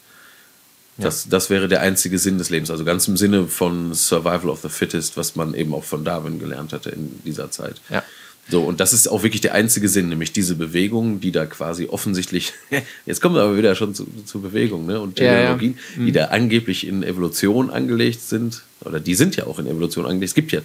Das, 0.98 1.28
das 1.28 1.50
wäre 1.50 1.68
der 1.68 1.82
einzige 1.82 2.18
Sinn 2.18 2.38
des 2.38 2.48
Lebens. 2.48 2.70
Also 2.70 2.84
ganz 2.84 3.06
im 3.06 3.18
Sinne 3.18 3.48
von 3.48 3.92
Survival 3.92 4.48
of 4.48 4.62
the 4.62 4.68
Fittest, 4.68 5.16
was 5.16 5.36
man 5.36 5.52
eben 5.52 5.74
auch 5.74 5.84
von 5.84 6.04
Darwin 6.04 6.38
gelernt 6.38 6.72
hatte 6.72 6.90
in 6.90 7.20
dieser 7.24 7.50
Zeit. 7.50 7.82
Ja. 7.90 8.02
So, 8.48 8.62
und 8.62 8.78
das 8.78 8.92
ist 8.92 9.08
auch 9.08 9.24
wirklich 9.24 9.40
der 9.40 9.54
einzige 9.54 9.88
Sinn, 9.88 10.08
nämlich 10.08 10.32
diese 10.32 10.54
Bewegung, 10.54 11.20
die 11.20 11.32
da 11.32 11.46
quasi 11.46 11.86
offensichtlich, 11.86 12.52
jetzt 13.06 13.20
kommen 13.20 13.34
wir 13.34 13.42
aber 13.42 13.56
wieder 13.56 13.74
schon 13.74 13.94
zu, 13.94 14.06
zu 14.24 14.40
Bewegung 14.40 14.86
ne? 14.86 15.00
und 15.00 15.16
Technologien, 15.16 15.72
ja, 15.72 15.96
ja. 15.96 16.00
Mhm. 16.00 16.06
die 16.06 16.12
da 16.12 16.24
angeblich 16.26 16.86
in 16.86 17.02
Evolution 17.02 17.70
angelegt 17.70 18.20
sind, 18.20 18.62
oder 18.82 19.00
die 19.00 19.16
sind 19.16 19.34
ja 19.34 19.46
auch 19.46 19.58
in 19.58 19.66
Evolution 19.66 20.06
angelegt. 20.06 20.30
Es 20.30 20.34
gibt 20.34 20.52
ja 20.52 20.60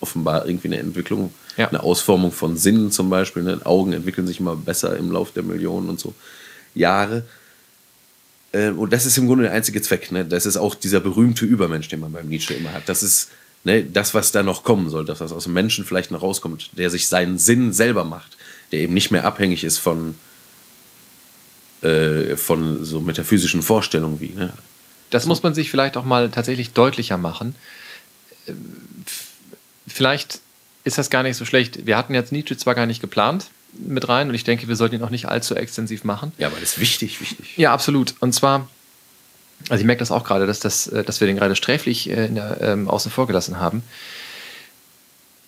offenbar 0.00 0.46
irgendwie 0.46 0.68
eine 0.68 0.78
Entwicklung, 0.78 1.32
ja. 1.56 1.68
eine 1.68 1.82
Ausformung 1.82 2.32
von 2.32 2.56
Sinnen 2.56 2.90
zum 2.90 3.08
Beispiel. 3.10 3.44
Ne? 3.44 3.60
Augen 3.64 3.92
entwickeln 3.92 4.26
sich 4.26 4.40
immer 4.40 4.56
besser 4.56 4.96
im 4.96 5.10
Laufe 5.12 5.32
der 5.34 5.44
Millionen 5.44 5.88
und 5.88 6.00
so 6.00 6.14
Jahre. 6.74 7.24
Ähm, 8.52 8.78
und 8.78 8.92
das 8.92 9.06
ist 9.06 9.16
im 9.18 9.26
Grunde 9.26 9.44
der 9.44 9.52
einzige 9.52 9.80
Zweck. 9.80 10.10
Ne? 10.10 10.24
Das 10.24 10.46
ist 10.46 10.56
auch 10.56 10.74
dieser 10.74 11.00
berühmte 11.00 11.44
Übermensch, 11.44 11.88
den 11.88 12.00
man 12.00 12.12
beim 12.12 12.28
Nietzsche 12.28 12.54
immer 12.54 12.72
hat. 12.72 12.88
Das 12.88 13.02
ist 13.02 13.30
ne, 13.64 13.84
das, 13.84 14.14
was 14.14 14.32
da 14.32 14.42
noch 14.42 14.62
kommen 14.62 14.90
soll, 14.90 15.04
das, 15.04 15.20
was 15.20 15.32
aus 15.32 15.44
dem 15.44 15.52
Menschen 15.52 15.84
vielleicht 15.84 16.10
noch 16.10 16.22
rauskommt, 16.22 16.70
der 16.72 16.90
sich 16.90 17.08
seinen 17.08 17.38
Sinn 17.38 17.72
selber 17.72 18.04
macht, 18.04 18.36
der 18.72 18.80
eben 18.80 18.94
nicht 18.94 19.10
mehr 19.10 19.24
abhängig 19.24 19.64
ist 19.64 19.78
von, 19.78 20.14
äh, 21.82 22.36
von 22.36 22.84
so 22.84 23.00
metaphysischen 23.00 23.62
Vorstellungen 23.62 24.20
wie. 24.20 24.30
Ne? 24.30 24.52
Das 25.10 25.26
muss 25.26 25.42
man 25.42 25.54
sich 25.54 25.70
vielleicht 25.70 25.96
auch 25.96 26.04
mal 26.04 26.30
tatsächlich 26.30 26.72
deutlicher 26.72 27.16
machen. 27.16 27.54
Vielleicht 29.86 30.40
ist 30.84 30.98
das 30.98 31.10
gar 31.10 31.22
nicht 31.22 31.36
so 31.36 31.44
schlecht. 31.44 31.86
Wir 31.86 31.96
hatten 31.96 32.14
jetzt 32.14 32.32
Nietzsche 32.32 32.56
zwar 32.56 32.74
gar 32.74 32.86
nicht 32.86 33.00
geplant 33.00 33.46
mit 33.72 34.08
rein 34.08 34.28
und 34.28 34.34
ich 34.34 34.44
denke, 34.44 34.68
wir 34.68 34.76
sollten 34.76 34.96
ihn 34.96 35.02
auch 35.02 35.10
nicht 35.10 35.26
allzu 35.26 35.54
extensiv 35.56 36.04
machen. 36.04 36.32
Ja, 36.38 36.48
aber 36.48 36.60
das 36.60 36.72
ist 36.72 36.80
wichtig, 36.80 37.20
wichtig. 37.20 37.56
Ja, 37.56 37.72
absolut. 37.72 38.14
Und 38.20 38.32
zwar 38.32 38.68
Also 39.68 39.80
ich 39.80 39.86
merke 39.86 40.00
das 40.00 40.10
auch 40.10 40.24
gerade, 40.24 40.46
dass, 40.46 40.60
das, 40.60 40.86
äh, 40.88 41.04
dass 41.04 41.20
wir 41.20 41.26
den 41.26 41.36
gerade 41.36 41.56
sträflich 41.56 42.10
äh, 42.10 42.28
der, 42.28 42.58
ähm, 42.60 42.88
außen 42.88 43.10
vor 43.10 43.26
gelassen 43.26 43.58
haben. 43.58 43.82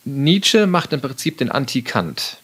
Nietzsche 0.04 0.66
macht 0.66 0.92
im 0.92 1.00
Prinzip 1.00 1.38
den 1.38 1.50
Anti-Kant 1.50 2.38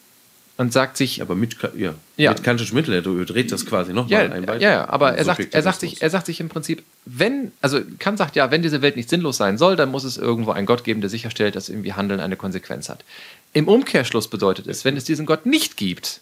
und 0.56 0.72
sagt 0.72 0.96
sich. 0.96 1.22
Aber 1.22 1.34
mit, 1.34 1.56
ja, 1.76 1.94
ja. 2.16 2.30
mit 2.30 2.42
kantischem 2.42 2.76
Mittel, 2.76 2.94
er 2.94 3.02
dreht 3.02 3.52
das 3.52 3.66
quasi 3.66 3.92
nochmal 3.92 4.28
ja, 4.28 4.32
ein. 4.32 4.44
Ja, 4.60 4.70
ja, 4.70 4.88
aber 4.88 5.16
er 5.16 5.24
sagt, 5.24 5.54
er, 5.54 5.62
sagt 5.62 5.80
sich, 5.80 6.02
er 6.02 6.10
sagt 6.10 6.26
sich 6.26 6.40
im 6.40 6.48
Prinzip, 6.48 6.82
wenn, 7.04 7.52
also 7.60 7.80
Kant 7.98 8.18
sagt 8.18 8.36
ja, 8.36 8.50
wenn 8.50 8.62
diese 8.62 8.82
Welt 8.82 8.96
nicht 8.96 9.08
sinnlos 9.08 9.36
sein 9.36 9.58
soll, 9.58 9.76
dann 9.76 9.90
muss 9.90 10.04
es 10.04 10.16
irgendwo 10.16 10.50
einen 10.50 10.66
Gott 10.66 10.84
geben, 10.84 11.00
der 11.00 11.10
sicherstellt, 11.10 11.56
dass 11.56 11.68
irgendwie 11.68 11.92
Handeln 11.92 12.20
eine 12.20 12.36
Konsequenz 12.36 12.88
hat. 12.88 13.04
Im 13.52 13.68
Umkehrschluss 13.68 14.28
bedeutet 14.28 14.66
es, 14.66 14.84
wenn 14.84 14.96
es 14.96 15.04
diesen 15.04 15.26
Gott 15.26 15.46
nicht 15.46 15.76
gibt, 15.76 16.20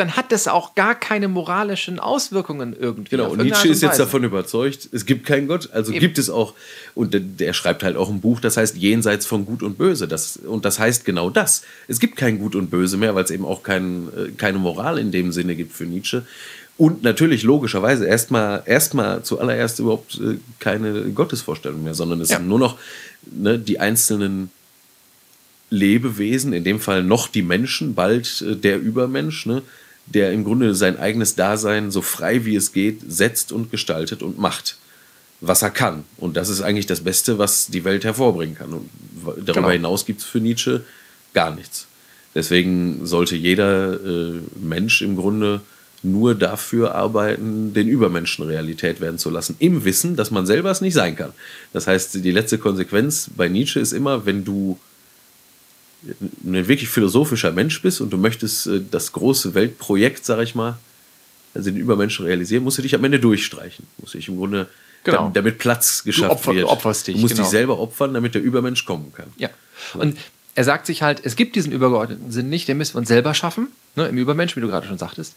dann 0.00 0.16
hat 0.16 0.32
das 0.32 0.48
auch 0.48 0.74
gar 0.74 0.94
keine 0.94 1.28
moralischen 1.28 2.00
Auswirkungen 2.00 2.74
irgendwie. 2.78 3.10
Genau, 3.10 3.30
und 3.30 3.42
Nietzsche 3.42 3.68
ist 3.68 3.82
jetzt 3.82 4.00
davon 4.00 4.24
überzeugt, 4.24 4.88
es 4.92 5.04
gibt 5.04 5.26
keinen 5.26 5.46
Gott, 5.46 5.68
also 5.72 5.92
Eben. 5.92 6.00
gibt 6.00 6.16
es 6.16 6.30
auch, 6.30 6.54
und 6.94 7.14
der, 7.14 7.52
schreibt 7.52 7.82
halt 7.82 7.96
auch 7.98 8.08
ein 8.08 8.20
Buch, 8.20 8.40
das 8.40 8.56
heißt 8.56 8.76
Jenseits 8.76 9.26
von 9.26 9.44
Gut 9.44 9.62
und 9.62 9.76
Böse. 9.76 10.08
Das, 10.08 10.38
und 10.38 10.64
das 10.64 10.78
heißt 10.78 11.04
genau 11.04 11.28
das. 11.28 11.62
Es 11.86 12.00
gibt 12.00 12.16
kein 12.16 12.38
Gut 12.38 12.56
und 12.56 12.70
Böse 12.70 12.96
mehr, 12.96 13.14
weil 13.14 13.24
es 13.24 13.30
eben 13.30 13.44
auch 13.44 13.62
kein, 13.62 14.08
äh, 14.16 14.30
keine 14.36 14.58
Moral 14.58 14.98
in 14.98 15.12
dem 15.12 15.32
Sinne 15.32 15.54
gibt 15.54 15.74
für 15.74 15.84
Nietzsche. 15.84 16.24
Und 16.78 17.02
natürlich 17.02 17.42
logischerweise 17.42 18.06
erstmal 18.06 18.62
erstmal 18.64 19.22
zuallererst 19.22 19.80
überhaupt 19.80 20.18
äh, 20.18 20.38
keine 20.60 21.10
Gottesvorstellung 21.10 21.84
mehr, 21.84 21.92
sondern 21.92 22.22
es 22.22 22.30
ja. 22.30 22.38
sind 22.38 22.48
nur 22.48 22.58
noch 22.58 22.78
ne, 23.30 23.58
die 23.58 23.78
einzelnen 23.78 24.50
Lebewesen, 25.68 26.54
in 26.54 26.64
dem 26.64 26.80
Fall 26.80 27.04
noch 27.04 27.28
die 27.28 27.42
Menschen, 27.42 27.94
bald 27.94 28.40
äh, 28.40 28.56
der 28.56 28.80
Übermensch, 28.80 29.44
ne, 29.44 29.62
der 30.10 30.32
im 30.32 30.44
Grunde 30.44 30.74
sein 30.74 30.98
eigenes 30.98 31.34
Dasein 31.36 31.90
so 31.90 32.02
frei 32.02 32.44
wie 32.44 32.56
es 32.56 32.72
geht 32.72 33.00
setzt 33.08 33.52
und 33.52 33.70
gestaltet 33.70 34.22
und 34.22 34.38
macht, 34.38 34.76
was 35.40 35.62
er 35.62 35.70
kann. 35.70 36.04
Und 36.16 36.36
das 36.36 36.48
ist 36.48 36.60
eigentlich 36.60 36.86
das 36.86 37.00
Beste, 37.00 37.38
was 37.38 37.68
die 37.68 37.84
Welt 37.84 38.04
hervorbringen 38.04 38.56
kann. 38.56 38.72
Und 38.72 38.90
darüber 39.24 39.52
genau. 39.52 39.70
hinaus 39.70 40.04
gibt 40.04 40.20
es 40.20 40.26
für 40.26 40.40
Nietzsche 40.40 40.84
gar 41.32 41.54
nichts. 41.54 41.86
Deswegen 42.34 43.06
sollte 43.06 43.36
jeder 43.36 43.94
äh, 43.94 44.40
Mensch 44.60 45.02
im 45.02 45.16
Grunde 45.16 45.60
nur 46.02 46.34
dafür 46.34 46.94
arbeiten, 46.94 47.74
den 47.74 47.88
Übermenschen 47.88 48.44
Realität 48.44 49.00
werden 49.00 49.18
zu 49.18 49.30
lassen, 49.30 49.56
im 49.58 49.84
Wissen, 49.84 50.16
dass 50.16 50.30
man 50.30 50.46
selber 50.46 50.70
es 50.70 50.80
nicht 50.80 50.94
sein 50.94 51.16
kann. 51.16 51.32
Das 51.72 51.86
heißt, 51.86 52.24
die 52.24 52.30
letzte 52.30 52.58
Konsequenz 52.58 53.28
bei 53.36 53.48
Nietzsche 53.48 53.80
ist 53.80 53.92
immer, 53.92 54.24
wenn 54.24 54.44
du 54.44 54.78
ein 56.02 56.68
wirklich 56.68 56.88
philosophischer 56.88 57.52
Mensch 57.52 57.82
bist 57.82 58.00
und 58.00 58.10
du 58.10 58.16
möchtest 58.16 58.66
äh, 58.66 58.80
das 58.90 59.12
große 59.12 59.54
Weltprojekt, 59.54 60.24
sag 60.24 60.40
ich 60.40 60.54
mal, 60.54 60.78
also 61.54 61.70
den 61.70 61.78
Übermenschen 61.78 62.24
realisieren, 62.26 62.64
musst 62.64 62.78
du 62.78 62.82
dich 62.82 62.94
am 62.94 63.04
Ende 63.04 63.20
durchstreichen. 63.20 63.86
Musst 63.98 64.14
du 64.14 64.18
dich 64.18 64.28
im 64.28 64.36
Grunde, 64.36 64.68
genau. 65.04 65.30
damit 65.34 65.58
Platz 65.58 66.04
geschafft 66.04 66.30
Opfer, 66.30 66.54
wird. 66.54 66.64
Du 66.64 66.70
opferst 66.70 67.06
dich, 67.06 67.16
du 67.16 67.20
musst 67.20 67.34
genau. 67.34 67.44
dich 67.44 67.50
selber 67.50 67.78
opfern, 67.78 68.14
damit 68.14 68.34
der 68.34 68.42
Übermensch 68.42 68.84
kommen 68.84 69.12
kann. 69.12 69.32
Ja. 69.36 69.50
Und 69.94 70.16
er 70.54 70.64
sagt 70.64 70.86
sich 70.86 71.02
halt, 71.02 71.20
es 71.24 71.36
gibt 71.36 71.56
diesen 71.56 71.72
übergeordneten 71.72 72.30
Sinn 72.30 72.48
nicht, 72.48 72.68
den 72.68 72.78
müssen 72.78 72.94
wir 72.94 72.98
uns 72.98 73.08
selber 73.08 73.34
schaffen, 73.34 73.68
ne, 73.96 74.06
im 74.08 74.18
Übermensch, 74.18 74.56
wie 74.56 74.60
du 74.60 74.68
gerade 74.68 74.86
schon 74.86 74.98
sagtest. 74.98 75.36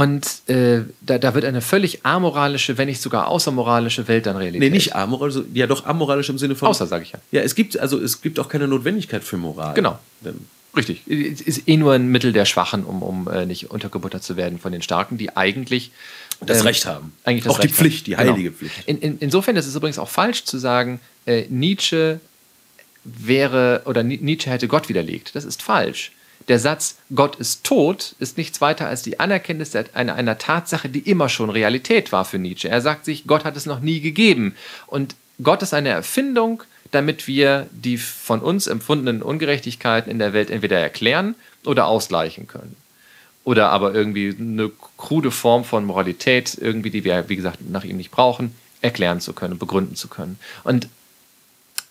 Und 0.00 0.48
äh, 0.48 0.84
da, 1.02 1.18
da, 1.18 1.34
wird 1.34 1.44
eine 1.44 1.60
völlig 1.60 2.06
amoralische, 2.06 2.78
wenn 2.78 2.88
nicht 2.88 3.02
sogar 3.02 3.28
außermoralische 3.28 4.08
Welt 4.08 4.24
dann 4.24 4.36
Realität. 4.36 4.60
Nee, 4.60 4.70
nicht 4.70 4.96
amoralisch, 4.96 5.42
ja 5.52 5.66
doch 5.66 5.84
amoralisch 5.84 6.30
im 6.30 6.38
Sinne 6.38 6.56
von. 6.56 6.68
Außer, 6.68 6.86
sage 6.86 7.02
ich 7.02 7.12
ja. 7.12 7.18
Ja, 7.32 7.42
es 7.42 7.54
gibt, 7.54 7.78
also 7.78 8.00
es 8.00 8.22
gibt 8.22 8.40
auch 8.40 8.48
keine 8.48 8.66
Notwendigkeit 8.66 9.22
für 9.22 9.36
Moral. 9.36 9.74
Genau. 9.74 9.98
Denn 10.22 10.46
Richtig. 10.74 11.02
Es 11.06 11.42
ist 11.42 11.68
eh 11.68 11.76
nur 11.76 11.92
ein 11.92 12.08
Mittel 12.08 12.32
der 12.32 12.46
Schwachen, 12.46 12.84
um, 12.84 13.02
um 13.02 13.28
äh, 13.28 13.44
nicht 13.44 13.70
untergebuttert 13.70 14.22
zu 14.22 14.36
werden 14.36 14.58
von 14.58 14.72
den 14.72 14.80
Starken, 14.80 15.18
die 15.18 15.36
eigentlich 15.36 15.90
das 16.40 16.60
ähm, 16.60 16.66
Recht 16.66 16.86
haben. 16.86 17.12
Eigentlich 17.24 17.48
auch 17.48 17.58
Recht 17.58 17.70
die 17.70 17.74
Pflicht, 17.74 18.06
die 18.06 18.12
genau. 18.12 18.22
heilige 18.22 18.52
genau. 18.52 18.56
Pflicht. 18.56 18.88
In, 18.88 18.98
in, 19.00 19.18
insofern 19.18 19.56
ist 19.56 19.66
es 19.66 19.74
übrigens 19.74 19.98
auch 19.98 20.08
falsch 20.08 20.44
zu 20.44 20.56
sagen, 20.58 21.00
äh, 21.26 21.44
Nietzsche 21.50 22.20
wäre 23.04 23.82
oder 23.84 24.02
Nietzsche 24.02 24.48
hätte 24.48 24.66
Gott 24.66 24.88
widerlegt. 24.88 25.34
Das 25.34 25.44
ist 25.44 25.60
falsch. 25.62 26.12
Der 26.48 26.58
Satz 26.58 26.96
Gott 27.14 27.36
ist 27.36 27.64
tot 27.64 28.14
ist 28.18 28.36
nichts 28.36 28.60
weiter 28.60 28.86
als 28.88 29.02
die 29.02 29.20
Anerkenntnis 29.20 29.74
einer, 29.76 30.14
einer 30.14 30.38
Tatsache, 30.38 30.88
die 30.88 31.00
immer 31.00 31.28
schon 31.28 31.50
Realität 31.50 32.12
war 32.12 32.24
für 32.24 32.38
Nietzsche. 32.38 32.68
Er 32.68 32.80
sagt 32.80 33.04
sich, 33.04 33.26
Gott 33.26 33.44
hat 33.44 33.56
es 33.56 33.66
noch 33.66 33.80
nie 33.80 34.00
gegeben. 34.00 34.54
Und 34.86 35.14
Gott 35.42 35.62
ist 35.62 35.74
eine 35.74 35.90
Erfindung, 35.90 36.62
damit 36.90 37.26
wir 37.26 37.66
die 37.70 37.98
von 37.98 38.40
uns 38.40 38.66
empfundenen 38.66 39.22
Ungerechtigkeiten 39.22 40.10
in 40.10 40.18
der 40.18 40.32
Welt 40.32 40.50
entweder 40.50 40.78
erklären 40.78 41.34
oder 41.64 41.86
ausgleichen 41.86 42.46
können. 42.46 42.76
Oder 43.44 43.70
aber 43.70 43.94
irgendwie 43.94 44.34
eine 44.38 44.70
krude 44.96 45.30
Form 45.30 45.64
von 45.64 45.84
Moralität, 45.84 46.58
irgendwie, 46.60 46.90
die 46.90 47.04
wir, 47.04 47.28
wie 47.28 47.36
gesagt, 47.36 47.58
nach 47.70 47.84
ihm 47.84 47.96
nicht 47.96 48.10
brauchen, 48.10 48.54
erklären 48.82 49.20
zu 49.20 49.32
können, 49.32 49.58
begründen 49.58 49.96
zu 49.96 50.08
können. 50.08 50.38
Und 50.64 50.88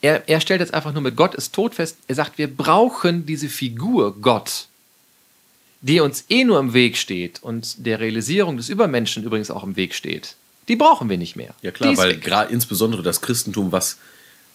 er, 0.02 0.28
er 0.28 0.42
stellt 0.42 0.62
jetzt 0.62 0.74
einfach 0.74 0.94
nur 0.94 1.02
mit 1.02 1.16
Gott 1.16 1.36
ist 1.36 1.54
tot 1.54 1.76
fest. 1.76 1.98
Er 2.08 2.16
sagt, 2.16 2.38
wir 2.38 2.48
brauchen 2.48 3.26
diese 3.26 3.50
Figur 3.50 4.16
Gott, 4.22 4.68
die 5.82 6.00
uns 6.00 6.26
eh 6.30 6.44
nur 6.44 6.60
im 6.60 6.74
Weg 6.74 6.98
steht 6.98 7.42
und 7.44 7.86
der 7.86 8.00
Realisierung 8.00 8.58
des 8.58 8.70
Übermenschen 8.70 9.24
übrigens 9.24 9.52
auch 9.52 9.64
im 9.64 9.76
Weg 9.76 9.94
steht. 9.94 10.36
Die 10.68 10.76
brauchen 10.76 11.10
wir 11.10 11.18
nicht 11.18 11.36
mehr. 11.36 11.54
Ja 11.62 11.72
klar, 11.72 11.98
weil 11.98 12.18
gerade 12.18 12.54
insbesondere 12.54 13.02
das 13.02 13.22
Christentum, 13.22 13.72
was 13.72 13.98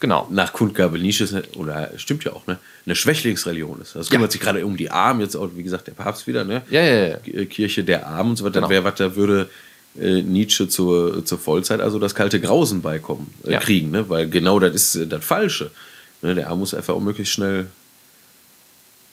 genau. 0.00 0.28
nach 0.30 0.52
Kundgabe 0.52 0.98
Nietzsche, 0.98 1.42
oder 1.56 1.90
stimmt 1.96 2.24
ja 2.24 2.32
auch, 2.32 2.46
ne, 2.46 2.58
eine 2.86 2.94
Schwächlingsreligion 2.94 3.80
ist. 3.80 3.96
Das 3.96 4.10
kümmert 4.10 4.30
ja. 4.30 4.32
sich 4.32 4.40
gerade 4.40 4.64
um 4.64 4.76
die 4.76 4.90
Armen, 4.90 5.20
jetzt 5.20 5.34
auch, 5.34 5.50
wie 5.56 5.62
gesagt, 5.62 5.88
der 5.88 5.92
Papst 5.92 6.26
wieder, 6.26 6.44
ne? 6.44 6.62
Ja, 6.70 6.82
ja, 6.82 7.18
ja. 7.24 7.44
Kirche 7.46 7.84
der 7.84 8.06
Armen 8.06 8.30
und 8.30 8.36
so 8.36 8.44
weiter. 8.44 8.60
Genau. 8.60 8.70
Wer 8.70 8.84
was 8.84 8.94
da 8.94 9.16
würde 9.16 9.50
äh, 9.98 10.22
Nietzsche 10.22 10.68
zur, 10.68 11.24
zur 11.24 11.38
Vollzeit 11.38 11.80
also 11.80 11.98
das 11.98 12.14
kalte 12.14 12.40
Grausen 12.40 12.82
beikommen, 12.82 13.32
äh, 13.44 13.52
ja. 13.52 13.60
kriegen, 13.60 13.90
ne? 13.90 14.08
weil 14.08 14.28
genau 14.28 14.58
das 14.58 14.74
ist 14.74 14.94
äh, 14.96 15.06
das 15.06 15.24
Falsche. 15.24 15.70
Ne? 16.22 16.34
Der 16.34 16.48
Arm 16.48 16.58
muss 16.58 16.74
einfach 16.74 16.94
auch 16.94 17.00
möglichst 17.00 17.32
schnell 17.32 17.66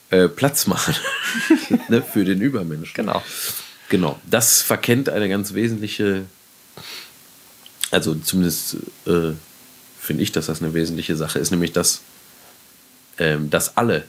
äh, 0.09 0.27
Platz 0.27 0.67
machen 0.67 0.95
ne? 1.89 2.01
für 2.01 2.25
den 2.25 2.41
Übermenschen. 2.41 2.93
Genau. 2.95 3.21
Genau. 3.89 4.19
Das 4.29 4.61
verkennt 4.61 5.09
eine 5.09 5.27
ganz 5.27 5.53
wesentliche, 5.53 6.23
also 7.91 8.15
zumindest 8.15 8.77
äh, 9.05 9.33
finde 9.99 10.23
ich, 10.23 10.31
dass 10.31 10.47
das 10.47 10.61
eine 10.61 10.73
wesentliche 10.73 11.15
Sache 11.15 11.39
ist, 11.39 11.51
nämlich 11.51 11.73
dass, 11.73 12.01
ähm, 13.19 13.49
dass 13.49 13.77
alle 13.77 14.05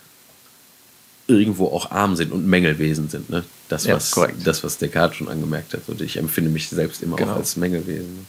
irgendwo 1.27 1.67
auch 1.67 1.91
arm 1.91 2.17
sind 2.17 2.33
und 2.33 2.47
Mängelwesen 2.47 3.09
sind. 3.09 3.31
Ne? 3.31 3.45
Das, 3.69 3.85
ja, 3.85 3.95
was, 3.95 4.15
das, 4.45 4.65
was 4.65 4.79
Descartes 4.79 5.17
schon 5.17 5.29
angemerkt 5.29 5.73
hat. 5.73 5.83
Und 5.87 6.01
ich 6.01 6.17
empfinde 6.17 6.51
mich 6.51 6.69
selbst 6.69 7.03
immer 7.03 7.17
genau. 7.17 7.33
auch 7.33 7.37
als 7.37 7.57
Mängelwesen. 7.57 8.27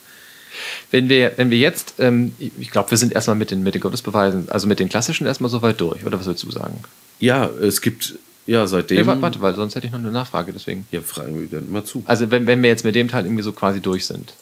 Wenn 0.92 1.10
wir, 1.10 1.34
wenn 1.38 1.50
wir 1.50 1.58
jetzt, 1.58 1.96
ähm, 1.98 2.34
ich 2.40 2.70
glaube, 2.70 2.92
wir 2.92 2.98
sind 2.98 3.14
erstmal 3.14 3.36
mit 3.36 3.52
den, 3.52 3.64
mit 3.64 3.74
den 3.74 3.82
Gottesbeweisen, 3.82 4.50
also 4.50 4.68
mit 4.68 4.80
den 4.80 4.90
klassischen 4.90 5.26
erstmal 5.26 5.50
so 5.50 5.62
weit 5.62 5.82
durch, 5.82 6.06
oder 6.06 6.20
was 6.20 6.28
würdest 6.28 6.46
du 6.46 6.52
sagen? 6.52 6.80
Ja, 7.20 7.48
es 7.48 7.82
gibt, 7.82 8.16
ja, 8.46 8.68
seitdem. 8.68 9.06
Nee, 9.06 9.22
warte, 9.22 9.42
weil 9.42 9.56
sonst 9.56 9.76
hätte 9.76 9.88
ich 9.88 9.92
noch 9.92 10.00
eine 10.00 10.12
Nachfrage, 10.12 10.54
deswegen. 10.54 10.86
Ja, 10.92 11.02
fragen 11.02 11.40
wir 11.40 11.48
dann 11.48 11.68
immer 11.68 11.84
zu. 11.86 12.04
Also, 12.06 12.30
wenn, 12.30 12.46
wenn 12.46 12.62
wir 12.62 12.70
jetzt 12.70 12.86
mit 12.86 12.94
dem 12.94 13.08
Teil 13.08 13.26
irgendwie 13.26 13.44
so 13.44 13.54
quasi 13.54 13.80
durch 13.80 14.06
sind. 14.06 14.34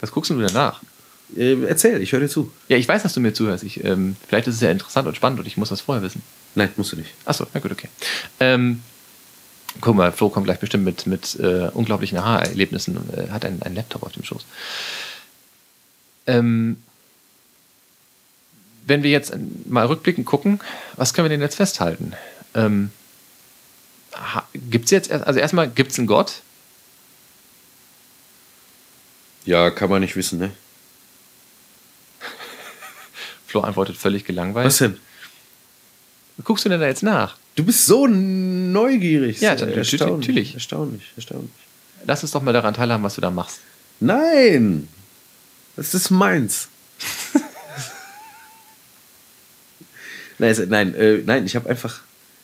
Was 0.00 0.12
guckst 0.12 0.30
du 0.30 0.38
denn 0.38 0.52
nach? 0.52 0.82
Äh, 1.34 1.64
erzähl, 1.64 2.00
ich 2.00 2.12
höre 2.12 2.20
dir 2.20 2.28
zu. 2.28 2.52
Ja, 2.68 2.76
ich 2.76 2.86
weiß, 2.86 3.02
dass 3.02 3.14
du 3.14 3.20
mir 3.20 3.32
zuhörst. 3.32 3.64
Ich, 3.64 3.82
ähm, 3.84 4.16
vielleicht 4.28 4.46
ist 4.46 4.56
es 4.56 4.60
ja 4.60 4.70
interessant 4.70 5.08
und 5.08 5.16
spannend 5.16 5.40
und 5.40 5.46
ich 5.46 5.56
muss 5.56 5.70
das 5.70 5.80
vorher 5.80 6.02
wissen. 6.02 6.22
Nein, 6.56 6.72
musst 6.76 6.92
du 6.92 6.96
nicht. 6.96 7.10
Achso, 7.26 7.46
na 7.52 7.60
gut, 7.60 7.70
okay. 7.70 7.88
Ähm, 8.40 8.82
guck 9.82 9.94
mal, 9.94 10.10
Flo 10.10 10.30
kommt 10.30 10.46
gleich 10.46 10.58
bestimmt 10.58 10.84
mit, 10.84 11.06
mit 11.06 11.38
äh, 11.38 11.68
unglaublichen 11.72 12.16
Aha-Erlebnissen, 12.16 12.98
äh, 13.14 13.30
hat 13.30 13.44
einen, 13.44 13.62
einen 13.62 13.76
Laptop 13.76 14.02
auf 14.02 14.12
dem 14.12 14.24
Schoß. 14.24 14.46
Ähm, 16.26 16.82
wenn 18.86 19.02
wir 19.02 19.10
jetzt 19.10 19.34
mal 19.66 19.84
rückblickend 19.84 20.26
gucken, 20.26 20.60
was 20.96 21.12
können 21.12 21.26
wir 21.26 21.28
denn 21.28 21.42
jetzt 21.42 21.56
festhalten? 21.56 22.14
Ähm, 22.54 22.90
gibt 24.54 24.86
es 24.86 24.90
jetzt, 24.92 25.12
also 25.12 25.38
erstmal, 25.38 25.68
gibt 25.68 25.92
es 25.92 25.98
einen 25.98 26.06
Gott? 26.06 26.40
Ja, 29.44 29.70
kann 29.70 29.90
man 29.90 30.00
nicht 30.00 30.16
wissen, 30.16 30.38
ne? 30.38 30.52
Flo 33.46 33.60
antwortet 33.60 33.98
völlig 33.98 34.24
gelangweilt. 34.24 34.66
Was 34.66 34.78
denn? 34.78 34.98
Guckst 36.44 36.64
du 36.64 36.68
denn 36.68 36.80
da 36.80 36.86
jetzt 36.86 37.02
nach? 37.02 37.36
Du 37.54 37.64
bist 37.64 37.86
so 37.86 38.06
neugierig. 38.06 39.40
Ja, 39.40 39.50
erstaunlich, 39.50 40.00
natürlich. 40.00 40.54
Erstaunlich, 40.54 41.12
erstaunlich. 41.16 41.50
Lass 42.06 42.22
uns 42.22 42.32
doch 42.32 42.42
mal 42.42 42.52
daran 42.52 42.74
teilhaben, 42.74 43.02
was 43.02 43.14
du 43.14 43.20
da 43.20 43.30
machst. 43.30 43.60
Nein! 44.00 44.88
Das 45.76 45.94
ist 45.94 46.10
meins. 46.10 46.68
nein, 50.38 50.56
nein, 50.68 50.94
äh, 50.94 51.22
nein, 51.24 51.46
ich 51.46 51.56
habe 51.56 51.68
einfach, 51.68 52.00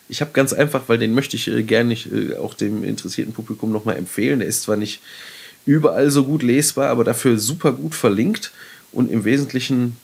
ich 0.08 0.20
habe 0.20 0.32
ganz 0.32 0.52
einfach, 0.52 0.82
weil 0.88 0.98
den 0.98 1.14
möchte 1.14 1.36
ich 1.36 1.48
äh, 1.48 1.62
gerne 1.62 1.94
äh, 1.94 2.36
auch 2.36 2.54
dem 2.54 2.84
interessierten 2.84 3.34
Publikum 3.34 3.70
nochmal 3.72 3.96
empfehlen. 3.96 4.40
Der 4.40 4.48
ist 4.48 4.62
zwar 4.62 4.76
nicht 4.76 5.00
überall 5.66 6.10
so 6.10 6.24
gut 6.24 6.42
lesbar, 6.42 6.88
aber 6.88 7.04
dafür 7.04 7.38
super 7.38 7.72
gut 7.72 7.94
verlinkt 7.94 8.52
und 8.90 9.10
im 9.10 9.24
Wesentlichen 9.24 9.96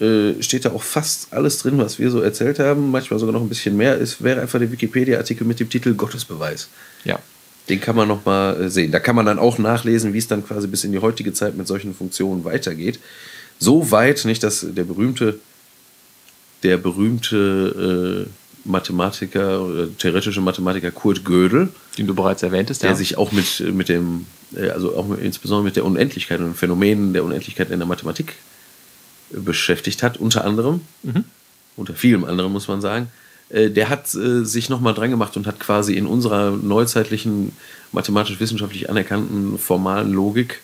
äh, 0.00 0.42
steht 0.42 0.64
da 0.64 0.72
auch 0.72 0.82
fast 0.82 1.32
alles 1.32 1.58
drin, 1.58 1.78
was 1.78 1.98
wir 1.98 2.10
so 2.10 2.20
erzählt 2.20 2.58
haben, 2.58 2.90
manchmal 2.90 3.20
sogar 3.20 3.32
noch 3.32 3.42
ein 3.42 3.48
bisschen 3.48 3.76
mehr. 3.76 4.00
Es 4.00 4.22
wäre 4.22 4.40
einfach 4.40 4.58
der 4.58 4.72
Wikipedia-Artikel 4.72 5.46
mit 5.46 5.60
dem 5.60 5.68
Titel 5.68 5.94
Gottesbeweis. 5.94 6.68
Ja. 7.04 7.18
Den 7.68 7.80
kann 7.80 7.94
man 7.94 8.08
noch 8.08 8.24
mal 8.24 8.60
äh, 8.60 8.68
sehen. 8.68 8.90
Da 8.90 8.98
kann 8.98 9.14
man 9.14 9.26
dann 9.26 9.38
auch 9.38 9.58
nachlesen, 9.58 10.12
wie 10.12 10.18
es 10.18 10.26
dann 10.26 10.44
quasi 10.44 10.66
bis 10.66 10.84
in 10.84 10.92
die 10.92 10.98
heutige 10.98 11.32
Zeit 11.32 11.56
mit 11.56 11.66
solchen 11.66 11.94
Funktionen 11.94 12.44
weitergeht. 12.44 12.98
So 13.58 13.90
weit, 13.90 14.24
nicht, 14.24 14.42
dass 14.42 14.66
der 14.68 14.84
berühmte, 14.84 15.38
der 16.64 16.78
berühmte 16.78 18.26
äh, 18.26 18.30
Mathematiker, 18.64 19.88
theoretische 19.98 20.40
Mathematiker 20.40 20.90
Kurt 20.90 21.24
Gödel, 21.24 21.68
den 21.98 22.06
du 22.06 22.14
bereits 22.14 22.42
erwähntest, 22.42 22.82
der 22.82 22.90
ja. 22.90 22.96
sich 22.96 23.18
auch 23.18 23.32
mit, 23.32 23.60
mit 23.72 23.88
dem, 23.88 24.26
äh, 24.56 24.70
also 24.70 24.96
auch 24.96 25.06
mit, 25.06 25.20
insbesondere 25.20 25.64
mit 25.64 25.76
der 25.76 25.84
Unendlichkeit 25.84 26.40
und 26.40 26.56
Phänomenen 26.56 27.12
der 27.12 27.24
Unendlichkeit 27.24 27.70
in 27.70 27.78
der 27.78 27.86
Mathematik 27.86 28.34
beschäftigt 29.32 30.02
hat, 30.02 30.16
unter 30.16 30.44
anderem, 30.44 30.80
mhm. 31.02 31.24
unter 31.76 31.94
vielem 31.94 32.24
anderen 32.24 32.52
muss 32.52 32.68
man 32.68 32.80
sagen, 32.80 33.08
äh, 33.48 33.70
der 33.70 33.88
hat 33.88 34.14
äh, 34.14 34.44
sich 34.44 34.68
nochmal 34.68 34.94
dran 34.94 35.10
gemacht 35.10 35.36
und 35.36 35.46
hat 35.46 35.60
quasi 35.60 35.94
in 35.94 36.06
unserer 36.06 36.50
neuzeitlichen 36.50 37.52
mathematisch-wissenschaftlich 37.92 38.88
anerkannten 38.88 39.58
formalen 39.58 40.12
Logik 40.12 40.60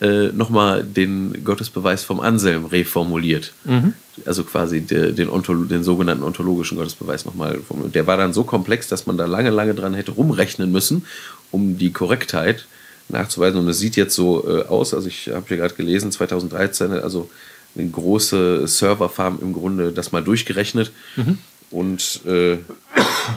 äh, 0.00 0.28
nochmal 0.28 0.84
den 0.84 1.42
Gottesbeweis 1.42 2.04
vom 2.04 2.20
Anselm 2.20 2.66
reformuliert. 2.66 3.54
Mhm. 3.64 3.94
Also 4.26 4.44
quasi 4.44 4.82
der, 4.82 5.12
den, 5.12 5.30
den, 5.68 5.82
sogenannten 5.82 6.22
ontologischen 6.22 6.76
Gottesbeweis 6.76 7.24
nochmal. 7.24 7.60
Der 7.94 8.06
war 8.06 8.18
dann 8.18 8.34
so 8.34 8.44
komplex, 8.44 8.88
dass 8.88 9.06
man 9.06 9.16
da 9.16 9.24
lange, 9.24 9.48
lange 9.48 9.74
dran 9.74 9.94
hätte 9.94 10.12
rumrechnen 10.12 10.70
müssen, 10.70 11.06
um 11.50 11.78
die 11.78 11.92
Korrektheit 11.92 12.66
nachzuweisen. 13.08 13.58
Und 13.58 13.68
es 13.68 13.78
sieht 13.78 13.96
jetzt 13.96 14.14
so 14.14 14.46
äh, 14.46 14.66
aus, 14.66 14.92
also 14.92 15.08
ich 15.08 15.28
habe 15.28 15.46
hier 15.48 15.56
gerade 15.56 15.74
gelesen, 15.74 16.12
2013, 16.12 16.92
also 16.92 17.30
große 17.76 18.66
Serverfarm 18.66 19.38
im 19.40 19.52
Grunde 19.52 19.92
das 19.92 20.12
mal 20.12 20.22
durchgerechnet. 20.22 20.92
Mhm. 21.16 21.38
Und 21.70 22.24
äh, 22.26 22.58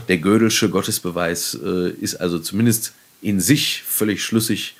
der 0.07 0.17
Gödelsche 0.17 0.69
Gottesbeweis 0.69 1.57
äh, 1.63 1.89
ist 1.89 2.15
also 2.15 2.39
zumindest 2.39 2.93
in 3.21 3.39
sich 3.39 3.83
völlig 3.83 4.23
schlüssig 4.23 4.75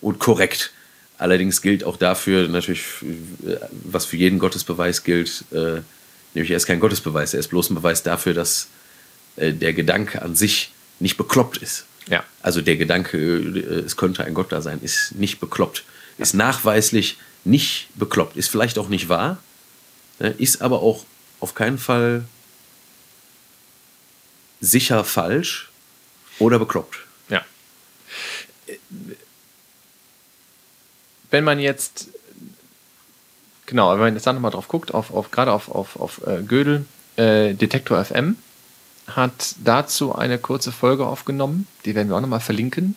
und 0.00 0.18
korrekt. 0.18 0.72
Allerdings 1.18 1.62
gilt 1.62 1.84
auch 1.84 1.96
dafür 1.96 2.48
natürlich, 2.48 2.82
äh, 3.02 3.56
was 3.84 4.06
für 4.06 4.16
jeden 4.16 4.38
Gottesbeweis 4.38 5.04
gilt, 5.04 5.44
äh, 5.52 5.80
nämlich 6.34 6.50
er 6.50 6.56
ist 6.56 6.66
kein 6.66 6.80
Gottesbeweis, 6.80 7.34
er 7.34 7.40
ist 7.40 7.48
bloß 7.48 7.70
ein 7.70 7.74
Beweis 7.74 8.02
dafür, 8.02 8.34
dass 8.34 8.68
äh, 9.36 9.52
der 9.52 9.72
Gedanke 9.72 10.22
an 10.22 10.34
sich 10.34 10.72
nicht 11.00 11.16
bekloppt 11.16 11.58
ist. 11.58 11.84
Ja. 12.08 12.24
Also 12.42 12.60
der 12.60 12.76
Gedanke, 12.76 13.18
äh, 13.18 13.80
es 13.80 13.96
könnte 13.96 14.24
ein 14.24 14.34
Gott 14.34 14.52
da 14.52 14.60
sein, 14.60 14.80
ist 14.82 15.14
nicht 15.14 15.40
bekloppt. 15.40 15.84
Ist 16.18 16.34
nachweislich 16.34 17.16
nicht 17.44 17.88
bekloppt. 17.94 18.36
Ist 18.36 18.48
vielleicht 18.48 18.78
auch 18.78 18.88
nicht 18.88 19.08
wahr, 19.08 19.38
ne, 20.18 20.30
ist 20.38 20.62
aber 20.62 20.82
auch 20.82 21.04
auf 21.40 21.54
keinen 21.54 21.78
Fall 21.78 22.24
sicher 24.60 25.04
falsch 25.04 25.70
oder 26.38 26.58
bekloppt. 26.58 26.98
Ja. 27.28 27.44
Wenn 31.30 31.44
man 31.44 31.58
jetzt, 31.58 32.08
genau, 33.66 33.92
wenn 33.92 33.98
man 33.98 34.14
jetzt 34.14 34.26
dann 34.26 34.36
nochmal 34.36 34.52
drauf 34.52 34.68
guckt, 34.68 34.94
auf, 34.94 35.12
auf, 35.12 35.30
gerade 35.30 35.52
auf, 35.52 35.68
auf, 35.68 35.96
auf 35.96 36.26
äh, 36.26 36.42
Gödel, 36.42 36.86
äh, 37.16 37.54
Detektor 37.54 38.02
FM 38.04 38.36
hat 39.08 39.56
dazu 39.62 40.14
eine 40.14 40.38
kurze 40.38 40.72
Folge 40.72 41.06
aufgenommen, 41.06 41.66
die 41.84 41.94
werden 41.94 42.08
wir 42.08 42.16
auch 42.16 42.20
nochmal 42.20 42.40
verlinken. 42.40 42.96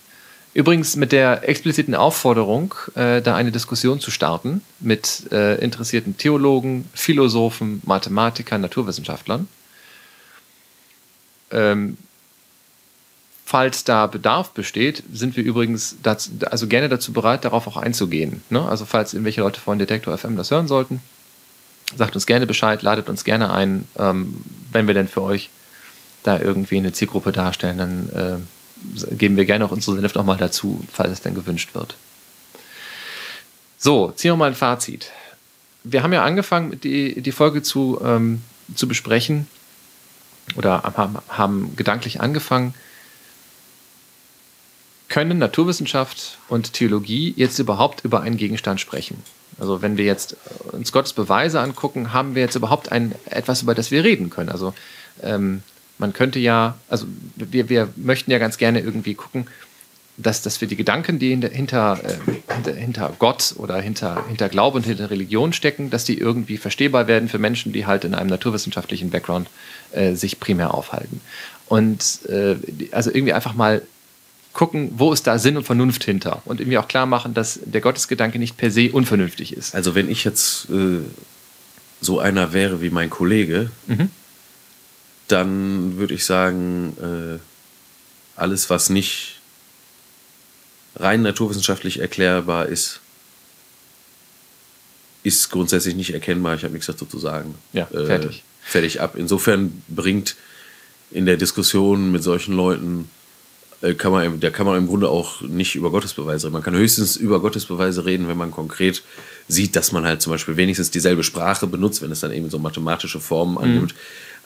Übrigens 0.55 0.95
mit 0.95 1.11
der 1.11 1.49
expliziten 1.49 1.95
Aufforderung, 1.95 2.73
äh, 2.95 3.21
da 3.21 3.35
eine 3.35 3.51
Diskussion 3.51 3.99
zu 3.99 4.09
starten 4.09 4.61
mit 4.79 5.29
äh, 5.33 5.55
interessierten 5.55 6.17
Theologen, 6.17 6.89
Philosophen, 6.93 7.81
Mathematikern, 7.83 8.61
Naturwissenschaftlern. 8.61 9.49
Ähm, 11.51 11.97
falls 13.43 13.83
da 13.83 14.07
Bedarf 14.07 14.51
besteht, 14.51 15.03
sind 15.11 15.35
wir 15.35 15.43
übrigens 15.43 15.97
dazu, 16.01 16.31
also 16.49 16.67
gerne 16.67 16.87
dazu 16.87 17.11
bereit, 17.11 17.43
darauf 17.43 17.67
auch 17.67 17.75
einzugehen. 17.75 18.41
Ne? 18.49 18.65
Also 18.65 18.85
falls 18.85 19.13
irgendwelche 19.13 19.41
Leute 19.41 19.59
von 19.59 19.77
Detektor 19.77 20.17
FM 20.17 20.37
das 20.37 20.51
hören 20.51 20.69
sollten, 20.69 21.01
sagt 21.97 22.15
uns 22.15 22.25
gerne 22.25 22.47
Bescheid, 22.47 22.81
ladet 22.81 23.09
uns 23.09 23.25
gerne 23.25 23.53
ein, 23.53 23.89
ähm, 23.99 24.41
wenn 24.71 24.87
wir 24.87 24.93
denn 24.93 25.09
für 25.09 25.21
euch 25.21 25.49
da 26.23 26.39
irgendwie 26.39 26.77
eine 26.77 26.93
Zielgruppe 26.93 27.33
darstellen, 27.33 27.77
dann 27.77 28.09
äh, 28.09 28.37
geben 29.11 29.37
wir 29.37 29.45
gerne 29.45 29.65
auch 29.65 29.71
unsere 29.71 29.97
Senf 29.97 30.15
nochmal 30.15 30.37
dazu, 30.37 30.83
falls 30.91 31.11
es 31.11 31.21
denn 31.21 31.35
gewünscht 31.35 31.73
wird. 31.73 31.95
So, 33.77 34.11
ziehen 34.11 34.31
wir 34.31 34.37
mal 34.37 34.47
ein 34.47 34.55
Fazit. 34.55 35.11
Wir 35.83 36.01
haben 36.01 36.13
ja 36.13 36.23
angefangen, 36.23 36.79
die, 36.81 37.21
die 37.21 37.31
Folge 37.31 37.61
zu, 37.61 37.99
ähm, 38.03 38.41
zu 38.73 38.87
besprechen 38.87 39.47
oder 40.55 40.83
haben, 40.83 41.17
haben 41.29 41.75
gedanklich 41.75 42.21
angefangen, 42.21 42.73
können 45.07 45.37
Naturwissenschaft 45.37 46.39
und 46.47 46.73
Theologie 46.73 47.33
jetzt 47.37 47.59
überhaupt 47.59 48.03
über 48.03 48.21
einen 48.21 48.37
Gegenstand 48.37 48.81
sprechen? 48.81 49.21
Also 49.59 49.81
wenn 49.81 49.97
wir 49.97 50.05
jetzt 50.05 50.35
uns 50.71 50.91
Gottes 50.91 51.13
Beweise 51.13 51.61
angucken, 51.61 52.11
haben 52.11 52.35
wir 52.35 52.41
jetzt 52.41 52.55
überhaupt 52.55 52.91
ein, 52.91 53.15
etwas, 53.25 53.61
über 53.61 53.75
das 53.75 53.91
wir 53.91 54.03
reden 54.03 54.29
können? 54.29 54.49
Also 54.49 54.73
ähm, 55.21 55.63
man 55.97 56.13
könnte 56.13 56.39
ja, 56.39 56.75
also 56.89 57.05
wir, 57.35 57.69
wir 57.69 57.89
möchten 57.95 58.31
ja 58.31 58.37
ganz 58.37 58.57
gerne 58.57 58.79
irgendwie 58.79 59.15
gucken, 59.15 59.47
dass, 60.17 60.41
dass 60.41 60.61
wir 60.61 60.67
die 60.67 60.75
Gedanken, 60.75 61.19
die 61.19 61.29
hinter, 61.29 61.99
äh, 62.03 62.73
hinter 62.73 63.13
Gott 63.19 63.53
oder 63.57 63.81
hinter, 63.81 64.25
hinter 64.27 64.47
Glaube 64.47 64.77
und 64.77 64.85
hinter 64.85 65.09
Religion 65.09 65.51
stecken, 65.51 65.89
dass 65.89 66.05
die 66.05 66.17
irgendwie 66.17 66.57
verstehbar 66.57 67.07
werden 67.07 67.27
für 67.27 67.37
Menschen, 67.37 67.73
die 67.73 67.85
halt 67.85 68.05
in 68.05 68.15
einem 68.15 68.29
naturwissenschaftlichen 68.29 69.09
Background 69.09 69.49
äh, 69.91 70.13
sich 70.15 70.39
primär 70.39 70.73
aufhalten. 70.73 71.19
Und 71.67 72.19
äh, 72.29 72.55
also 72.91 73.09
irgendwie 73.09 73.33
einfach 73.33 73.55
mal 73.55 73.81
gucken, 74.53 74.93
wo 74.95 75.11
ist 75.11 75.27
da 75.27 75.37
Sinn 75.37 75.57
und 75.57 75.65
Vernunft 75.65 76.05
hinter 76.05 76.41
und 76.45 76.61
irgendwie 76.61 76.77
auch 76.77 76.87
klar 76.87 77.05
machen, 77.05 77.33
dass 77.33 77.59
der 77.65 77.81
Gottesgedanke 77.81 78.39
nicht 78.39 78.55
per 78.55 78.71
se 78.71 78.89
unvernünftig 78.91 79.51
ist. 79.51 79.75
Also 79.75 79.95
wenn 79.95 80.09
ich 80.09 80.23
jetzt 80.23 80.69
äh, 80.69 80.99
so 81.99 82.19
einer 82.19 82.53
wäre 82.53 82.81
wie 82.81 82.89
mein 82.89 83.09
Kollege, 83.09 83.69
mhm. 83.87 84.09
Dann 85.27 85.97
würde 85.97 86.13
ich 86.13 86.25
sagen, 86.25 86.95
äh, 87.01 88.39
alles, 88.39 88.69
was 88.69 88.89
nicht 88.89 89.39
rein 90.95 91.21
naturwissenschaftlich 91.21 91.99
erklärbar 91.99 92.67
ist, 92.67 92.99
ist 95.23 95.49
grundsätzlich 95.49 95.95
nicht 95.95 96.13
erkennbar. 96.13 96.55
Ich 96.55 96.63
habe 96.63 96.73
nichts 96.73 96.87
dazu 96.87 97.05
zu 97.05 97.17
sagen. 97.17 97.55
Ja, 97.73 97.87
fertig. 97.87 98.37
Äh, 98.39 98.69
fertig 98.69 99.01
ab. 99.01 99.15
Insofern 99.17 99.81
bringt 99.87 100.35
in 101.11 101.25
der 101.25 101.37
Diskussion 101.37 102.11
mit 102.11 102.23
solchen 102.23 102.55
Leuten, 102.55 103.09
äh, 103.81 103.93
kann 103.93 104.11
man, 104.11 104.39
da 104.39 104.49
kann 104.51 104.65
man 104.65 104.77
im 104.77 104.87
Grunde 104.87 105.09
auch 105.09 105.41
nicht 105.41 105.75
über 105.75 105.91
Gottesbeweise 105.91 106.47
reden. 106.47 106.53
Man 106.53 106.63
kann 106.63 106.75
höchstens 106.75 107.17
über 107.17 107.39
Gottesbeweise 107.39 108.05
reden, 108.05 108.27
wenn 108.27 108.37
man 108.37 108.51
konkret 108.51 109.03
sieht, 109.47 109.75
dass 109.75 109.91
man 109.91 110.05
halt 110.05 110.21
zum 110.21 110.31
Beispiel 110.31 110.57
wenigstens 110.57 110.91
dieselbe 110.91 111.23
Sprache 111.23 111.67
benutzt, 111.67 112.01
wenn 112.01 112.11
es 112.11 112.19
dann 112.19 112.31
eben 112.31 112.49
so 112.49 112.59
mathematische 112.59 113.19
Formen 113.19 113.57
annimmt. 113.57 113.93
Mhm. 113.93 113.97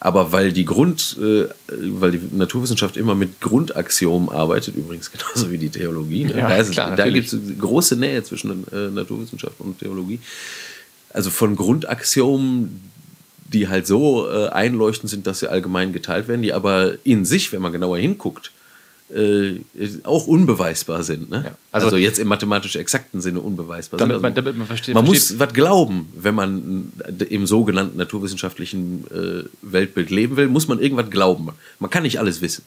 Aber 0.01 0.31
weil 0.31 0.53
die 0.53 0.63
Grund, 0.63 1.17
äh, 1.21 1.47
weil 1.67 2.11
die 2.11 2.21
Naturwissenschaft 2.31 2.95
immer 2.95 3.15
mit 3.15 3.41
Grundaxiomen 3.41 4.30
arbeitet, 4.30 4.76
übrigens 4.76 5.11
genauso 5.11 5.51
wie 5.51 5.57
die 5.57 5.69
Theologie, 5.69 6.26
ne? 6.26 6.38
ja, 6.38 6.63
da, 6.63 6.95
da 6.95 7.09
gibt 7.09 7.31
es 7.31 7.38
große 7.59 7.97
Nähe 7.97 8.23
zwischen 8.23 8.65
äh, 8.71 8.89
Naturwissenschaft 8.89 9.59
und 9.59 9.80
Theologie. 9.80 10.19
Also 11.09 11.30
von 11.30 11.55
Grundaxiomen, 11.55 12.91
die 13.51 13.67
halt 13.67 13.88
so 13.88 14.30
äh, 14.30 14.47
einleuchtend 14.49 15.09
sind, 15.09 15.27
dass 15.27 15.39
sie 15.39 15.49
allgemein 15.49 15.91
geteilt 15.91 16.27
werden, 16.27 16.43
die 16.43 16.53
aber 16.53 16.93
in 17.03 17.26
sich, 17.26 17.51
wenn 17.51 17.61
man 17.61 17.73
genauer 17.73 17.97
hinguckt, 17.97 18.51
äh, 19.14 19.60
auch 20.03 20.27
unbeweisbar 20.27 21.03
sind. 21.03 21.30
Ne? 21.30 21.44
Ja. 21.45 21.52
Also, 21.72 21.88
also, 21.88 21.98
jetzt 21.98 22.19
im 22.19 22.27
mathematisch 22.27 22.76
exakten 22.76 23.22
Sinne 23.22 23.40
unbeweisbar 23.40 23.98
damit 23.98 24.15
sind. 24.15 24.22
Man, 24.22 24.36
damit 24.36 24.57
man, 24.57 24.68
versteht, 24.68 24.94
man 24.94 25.06
muss 25.06 25.40
was 25.40 25.53
glauben, 25.53 26.10
wenn 26.15 26.36
man 26.36 26.91
im 27.30 27.48
sogenannten 27.48 27.98
naturwissenschaftlichen 27.98 29.06
äh, 29.11 29.49
Weltbild 29.61 30.11
leben 30.11 30.38
will, 30.38 30.48
muss 30.48 30.68
man 30.68 30.80
irgendwas 30.80 31.10
glauben. 31.10 31.49
Man 31.80 31.90
kann 31.90 32.03
nicht 32.03 32.19
alles 32.19 32.41
wissen. 32.41 32.64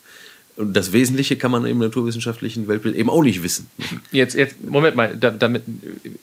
Und 0.56 0.74
das 0.74 0.92
Wesentliche 0.92 1.36
kann 1.36 1.50
man 1.50 1.64
im 1.64 1.78
naturwissenschaftlichen 1.78 2.68
Weltbild 2.68 2.94
eben 2.94 3.08
auch 3.08 3.22
nicht 3.22 3.42
wissen. 3.42 3.68
Jetzt, 4.10 4.34
jetzt 4.34 4.62
Moment 4.62 4.96
mal, 4.96 5.16
damit, 5.16 5.62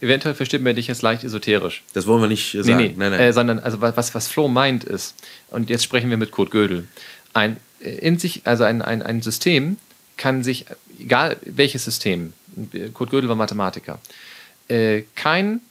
eventuell 0.02 0.36
versteht 0.36 0.62
man 0.62 0.76
dich 0.76 0.88
jetzt 0.88 1.02
leicht 1.02 1.24
esoterisch. 1.24 1.82
Das 1.94 2.06
wollen 2.06 2.22
wir 2.22 2.28
nicht 2.28 2.52
sagen. 2.52 2.78
Nee, 2.78 2.90
nee. 2.90 2.94
Nein, 2.96 3.12
nein. 3.12 3.20
Äh, 3.20 3.34
sondern 3.34 3.58
also 3.58 3.82
was, 3.82 4.14
was 4.14 4.28
Flo 4.28 4.48
meint 4.48 4.84
ist, 4.84 5.16
und 5.50 5.70
jetzt 5.70 5.84
sprechen 5.84 6.10
wir 6.12 6.18
mit 6.18 6.30
Kurt 6.30 6.52
Gödel, 6.52 6.88
ein 7.34 7.58
in 7.80 8.20
sich, 8.20 8.41
also 8.44 8.66
ein, 8.66 8.82
ein, 8.82 9.02
ein 9.02 9.22
System, 9.22 9.78
kann 10.20 10.44
sich, 10.44 10.66
egal 11.00 11.38
welches 11.41 11.86
System, 11.86 12.34
Kurt 12.94 13.10
Gödel 13.10 13.30
war 13.30 13.36
Mathematiker, 13.36 14.00
äh, 14.68 15.04
kein 15.16 15.62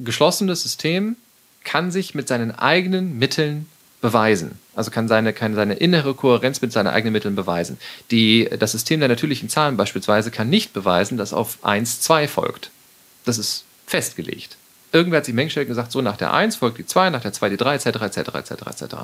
geschlossenes 0.00 0.62
System 0.62 1.16
kann 1.62 1.90
sich 1.90 2.14
mit 2.14 2.26
seinen 2.26 2.52
eigenen 2.52 3.18
Mitteln 3.18 3.66
beweisen. 4.00 4.58
Also 4.74 4.90
kann 4.90 5.08
seine, 5.08 5.32
kann 5.32 5.54
seine 5.54 5.74
innere 5.74 6.14
Kohärenz 6.14 6.60
mit 6.60 6.72
seinen 6.72 6.88
eigenen 6.88 7.12
Mitteln 7.12 7.34
beweisen. 7.34 7.78
Die, 8.10 8.48
das 8.58 8.72
System 8.72 9.00
der 9.00 9.08
natürlichen 9.08 9.48
Zahlen 9.48 9.76
beispielsweise 9.76 10.30
kann 10.30 10.48
nicht 10.48 10.72
beweisen, 10.72 11.18
dass 11.18 11.32
auf 11.32 11.58
1 11.62 12.00
2 12.00 12.28
folgt. 12.28 12.70
Das 13.24 13.38
ist 13.38 13.64
festgelegt. 13.86 14.56
Irgendwer 14.92 15.18
hat 15.18 15.24
sich 15.26 15.34
Mengenstelle 15.34 15.66
gesagt, 15.66 15.92
so 15.92 16.00
nach 16.00 16.16
der 16.16 16.32
1 16.32 16.56
folgt 16.56 16.78
die 16.78 16.86
2, 16.86 17.10
nach 17.10 17.22
der 17.22 17.32
2 17.32 17.50
die 17.50 17.56
3, 17.56 17.74
etc., 17.74 17.86
etc., 17.86 18.18
etc., 18.18 18.50
etc. 18.50 18.94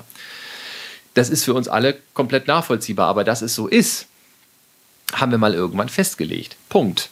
Das 1.15 1.29
ist 1.29 1.45
für 1.45 1.55
uns 1.55 1.69
alle 1.69 1.99
komplett 2.15 2.47
nachvollziehbar, 2.47 3.09
aber 3.09 3.25
dass 3.25 3.43
es 3.43 3.55
so 3.55 3.67
ist, 3.67 4.07
haben 5.13 5.31
wir 5.31 5.39
mal 5.39 5.55
irgendwann 5.55 5.89
festgelegt. 5.89 6.57
Punkt. 6.69 7.11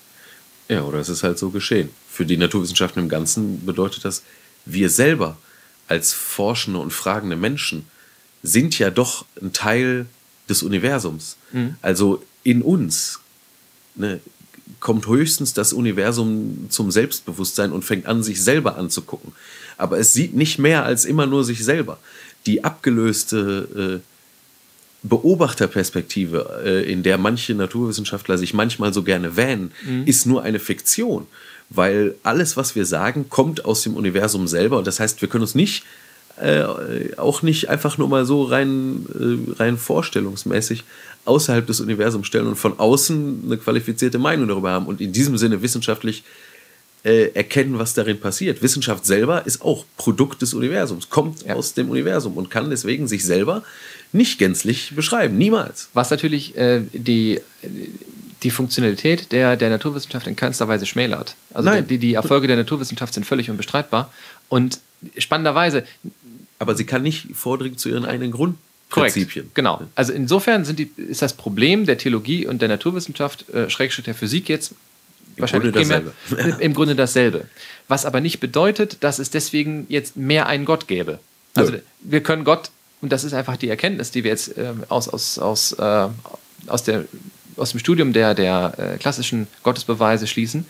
Ja, 0.69 0.83
oder 0.83 0.99
es 0.99 1.09
ist 1.09 1.23
halt 1.23 1.39
so 1.39 1.51
geschehen. 1.51 1.91
Für 2.09 2.25
die 2.25 2.37
Naturwissenschaften 2.37 3.03
im 3.03 3.09
Ganzen 3.09 3.65
bedeutet 3.67 4.05
das, 4.05 4.23
wir 4.65 4.91
selber 4.91 5.37
als 5.89 6.13
forschende 6.13 6.79
und 6.79 6.93
fragende 6.93 7.37
Menschen 7.37 7.87
sind 8.43 8.79
ja 8.79 8.91
doch 8.91 9.25
ein 9.43 9.53
Teil 9.53 10.07
des 10.49 10.63
Universums. 10.63 11.37
Mhm. 11.53 11.75
Also 11.83 12.23
in 12.43 12.63
uns 12.63 13.21
ne, 13.97 14.21
kommt 14.79 15.07
höchstens 15.07 15.53
das 15.53 15.73
Universum 15.73 16.67
zum 16.71 16.91
Selbstbewusstsein 16.91 17.73
und 17.73 17.85
fängt 17.85 18.07
an, 18.07 18.23
sich 18.23 18.43
selber 18.43 18.77
anzugucken. 18.77 19.33
Aber 19.77 19.99
es 19.99 20.13
sieht 20.13 20.35
nicht 20.35 20.59
mehr 20.59 20.85
als 20.85 21.05
immer 21.05 21.27
nur 21.27 21.45
sich 21.45 21.65
selber. 21.65 21.99
Die 22.47 22.65
abgelöste 22.65 24.01
äh, 24.05 24.10
Beobachterperspektive, 25.03 26.63
äh, 26.65 26.93
in 26.93 27.03
der 27.03 27.19
manche 27.19 27.55
Naturwissenschaftler 27.55 28.37
sich 28.39 28.55
manchmal 28.55 28.93
so 28.93 29.03
gerne 29.03 29.37
wähnen, 29.37 29.73
mhm. 29.87 30.05
ist 30.07 30.27
nur 30.27 30.43
eine 30.43 30.59
Fiktion. 30.59 31.27
Weil 31.71 32.17
alles, 32.23 32.57
was 32.57 32.75
wir 32.75 32.85
sagen, 32.85 33.27
kommt 33.29 33.65
aus 33.65 33.83
dem 33.83 33.95
Universum 33.95 34.49
selber. 34.49 34.79
Und 34.79 34.87
das 34.87 34.99
heißt, 35.01 35.23
wir 35.23 35.29
können 35.29 35.43
uns 35.43 35.55
nicht 35.55 35.85
äh, 36.41 36.65
auch 37.17 37.43
nicht 37.43 37.69
einfach 37.69 37.99
nur 37.99 38.09
mal 38.09 38.25
so 38.25 38.45
rein, 38.45 39.07
äh, 39.15 39.59
rein 39.59 39.77
vorstellungsmäßig 39.77 40.85
außerhalb 41.25 41.67
des 41.67 41.81
Universums 41.81 42.27
stellen 42.27 42.47
und 42.47 42.57
von 42.57 42.79
außen 42.79 43.43
eine 43.45 43.59
qualifizierte 43.59 44.19
Meinung 44.19 44.49
darüber 44.49 44.71
haben 44.71 44.87
und 44.87 45.01
in 45.01 45.13
diesem 45.13 45.37
Sinne 45.37 45.61
wissenschaftlich 45.61 46.25
äh, 47.03 47.31
erkennen, 47.35 47.79
was 47.79 47.95
darin 47.95 48.21
passiert. 48.21 48.63
Wissenschaft 48.63 49.05
selber 49.05 49.47
ist 49.47 49.63
auch 49.63 49.85
Produkt 49.97 50.43
des 50.43 50.55
Universums, 50.55 51.11
kommt 51.11 51.43
ja. 51.43 51.55
aus 51.55 51.75
dem 51.75 51.91
Universum 51.91 52.37
und 52.37 52.51
kann 52.51 52.71
deswegen 52.71 53.07
sich 53.07 53.25
selber 53.25 53.63
nicht 54.13 54.39
gänzlich 54.39 54.95
beschreiben, 54.95 55.39
niemals. 55.39 55.89
Was 55.95 56.11
natürlich 56.11 56.57
äh, 56.57 56.83
die, 56.93 57.41
die 58.43 58.51
Funktionalität 58.51 59.33
der, 59.33 59.57
der 59.57 59.71
Naturwissenschaft 59.71 60.27
in 60.27 60.37
keinster 60.37 60.69
Weise 60.69 60.87
schmälert. 60.87 61.37
Also 61.55 61.69
Nein. 61.69 61.87
Die, 61.87 61.99
die 61.99 62.15
Erfolge 62.15 62.47
der 62.47 62.57
Naturwissenschaft 62.57 63.15
sind 63.15 63.25
völlig 63.25 63.51
unbestreitbar 63.51 64.13
und 64.49 64.81
spannenderweise 65.17 65.85
aber 66.61 66.77
sie 66.77 66.85
kann 66.85 67.03
nicht 67.03 67.35
vordringen 67.35 67.79
zu 67.79 67.89
ihren 67.89 68.05
eigenen 68.05 68.31
Grundprinzipien. 68.31 69.47
Korrekt, 69.47 69.55
genau. 69.55 69.83
Also 69.95 70.13
insofern 70.13 70.67
sind 70.67 70.79
die, 70.79 70.91
ist 70.97 71.23
das 71.23 71.33
Problem 71.33 71.87
der 71.87 71.97
Theologie 71.97 72.47
und 72.47 72.61
der 72.61 72.69
Naturwissenschaft, 72.69 73.49
äh, 73.49 73.71
Schrägstrich 73.71 74.05
der 74.05 74.15
Physik 74.15 74.49
jetzt 74.51 74.73
Im 75.37 75.41
wahrscheinlich 75.41 75.73
Grunde 75.73 76.13
primär, 76.29 76.61
im 76.61 76.75
Grunde 76.75 76.95
dasselbe. 76.95 77.47
Was 77.89 78.05
aber 78.05 78.21
nicht 78.21 78.41
bedeutet, 78.41 78.99
dass 79.01 79.19
es 79.19 79.31
deswegen 79.31 79.87
jetzt 79.89 80.19
mehr 80.19 80.47
einen 80.47 80.67
Gott 80.67 80.87
gäbe. 80.87 81.19
Also 81.55 81.73
ja. 81.73 81.79
wir 82.03 82.23
können 82.23 82.45
Gott, 82.45 82.71
und 83.03 83.11
das 83.11 83.25
ist 83.25 83.33
einfach 83.33 83.57
die 83.57 83.69
Erkenntnis, 83.69 84.11
die 84.11 84.25
wir 84.25 84.31
jetzt 84.31 84.57
äh, 84.59 84.73
aus, 84.89 85.09
aus, 85.09 85.39
aus, 85.39 85.73
äh, 85.73 86.09
aus, 86.67 86.83
der, 86.85 87.05
aus 87.57 87.71
dem 87.71 87.81
Studium 87.81 88.13
der, 88.13 88.35
der 88.35 88.75
äh, 88.77 88.99
klassischen 88.99 89.47
Gottesbeweise 89.63 90.27
schließen, 90.27 90.67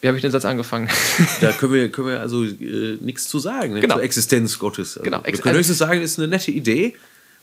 wie 0.00 0.08
habe 0.08 0.18
ich 0.18 0.22
den 0.22 0.30
Satz 0.30 0.44
angefangen? 0.44 0.88
Da 1.40 1.52
können 1.52 1.72
wir, 1.72 1.90
können 1.90 2.08
wir 2.08 2.20
also 2.20 2.44
äh, 2.44 2.98
nichts 3.00 3.28
zu 3.28 3.38
sagen, 3.38 3.74
ne? 3.74 3.80
genau. 3.80 3.94
zur 3.94 4.04
Existenz 4.04 4.58
Gottes. 4.58 4.98
Also 4.98 5.02
genau. 5.02 5.20
Wir 5.24 5.32
können 5.32 5.56
höchstens 5.56 5.78
sagen, 5.78 6.00
es 6.00 6.12
ist 6.12 6.18
eine 6.18 6.28
nette 6.28 6.50
Idee. 6.50 6.94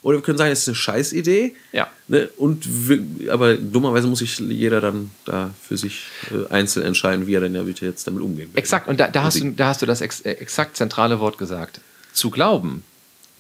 Oder 0.02 0.18
wir 0.18 0.22
können 0.22 0.38
sagen, 0.38 0.52
es 0.52 0.60
ist 0.60 0.68
eine 0.68 0.76
Scheißidee. 0.76 1.56
Ja. 1.72 1.90
Ne? 2.10 2.30
Und 2.38 2.66
wir, 2.90 3.34
aber 3.34 3.56
dummerweise 3.56 4.08
muss 4.08 4.20
sich 4.20 4.38
jeder 4.40 4.82
dann 4.82 5.12
da 5.26 5.52
für 5.62 5.78
sich 5.78 6.04
äh, 6.32 6.54
einzeln 6.54 6.86
entscheiden, 6.86 7.26
wie 7.26 7.34
er 7.34 7.42
denn 7.42 7.56
ja 7.56 7.64
bitte 7.64 7.86
jetzt 7.86 8.06
damit 8.06 8.22
umgehen 8.22 8.50
will. 8.54 8.60
Exakt, 8.60 8.88
und 8.88 9.00
da, 9.00 9.08
da 9.08 9.24
hast, 9.24 9.40
du, 9.40 9.52
da 9.52 9.68
hast 9.68 9.82
du 9.82 9.86
das 9.86 10.02
ex, 10.02 10.22
äh, 10.22 10.32
exakt 10.32 10.76
zentrale 10.76 11.20
Wort 11.20 11.38
gesagt. 11.38 11.80
Zu 12.12 12.30
glauben, 12.30 12.84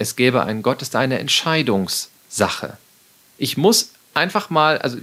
es 0.03 0.15
gäbe 0.15 0.43
einen 0.43 0.61
Gott, 0.61 0.81
ist 0.81 0.95
eine 0.95 1.17
Entscheidungssache. 1.19 2.77
Ich 3.37 3.57
muss 3.57 3.91
einfach 4.13 4.49
mal, 4.49 4.77
also 4.77 4.97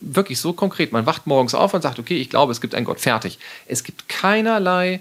wirklich 0.00 0.38
so 0.38 0.52
konkret, 0.52 0.92
man 0.92 1.06
wacht 1.06 1.26
morgens 1.26 1.54
auf 1.54 1.74
und 1.74 1.82
sagt, 1.82 1.98
okay, 1.98 2.16
ich 2.16 2.30
glaube, 2.30 2.52
es 2.52 2.60
gibt 2.60 2.74
einen 2.74 2.86
Gott, 2.86 3.00
fertig. 3.00 3.38
Es 3.66 3.82
gibt 3.82 4.08
keinerlei 4.08 5.00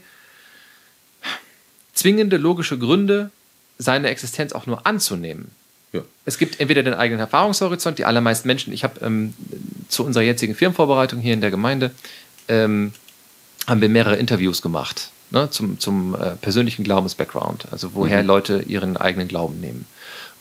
zwingende 1.93 2.37
logische 2.37 2.79
Gründe, 2.79 3.29
seine 3.77 4.09
Existenz 4.09 4.53
auch 4.53 4.65
nur 4.65 4.87
anzunehmen. 4.87 5.51
Ja. 5.91 6.01
Es 6.25 6.39
gibt 6.39 6.59
entweder 6.59 6.81
den 6.81 6.95
eigenen 6.95 7.19
Erfahrungshorizont, 7.19 7.99
die 7.99 8.05
allermeisten 8.05 8.47
Menschen, 8.47 8.73
ich 8.73 8.83
habe 8.83 9.05
ähm, 9.05 9.35
zu 9.89 10.03
unserer 10.03 10.23
jetzigen 10.23 10.55
Firmenvorbereitung 10.55 11.19
hier 11.19 11.33
in 11.33 11.41
der 11.41 11.51
Gemeinde, 11.51 11.91
ähm, 12.47 12.93
haben 13.67 13.81
wir 13.81 13.89
mehrere 13.89 14.15
Interviews 14.15 14.61
gemacht 14.61 15.11
ne, 15.33 15.49
zum, 15.49 15.79
zum 15.79 16.15
äh, 16.15 16.35
persönlichen 16.37 16.83
Glaubens-Background, 16.83 17.65
also 17.71 17.93
woher 17.95 18.21
mhm. 18.21 18.27
Leute 18.27 18.61
ihren 18.61 18.95
eigenen 18.95 19.27
Glauben 19.27 19.59
nehmen. 19.59 19.85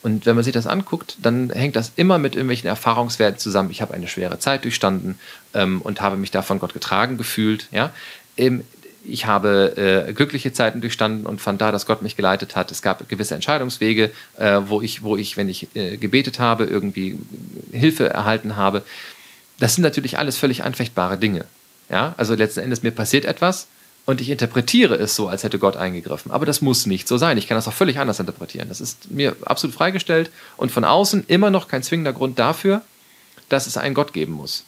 Und 0.02 0.27
wenn 0.27 0.35
man 0.35 0.44
sich 0.44 0.52
das 0.52 0.66
anguckt, 0.66 1.16
dann 1.23 1.51
hängt 1.51 1.77
das 1.77 1.93
immer 1.97 2.19
mit 2.19 2.35
irgendwelchen 2.35 2.69
Erfahrungswerten 2.69 3.39
zusammen. 3.39 3.70
Ich 3.70 3.82
habe 3.82 3.94
eine 3.94 4.09
schwere 4.09 4.39
Zeit 4.39 4.64
durchstanden 4.64 5.19
ähm, 5.55 5.81
und 5.81 6.01
habe 6.01 6.16
mich 6.16 6.31
da 6.32 6.43
von 6.43 6.59
Gott 6.59 6.74
getragen 6.74 7.16
gefühlt. 7.16 7.69
Ja? 7.70 7.93
Ähm, 8.36 8.64
ich 9.05 9.27
habe 9.27 9.77
äh, 10.09 10.12
glückliche 10.12 10.52
Zeiten 10.52 10.81
durchstanden 10.81 11.27
und 11.27 11.40
fand 11.40 11.60
da, 11.60 11.73
dass 11.73 11.86
Gott 11.86 12.02
mich 12.02 12.16
geleitet 12.16 12.55
hat. 12.56 12.70
Es 12.70 12.82
gab 12.82 13.09
gewisse 13.09 13.35
Entscheidungswege, 13.35 14.10
äh, 14.39 14.60
wo, 14.66 14.81
ich, 14.81 15.02
wo 15.02 15.16
ich, 15.16 15.36
wenn 15.36 15.48
ich 15.48 15.74
äh, 15.74 15.97
gebetet 15.97 16.39
habe, 16.40 16.64
irgendwie 16.64 17.19
Hilfe 17.73 18.10
erhalten 18.10 18.56
habe. 18.56 18.82
Das 19.59 19.74
sind 19.77 19.82
natürlich 19.82 20.19
alles 20.19 20.36
völlig 20.36 20.64
anfechtbare 20.64 21.16
Dinge. 21.16 21.44
Ja? 21.89 22.14
Also 22.16 22.35
letzten 22.35 22.60
Endes, 22.60 22.82
mir 22.82 22.90
passiert 22.93 23.24
etwas 23.24 23.69
und 24.05 24.20
ich 24.20 24.31
interpretiere 24.31 24.97
es 24.97 25.15
so, 25.15 25.29
als 25.29 25.45
hätte 25.45 25.59
Gott 25.59 25.77
eingegriffen. 25.77 26.33
Aber 26.33 26.45
das 26.45 26.61
muss 26.61 26.87
nicht 26.87 27.07
so 27.07 27.19
sein. 27.19 27.39
Ich 27.39 27.47
kann 27.47 27.57
das 27.57 27.69
auch 27.69 27.73
völlig 27.73 27.99
anders 27.99 28.19
interpretieren. 28.19 28.69
Das 28.69 28.81
ist 28.81 29.11
mir 29.11 29.37
absolut 29.45 29.77
freigestellt 29.77 30.31
und 30.57 30.73
von 30.73 30.85
außen 30.85 31.24
immer 31.29 31.51
noch 31.51 31.69
kein 31.69 31.83
zwingender 31.83 32.12
Grund 32.12 32.39
dafür, 32.39 32.83
dass 33.49 33.66
es 33.66 33.77
einen 33.77 33.95
Gott 33.95 34.12
geben 34.12 34.33
muss. 34.33 34.65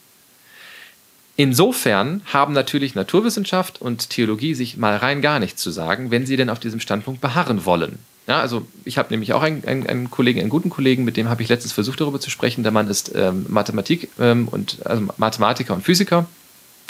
Insofern 1.36 2.22
haben 2.32 2.52
natürlich 2.52 2.94
Naturwissenschaft 2.94 3.80
und 3.80 4.10
Theologie 4.10 4.54
sich 4.54 4.76
mal 4.76 4.96
rein 4.96 5.20
gar 5.20 5.40
nichts 5.40 5.60
zu 5.60 5.72
sagen, 5.72 6.12
wenn 6.12 6.26
sie 6.26 6.36
denn 6.36 6.48
auf 6.48 6.60
diesem 6.60 6.78
Standpunkt 6.78 7.20
beharren 7.20 7.64
wollen. 7.64 7.98
Ja, 8.28 8.40
also 8.40 8.66
ich 8.84 8.98
habe 8.98 9.12
nämlich 9.12 9.32
auch 9.32 9.42
einen, 9.42 9.64
einen, 9.66 9.86
einen, 9.86 10.10
Kollegen, 10.10 10.40
einen 10.40 10.48
guten 10.48 10.70
Kollegen, 10.70 11.04
mit 11.04 11.16
dem 11.16 11.28
habe 11.28 11.42
ich 11.42 11.48
letztens 11.48 11.72
versucht 11.72 12.00
darüber 12.00 12.20
zu 12.20 12.30
sprechen. 12.30 12.62
Der 12.62 12.72
Mann 12.72 12.88
ist 12.88 13.12
ähm, 13.14 13.46
Mathematik 13.48 14.10
ähm, 14.20 14.46
und 14.48 14.78
also 14.86 15.08
Mathematiker 15.16 15.74
und 15.74 15.82
Physiker, 15.82 16.26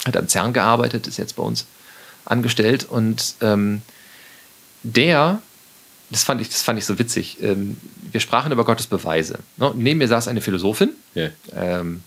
hat 0.05 0.15
am 0.15 0.29
CERN 0.29 0.53
gearbeitet, 0.53 1.07
ist 1.07 1.17
jetzt 1.17 1.35
bei 1.35 1.43
uns 1.43 1.65
angestellt 2.25 2.83
und 2.83 3.35
ähm, 3.41 3.81
der, 4.83 5.41
das 6.09 6.23
fand 6.23 6.41
ich, 6.41 6.49
das 6.49 6.61
fand 6.61 6.77
ich 6.77 6.85
so 6.85 6.99
witzig. 6.99 7.37
Ähm, 7.41 7.77
wir 8.11 8.19
sprachen 8.19 8.51
über 8.51 8.65
Gottes 8.65 8.87
Beweise. 8.87 9.39
Ne? 9.57 9.71
Neben 9.75 9.99
mir 9.99 10.07
saß 10.07 10.27
eine 10.27 10.41
Philosophin, 10.41 10.91
yeah. 11.15 11.31
ähm, 11.55 12.01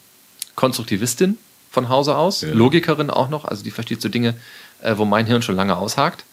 Konstruktivistin 0.54 1.38
von 1.70 1.88
Hause 1.88 2.16
aus, 2.16 2.42
yeah. 2.42 2.54
Logikerin 2.54 3.10
auch 3.10 3.28
noch, 3.28 3.44
also 3.44 3.64
die 3.64 3.70
versteht 3.70 4.00
so 4.00 4.08
Dinge, 4.08 4.34
äh, 4.82 4.96
wo 4.96 5.04
mein 5.04 5.26
Hirn 5.26 5.42
schon 5.42 5.56
lange 5.56 5.76
aushakt. 5.76 6.24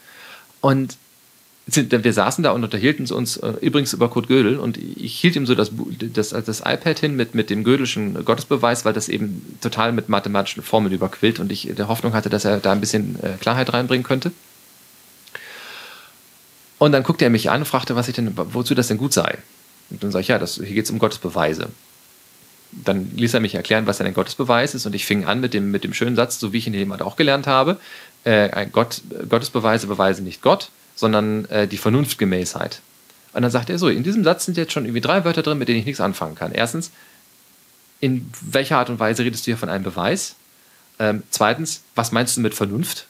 Und 0.61 0.97
wir 1.67 2.13
saßen 2.13 2.43
da 2.43 2.51
und 2.51 2.63
unterhielten 2.63 3.11
uns 3.11 3.37
äh, 3.37 3.53
übrigens 3.61 3.93
über 3.93 4.07
Kurt 4.09 4.27
Gödel 4.27 4.59
und 4.59 4.77
ich 4.77 5.19
hielt 5.19 5.35
ihm 5.35 5.47
so 5.47 5.55
das, 5.55 5.71
das, 6.13 6.29
das 6.29 6.59
iPad 6.59 6.99
hin 6.99 7.15
mit, 7.15 7.33
mit 7.33 7.49
dem 7.49 7.63
Gödelschen 7.63 8.23
Gottesbeweis, 8.23 8.85
weil 8.85 8.93
das 8.93 9.09
eben 9.09 9.57
total 9.61 9.91
mit 9.91 10.07
mathematischen 10.07 10.61
Formeln 10.61 10.93
überquillt 10.93 11.39
und 11.39 11.51
ich 11.51 11.73
der 11.75 11.87
Hoffnung 11.87 12.13
hatte, 12.13 12.29
dass 12.29 12.45
er 12.45 12.59
da 12.59 12.71
ein 12.71 12.81
bisschen 12.81 13.17
äh, 13.23 13.37
Klarheit 13.39 13.73
reinbringen 13.73 14.03
könnte. 14.03 14.31
Und 16.77 16.91
dann 16.91 17.01
guckte 17.01 17.25
er 17.25 17.31
mich 17.31 17.49
an 17.49 17.61
und 17.61 17.65
fragte, 17.65 17.95
was 17.95 18.07
ich 18.09 18.15
denn, 18.15 18.33
wozu 18.35 18.75
das 18.75 18.87
denn 18.87 18.97
gut 18.97 19.13
sei. 19.13 19.37
Und 19.89 20.03
dann 20.03 20.11
sage 20.11 20.21
ich, 20.21 20.27
ja, 20.27 20.37
das, 20.37 20.55
hier 20.55 20.75
geht 20.75 20.85
es 20.85 20.91
um 20.91 20.99
Gottesbeweise. 20.99 21.69
Dann 22.71 23.11
ließ 23.15 23.33
er 23.33 23.39
mich 23.39 23.55
erklären, 23.55 23.87
was 23.87 23.97
denn 23.97 24.07
ein 24.07 24.13
Gottesbeweis 24.13 24.75
ist 24.75 24.85
und 24.85 24.93
ich 24.93 25.05
fing 25.05 25.25
an 25.25 25.39
mit 25.39 25.53
dem, 25.53 25.71
mit 25.71 25.83
dem 25.83 25.93
schönen 25.93 26.15
Satz, 26.15 26.39
so 26.39 26.53
wie 26.53 26.57
ich 26.57 26.67
ihn 26.67 26.73
jemand 26.73 27.01
auch 27.01 27.15
gelernt 27.15 27.47
habe, 27.47 27.79
äh, 28.23 28.67
Gott, 28.71 29.01
Gottesbeweise 29.29 29.87
beweisen 29.87 30.25
nicht 30.25 30.41
Gott, 30.41 30.69
sondern 30.95 31.45
äh, 31.45 31.67
die 31.67 31.77
Vernunftgemäßheit. 31.77 32.81
Und 33.33 33.41
dann 33.41 33.51
sagt 33.51 33.69
er 33.69 33.77
so, 33.77 33.89
in 33.89 34.03
diesem 34.03 34.23
Satz 34.23 34.45
sind 34.45 34.57
jetzt 34.57 34.71
schon 34.71 34.85
irgendwie 34.85 35.01
drei 35.01 35.25
Wörter 35.25 35.43
drin, 35.43 35.57
mit 35.57 35.67
denen 35.67 35.79
ich 35.79 35.85
nichts 35.85 35.99
anfangen 35.99 36.35
kann. 36.35 36.53
Erstens, 36.53 36.91
in 37.99 38.31
welcher 38.41 38.77
Art 38.77 38.89
und 38.89 38.99
Weise 38.99 39.23
redest 39.23 39.45
du 39.45 39.51
hier 39.51 39.57
von 39.57 39.69
einem 39.69 39.83
Beweis? 39.83 40.35
Ähm, 40.99 41.23
zweitens, 41.29 41.81
was 41.95 42.11
meinst 42.11 42.37
du 42.37 42.41
mit 42.41 42.53
Vernunft? 42.53 43.07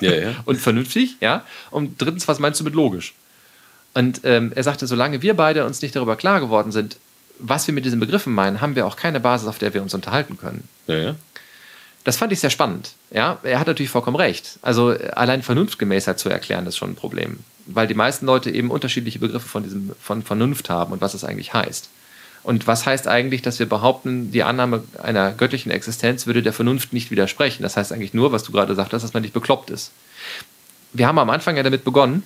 Ja, 0.00 0.12
ja. 0.12 0.34
und 0.44 0.56
vernünftig, 0.56 1.16
ja. 1.20 1.44
Und 1.70 2.00
drittens, 2.00 2.28
was 2.28 2.38
meinst 2.38 2.60
du 2.60 2.64
mit 2.64 2.74
logisch? 2.74 3.14
Und 3.94 4.20
ähm, 4.24 4.52
er 4.54 4.62
sagte, 4.62 4.86
solange 4.86 5.22
wir 5.22 5.34
beide 5.34 5.64
uns 5.64 5.80
nicht 5.82 5.96
darüber 5.96 6.16
klar 6.16 6.40
geworden 6.40 6.72
sind, 6.72 6.96
was 7.38 7.66
wir 7.66 7.74
mit 7.74 7.84
diesen 7.84 8.00
Begriffen 8.00 8.34
meinen, 8.34 8.60
haben 8.60 8.76
wir 8.76 8.86
auch 8.86 8.96
keine 8.96 9.20
Basis, 9.20 9.48
auf 9.48 9.58
der 9.58 9.74
wir 9.74 9.82
uns 9.82 9.94
unterhalten 9.94 10.36
können. 10.36 10.68
Ja, 10.86 10.96
ja. 10.96 11.14
Das 12.04 12.16
fand 12.16 12.32
ich 12.32 12.40
sehr 12.40 12.50
spannend. 12.50 12.92
Ja, 13.10 13.38
er 13.42 13.60
hat 13.60 13.68
natürlich 13.68 13.90
vollkommen 13.90 14.16
recht. 14.16 14.58
Also 14.62 14.88
allein 15.14 15.42
Vernunftgemäßheit 15.42 16.18
zu 16.18 16.28
erklären, 16.28 16.66
ist 16.66 16.76
schon 16.76 16.90
ein 16.90 16.96
Problem. 16.96 17.38
Weil 17.66 17.86
die 17.86 17.94
meisten 17.94 18.26
Leute 18.26 18.50
eben 18.50 18.70
unterschiedliche 18.70 19.20
Begriffe 19.20 19.48
von, 19.48 19.62
diesem, 19.62 19.92
von 20.00 20.22
Vernunft 20.22 20.68
haben 20.68 20.92
und 20.92 21.00
was 21.00 21.14
es 21.14 21.24
eigentlich 21.24 21.54
heißt. 21.54 21.88
Und 22.42 22.66
was 22.66 22.86
heißt 22.86 23.06
eigentlich, 23.06 23.42
dass 23.42 23.60
wir 23.60 23.68
behaupten, 23.68 24.32
die 24.32 24.42
Annahme 24.42 24.82
einer 25.00 25.32
göttlichen 25.32 25.70
Existenz 25.70 26.26
würde 26.26 26.42
der 26.42 26.52
Vernunft 26.52 26.92
nicht 26.92 27.12
widersprechen? 27.12 27.62
Das 27.62 27.76
heißt 27.76 27.92
eigentlich 27.92 28.14
nur, 28.14 28.32
was 28.32 28.42
du 28.42 28.50
gerade 28.50 28.74
sagtest, 28.74 29.04
dass 29.04 29.14
man 29.14 29.22
nicht 29.22 29.34
bekloppt 29.34 29.70
ist. 29.70 29.92
Wir 30.92 31.06
haben 31.06 31.20
am 31.20 31.30
Anfang 31.30 31.56
ja 31.56 31.62
damit 31.62 31.84
begonnen, 31.84 32.24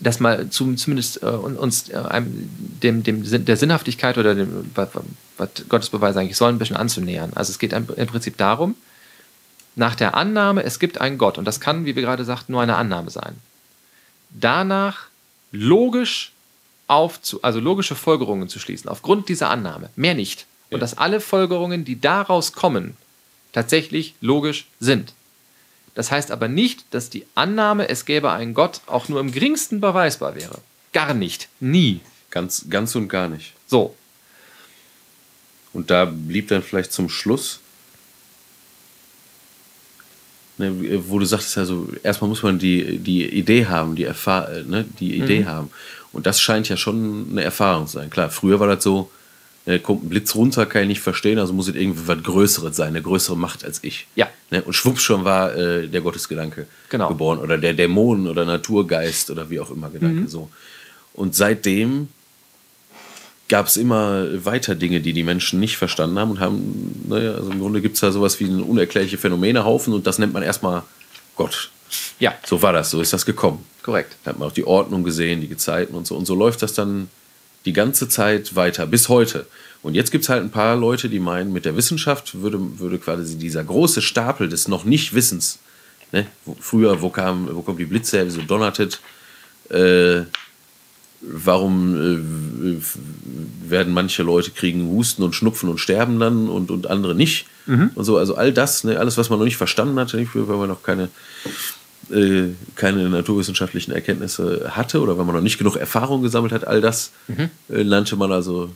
das 0.00 0.20
mal 0.20 0.48
zum, 0.48 0.76
zumindest 0.76 1.22
äh, 1.22 1.26
uns 1.26 1.88
äh, 1.90 1.96
einem, 1.96 2.48
dem, 2.82 3.02
dem, 3.02 3.44
der 3.44 3.56
Sinnhaftigkeit 3.56 4.16
oder 4.18 4.34
dem, 4.34 4.70
was, 4.74 4.88
was 5.36 5.48
Gottes 5.68 5.90
Beweise 5.90 6.20
eigentlich 6.20 6.36
sollen, 6.36 6.56
ein 6.56 6.58
bisschen 6.58 6.76
anzunähern. 6.76 7.32
Also 7.34 7.50
es 7.50 7.58
geht 7.58 7.72
im 7.72 7.86
Prinzip 7.86 8.36
darum, 8.38 8.74
nach 9.76 9.94
der 9.94 10.14
Annahme, 10.14 10.64
es 10.64 10.78
gibt 10.78 11.00
einen 11.00 11.18
Gott, 11.18 11.38
und 11.38 11.44
das 11.44 11.60
kann, 11.60 11.84
wie 11.84 11.94
wir 11.94 12.02
gerade 12.02 12.24
sagten, 12.24 12.52
nur 12.52 12.62
eine 12.62 12.76
Annahme 12.76 13.10
sein. 13.10 13.36
Danach 14.30 15.06
logisch 15.52 16.32
aufzu, 16.88 17.42
also 17.42 17.60
logische 17.60 17.94
Folgerungen 17.94 18.48
zu 18.48 18.58
schließen, 18.58 18.88
aufgrund 18.88 19.28
dieser 19.28 19.50
Annahme, 19.50 19.90
mehr 19.94 20.14
nicht. 20.14 20.46
Und 20.70 20.80
dass 20.80 20.98
alle 20.98 21.20
Folgerungen, 21.20 21.84
die 21.84 22.00
daraus 22.00 22.52
kommen, 22.52 22.96
tatsächlich 23.52 24.14
logisch 24.20 24.66
sind. 24.80 25.12
Das 25.94 26.10
heißt 26.10 26.30
aber 26.30 26.48
nicht, 26.48 26.84
dass 26.90 27.08
die 27.08 27.24
Annahme, 27.34 27.88
es 27.88 28.04
gäbe 28.04 28.30
einen 28.32 28.52
Gott, 28.52 28.80
auch 28.86 29.08
nur 29.08 29.20
im 29.20 29.32
geringsten 29.32 29.80
beweisbar 29.80 30.34
wäre. 30.34 30.58
Gar 30.92 31.14
nicht. 31.14 31.48
Nie. 31.60 32.00
Ganz, 32.30 32.66
ganz 32.68 32.94
und 32.94 33.08
gar 33.08 33.28
nicht. 33.28 33.52
So. 33.66 33.94
Und 35.72 35.90
da 35.90 36.04
blieb 36.04 36.48
dann 36.48 36.62
vielleicht 36.62 36.92
zum 36.92 37.08
Schluss, 37.08 37.60
ne, 40.58 41.00
wo 41.08 41.18
du 41.18 41.24
sagtest, 41.24 41.58
also 41.58 41.88
erstmal 42.02 42.28
muss 42.28 42.42
man 42.42 42.58
die, 42.58 42.98
die 42.98 43.26
Idee 43.26 43.66
haben, 43.66 43.96
die, 43.96 44.04
Erfahr 44.04 44.48
ne, 44.66 44.84
die 45.00 45.16
Idee 45.16 45.40
mhm. 45.40 45.46
haben. 45.48 45.70
Und 46.12 46.26
das 46.26 46.40
scheint 46.40 46.68
ja 46.68 46.76
schon 46.76 47.26
eine 47.30 47.42
Erfahrung 47.42 47.86
zu 47.86 47.98
sein. 47.98 48.10
Klar, 48.10 48.30
früher 48.30 48.58
war 48.60 48.68
das 48.68 48.82
so, 48.82 49.10
Ne, 49.66 49.80
kommt 49.80 50.04
ein 50.04 50.08
Blitz 50.08 50.36
runter, 50.36 50.64
kann 50.64 50.82
ich 50.82 50.88
nicht 50.88 51.00
verstehen, 51.00 51.40
also 51.40 51.52
muss 51.52 51.66
es 51.66 51.74
irgendwie 51.74 52.06
was 52.06 52.22
Größeres 52.22 52.76
sein, 52.76 52.88
eine 52.88 53.02
größere 53.02 53.36
Macht 53.36 53.64
als 53.64 53.82
ich. 53.82 54.06
Ja. 54.14 54.28
Ne, 54.52 54.62
und 54.62 54.74
schwupps 54.74 55.02
schon 55.02 55.24
war 55.24 55.56
äh, 55.56 55.88
der 55.88 56.02
Gottesgedanke 56.02 56.68
genau. 56.88 57.08
geboren 57.08 57.40
oder 57.40 57.58
der 57.58 57.74
Dämon 57.74 58.28
oder 58.28 58.44
Naturgeist 58.44 59.28
oder 59.28 59.50
wie 59.50 59.58
auch 59.58 59.72
immer 59.72 59.90
Gedanke 59.90 60.20
mhm. 60.20 60.28
so. 60.28 60.48
Und 61.14 61.34
seitdem 61.34 62.08
gab 63.48 63.66
es 63.66 63.76
immer 63.76 64.44
weiter 64.44 64.74
Dinge, 64.74 65.00
die 65.00 65.12
die 65.12 65.22
Menschen 65.22 65.60
nicht 65.60 65.76
verstanden 65.76 66.18
haben 66.18 66.32
und 66.32 66.40
haben, 66.40 67.04
naja, 67.08 67.34
also 67.34 67.50
im 67.50 67.60
Grunde 67.60 67.80
gibt 67.80 67.94
es 67.94 68.00
da 68.00 68.10
sowas 68.10 68.40
wie 68.40 68.44
ein 68.44 68.62
unerklärliche 68.62 69.18
Phänomenehaufen 69.18 69.92
und 69.92 70.06
das 70.06 70.18
nennt 70.18 70.32
man 70.32 70.42
erstmal 70.42 70.82
Gott. 71.36 71.70
Ja. 72.18 72.34
So 72.44 72.62
war 72.62 72.72
das, 72.72 72.90
so 72.90 73.00
ist 73.00 73.12
das 73.12 73.26
gekommen. 73.26 73.64
Korrekt. 73.82 74.16
Da 74.24 74.30
hat 74.30 74.38
man 74.38 74.48
auch 74.48 74.52
die 74.52 74.66
Ordnung 74.66 75.04
gesehen, 75.04 75.40
die 75.40 75.48
Gezeiten 75.48 75.94
und 75.94 76.06
so. 76.06 76.16
Und 76.16 76.26
so 76.26 76.34
läuft 76.34 76.62
das 76.62 76.74
dann 76.74 77.08
die 77.64 77.72
ganze 77.72 78.08
Zeit 78.08 78.56
weiter, 78.56 78.86
bis 78.86 79.08
heute. 79.08 79.46
Und 79.82 79.94
jetzt 79.94 80.10
gibt 80.10 80.24
es 80.24 80.28
halt 80.28 80.42
ein 80.42 80.50
paar 80.50 80.76
Leute, 80.76 81.08
die 81.08 81.20
meinen, 81.20 81.52
mit 81.52 81.64
der 81.64 81.76
Wissenschaft 81.76 82.40
würde, 82.40 82.58
würde 82.78 82.98
quasi 82.98 83.38
dieser 83.38 83.62
große 83.62 84.02
Stapel 84.02 84.48
des 84.48 84.66
noch 84.66 84.84
nicht 84.84 85.14
Wissens, 85.14 85.58
ne? 86.12 86.26
Früher, 86.60 87.02
wo, 87.02 87.10
kam, 87.10 87.48
wo 87.54 87.62
kommt 87.62 87.78
die 87.78 87.84
Blitze 87.84 88.16
her, 88.16 88.26
wieso 88.26 88.42
donnert 88.42 88.80
es, 88.80 89.00
äh, 89.70 90.24
warum 91.20 91.96
äh, 91.96 93.70
werden 93.70 93.92
manche 93.92 94.22
Leute 94.22 94.50
kriegen 94.50 94.88
Husten 94.88 95.22
und 95.22 95.34
Schnupfen 95.34 95.68
und 95.68 95.78
sterben 95.78 96.18
dann 96.18 96.48
und, 96.48 96.70
und 96.70 96.88
andere 96.88 97.14
nicht 97.14 97.46
mhm. 97.66 97.90
und 97.94 98.04
so, 98.04 98.16
also 98.16 98.34
all 98.36 98.52
das, 98.52 98.84
ne? 98.84 98.98
alles, 98.98 99.18
was 99.18 99.30
man 99.30 99.38
noch 99.38 99.44
nicht 99.44 99.56
verstanden 99.56 99.98
hatte, 99.98 100.26
weil 100.34 100.56
man 100.56 100.68
noch 100.68 100.82
keine 100.82 101.08
äh, 102.10 102.50
keine 102.76 103.08
naturwissenschaftlichen 103.08 103.92
Erkenntnisse 103.92 104.76
hatte 104.76 105.00
oder 105.00 105.18
wenn 105.18 105.26
man 105.26 105.34
noch 105.34 105.42
nicht 105.42 105.58
genug 105.58 105.76
Erfahrung 105.76 106.22
gesammelt 106.22 106.52
hat, 106.52 106.66
all 106.66 106.80
das 106.80 107.12
mhm. 107.28 107.50
äh, 107.68 107.84
nannte 107.84 108.16
man 108.16 108.32
also 108.32 108.70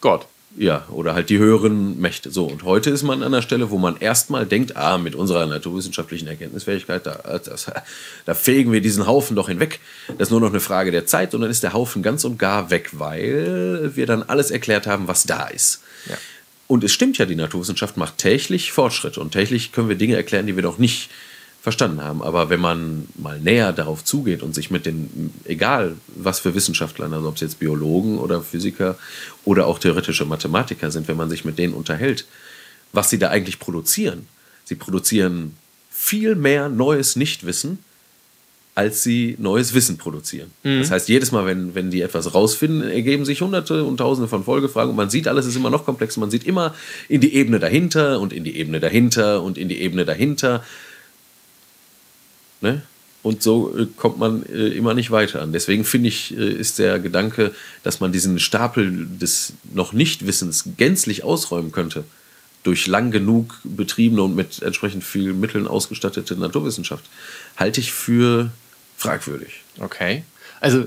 Gott. 0.00 0.26
Ja, 0.58 0.86
oder 0.90 1.14
halt 1.14 1.28
die 1.28 1.38
höheren 1.38 2.00
Mächte. 2.00 2.30
So, 2.30 2.46
und 2.46 2.62
heute 2.62 2.88
ist 2.88 3.02
man 3.02 3.22
an 3.22 3.32
der 3.32 3.42
Stelle, 3.42 3.70
wo 3.70 3.76
man 3.76 3.98
erstmal 3.98 4.46
denkt, 4.46 4.74
ah, 4.74 4.96
mit 4.96 5.14
unserer 5.14 5.44
naturwissenschaftlichen 5.44 6.26
Erkenntnisfähigkeit, 6.28 7.04
da, 7.04 7.38
das, 7.44 7.70
da 8.24 8.34
fegen 8.34 8.72
wir 8.72 8.80
diesen 8.80 9.06
Haufen 9.06 9.36
doch 9.36 9.48
hinweg. 9.48 9.80
Das 10.16 10.28
ist 10.28 10.30
nur 10.30 10.40
noch 10.40 10.48
eine 10.48 10.60
Frage 10.60 10.90
der 10.90 11.04
Zeit 11.04 11.34
und 11.34 11.42
dann 11.42 11.50
ist 11.50 11.62
der 11.62 11.74
Haufen 11.74 12.02
ganz 12.02 12.24
und 12.24 12.38
gar 12.38 12.70
weg, 12.70 12.90
weil 12.92 13.92
wir 13.94 14.06
dann 14.06 14.22
alles 14.22 14.50
erklärt 14.50 14.86
haben, 14.86 15.08
was 15.08 15.24
da 15.24 15.46
ist. 15.48 15.82
Ja. 16.08 16.16
Und 16.68 16.84
es 16.84 16.92
stimmt 16.92 17.18
ja, 17.18 17.26
die 17.26 17.36
Naturwissenschaft 17.36 17.98
macht 17.98 18.16
täglich 18.16 18.72
Fortschritte 18.72 19.20
und 19.20 19.32
täglich 19.32 19.72
können 19.72 19.90
wir 19.90 19.96
Dinge 19.96 20.16
erklären, 20.16 20.46
die 20.46 20.56
wir 20.56 20.62
noch 20.62 20.78
nicht 20.78 21.10
äh, 21.10 21.25
verstanden 21.66 22.00
haben. 22.00 22.22
Aber 22.22 22.48
wenn 22.48 22.60
man 22.60 23.08
mal 23.16 23.40
näher 23.40 23.72
darauf 23.72 24.04
zugeht 24.04 24.44
und 24.44 24.54
sich 24.54 24.70
mit 24.70 24.86
den, 24.86 25.32
egal 25.46 25.96
was 26.14 26.38
für 26.38 26.54
Wissenschaftler, 26.54 27.10
also 27.10 27.26
ob 27.26 27.34
es 27.34 27.40
jetzt 27.40 27.58
Biologen 27.58 28.18
oder 28.18 28.40
Physiker 28.40 28.96
oder 29.44 29.66
auch 29.66 29.80
theoretische 29.80 30.26
Mathematiker 30.26 30.92
sind, 30.92 31.08
wenn 31.08 31.16
man 31.16 31.28
sich 31.28 31.44
mit 31.44 31.58
denen 31.58 31.74
unterhält, 31.74 32.24
was 32.92 33.10
sie 33.10 33.18
da 33.18 33.30
eigentlich 33.30 33.58
produzieren. 33.58 34.28
Sie 34.64 34.76
produzieren 34.76 35.56
viel 35.90 36.36
mehr 36.36 36.68
neues 36.68 37.16
Nichtwissen, 37.16 37.80
als 38.76 39.02
sie 39.02 39.34
neues 39.40 39.74
Wissen 39.74 39.98
produzieren. 39.98 40.52
Mhm. 40.62 40.82
Das 40.82 40.92
heißt, 40.92 41.08
jedes 41.08 41.32
Mal, 41.32 41.46
wenn, 41.46 41.74
wenn 41.74 41.90
die 41.90 42.02
etwas 42.02 42.32
rausfinden, 42.32 42.88
ergeben 42.88 43.24
sich 43.24 43.40
hunderte 43.40 43.82
und 43.82 43.96
tausende 43.96 44.28
von 44.28 44.44
Folgefragen 44.44 44.90
und 44.90 44.96
man 44.96 45.10
sieht, 45.10 45.26
alles 45.26 45.46
ist 45.46 45.56
immer 45.56 45.70
noch 45.70 45.84
komplexer. 45.84 46.20
Man 46.20 46.30
sieht 46.30 46.44
immer 46.44 46.76
in 47.08 47.20
die 47.20 47.34
Ebene 47.34 47.58
dahinter 47.58 48.20
und 48.20 48.32
in 48.32 48.44
die 48.44 48.56
Ebene 48.56 48.78
dahinter 48.78 49.42
und 49.42 49.58
in 49.58 49.68
die 49.68 49.80
Ebene 49.80 50.04
dahinter. 50.04 50.62
Ne? 52.60 52.82
Und 53.22 53.42
so 53.42 53.76
äh, 53.76 53.86
kommt 53.96 54.18
man 54.18 54.46
äh, 54.46 54.68
immer 54.68 54.94
nicht 54.94 55.10
weiter 55.10 55.42
an. 55.42 55.52
Deswegen 55.52 55.84
finde 55.84 56.08
ich, 56.08 56.36
äh, 56.36 56.48
ist 56.48 56.78
der 56.78 57.00
Gedanke, 57.00 57.52
dass 57.82 57.98
man 57.98 58.12
diesen 58.12 58.38
Stapel 58.38 59.06
des 59.20 59.54
noch 59.74 59.92
Nichtwissens 59.92 60.64
gänzlich 60.76 61.24
ausräumen 61.24 61.72
könnte, 61.72 62.04
durch 62.62 62.86
lang 62.86 63.10
genug 63.10 63.60
betriebene 63.64 64.22
und 64.22 64.36
mit 64.36 64.62
entsprechend 64.62 65.02
vielen 65.02 65.40
Mitteln 65.40 65.66
ausgestattete 65.66 66.36
Naturwissenschaft, 66.36 67.04
halte 67.56 67.80
ich 67.80 67.92
für 67.92 68.50
fragwürdig. 68.96 69.62
Okay. 69.80 70.22
Also 70.60 70.86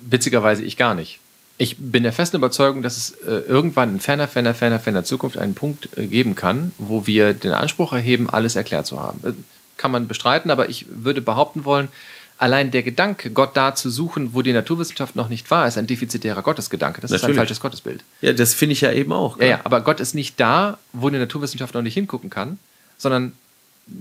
witzigerweise 0.00 0.62
ich 0.62 0.76
gar 0.76 0.94
nicht. 0.94 1.18
Ich 1.58 1.76
bin 1.76 2.04
der 2.04 2.12
festen 2.12 2.36
Überzeugung, 2.36 2.82
dass 2.82 2.96
es 2.96 3.10
äh, 3.26 3.42
irgendwann 3.46 3.94
in 3.94 4.00
ferner, 4.00 4.28
ferner, 4.28 4.54
ferner, 4.54 4.80
ferner 4.80 5.04
Zukunft 5.04 5.36
einen 5.36 5.54
Punkt 5.54 5.90
äh, 5.96 6.06
geben 6.06 6.34
kann, 6.34 6.72
wo 6.78 7.06
wir 7.06 7.34
den 7.34 7.52
Anspruch 7.52 7.92
erheben, 7.92 8.30
alles 8.30 8.56
erklärt 8.56 8.86
zu 8.86 8.98
haben. 8.98 9.44
Kann 9.80 9.92
man 9.92 10.08
bestreiten, 10.08 10.50
aber 10.50 10.68
ich 10.68 10.84
würde 10.90 11.22
behaupten 11.22 11.64
wollen, 11.64 11.88
allein 12.36 12.70
der 12.70 12.82
Gedanke, 12.82 13.30
Gott 13.30 13.56
da 13.56 13.74
zu 13.74 13.88
suchen, 13.88 14.34
wo 14.34 14.42
die 14.42 14.52
Naturwissenschaft 14.52 15.16
noch 15.16 15.30
nicht 15.30 15.50
war, 15.50 15.66
ist 15.66 15.78
ein 15.78 15.86
defizitärer 15.86 16.42
Gottesgedanke. 16.42 17.00
Das 17.00 17.10
Natürlich. 17.10 17.30
ist 17.30 17.34
ein 17.34 17.40
falsches 17.40 17.60
Gottesbild. 17.60 18.04
Ja, 18.20 18.34
das 18.34 18.52
finde 18.52 18.74
ich 18.74 18.82
ja 18.82 18.92
eben 18.92 19.10
auch. 19.10 19.38
Ja, 19.38 19.46
ja, 19.46 19.60
aber 19.64 19.80
Gott 19.80 19.98
ist 19.98 20.14
nicht 20.14 20.38
da, 20.38 20.78
wo 20.92 21.08
die 21.08 21.16
Naturwissenschaft 21.16 21.72
noch 21.72 21.80
nicht 21.80 21.94
hingucken 21.94 22.28
kann, 22.28 22.58
sondern 22.98 23.32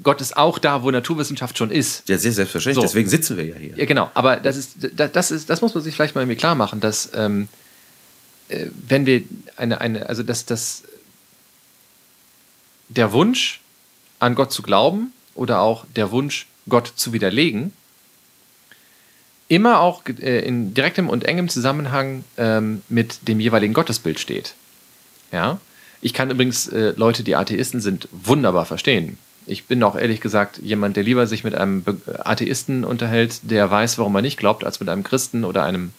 Gott 0.03 0.19
ist 0.19 0.35
auch 0.35 0.59
da, 0.59 0.83
wo 0.83 0.91
Naturwissenschaft 0.91 1.57
schon 1.57 1.71
ist. 1.71 2.09
Ja, 2.09 2.17
sehr 2.17 2.33
selbstverständlich. 2.33 2.75
So. 2.75 2.81
Deswegen 2.81 3.07
sitzen 3.07 3.37
wir 3.37 3.45
ja 3.45 3.55
hier. 3.55 3.77
Ja, 3.77 3.85
genau. 3.85 4.11
Aber 4.15 4.35
das 4.35 4.57
ist, 4.57 4.75
das 4.97 5.31
ist, 5.31 5.49
das 5.49 5.61
muss 5.61 5.73
man 5.73 5.81
sich 5.81 5.95
vielleicht 5.95 6.13
mal 6.13 6.21
irgendwie 6.21 6.35
klar 6.35 6.55
machen, 6.55 6.81
dass 6.81 7.09
ähm, 7.13 7.47
äh, 8.49 8.65
wenn 8.85 9.05
wir 9.05 9.23
eine, 9.55 9.79
eine, 9.79 10.09
also 10.09 10.23
dass, 10.23 10.45
dass 10.45 10.83
der 12.89 13.13
Wunsch, 13.13 13.61
an 14.19 14.35
Gott 14.35 14.51
zu 14.51 14.61
glauben, 14.61 15.13
oder 15.39 15.61
auch 15.61 15.85
der 15.95 16.11
Wunsch, 16.11 16.47
Gott 16.67 16.91
zu 16.95 17.13
widerlegen, 17.13 17.71
immer 19.47 19.79
auch 19.79 20.03
äh, 20.05 20.45
in 20.45 20.73
direktem 20.73 21.09
und 21.09 21.23
engem 21.23 21.49
Zusammenhang 21.49 22.23
ähm, 22.37 22.83
mit 22.89 23.27
dem 23.27 23.39
jeweiligen 23.39 23.73
Gottesbild 23.73 24.19
steht. 24.19 24.53
Ja? 25.31 25.59
Ich 26.01 26.13
kann 26.13 26.29
übrigens 26.29 26.67
äh, 26.67 26.93
Leute, 26.95 27.23
die 27.23 27.35
Atheisten 27.35 27.79
sind, 27.79 28.07
wunderbar 28.11 28.65
verstehen. 28.65 29.17
Ich 29.47 29.65
bin 29.65 29.81
auch 29.81 29.95
ehrlich 29.95 30.21
gesagt 30.21 30.59
jemand, 30.59 30.95
der 30.95 31.03
lieber 31.03 31.25
sich 31.25 31.43
mit 31.43 31.55
einem 31.55 31.83
Atheisten 32.19 32.83
unterhält, 32.83 33.39
der 33.49 33.71
weiß, 33.71 33.97
warum 33.97 34.15
er 34.15 34.21
nicht 34.21 34.37
glaubt, 34.37 34.63
als 34.63 34.79
mit 34.79 34.89
einem 34.89 35.03
Christen 35.03 35.43
oder 35.43 35.63
einem 35.63 35.93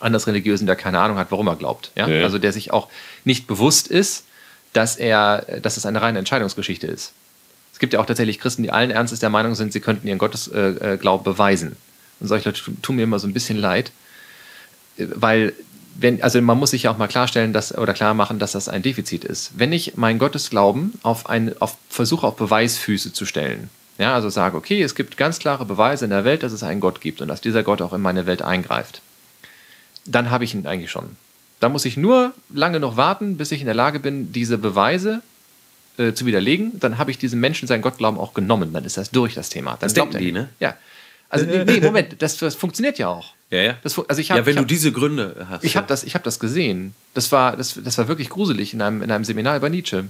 anders 0.00 0.26
religiösen, 0.26 0.66
der 0.66 0.74
keine 0.74 0.98
Ahnung 0.98 1.18
hat, 1.18 1.30
warum 1.30 1.46
er 1.46 1.54
glaubt. 1.54 1.92
Ja? 1.94 2.08
ja. 2.08 2.24
Also 2.24 2.38
der 2.38 2.52
sich 2.52 2.72
auch 2.72 2.88
nicht 3.24 3.46
bewusst 3.46 3.86
ist, 3.86 4.24
dass 4.72 4.96
er, 4.96 5.60
dass 5.60 5.76
es 5.76 5.86
eine 5.86 6.02
reine 6.02 6.18
Entscheidungsgeschichte 6.18 6.86
ist 6.86 7.12
gibt 7.82 7.94
ja 7.94 8.00
auch 8.00 8.06
tatsächlich 8.06 8.38
Christen, 8.38 8.62
die 8.62 8.70
allen 8.70 8.92
Ernstes 8.92 9.18
der 9.18 9.28
Meinung 9.28 9.56
sind, 9.56 9.72
sie 9.72 9.80
könnten 9.80 10.06
ihren 10.06 10.18
Gottesglauben 10.18 11.24
beweisen. 11.24 11.74
Und 12.20 12.28
solche 12.28 12.48
Leute 12.48 12.62
tun 12.80 12.94
mir 12.94 13.02
immer 13.02 13.18
so 13.18 13.26
ein 13.26 13.32
bisschen 13.32 13.58
leid, 13.58 13.90
weil 14.96 15.52
wenn, 15.96 16.22
also 16.22 16.40
man 16.40 16.60
muss 16.60 16.70
sich 16.70 16.84
ja 16.84 16.92
auch 16.92 16.96
mal 16.96 17.08
klarstellen, 17.08 17.52
dass, 17.52 17.76
oder 17.76 17.92
klar 17.92 18.14
machen, 18.14 18.38
dass 18.38 18.52
das 18.52 18.68
ein 18.68 18.82
Defizit 18.82 19.24
ist. 19.24 19.50
Wenn 19.56 19.72
ich 19.72 19.96
meinen 19.96 20.20
Gottesglauben 20.20 20.92
auf, 21.02 21.28
ein, 21.28 21.60
auf 21.60 21.76
versuche, 21.90 22.24
auf 22.24 22.36
Beweisfüße 22.36 23.12
zu 23.12 23.26
stellen, 23.26 23.68
ja, 23.98 24.14
also 24.14 24.30
sage, 24.30 24.56
okay, 24.56 24.80
es 24.80 24.94
gibt 24.94 25.16
ganz 25.16 25.40
klare 25.40 25.64
Beweise 25.64 26.04
in 26.04 26.12
der 26.12 26.24
Welt, 26.24 26.44
dass 26.44 26.52
es 26.52 26.62
einen 26.62 26.80
Gott 26.80 27.00
gibt 27.00 27.20
und 27.20 27.26
dass 27.26 27.40
dieser 27.40 27.64
Gott 27.64 27.82
auch 27.82 27.92
in 27.92 28.00
meine 28.00 28.26
Welt 28.26 28.42
eingreift, 28.42 29.02
dann 30.06 30.30
habe 30.30 30.44
ich 30.44 30.54
ihn 30.54 30.68
eigentlich 30.68 30.92
schon. 30.92 31.16
Da 31.58 31.68
muss 31.68 31.84
ich 31.84 31.96
nur 31.96 32.32
lange 32.48 32.78
noch 32.78 32.96
warten, 32.96 33.38
bis 33.38 33.50
ich 33.50 33.60
in 33.60 33.66
der 33.66 33.74
Lage 33.74 33.98
bin, 33.98 34.32
diese 34.32 34.56
Beweise 34.56 35.20
äh, 35.98 36.12
zu 36.12 36.26
widerlegen, 36.26 36.78
dann 36.80 36.98
habe 36.98 37.10
ich 37.10 37.18
diesem 37.18 37.40
Menschen 37.40 37.68
seinen 37.68 37.82
Gottglauben 37.82 38.18
auch 38.18 38.34
genommen. 38.34 38.72
Dann 38.72 38.84
ist 38.84 38.96
das 38.96 39.10
durch, 39.10 39.34
das 39.34 39.48
Thema. 39.48 39.72
Dann 39.72 39.80
das 39.80 39.94
denken 39.94 40.18
die, 40.18 40.32
ne? 40.32 40.48
Ja. 40.60 40.76
Also, 41.28 41.46
nee, 41.46 41.80
Moment, 41.80 42.20
das, 42.20 42.36
das, 42.36 42.54
funktioniert 42.54 42.98
ja 42.98 43.08
auch. 43.08 43.32
Ja, 43.50 43.60
ja. 43.60 43.78
Das, 43.82 43.98
also 43.98 44.20
ich 44.20 44.30
hab, 44.30 44.36
ja, 44.36 44.46
wenn 44.46 44.56
hab, 44.56 44.64
du 44.64 44.68
diese 44.68 44.92
Gründe 44.92 45.46
hast. 45.48 45.64
Ich 45.64 45.78
habe 45.78 45.86
das, 45.86 46.04
hab 46.04 46.22
das 46.24 46.38
gesehen. 46.38 46.94
Das 47.14 47.32
war, 47.32 47.56
das, 47.56 47.80
das 47.82 47.96
war 47.96 48.06
wirklich 48.06 48.28
gruselig 48.28 48.74
in 48.74 48.82
einem, 48.82 49.02
in 49.02 49.10
einem 49.10 49.24
Seminar 49.24 49.56
über 49.56 49.70
Nietzsche. 49.70 50.04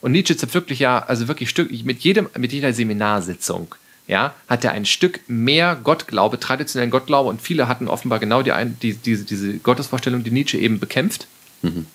Und 0.00 0.12
Nietzsche 0.12 0.36
zerpflückt 0.36 0.66
wirklich 0.66 0.80
ja, 0.80 0.98
also 0.98 1.28
wirklich 1.28 1.50
Stück, 1.50 1.70
mit, 1.84 2.00
jedem, 2.00 2.28
mit 2.36 2.52
jeder 2.52 2.72
Seminarsitzung, 2.72 3.74
ja, 4.08 4.34
hat 4.48 4.64
er 4.64 4.72
ein 4.72 4.84
Stück 4.84 5.20
mehr 5.28 5.76
Gottglaube, 5.76 6.40
traditionellen 6.40 6.90
Gottglaube 6.90 7.28
und 7.28 7.40
viele 7.40 7.68
hatten 7.68 7.86
offenbar 7.86 8.18
genau 8.18 8.42
die, 8.42 8.52
die, 8.82 8.94
diese, 8.94 9.24
diese 9.24 9.58
Gottesvorstellung, 9.58 10.24
die 10.24 10.30
Nietzsche 10.30 10.58
eben 10.58 10.80
bekämpft. 10.80 11.28
Mhm. 11.62 11.86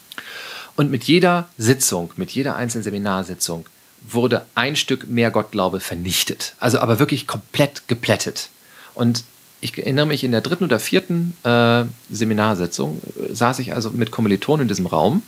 Und 0.77 0.91
mit 0.91 1.03
jeder 1.05 1.49
Sitzung, 1.57 2.13
mit 2.17 2.29
jeder 2.31 2.55
einzelnen 2.55 2.83
Seminarsitzung 2.83 3.65
wurde 4.07 4.45
ein 4.53 4.75
Stück 4.75 5.09
mehr 5.09 5.31
Gottglaube 5.31 5.79
vernichtet. 5.79 6.53
Also 6.59 6.79
aber 6.79 6.99
wirklich 6.99 7.25
komplett 7.25 7.87
geplättet. 7.87 8.49
Und 8.93 9.23
ich 9.59 9.75
erinnere 9.75 10.05
mich, 10.05 10.23
in 10.23 10.31
der 10.31 10.41
dritten 10.41 10.65
oder 10.65 10.79
vierten 10.79 11.35
äh, 11.43 11.83
Seminarsitzung 12.11 13.01
äh, 13.19 13.33
saß 13.33 13.57
ich 13.57 13.73
also 13.73 13.89
mit 13.89 14.11
Kommilitonen 14.11 14.61
in 14.63 14.67
diesem 14.67 14.85
Raum 14.85 15.23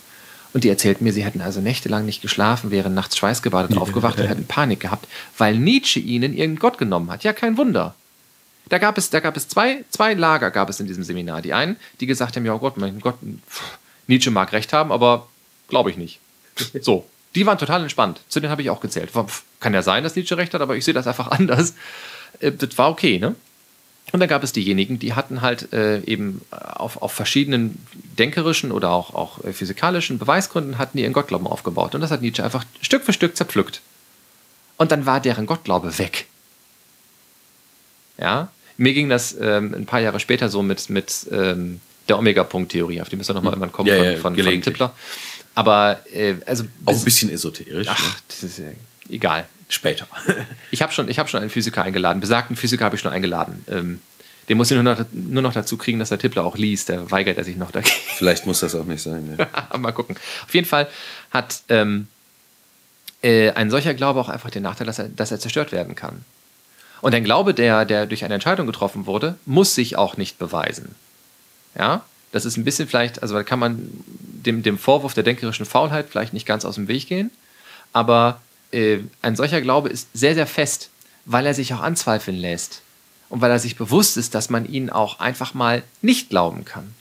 und 0.53 0.63
die 0.63 0.69
erzählten 0.69 1.03
mir, 1.03 1.13
sie 1.13 1.23
hätten 1.23 1.41
also 1.41 1.61
nächtelang 1.61 2.05
nicht 2.05 2.21
geschlafen, 2.21 2.69
wären 2.69 2.93
nachts 2.93 3.17
schweißgebadet 3.17 3.75
aufgewacht 3.75 4.19
und 4.19 4.27
hätten 4.27 4.45
Panik 4.45 4.79
gehabt, 4.79 5.07
weil 5.35 5.57
Nietzsche 5.57 5.99
ihnen 5.99 6.35
ihren 6.35 6.57
Gott 6.57 6.77
genommen 6.77 7.09
hat. 7.09 7.23
Ja, 7.23 7.33
kein 7.33 7.57
Wunder. 7.57 7.95
Da 8.69 8.77
gab 8.77 8.99
es, 8.99 9.09
da 9.09 9.19
gab 9.19 9.35
es 9.35 9.47
zwei, 9.47 9.83
zwei 9.89 10.13
Lager 10.13 10.51
gab 10.51 10.69
es 10.69 10.79
in 10.79 10.85
diesem 10.85 11.03
Seminar. 11.03 11.41
Die 11.41 11.53
einen, 11.53 11.75
die 11.99 12.05
gesagt 12.05 12.35
haben, 12.35 12.45
ja 12.45 12.55
Gott, 12.55 12.77
mein 12.77 12.99
Gott, 12.99 13.17
pff, 13.49 13.63
Nietzsche 14.05 14.31
mag 14.31 14.51
recht 14.53 14.73
haben, 14.73 14.91
aber 14.91 15.27
glaube 15.69 15.91
ich 15.91 15.97
nicht. 15.97 16.19
So, 16.81 17.05
die 17.35 17.45
waren 17.45 17.57
total 17.57 17.81
entspannt. 17.81 18.21
Zu 18.27 18.39
denen 18.39 18.51
habe 18.51 18.61
ich 18.61 18.69
auch 18.69 18.81
gezählt. 18.81 19.11
Kann 19.59 19.73
ja 19.73 19.81
sein, 19.81 20.03
dass 20.03 20.15
Nietzsche 20.15 20.37
recht 20.37 20.53
hat, 20.53 20.61
aber 20.61 20.75
ich 20.75 20.85
sehe 20.85 20.93
das 20.93 21.07
einfach 21.07 21.27
anders. 21.31 21.73
Äh, 22.39 22.51
das 22.51 22.77
war 22.77 22.89
okay, 22.89 23.19
ne? 23.19 23.35
Und 24.11 24.21
dann 24.21 24.29
gab 24.29 24.43
es 24.43 24.51
diejenigen, 24.53 24.97
die 24.97 25.13
hatten 25.13 25.41
halt 25.41 25.71
äh, 25.71 25.99
eben 25.99 26.41
auf, 26.49 26.99
auf 27.01 27.11
verschiedenen 27.11 27.77
denkerischen 28.17 28.71
oder 28.71 28.89
auch, 28.89 29.13
auch 29.13 29.43
äh, 29.43 29.53
physikalischen 29.53 30.17
Beweisgründen 30.17 30.79
hatten 30.79 30.97
die 30.97 31.03
ihren 31.03 31.13
Gottglauben 31.13 31.45
aufgebaut. 31.45 31.93
Und 31.93 32.01
das 32.01 32.09
hat 32.09 32.23
Nietzsche 32.23 32.43
einfach 32.43 32.65
Stück 32.81 33.03
für 33.03 33.13
Stück 33.13 33.37
zerpflückt. 33.37 33.81
Und 34.77 34.91
dann 34.91 35.05
war 35.05 35.19
deren 35.19 35.45
Gottglaube 35.45 35.99
weg. 35.99 36.25
Ja, 38.17 38.49
mir 38.77 38.93
ging 38.93 39.09
das 39.09 39.35
ähm, 39.39 39.75
ein 39.75 39.85
paar 39.85 39.99
Jahre 39.99 40.19
später 40.19 40.49
so 40.49 40.63
mit, 40.63 40.89
mit 40.89 41.27
ähm, 41.31 41.79
der 42.07 42.17
Omega-Punkt-Theorie, 42.17 43.01
auf 43.01 43.09
die 43.09 43.15
müssen 43.15 43.29
wir 43.29 43.35
nochmal 43.35 43.53
irgendwann 43.53 43.71
kommen 43.71 43.89
ja, 43.89 43.95
von, 43.95 44.05
ja, 44.35 44.43
von, 44.43 44.53
von 44.53 44.61
Tippler. 44.61 44.93
Aber 45.59 45.99
äh, 46.13 46.35
also. 46.45 46.63
Auch 46.85 46.93
ein 46.93 47.03
bisschen 47.03 47.29
esoterisch. 47.29 47.87
Ach, 47.89 48.01
ne? 48.01 48.15
das 48.29 48.43
ist 48.43 48.59
ja 48.59 48.65
egal. 49.09 49.45
Später. 49.67 50.07
ich 50.71 50.81
habe 50.81 50.93
schon, 50.93 51.09
hab 51.09 51.29
schon 51.29 51.41
einen 51.41 51.49
Physiker 51.49 51.83
eingeladen. 51.83 52.21
Besagten 52.21 52.55
Physiker 52.55 52.85
habe 52.85 52.95
ich 52.95 53.01
schon 53.01 53.11
eingeladen. 53.11 53.65
Ähm, 53.69 53.99
den 54.47 54.55
muss 54.55 54.71
ich 54.71 54.75
nur 54.75 54.83
noch, 54.83 55.05
nur 55.11 55.41
noch 55.41 55.51
dazu 55.51 55.77
kriegen, 55.77 55.99
dass 55.99 56.09
der 56.09 56.17
Tippler 56.17 56.45
auch 56.45 56.55
liest. 56.55 56.87
Der 56.87 57.11
weigert 57.11 57.37
er 57.37 57.43
sich 57.43 57.57
noch 57.57 57.71
dagegen. 57.71 57.93
Vielleicht 58.15 58.45
muss 58.45 58.61
das 58.61 58.73
auch 58.73 58.85
nicht 58.85 59.03
sein. 59.03 59.37
Ja. 59.37 59.77
Mal 59.77 59.91
gucken. 59.91 60.15
Auf 60.45 60.55
jeden 60.55 60.65
Fall 60.65 60.87
hat 61.29 61.61
ähm, 61.67 62.07
äh, 63.21 63.51
ein 63.51 63.69
solcher 63.69 63.93
Glaube 63.93 64.21
auch 64.21 64.29
einfach 64.29 64.49
den 64.49 64.63
Nachteil, 64.63 64.87
dass 64.87 64.97
er, 64.97 65.09
dass 65.09 65.29
er 65.29 65.41
zerstört 65.41 65.73
werden 65.73 65.93
kann. 65.93 66.23
Und 67.01 67.13
ein 67.13 67.25
Glaube, 67.25 67.53
der, 67.53 67.83
der 67.83 68.05
durch 68.05 68.23
eine 68.23 68.33
Entscheidung 68.33 68.65
getroffen 68.65 69.07
wurde, 69.07 69.35
muss 69.45 69.75
sich 69.75 69.97
auch 69.97 70.15
nicht 70.15 70.39
beweisen. 70.39 70.95
Ja, 71.77 72.05
das 72.31 72.45
ist 72.45 72.55
ein 72.55 72.63
bisschen 72.63 72.87
vielleicht, 72.87 73.21
also 73.21 73.35
da 73.35 73.43
kann 73.43 73.59
man 73.59 73.89
dem, 74.45 74.63
dem 74.63 74.77
Vorwurf 74.77 75.13
der 75.13 75.23
denkerischen 75.23 75.65
Faulheit 75.65 76.07
vielleicht 76.09 76.33
nicht 76.33 76.45
ganz 76.45 76.65
aus 76.65 76.75
dem 76.75 76.87
Weg 76.87 77.07
gehen, 77.07 77.31
aber 77.93 78.41
äh, 78.71 78.99
ein 79.21 79.35
solcher 79.35 79.61
Glaube 79.61 79.89
ist 79.89 80.09
sehr, 80.13 80.35
sehr 80.35 80.47
fest, 80.47 80.89
weil 81.25 81.45
er 81.45 81.53
sich 81.53 81.73
auch 81.73 81.81
anzweifeln 81.81 82.37
lässt 82.37 82.81
und 83.29 83.41
weil 83.41 83.51
er 83.51 83.59
sich 83.59 83.75
bewusst 83.75 84.17
ist, 84.17 84.35
dass 84.35 84.49
man 84.49 84.65
ihn 84.65 84.89
auch 84.89 85.19
einfach 85.19 85.53
mal 85.53 85.83
nicht 86.01 86.29
glauben 86.29 86.65
kann. 86.65 86.93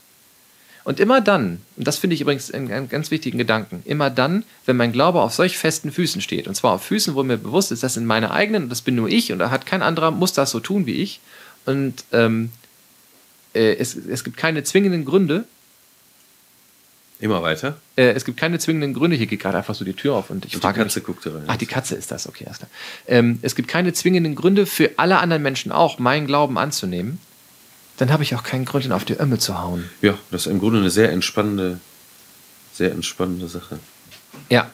Und 0.83 0.99
immer 0.99 1.21
dann, 1.21 1.61
und 1.75 1.87
das 1.87 1.97
finde 1.97 2.15
ich 2.15 2.21
übrigens 2.21 2.51
einen 2.51 2.89
ganz 2.89 3.11
wichtigen 3.11 3.37
Gedanken, 3.37 3.83
immer 3.85 4.09
dann, 4.09 4.43
wenn 4.65 4.77
mein 4.77 4.91
Glaube 4.91 5.21
auf 5.21 5.33
solch 5.33 5.57
festen 5.57 5.91
Füßen 5.91 6.21
steht, 6.21 6.47
und 6.47 6.55
zwar 6.55 6.73
auf 6.73 6.83
Füßen, 6.83 7.15
wo 7.15 7.23
mir 7.23 7.37
bewusst 7.37 7.71
ist, 7.71 7.83
das 7.83 7.93
sind 7.93 8.05
meine 8.05 8.31
eigenen 8.31 8.69
das 8.69 8.81
bin 8.81 8.95
nur 8.95 9.09
ich 9.09 9.31
und 9.31 9.39
da 9.39 9.51
hat 9.51 9.65
kein 9.65 9.81
anderer, 9.81 10.11
muss 10.11 10.33
das 10.33 10.51
so 10.51 10.59
tun 10.59 10.85
wie 10.85 10.93
ich. 10.93 11.19
Und 11.65 12.05
ähm, 12.11 12.51
äh, 13.53 13.75
es, 13.75 13.95
es 13.95 14.23
gibt 14.23 14.37
keine 14.37 14.63
zwingenden 14.63 15.05
Gründe, 15.05 15.43
Immer 17.21 17.41
weiter. 17.41 17.77
Äh, 17.97 18.11
es 18.11 18.23
gibt 18.23 18.37
keine 18.37 18.59
zwingenden 18.59 18.93
Gründe. 18.93 19.17
Hier 19.17 19.27
geht 19.27 19.41
gerade 19.41 19.57
einfach 19.57 19.75
so 19.75 19.83
die 19.83 19.93
Tür 19.93 20.15
auf 20.15 20.29
und 20.29 20.45
ich 20.45 20.55
und 20.55 20.61
frage. 20.61 20.79
Die 20.79 20.83
Katze 20.83 20.99
mich, 20.99 21.05
guckt 21.05 21.27
rein. 21.27 21.43
Ach, 21.47 21.57
die 21.57 21.65
Katze 21.65 21.95
ist 21.95 22.11
das, 22.11 22.27
okay, 22.27 22.45
erst 22.47 22.65
ähm, 23.07 23.39
Es 23.41 23.55
gibt 23.55 23.67
keine 23.67 23.91
zwingenden 23.91 24.35
Gründe 24.35 24.65
für 24.65 24.91
alle 24.95 25.19
anderen 25.19 25.43
Menschen 25.43 25.73
auch, 25.73 25.99
meinen 25.99 26.27
Glauben 26.27 26.57
anzunehmen. 26.57 27.19
Dann 27.97 28.13
habe 28.13 28.23
ich 28.23 28.35
auch 28.35 28.43
keinen 28.43 28.63
Grund, 28.63 28.85
ihn 28.85 28.93
auf 28.93 29.03
die 29.03 29.19
Ömme 29.19 29.37
zu 29.37 29.61
hauen. 29.61 29.89
Ja, 30.01 30.17
das 30.31 30.45
ist 30.45 30.51
im 30.51 30.59
Grunde 30.59 30.79
eine 30.79 30.89
sehr 30.89 31.11
entspannende, 31.11 31.81
sehr 32.73 32.91
entspannende 32.91 33.49
Sache. 33.49 33.79
Ja. 34.49 34.71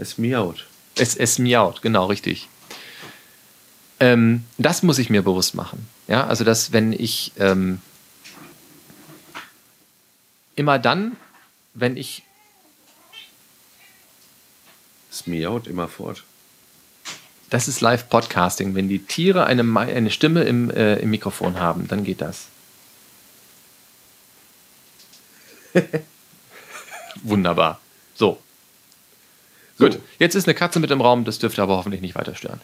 Es 0.00 0.18
miaut. 0.18 0.66
Es, 0.96 1.14
es 1.14 1.38
miaut, 1.38 1.82
genau, 1.82 2.06
richtig. 2.06 2.48
Ähm, 4.00 4.42
das 4.58 4.82
muss 4.82 4.98
ich 4.98 5.08
mir 5.08 5.22
bewusst 5.22 5.54
machen. 5.54 5.86
Ja, 6.08 6.26
also 6.26 6.42
dass 6.42 6.72
wenn 6.72 6.92
ich 6.92 7.30
ähm, 7.38 7.80
immer 10.62 10.78
dann, 10.78 11.16
wenn 11.74 11.96
ich. 11.96 12.22
Es 15.10 15.26
miaut 15.26 15.66
immer 15.66 15.88
fort. 15.88 16.22
Das 17.50 17.66
ist 17.68 17.80
Live-Podcasting. 17.80 18.76
Wenn 18.76 18.88
die 18.88 19.00
Tiere 19.00 19.44
eine, 19.44 19.62
eine 19.78 20.10
Stimme 20.10 20.44
im, 20.44 20.70
äh, 20.70 20.94
im 20.96 21.10
Mikrofon 21.10 21.58
haben, 21.58 21.88
dann 21.88 22.04
geht 22.04 22.20
das. 22.20 22.46
Wunderbar. 27.22 27.80
So. 28.14 28.40
Gut, 29.78 29.98
jetzt 30.20 30.36
ist 30.36 30.46
eine 30.46 30.54
Katze 30.54 30.78
mit 30.78 30.90
im 30.92 31.00
Raum, 31.00 31.24
das 31.24 31.40
dürfte 31.40 31.60
aber 31.60 31.76
hoffentlich 31.76 32.00
nicht 32.00 32.14
weiter 32.14 32.36
stören. 32.36 32.60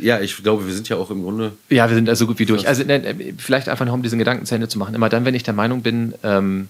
Ja, 0.00 0.20
ich 0.20 0.36
glaube, 0.42 0.64
wir 0.66 0.72
sind 0.72 0.88
ja 0.88 0.96
auch 0.96 1.10
im 1.10 1.22
Grunde. 1.22 1.54
Ja, 1.70 1.88
wir 1.88 1.96
sind 1.96 2.08
also 2.08 2.26
gut 2.26 2.38
wie 2.38 2.46
durch. 2.46 2.68
Also 2.68 2.84
ne, 2.84 3.34
vielleicht 3.36 3.68
einfach 3.68 3.84
noch, 3.84 3.94
um 3.94 4.02
diesen 4.02 4.18
Gedanken 4.18 4.46
zu 4.46 4.54
Ende 4.54 4.68
zu 4.68 4.78
machen. 4.78 4.94
Immer 4.94 5.08
dann, 5.08 5.24
wenn 5.24 5.34
ich 5.34 5.42
der 5.42 5.54
Meinung 5.54 5.82
bin, 5.82 6.14
ähm, 6.22 6.68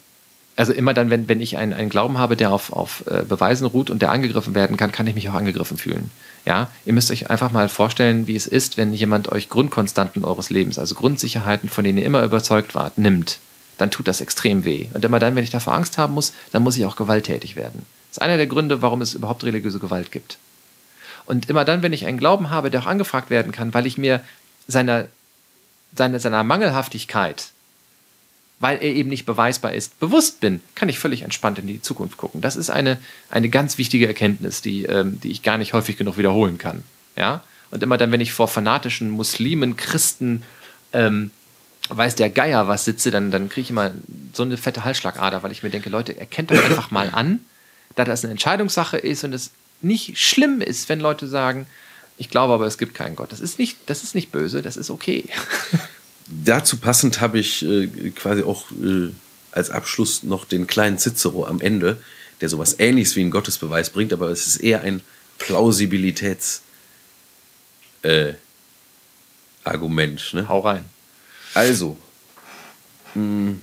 also 0.57 0.73
immer 0.73 0.93
dann, 0.95 1.11
wenn, 1.11 1.29
wenn 1.29 1.41
ich 1.41 1.57
einen, 1.57 1.73
einen 1.73 1.89
Glauben 1.89 2.19
habe, 2.19 2.37
der 2.37 2.53
auf, 2.53 2.73
auf 2.73 3.05
äh, 3.07 3.23
Beweisen 3.23 3.67
ruht 3.67 3.91
und 3.91 4.03
der 4.03 4.11
angegriffen 4.11 4.55
werden 4.55 4.77
kann, 4.77 4.93
kann 4.93 5.07
ich 5.07 5.15
mich 5.15 5.29
auch 5.29 5.35
angegriffen 5.35 5.79
fühlen. 5.79 6.11
Ja, 6.45 6.69
ihr 6.85 6.93
müsst 6.93 7.11
euch 7.11 7.31
einfach 7.31 7.53
mal 7.53 7.69
vorstellen, 7.69 8.27
wie 8.27 8.37
es 8.37 8.47
ist, 8.47 8.77
wenn 8.77 8.93
jemand 8.93 9.31
euch 9.31 9.49
Grundkonstanten 9.49 10.25
eures 10.25 10.51
Lebens, 10.51 10.79
also 10.79 10.95
Grundsicherheiten, 10.95 11.69
von 11.69 11.85
denen 11.85 11.99
ihr 11.99 12.05
immer 12.05 12.23
überzeugt 12.23 12.75
wart, 12.75 12.99
nimmt. 12.99 13.39
Dann 13.79 13.91
tut 13.91 14.09
das 14.09 14.21
extrem 14.21 14.65
weh. 14.65 14.89
Und 14.93 15.05
immer 15.05 15.19
dann, 15.19 15.35
wenn 15.37 15.45
ich 15.45 15.51
davor 15.51 15.75
Angst 15.75 15.99
haben 15.99 16.15
muss, 16.15 16.33
dann 16.51 16.63
muss 16.63 16.77
ich 16.77 16.85
auch 16.85 16.97
gewalttätig 16.97 17.57
werden. 17.57 17.87
Das 18.11 18.19
ist 18.19 18.23
einer 18.23 18.37
der 18.37 18.47
Gründe, 18.47 18.83
warum 18.83 19.01
es 19.01 19.15
überhaupt 19.15 19.45
religiöse 19.45 19.79
Gewalt 19.79 20.13
gibt. 20.13 20.39
Und 21.25 21.49
immer 21.49 21.65
dann, 21.65 21.83
wenn 21.83 21.93
ich 21.93 22.07
einen 22.07 22.19
Glauben 22.19 22.51
habe, 22.51 22.71
der 22.71 22.81
auch 22.81 22.87
angefragt 22.87 23.31
werden 23.31 23.53
kann, 23.53 23.73
weil 23.73 23.87
ich 23.87 23.97
mir 23.97 24.21
seiner, 24.69 25.07
seiner, 25.95 26.21
seiner 26.21 26.45
Mangelhaftigkeit 26.45 27.52
weil 28.63 28.77
er 28.77 28.95
eben 28.95 29.09
nicht 29.09 29.27
beweisbar 29.27 29.75
ist, 29.75 29.99
bewusst 29.99 30.39
bin, 30.39 30.61
kann 30.77 30.89
ich 30.89 31.01
völlig 31.01 31.23
entspannt 31.23 31.59
in 31.59 31.67
die 31.67 31.83
Zukunft 31.83 32.17
gucken. 32.17 32.41
Das 32.41 32.55
ist 32.55 32.71
eine, 32.71 32.97
eine 33.29 33.49
ganz 33.49 33.77
wichtige 33.77 34.07
Erkenntnis, 34.07 34.63
die, 34.63 34.85
ähm, 34.85 35.21
die 35.21 35.33
ich 35.33 35.43
gar 35.43 35.59
nicht 35.59 35.73
häufig 35.73 35.97
genug 35.97 36.17
wiederholen 36.17 36.59
kann. 36.59 36.85
Ja? 37.17 37.43
Und 37.73 37.83
immer 37.83 37.99
dann, 37.99 38.13
wenn 38.13 38.21
ich 38.21 38.33
vor 38.33 38.47
fanatischen 38.47 39.11
Muslimen, 39.11 39.75
Christen, 39.77 40.45
ähm, 40.93 41.33
weiß 41.89 42.15
der 42.15 42.31
Geier 42.31 42.69
was 42.69 42.85
sitze, 42.85 43.11
dann, 43.11 43.33
dann 43.33 43.49
kriege 43.49 43.63
ich 43.63 43.71
immer 43.71 43.91
so 44.33 44.45
eine 44.45 44.57
fette 44.57 44.85
Halsschlagader, 44.85 45.43
weil 45.43 45.51
ich 45.51 45.65
mir 45.65 45.71
denke, 45.71 45.91
Leute, 45.91 46.17
erkennt 46.17 46.53
doch 46.53 46.65
einfach 46.65 46.93
mal 46.93 47.11
an, 47.13 47.41
dass 47.97 48.07
das 48.07 48.25
eine 48.25 48.31
Entscheidungssache 48.31 48.97
ist 48.97 49.25
und 49.25 49.33
es 49.33 49.51
nicht 49.81 50.21
schlimm 50.21 50.61
ist, 50.61 50.89
wenn 50.89 51.01
Leute 51.01 51.27
sagen, 51.27 51.67
ich 52.17 52.31
glaube 52.31 52.55
aber, 52.55 52.67
es 52.67 52.79
gibt 52.79 52.95
keinen 52.95 53.17
Gott. 53.17 53.33
Das 53.33 53.41
ist 53.41 53.59
nicht, 53.59 53.79
das 53.87 54.05
ist 54.05 54.15
nicht 54.15 54.31
böse, 54.31 54.63
das 54.63 54.77
ist 54.77 54.89
okay. 54.89 55.25
dazu 56.45 56.77
passend 56.77 57.21
habe 57.21 57.39
ich 57.39 57.65
äh, 57.65 57.89
quasi 58.15 58.43
auch 58.43 58.71
äh, 58.73 59.11
als 59.51 59.71
Abschluss 59.71 60.23
noch 60.23 60.45
den 60.45 60.67
kleinen 60.67 60.99
Cicero 60.99 61.47
am 61.47 61.61
Ende, 61.61 61.99
der 62.41 62.49
sowas 62.49 62.77
ähnliches 62.79 63.17
wie 63.17 63.21
einen 63.21 63.31
Gottesbeweis 63.31 63.91
bringt, 63.91 64.13
aber 64.13 64.31
es 64.31 64.47
ist 64.47 64.57
eher 64.57 64.83
ein 64.83 65.03
Plausibilitäts 65.39 66.63
äh, 68.03 68.35
Argument. 69.65 70.23
Ne? 70.33 70.49
Hau 70.49 70.61
rein. 70.61 70.85
Also, 71.55 71.97
mh, 73.15 73.23
hm, 73.23 73.63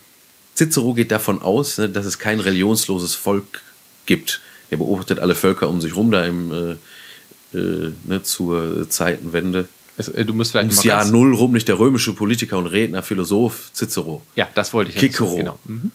Cicero 0.55 0.93
geht 0.93 1.11
davon 1.11 1.41
aus, 1.41 1.77
ne, 1.77 1.89
dass 1.89 2.05
es 2.05 2.19
kein 2.19 2.39
religionsloses 2.39 3.15
Volk 3.15 3.61
gibt. 4.05 4.41
Er 4.69 4.77
beobachtet 4.77 5.19
alle 5.19 5.35
Völker 5.35 5.69
um 5.69 5.79
sich 5.81 5.95
rum, 5.95 6.11
da 6.11 6.25
im, 6.25 6.51
äh, 6.51 7.57
äh, 7.57 7.93
ne, 8.03 8.23
zur 8.23 8.89
Zeitenwende 8.89 9.67
es, 9.99 10.07
äh, 10.07 10.25
du 10.25 10.33
musst 10.33 10.51
vielleicht 10.51 10.71
Ums 10.71 10.83
Jahr 10.83 11.05
Null 11.05 11.35
rum 11.35 11.51
nicht 11.51 11.67
der 11.67 11.77
römische 11.77 12.13
Politiker 12.13 12.57
und 12.57 12.67
Redner, 12.67 13.03
Philosoph 13.03 13.69
Cicero. 13.73 14.21
Ja, 14.35 14.47
das 14.55 14.73
wollte 14.73 14.91
ich. 14.91 14.97
Cicero. 14.97 15.35
Genau. 15.35 15.59
Mhm. 15.65 15.91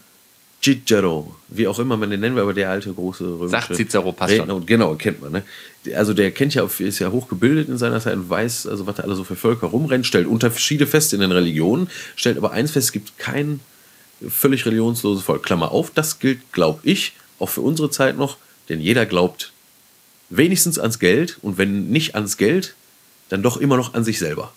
Cicero, 0.63 1.35
wie 1.49 1.67
auch 1.67 1.79
immer 1.79 1.97
man 1.97 2.11
den 2.11 2.21
nennen 2.21 2.37
will, 2.37 2.43
aber 2.43 2.55
der 2.55 2.71
alte 2.71 2.93
große 2.93 3.25
römische 3.25 3.49
Sagt 3.49 3.75
Cicero 3.75 4.13
passt 4.13 4.35
Redner. 4.35 4.55
Und 4.55 4.67
genau, 4.67 4.95
kennt 4.95 5.23
man. 5.23 5.33
Ne? 5.33 5.43
Also 5.95 6.13
der 6.13 6.31
kennt 6.31 6.55
ja, 6.55 6.69
ist 6.79 6.99
ja 6.99 7.11
hochgebildet 7.11 7.69
in 7.69 7.79
seiner 7.79 8.01
Zeit 8.01 8.15
und 8.15 8.29
weiß, 8.29 8.67
also 8.67 8.87
was 8.87 8.97
da 8.97 9.05
alle 9.05 9.15
so 9.15 9.25
für 9.25 9.37
Völker 9.37 9.69
rumrennen, 9.69 10.05
stellt 10.05 10.27
Unterschiede 10.27 10.87
fest 10.87 11.15
in 11.15 11.21
den 11.21 11.33
Religionen, 11.33 11.89
stellt 12.17 12.37
aber 12.37 12.53
eins 12.53 12.73
fest, 12.73 12.87
es 12.87 12.93
gibt 12.93 13.19
kein 13.19 13.61
völlig 14.29 14.65
religionsloses 14.67 15.25
Volk. 15.25 15.43
Klammer 15.43 15.73
auf, 15.73 15.91
das 15.91 16.19
gilt, 16.19 16.53
glaube 16.53 16.81
ich, 16.83 17.13
auch 17.39 17.49
für 17.49 17.63
unsere 17.63 17.91
Zeit 17.91 18.17
noch, 18.19 18.37
denn 18.69 18.81
jeder 18.81 19.07
glaubt 19.07 19.53
wenigstens 20.31 20.79
ans 20.79 20.99
Geld 20.99 21.39
und 21.43 21.59
wenn 21.59 21.89
nicht 21.89 22.15
ans 22.15 22.37
Geld, 22.37 22.75
dann 23.29 23.43
doch 23.43 23.57
immer 23.57 23.77
noch 23.77 23.95
an 23.95 24.05
sich 24.05 24.19
selber. 24.19 24.53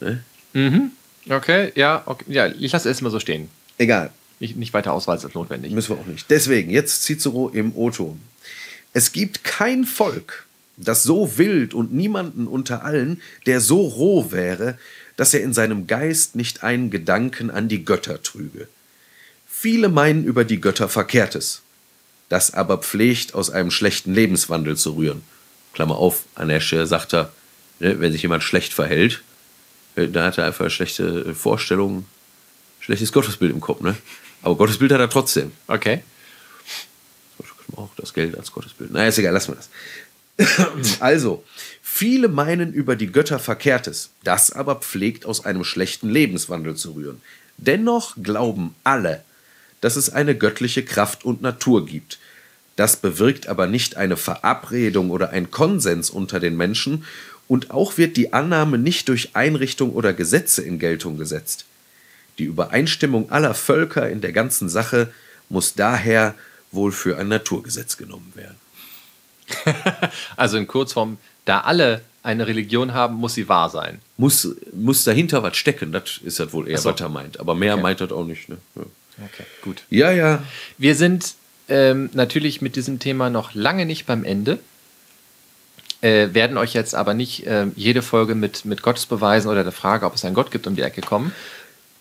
Ne? 0.00 0.22
Mhm. 0.52 0.92
Okay, 1.28 1.72
ja, 1.74 2.02
okay. 2.06 2.24
ja, 2.28 2.46
ich 2.46 2.72
lasse 2.72 2.88
es 2.88 3.00
mal 3.00 3.10
so 3.10 3.20
stehen. 3.20 3.48
Egal. 3.78 4.10
Nicht, 4.38 4.56
nicht 4.56 4.74
weiter 4.74 4.92
ausweisen 4.92 5.26
als 5.26 5.34
notwendig. 5.34 5.72
Müssen 5.72 5.96
wir 5.96 6.00
auch 6.00 6.06
nicht. 6.06 6.30
Deswegen, 6.30 6.70
jetzt 6.70 7.04
Cicero 7.04 7.48
im 7.48 7.74
O-Ton. 7.74 8.20
Es 8.92 9.12
gibt 9.12 9.44
kein 9.44 9.84
Volk, 9.84 10.46
das 10.76 11.02
so 11.02 11.38
wild 11.38 11.74
und 11.74 11.92
niemanden 11.92 12.46
unter 12.46 12.84
allen, 12.84 13.22
der 13.46 13.60
so 13.60 13.80
roh 13.80 14.30
wäre, 14.30 14.78
dass 15.16 15.32
er 15.32 15.42
in 15.42 15.54
seinem 15.54 15.86
Geist 15.86 16.36
nicht 16.36 16.62
einen 16.62 16.90
Gedanken 16.90 17.50
an 17.50 17.68
die 17.68 17.84
Götter 17.84 18.22
trüge. 18.22 18.68
Viele 19.46 19.88
meinen 19.88 20.24
über 20.24 20.44
die 20.44 20.60
Götter 20.60 20.88
Verkehrtes, 20.88 21.62
das 22.28 22.52
aber 22.52 22.78
pflegt, 22.78 23.34
aus 23.34 23.48
einem 23.50 23.70
schlechten 23.70 24.12
Lebenswandel 24.12 24.76
zu 24.76 24.92
rühren. 24.92 25.22
Klammer 25.72 25.96
auf, 25.96 26.24
an 26.34 26.48
der 26.48 26.60
Stelle 26.60 26.86
sagt 26.86 27.14
er, 27.14 27.32
ne, 27.80 28.00
wenn 28.00 28.12
sich 28.12 28.22
jemand 28.22 28.42
schlecht 28.42 28.72
verhält, 28.72 29.22
äh, 29.96 30.08
da 30.08 30.24
hat 30.24 30.38
er 30.38 30.46
einfach 30.46 30.70
schlechte 30.70 31.34
Vorstellungen, 31.34 32.06
schlechtes 32.80 33.12
Gottesbild 33.12 33.52
im 33.52 33.60
Kopf, 33.60 33.80
ne? 33.80 33.96
Aber 34.42 34.56
Gottesbild 34.56 34.92
hat 34.92 35.00
er 35.00 35.10
trotzdem. 35.10 35.52
Okay. 35.66 36.02
Auch 37.74 37.90
das 37.96 38.14
Geld 38.14 38.38
als 38.38 38.52
Gottesbild. 38.52 38.90
Na, 38.92 39.06
ist 39.06 39.18
egal, 39.18 39.32
lassen 39.32 39.54
wir 39.54 39.56
das. 39.56 41.00
also, 41.00 41.44
viele 41.82 42.28
meinen 42.28 42.72
über 42.72 42.94
die 42.94 43.10
Götter 43.10 43.38
Verkehrtes, 43.38 44.10
das 44.22 44.52
aber 44.52 44.76
pflegt 44.76 45.26
aus 45.26 45.44
einem 45.44 45.64
schlechten 45.64 46.08
Lebenswandel 46.08 46.76
zu 46.76 46.92
rühren. 46.92 47.20
Dennoch 47.56 48.14
glauben 48.22 48.74
alle, 48.84 49.24
dass 49.80 49.96
es 49.96 50.10
eine 50.10 50.36
göttliche 50.36 50.84
Kraft 50.84 51.24
und 51.24 51.42
Natur 51.42 51.86
gibt. 51.86 52.18
Das 52.76 52.96
bewirkt 52.96 53.48
aber 53.48 53.66
nicht 53.66 53.96
eine 53.96 54.16
Verabredung 54.16 55.10
oder 55.10 55.30
ein 55.30 55.50
Konsens 55.50 56.10
unter 56.10 56.38
den 56.38 56.56
Menschen 56.56 57.04
und 57.48 57.70
auch 57.70 57.96
wird 57.96 58.16
die 58.16 58.32
Annahme 58.32 58.78
nicht 58.78 59.08
durch 59.08 59.30
Einrichtung 59.34 59.92
oder 59.92 60.12
Gesetze 60.12 60.62
in 60.62 60.78
Geltung 60.78 61.16
gesetzt. 61.16 61.64
Die 62.38 62.44
Übereinstimmung 62.44 63.30
aller 63.30 63.54
Völker 63.54 64.10
in 64.10 64.20
der 64.20 64.32
ganzen 64.32 64.68
Sache 64.68 65.12
muss 65.48 65.74
daher 65.74 66.34
wohl 66.72 66.92
für 66.92 67.18
ein 67.18 67.28
Naturgesetz 67.28 67.96
genommen 67.96 68.32
werden. 68.34 68.56
also 70.36 70.58
in 70.58 70.66
Kurzform, 70.66 71.18
da 71.44 71.60
alle 71.60 72.02
eine 72.22 72.46
Religion 72.48 72.92
haben, 72.92 73.14
muss 73.14 73.34
sie 73.34 73.48
wahr 73.48 73.70
sein. 73.70 74.00
Muss, 74.16 74.56
muss 74.72 75.04
dahinter 75.04 75.42
was 75.42 75.56
stecken, 75.56 75.92
das 75.92 76.18
ist 76.22 76.40
das 76.40 76.52
wohl 76.52 76.68
eher, 76.68 76.78
so. 76.78 76.90
was 76.90 77.00
er 77.00 77.08
meint. 77.08 77.38
Aber 77.38 77.54
mehr 77.54 77.74
okay. 77.74 77.82
meint 77.82 78.00
das 78.00 78.10
auch 78.10 78.26
nicht. 78.26 78.48
Ne? 78.48 78.58
Ja. 78.74 78.82
Okay, 79.24 79.44
gut. 79.62 79.84
Ja, 79.88 80.10
ja. 80.10 80.42
Wir 80.76 80.94
sind 80.94 81.34
ähm, 81.68 82.10
natürlich 82.12 82.60
mit 82.60 82.76
diesem 82.76 82.98
Thema 82.98 83.30
noch 83.30 83.54
lange 83.54 83.86
nicht 83.86 84.06
beim 84.06 84.24
Ende. 84.24 84.58
Äh, 86.02 86.34
werden 86.34 86.58
euch 86.58 86.74
jetzt 86.74 86.94
aber 86.94 87.14
nicht 87.14 87.46
äh, 87.46 87.66
jede 87.74 88.02
Folge 88.02 88.34
mit, 88.34 88.64
mit 88.64 88.82
Gottesbeweisen 88.82 89.50
oder 89.50 89.62
der 89.62 89.72
Frage, 89.72 90.04
ob 90.04 90.14
es 90.14 90.24
einen 90.24 90.34
Gott 90.34 90.50
gibt, 90.50 90.66
um 90.66 90.76
die 90.76 90.82
Ecke 90.82 91.00
kommen, 91.00 91.32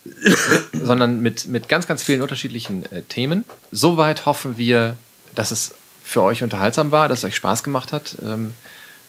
sondern 0.74 1.22
mit, 1.22 1.48
mit 1.48 1.70
ganz, 1.70 1.88
ganz 1.88 2.04
vielen 2.04 2.22
unterschiedlichen 2.22 2.92
äh, 2.92 3.04
Themen. 3.04 3.46
Soweit 3.72 4.26
hoffen 4.26 4.58
wir, 4.58 4.98
dass 5.34 5.52
es 5.52 5.76
für 6.04 6.22
euch 6.22 6.44
unterhaltsam 6.44 6.92
war, 6.92 7.08
dass 7.08 7.20
es 7.20 7.26
euch 7.26 7.36
Spaß 7.36 7.64
gemacht 7.64 7.94
hat, 7.94 8.18
ähm, 8.24 8.54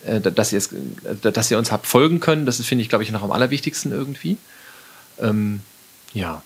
äh, 0.04 0.20
dass, 0.20 0.52
ihr 0.52 0.58
es, 0.58 0.72
äh, 0.72 1.32
dass 1.32 1.50
ihr 1.50 1.58
uns 1.58 1.72
habt 1.72 1.86
folgen 1.86 2.20
können. 2.20 2.46
Das 2.46 2.64
finde 2.64 2.82
ich, 2.82 2.88
glaube 2.88 3.04
ich, 3.04 3.10
noch 3.10 3.22
am 3.22 3.32
allerwichtigsten 3.32 3.92
irgendwie. 3.92 4.38
Ähm, 5.20 5.60
ja. 6.14 6.42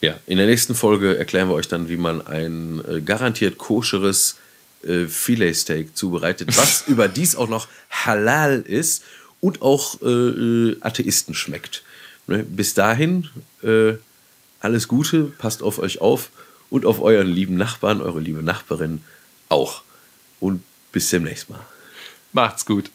Ja, 0.00 0.14
in 0.26 0.38
der 0.38 0.46
nächsten 0.46 0.74
Folge 0.74 1.16
erklären 1.16 1.48
wir 1.48 1.54
euch 1.54 1.68
dann, 1.68 1.88
wie 1.88 1.96
man 1.96 2.26
ein 2.26 2.82
äh, 2.88 3.00
garantiert 3.00 3.58
koscheres 3.58 4.36
äh, 4.82 5.06
Filetsteak 5.06 5.96
zubereitet, 5.96 6.56
was 6.56 6.82
überdies 6.86 7.36
auch 7.36 7.48
noch 7.48 7.68
halal 7.90 8.60
ist 8.66 9.04
und 9.40 9.62
auch 9.62 10.00
äh, 10.02 10.06
äh, 10.06 10.76
Atheisten 10.80 11.34
schmeckt. 11.34 11.82
Ne? 12.26 12.42
Bis 12.42 12.74
dahin, 12.74 13.28
äh, 13.62 13.94
alles 14.60 14.88
Gute, 14.88 15.24
passt 15.24 15.62
auf 15.62 15.78
euch 15.78 16.00
auf 16.00 16.30
und 16.70 16.86
auf 16.86 17.00
euren 17.00 17.28
lieben 17.28 17.56
Nachbarn, 17.56 18.00
eure 18.00 18.20
liebe 18.20 18.42
Nachbarin 18.42 19.02
auch. 19.48 19.82
Und 20.40 20.62
bis 20.92 21.10
demnächst 21.10 21.50
mal. 21.50 21.64
Macht's 22.32 22.66
gut. 22.66 22.90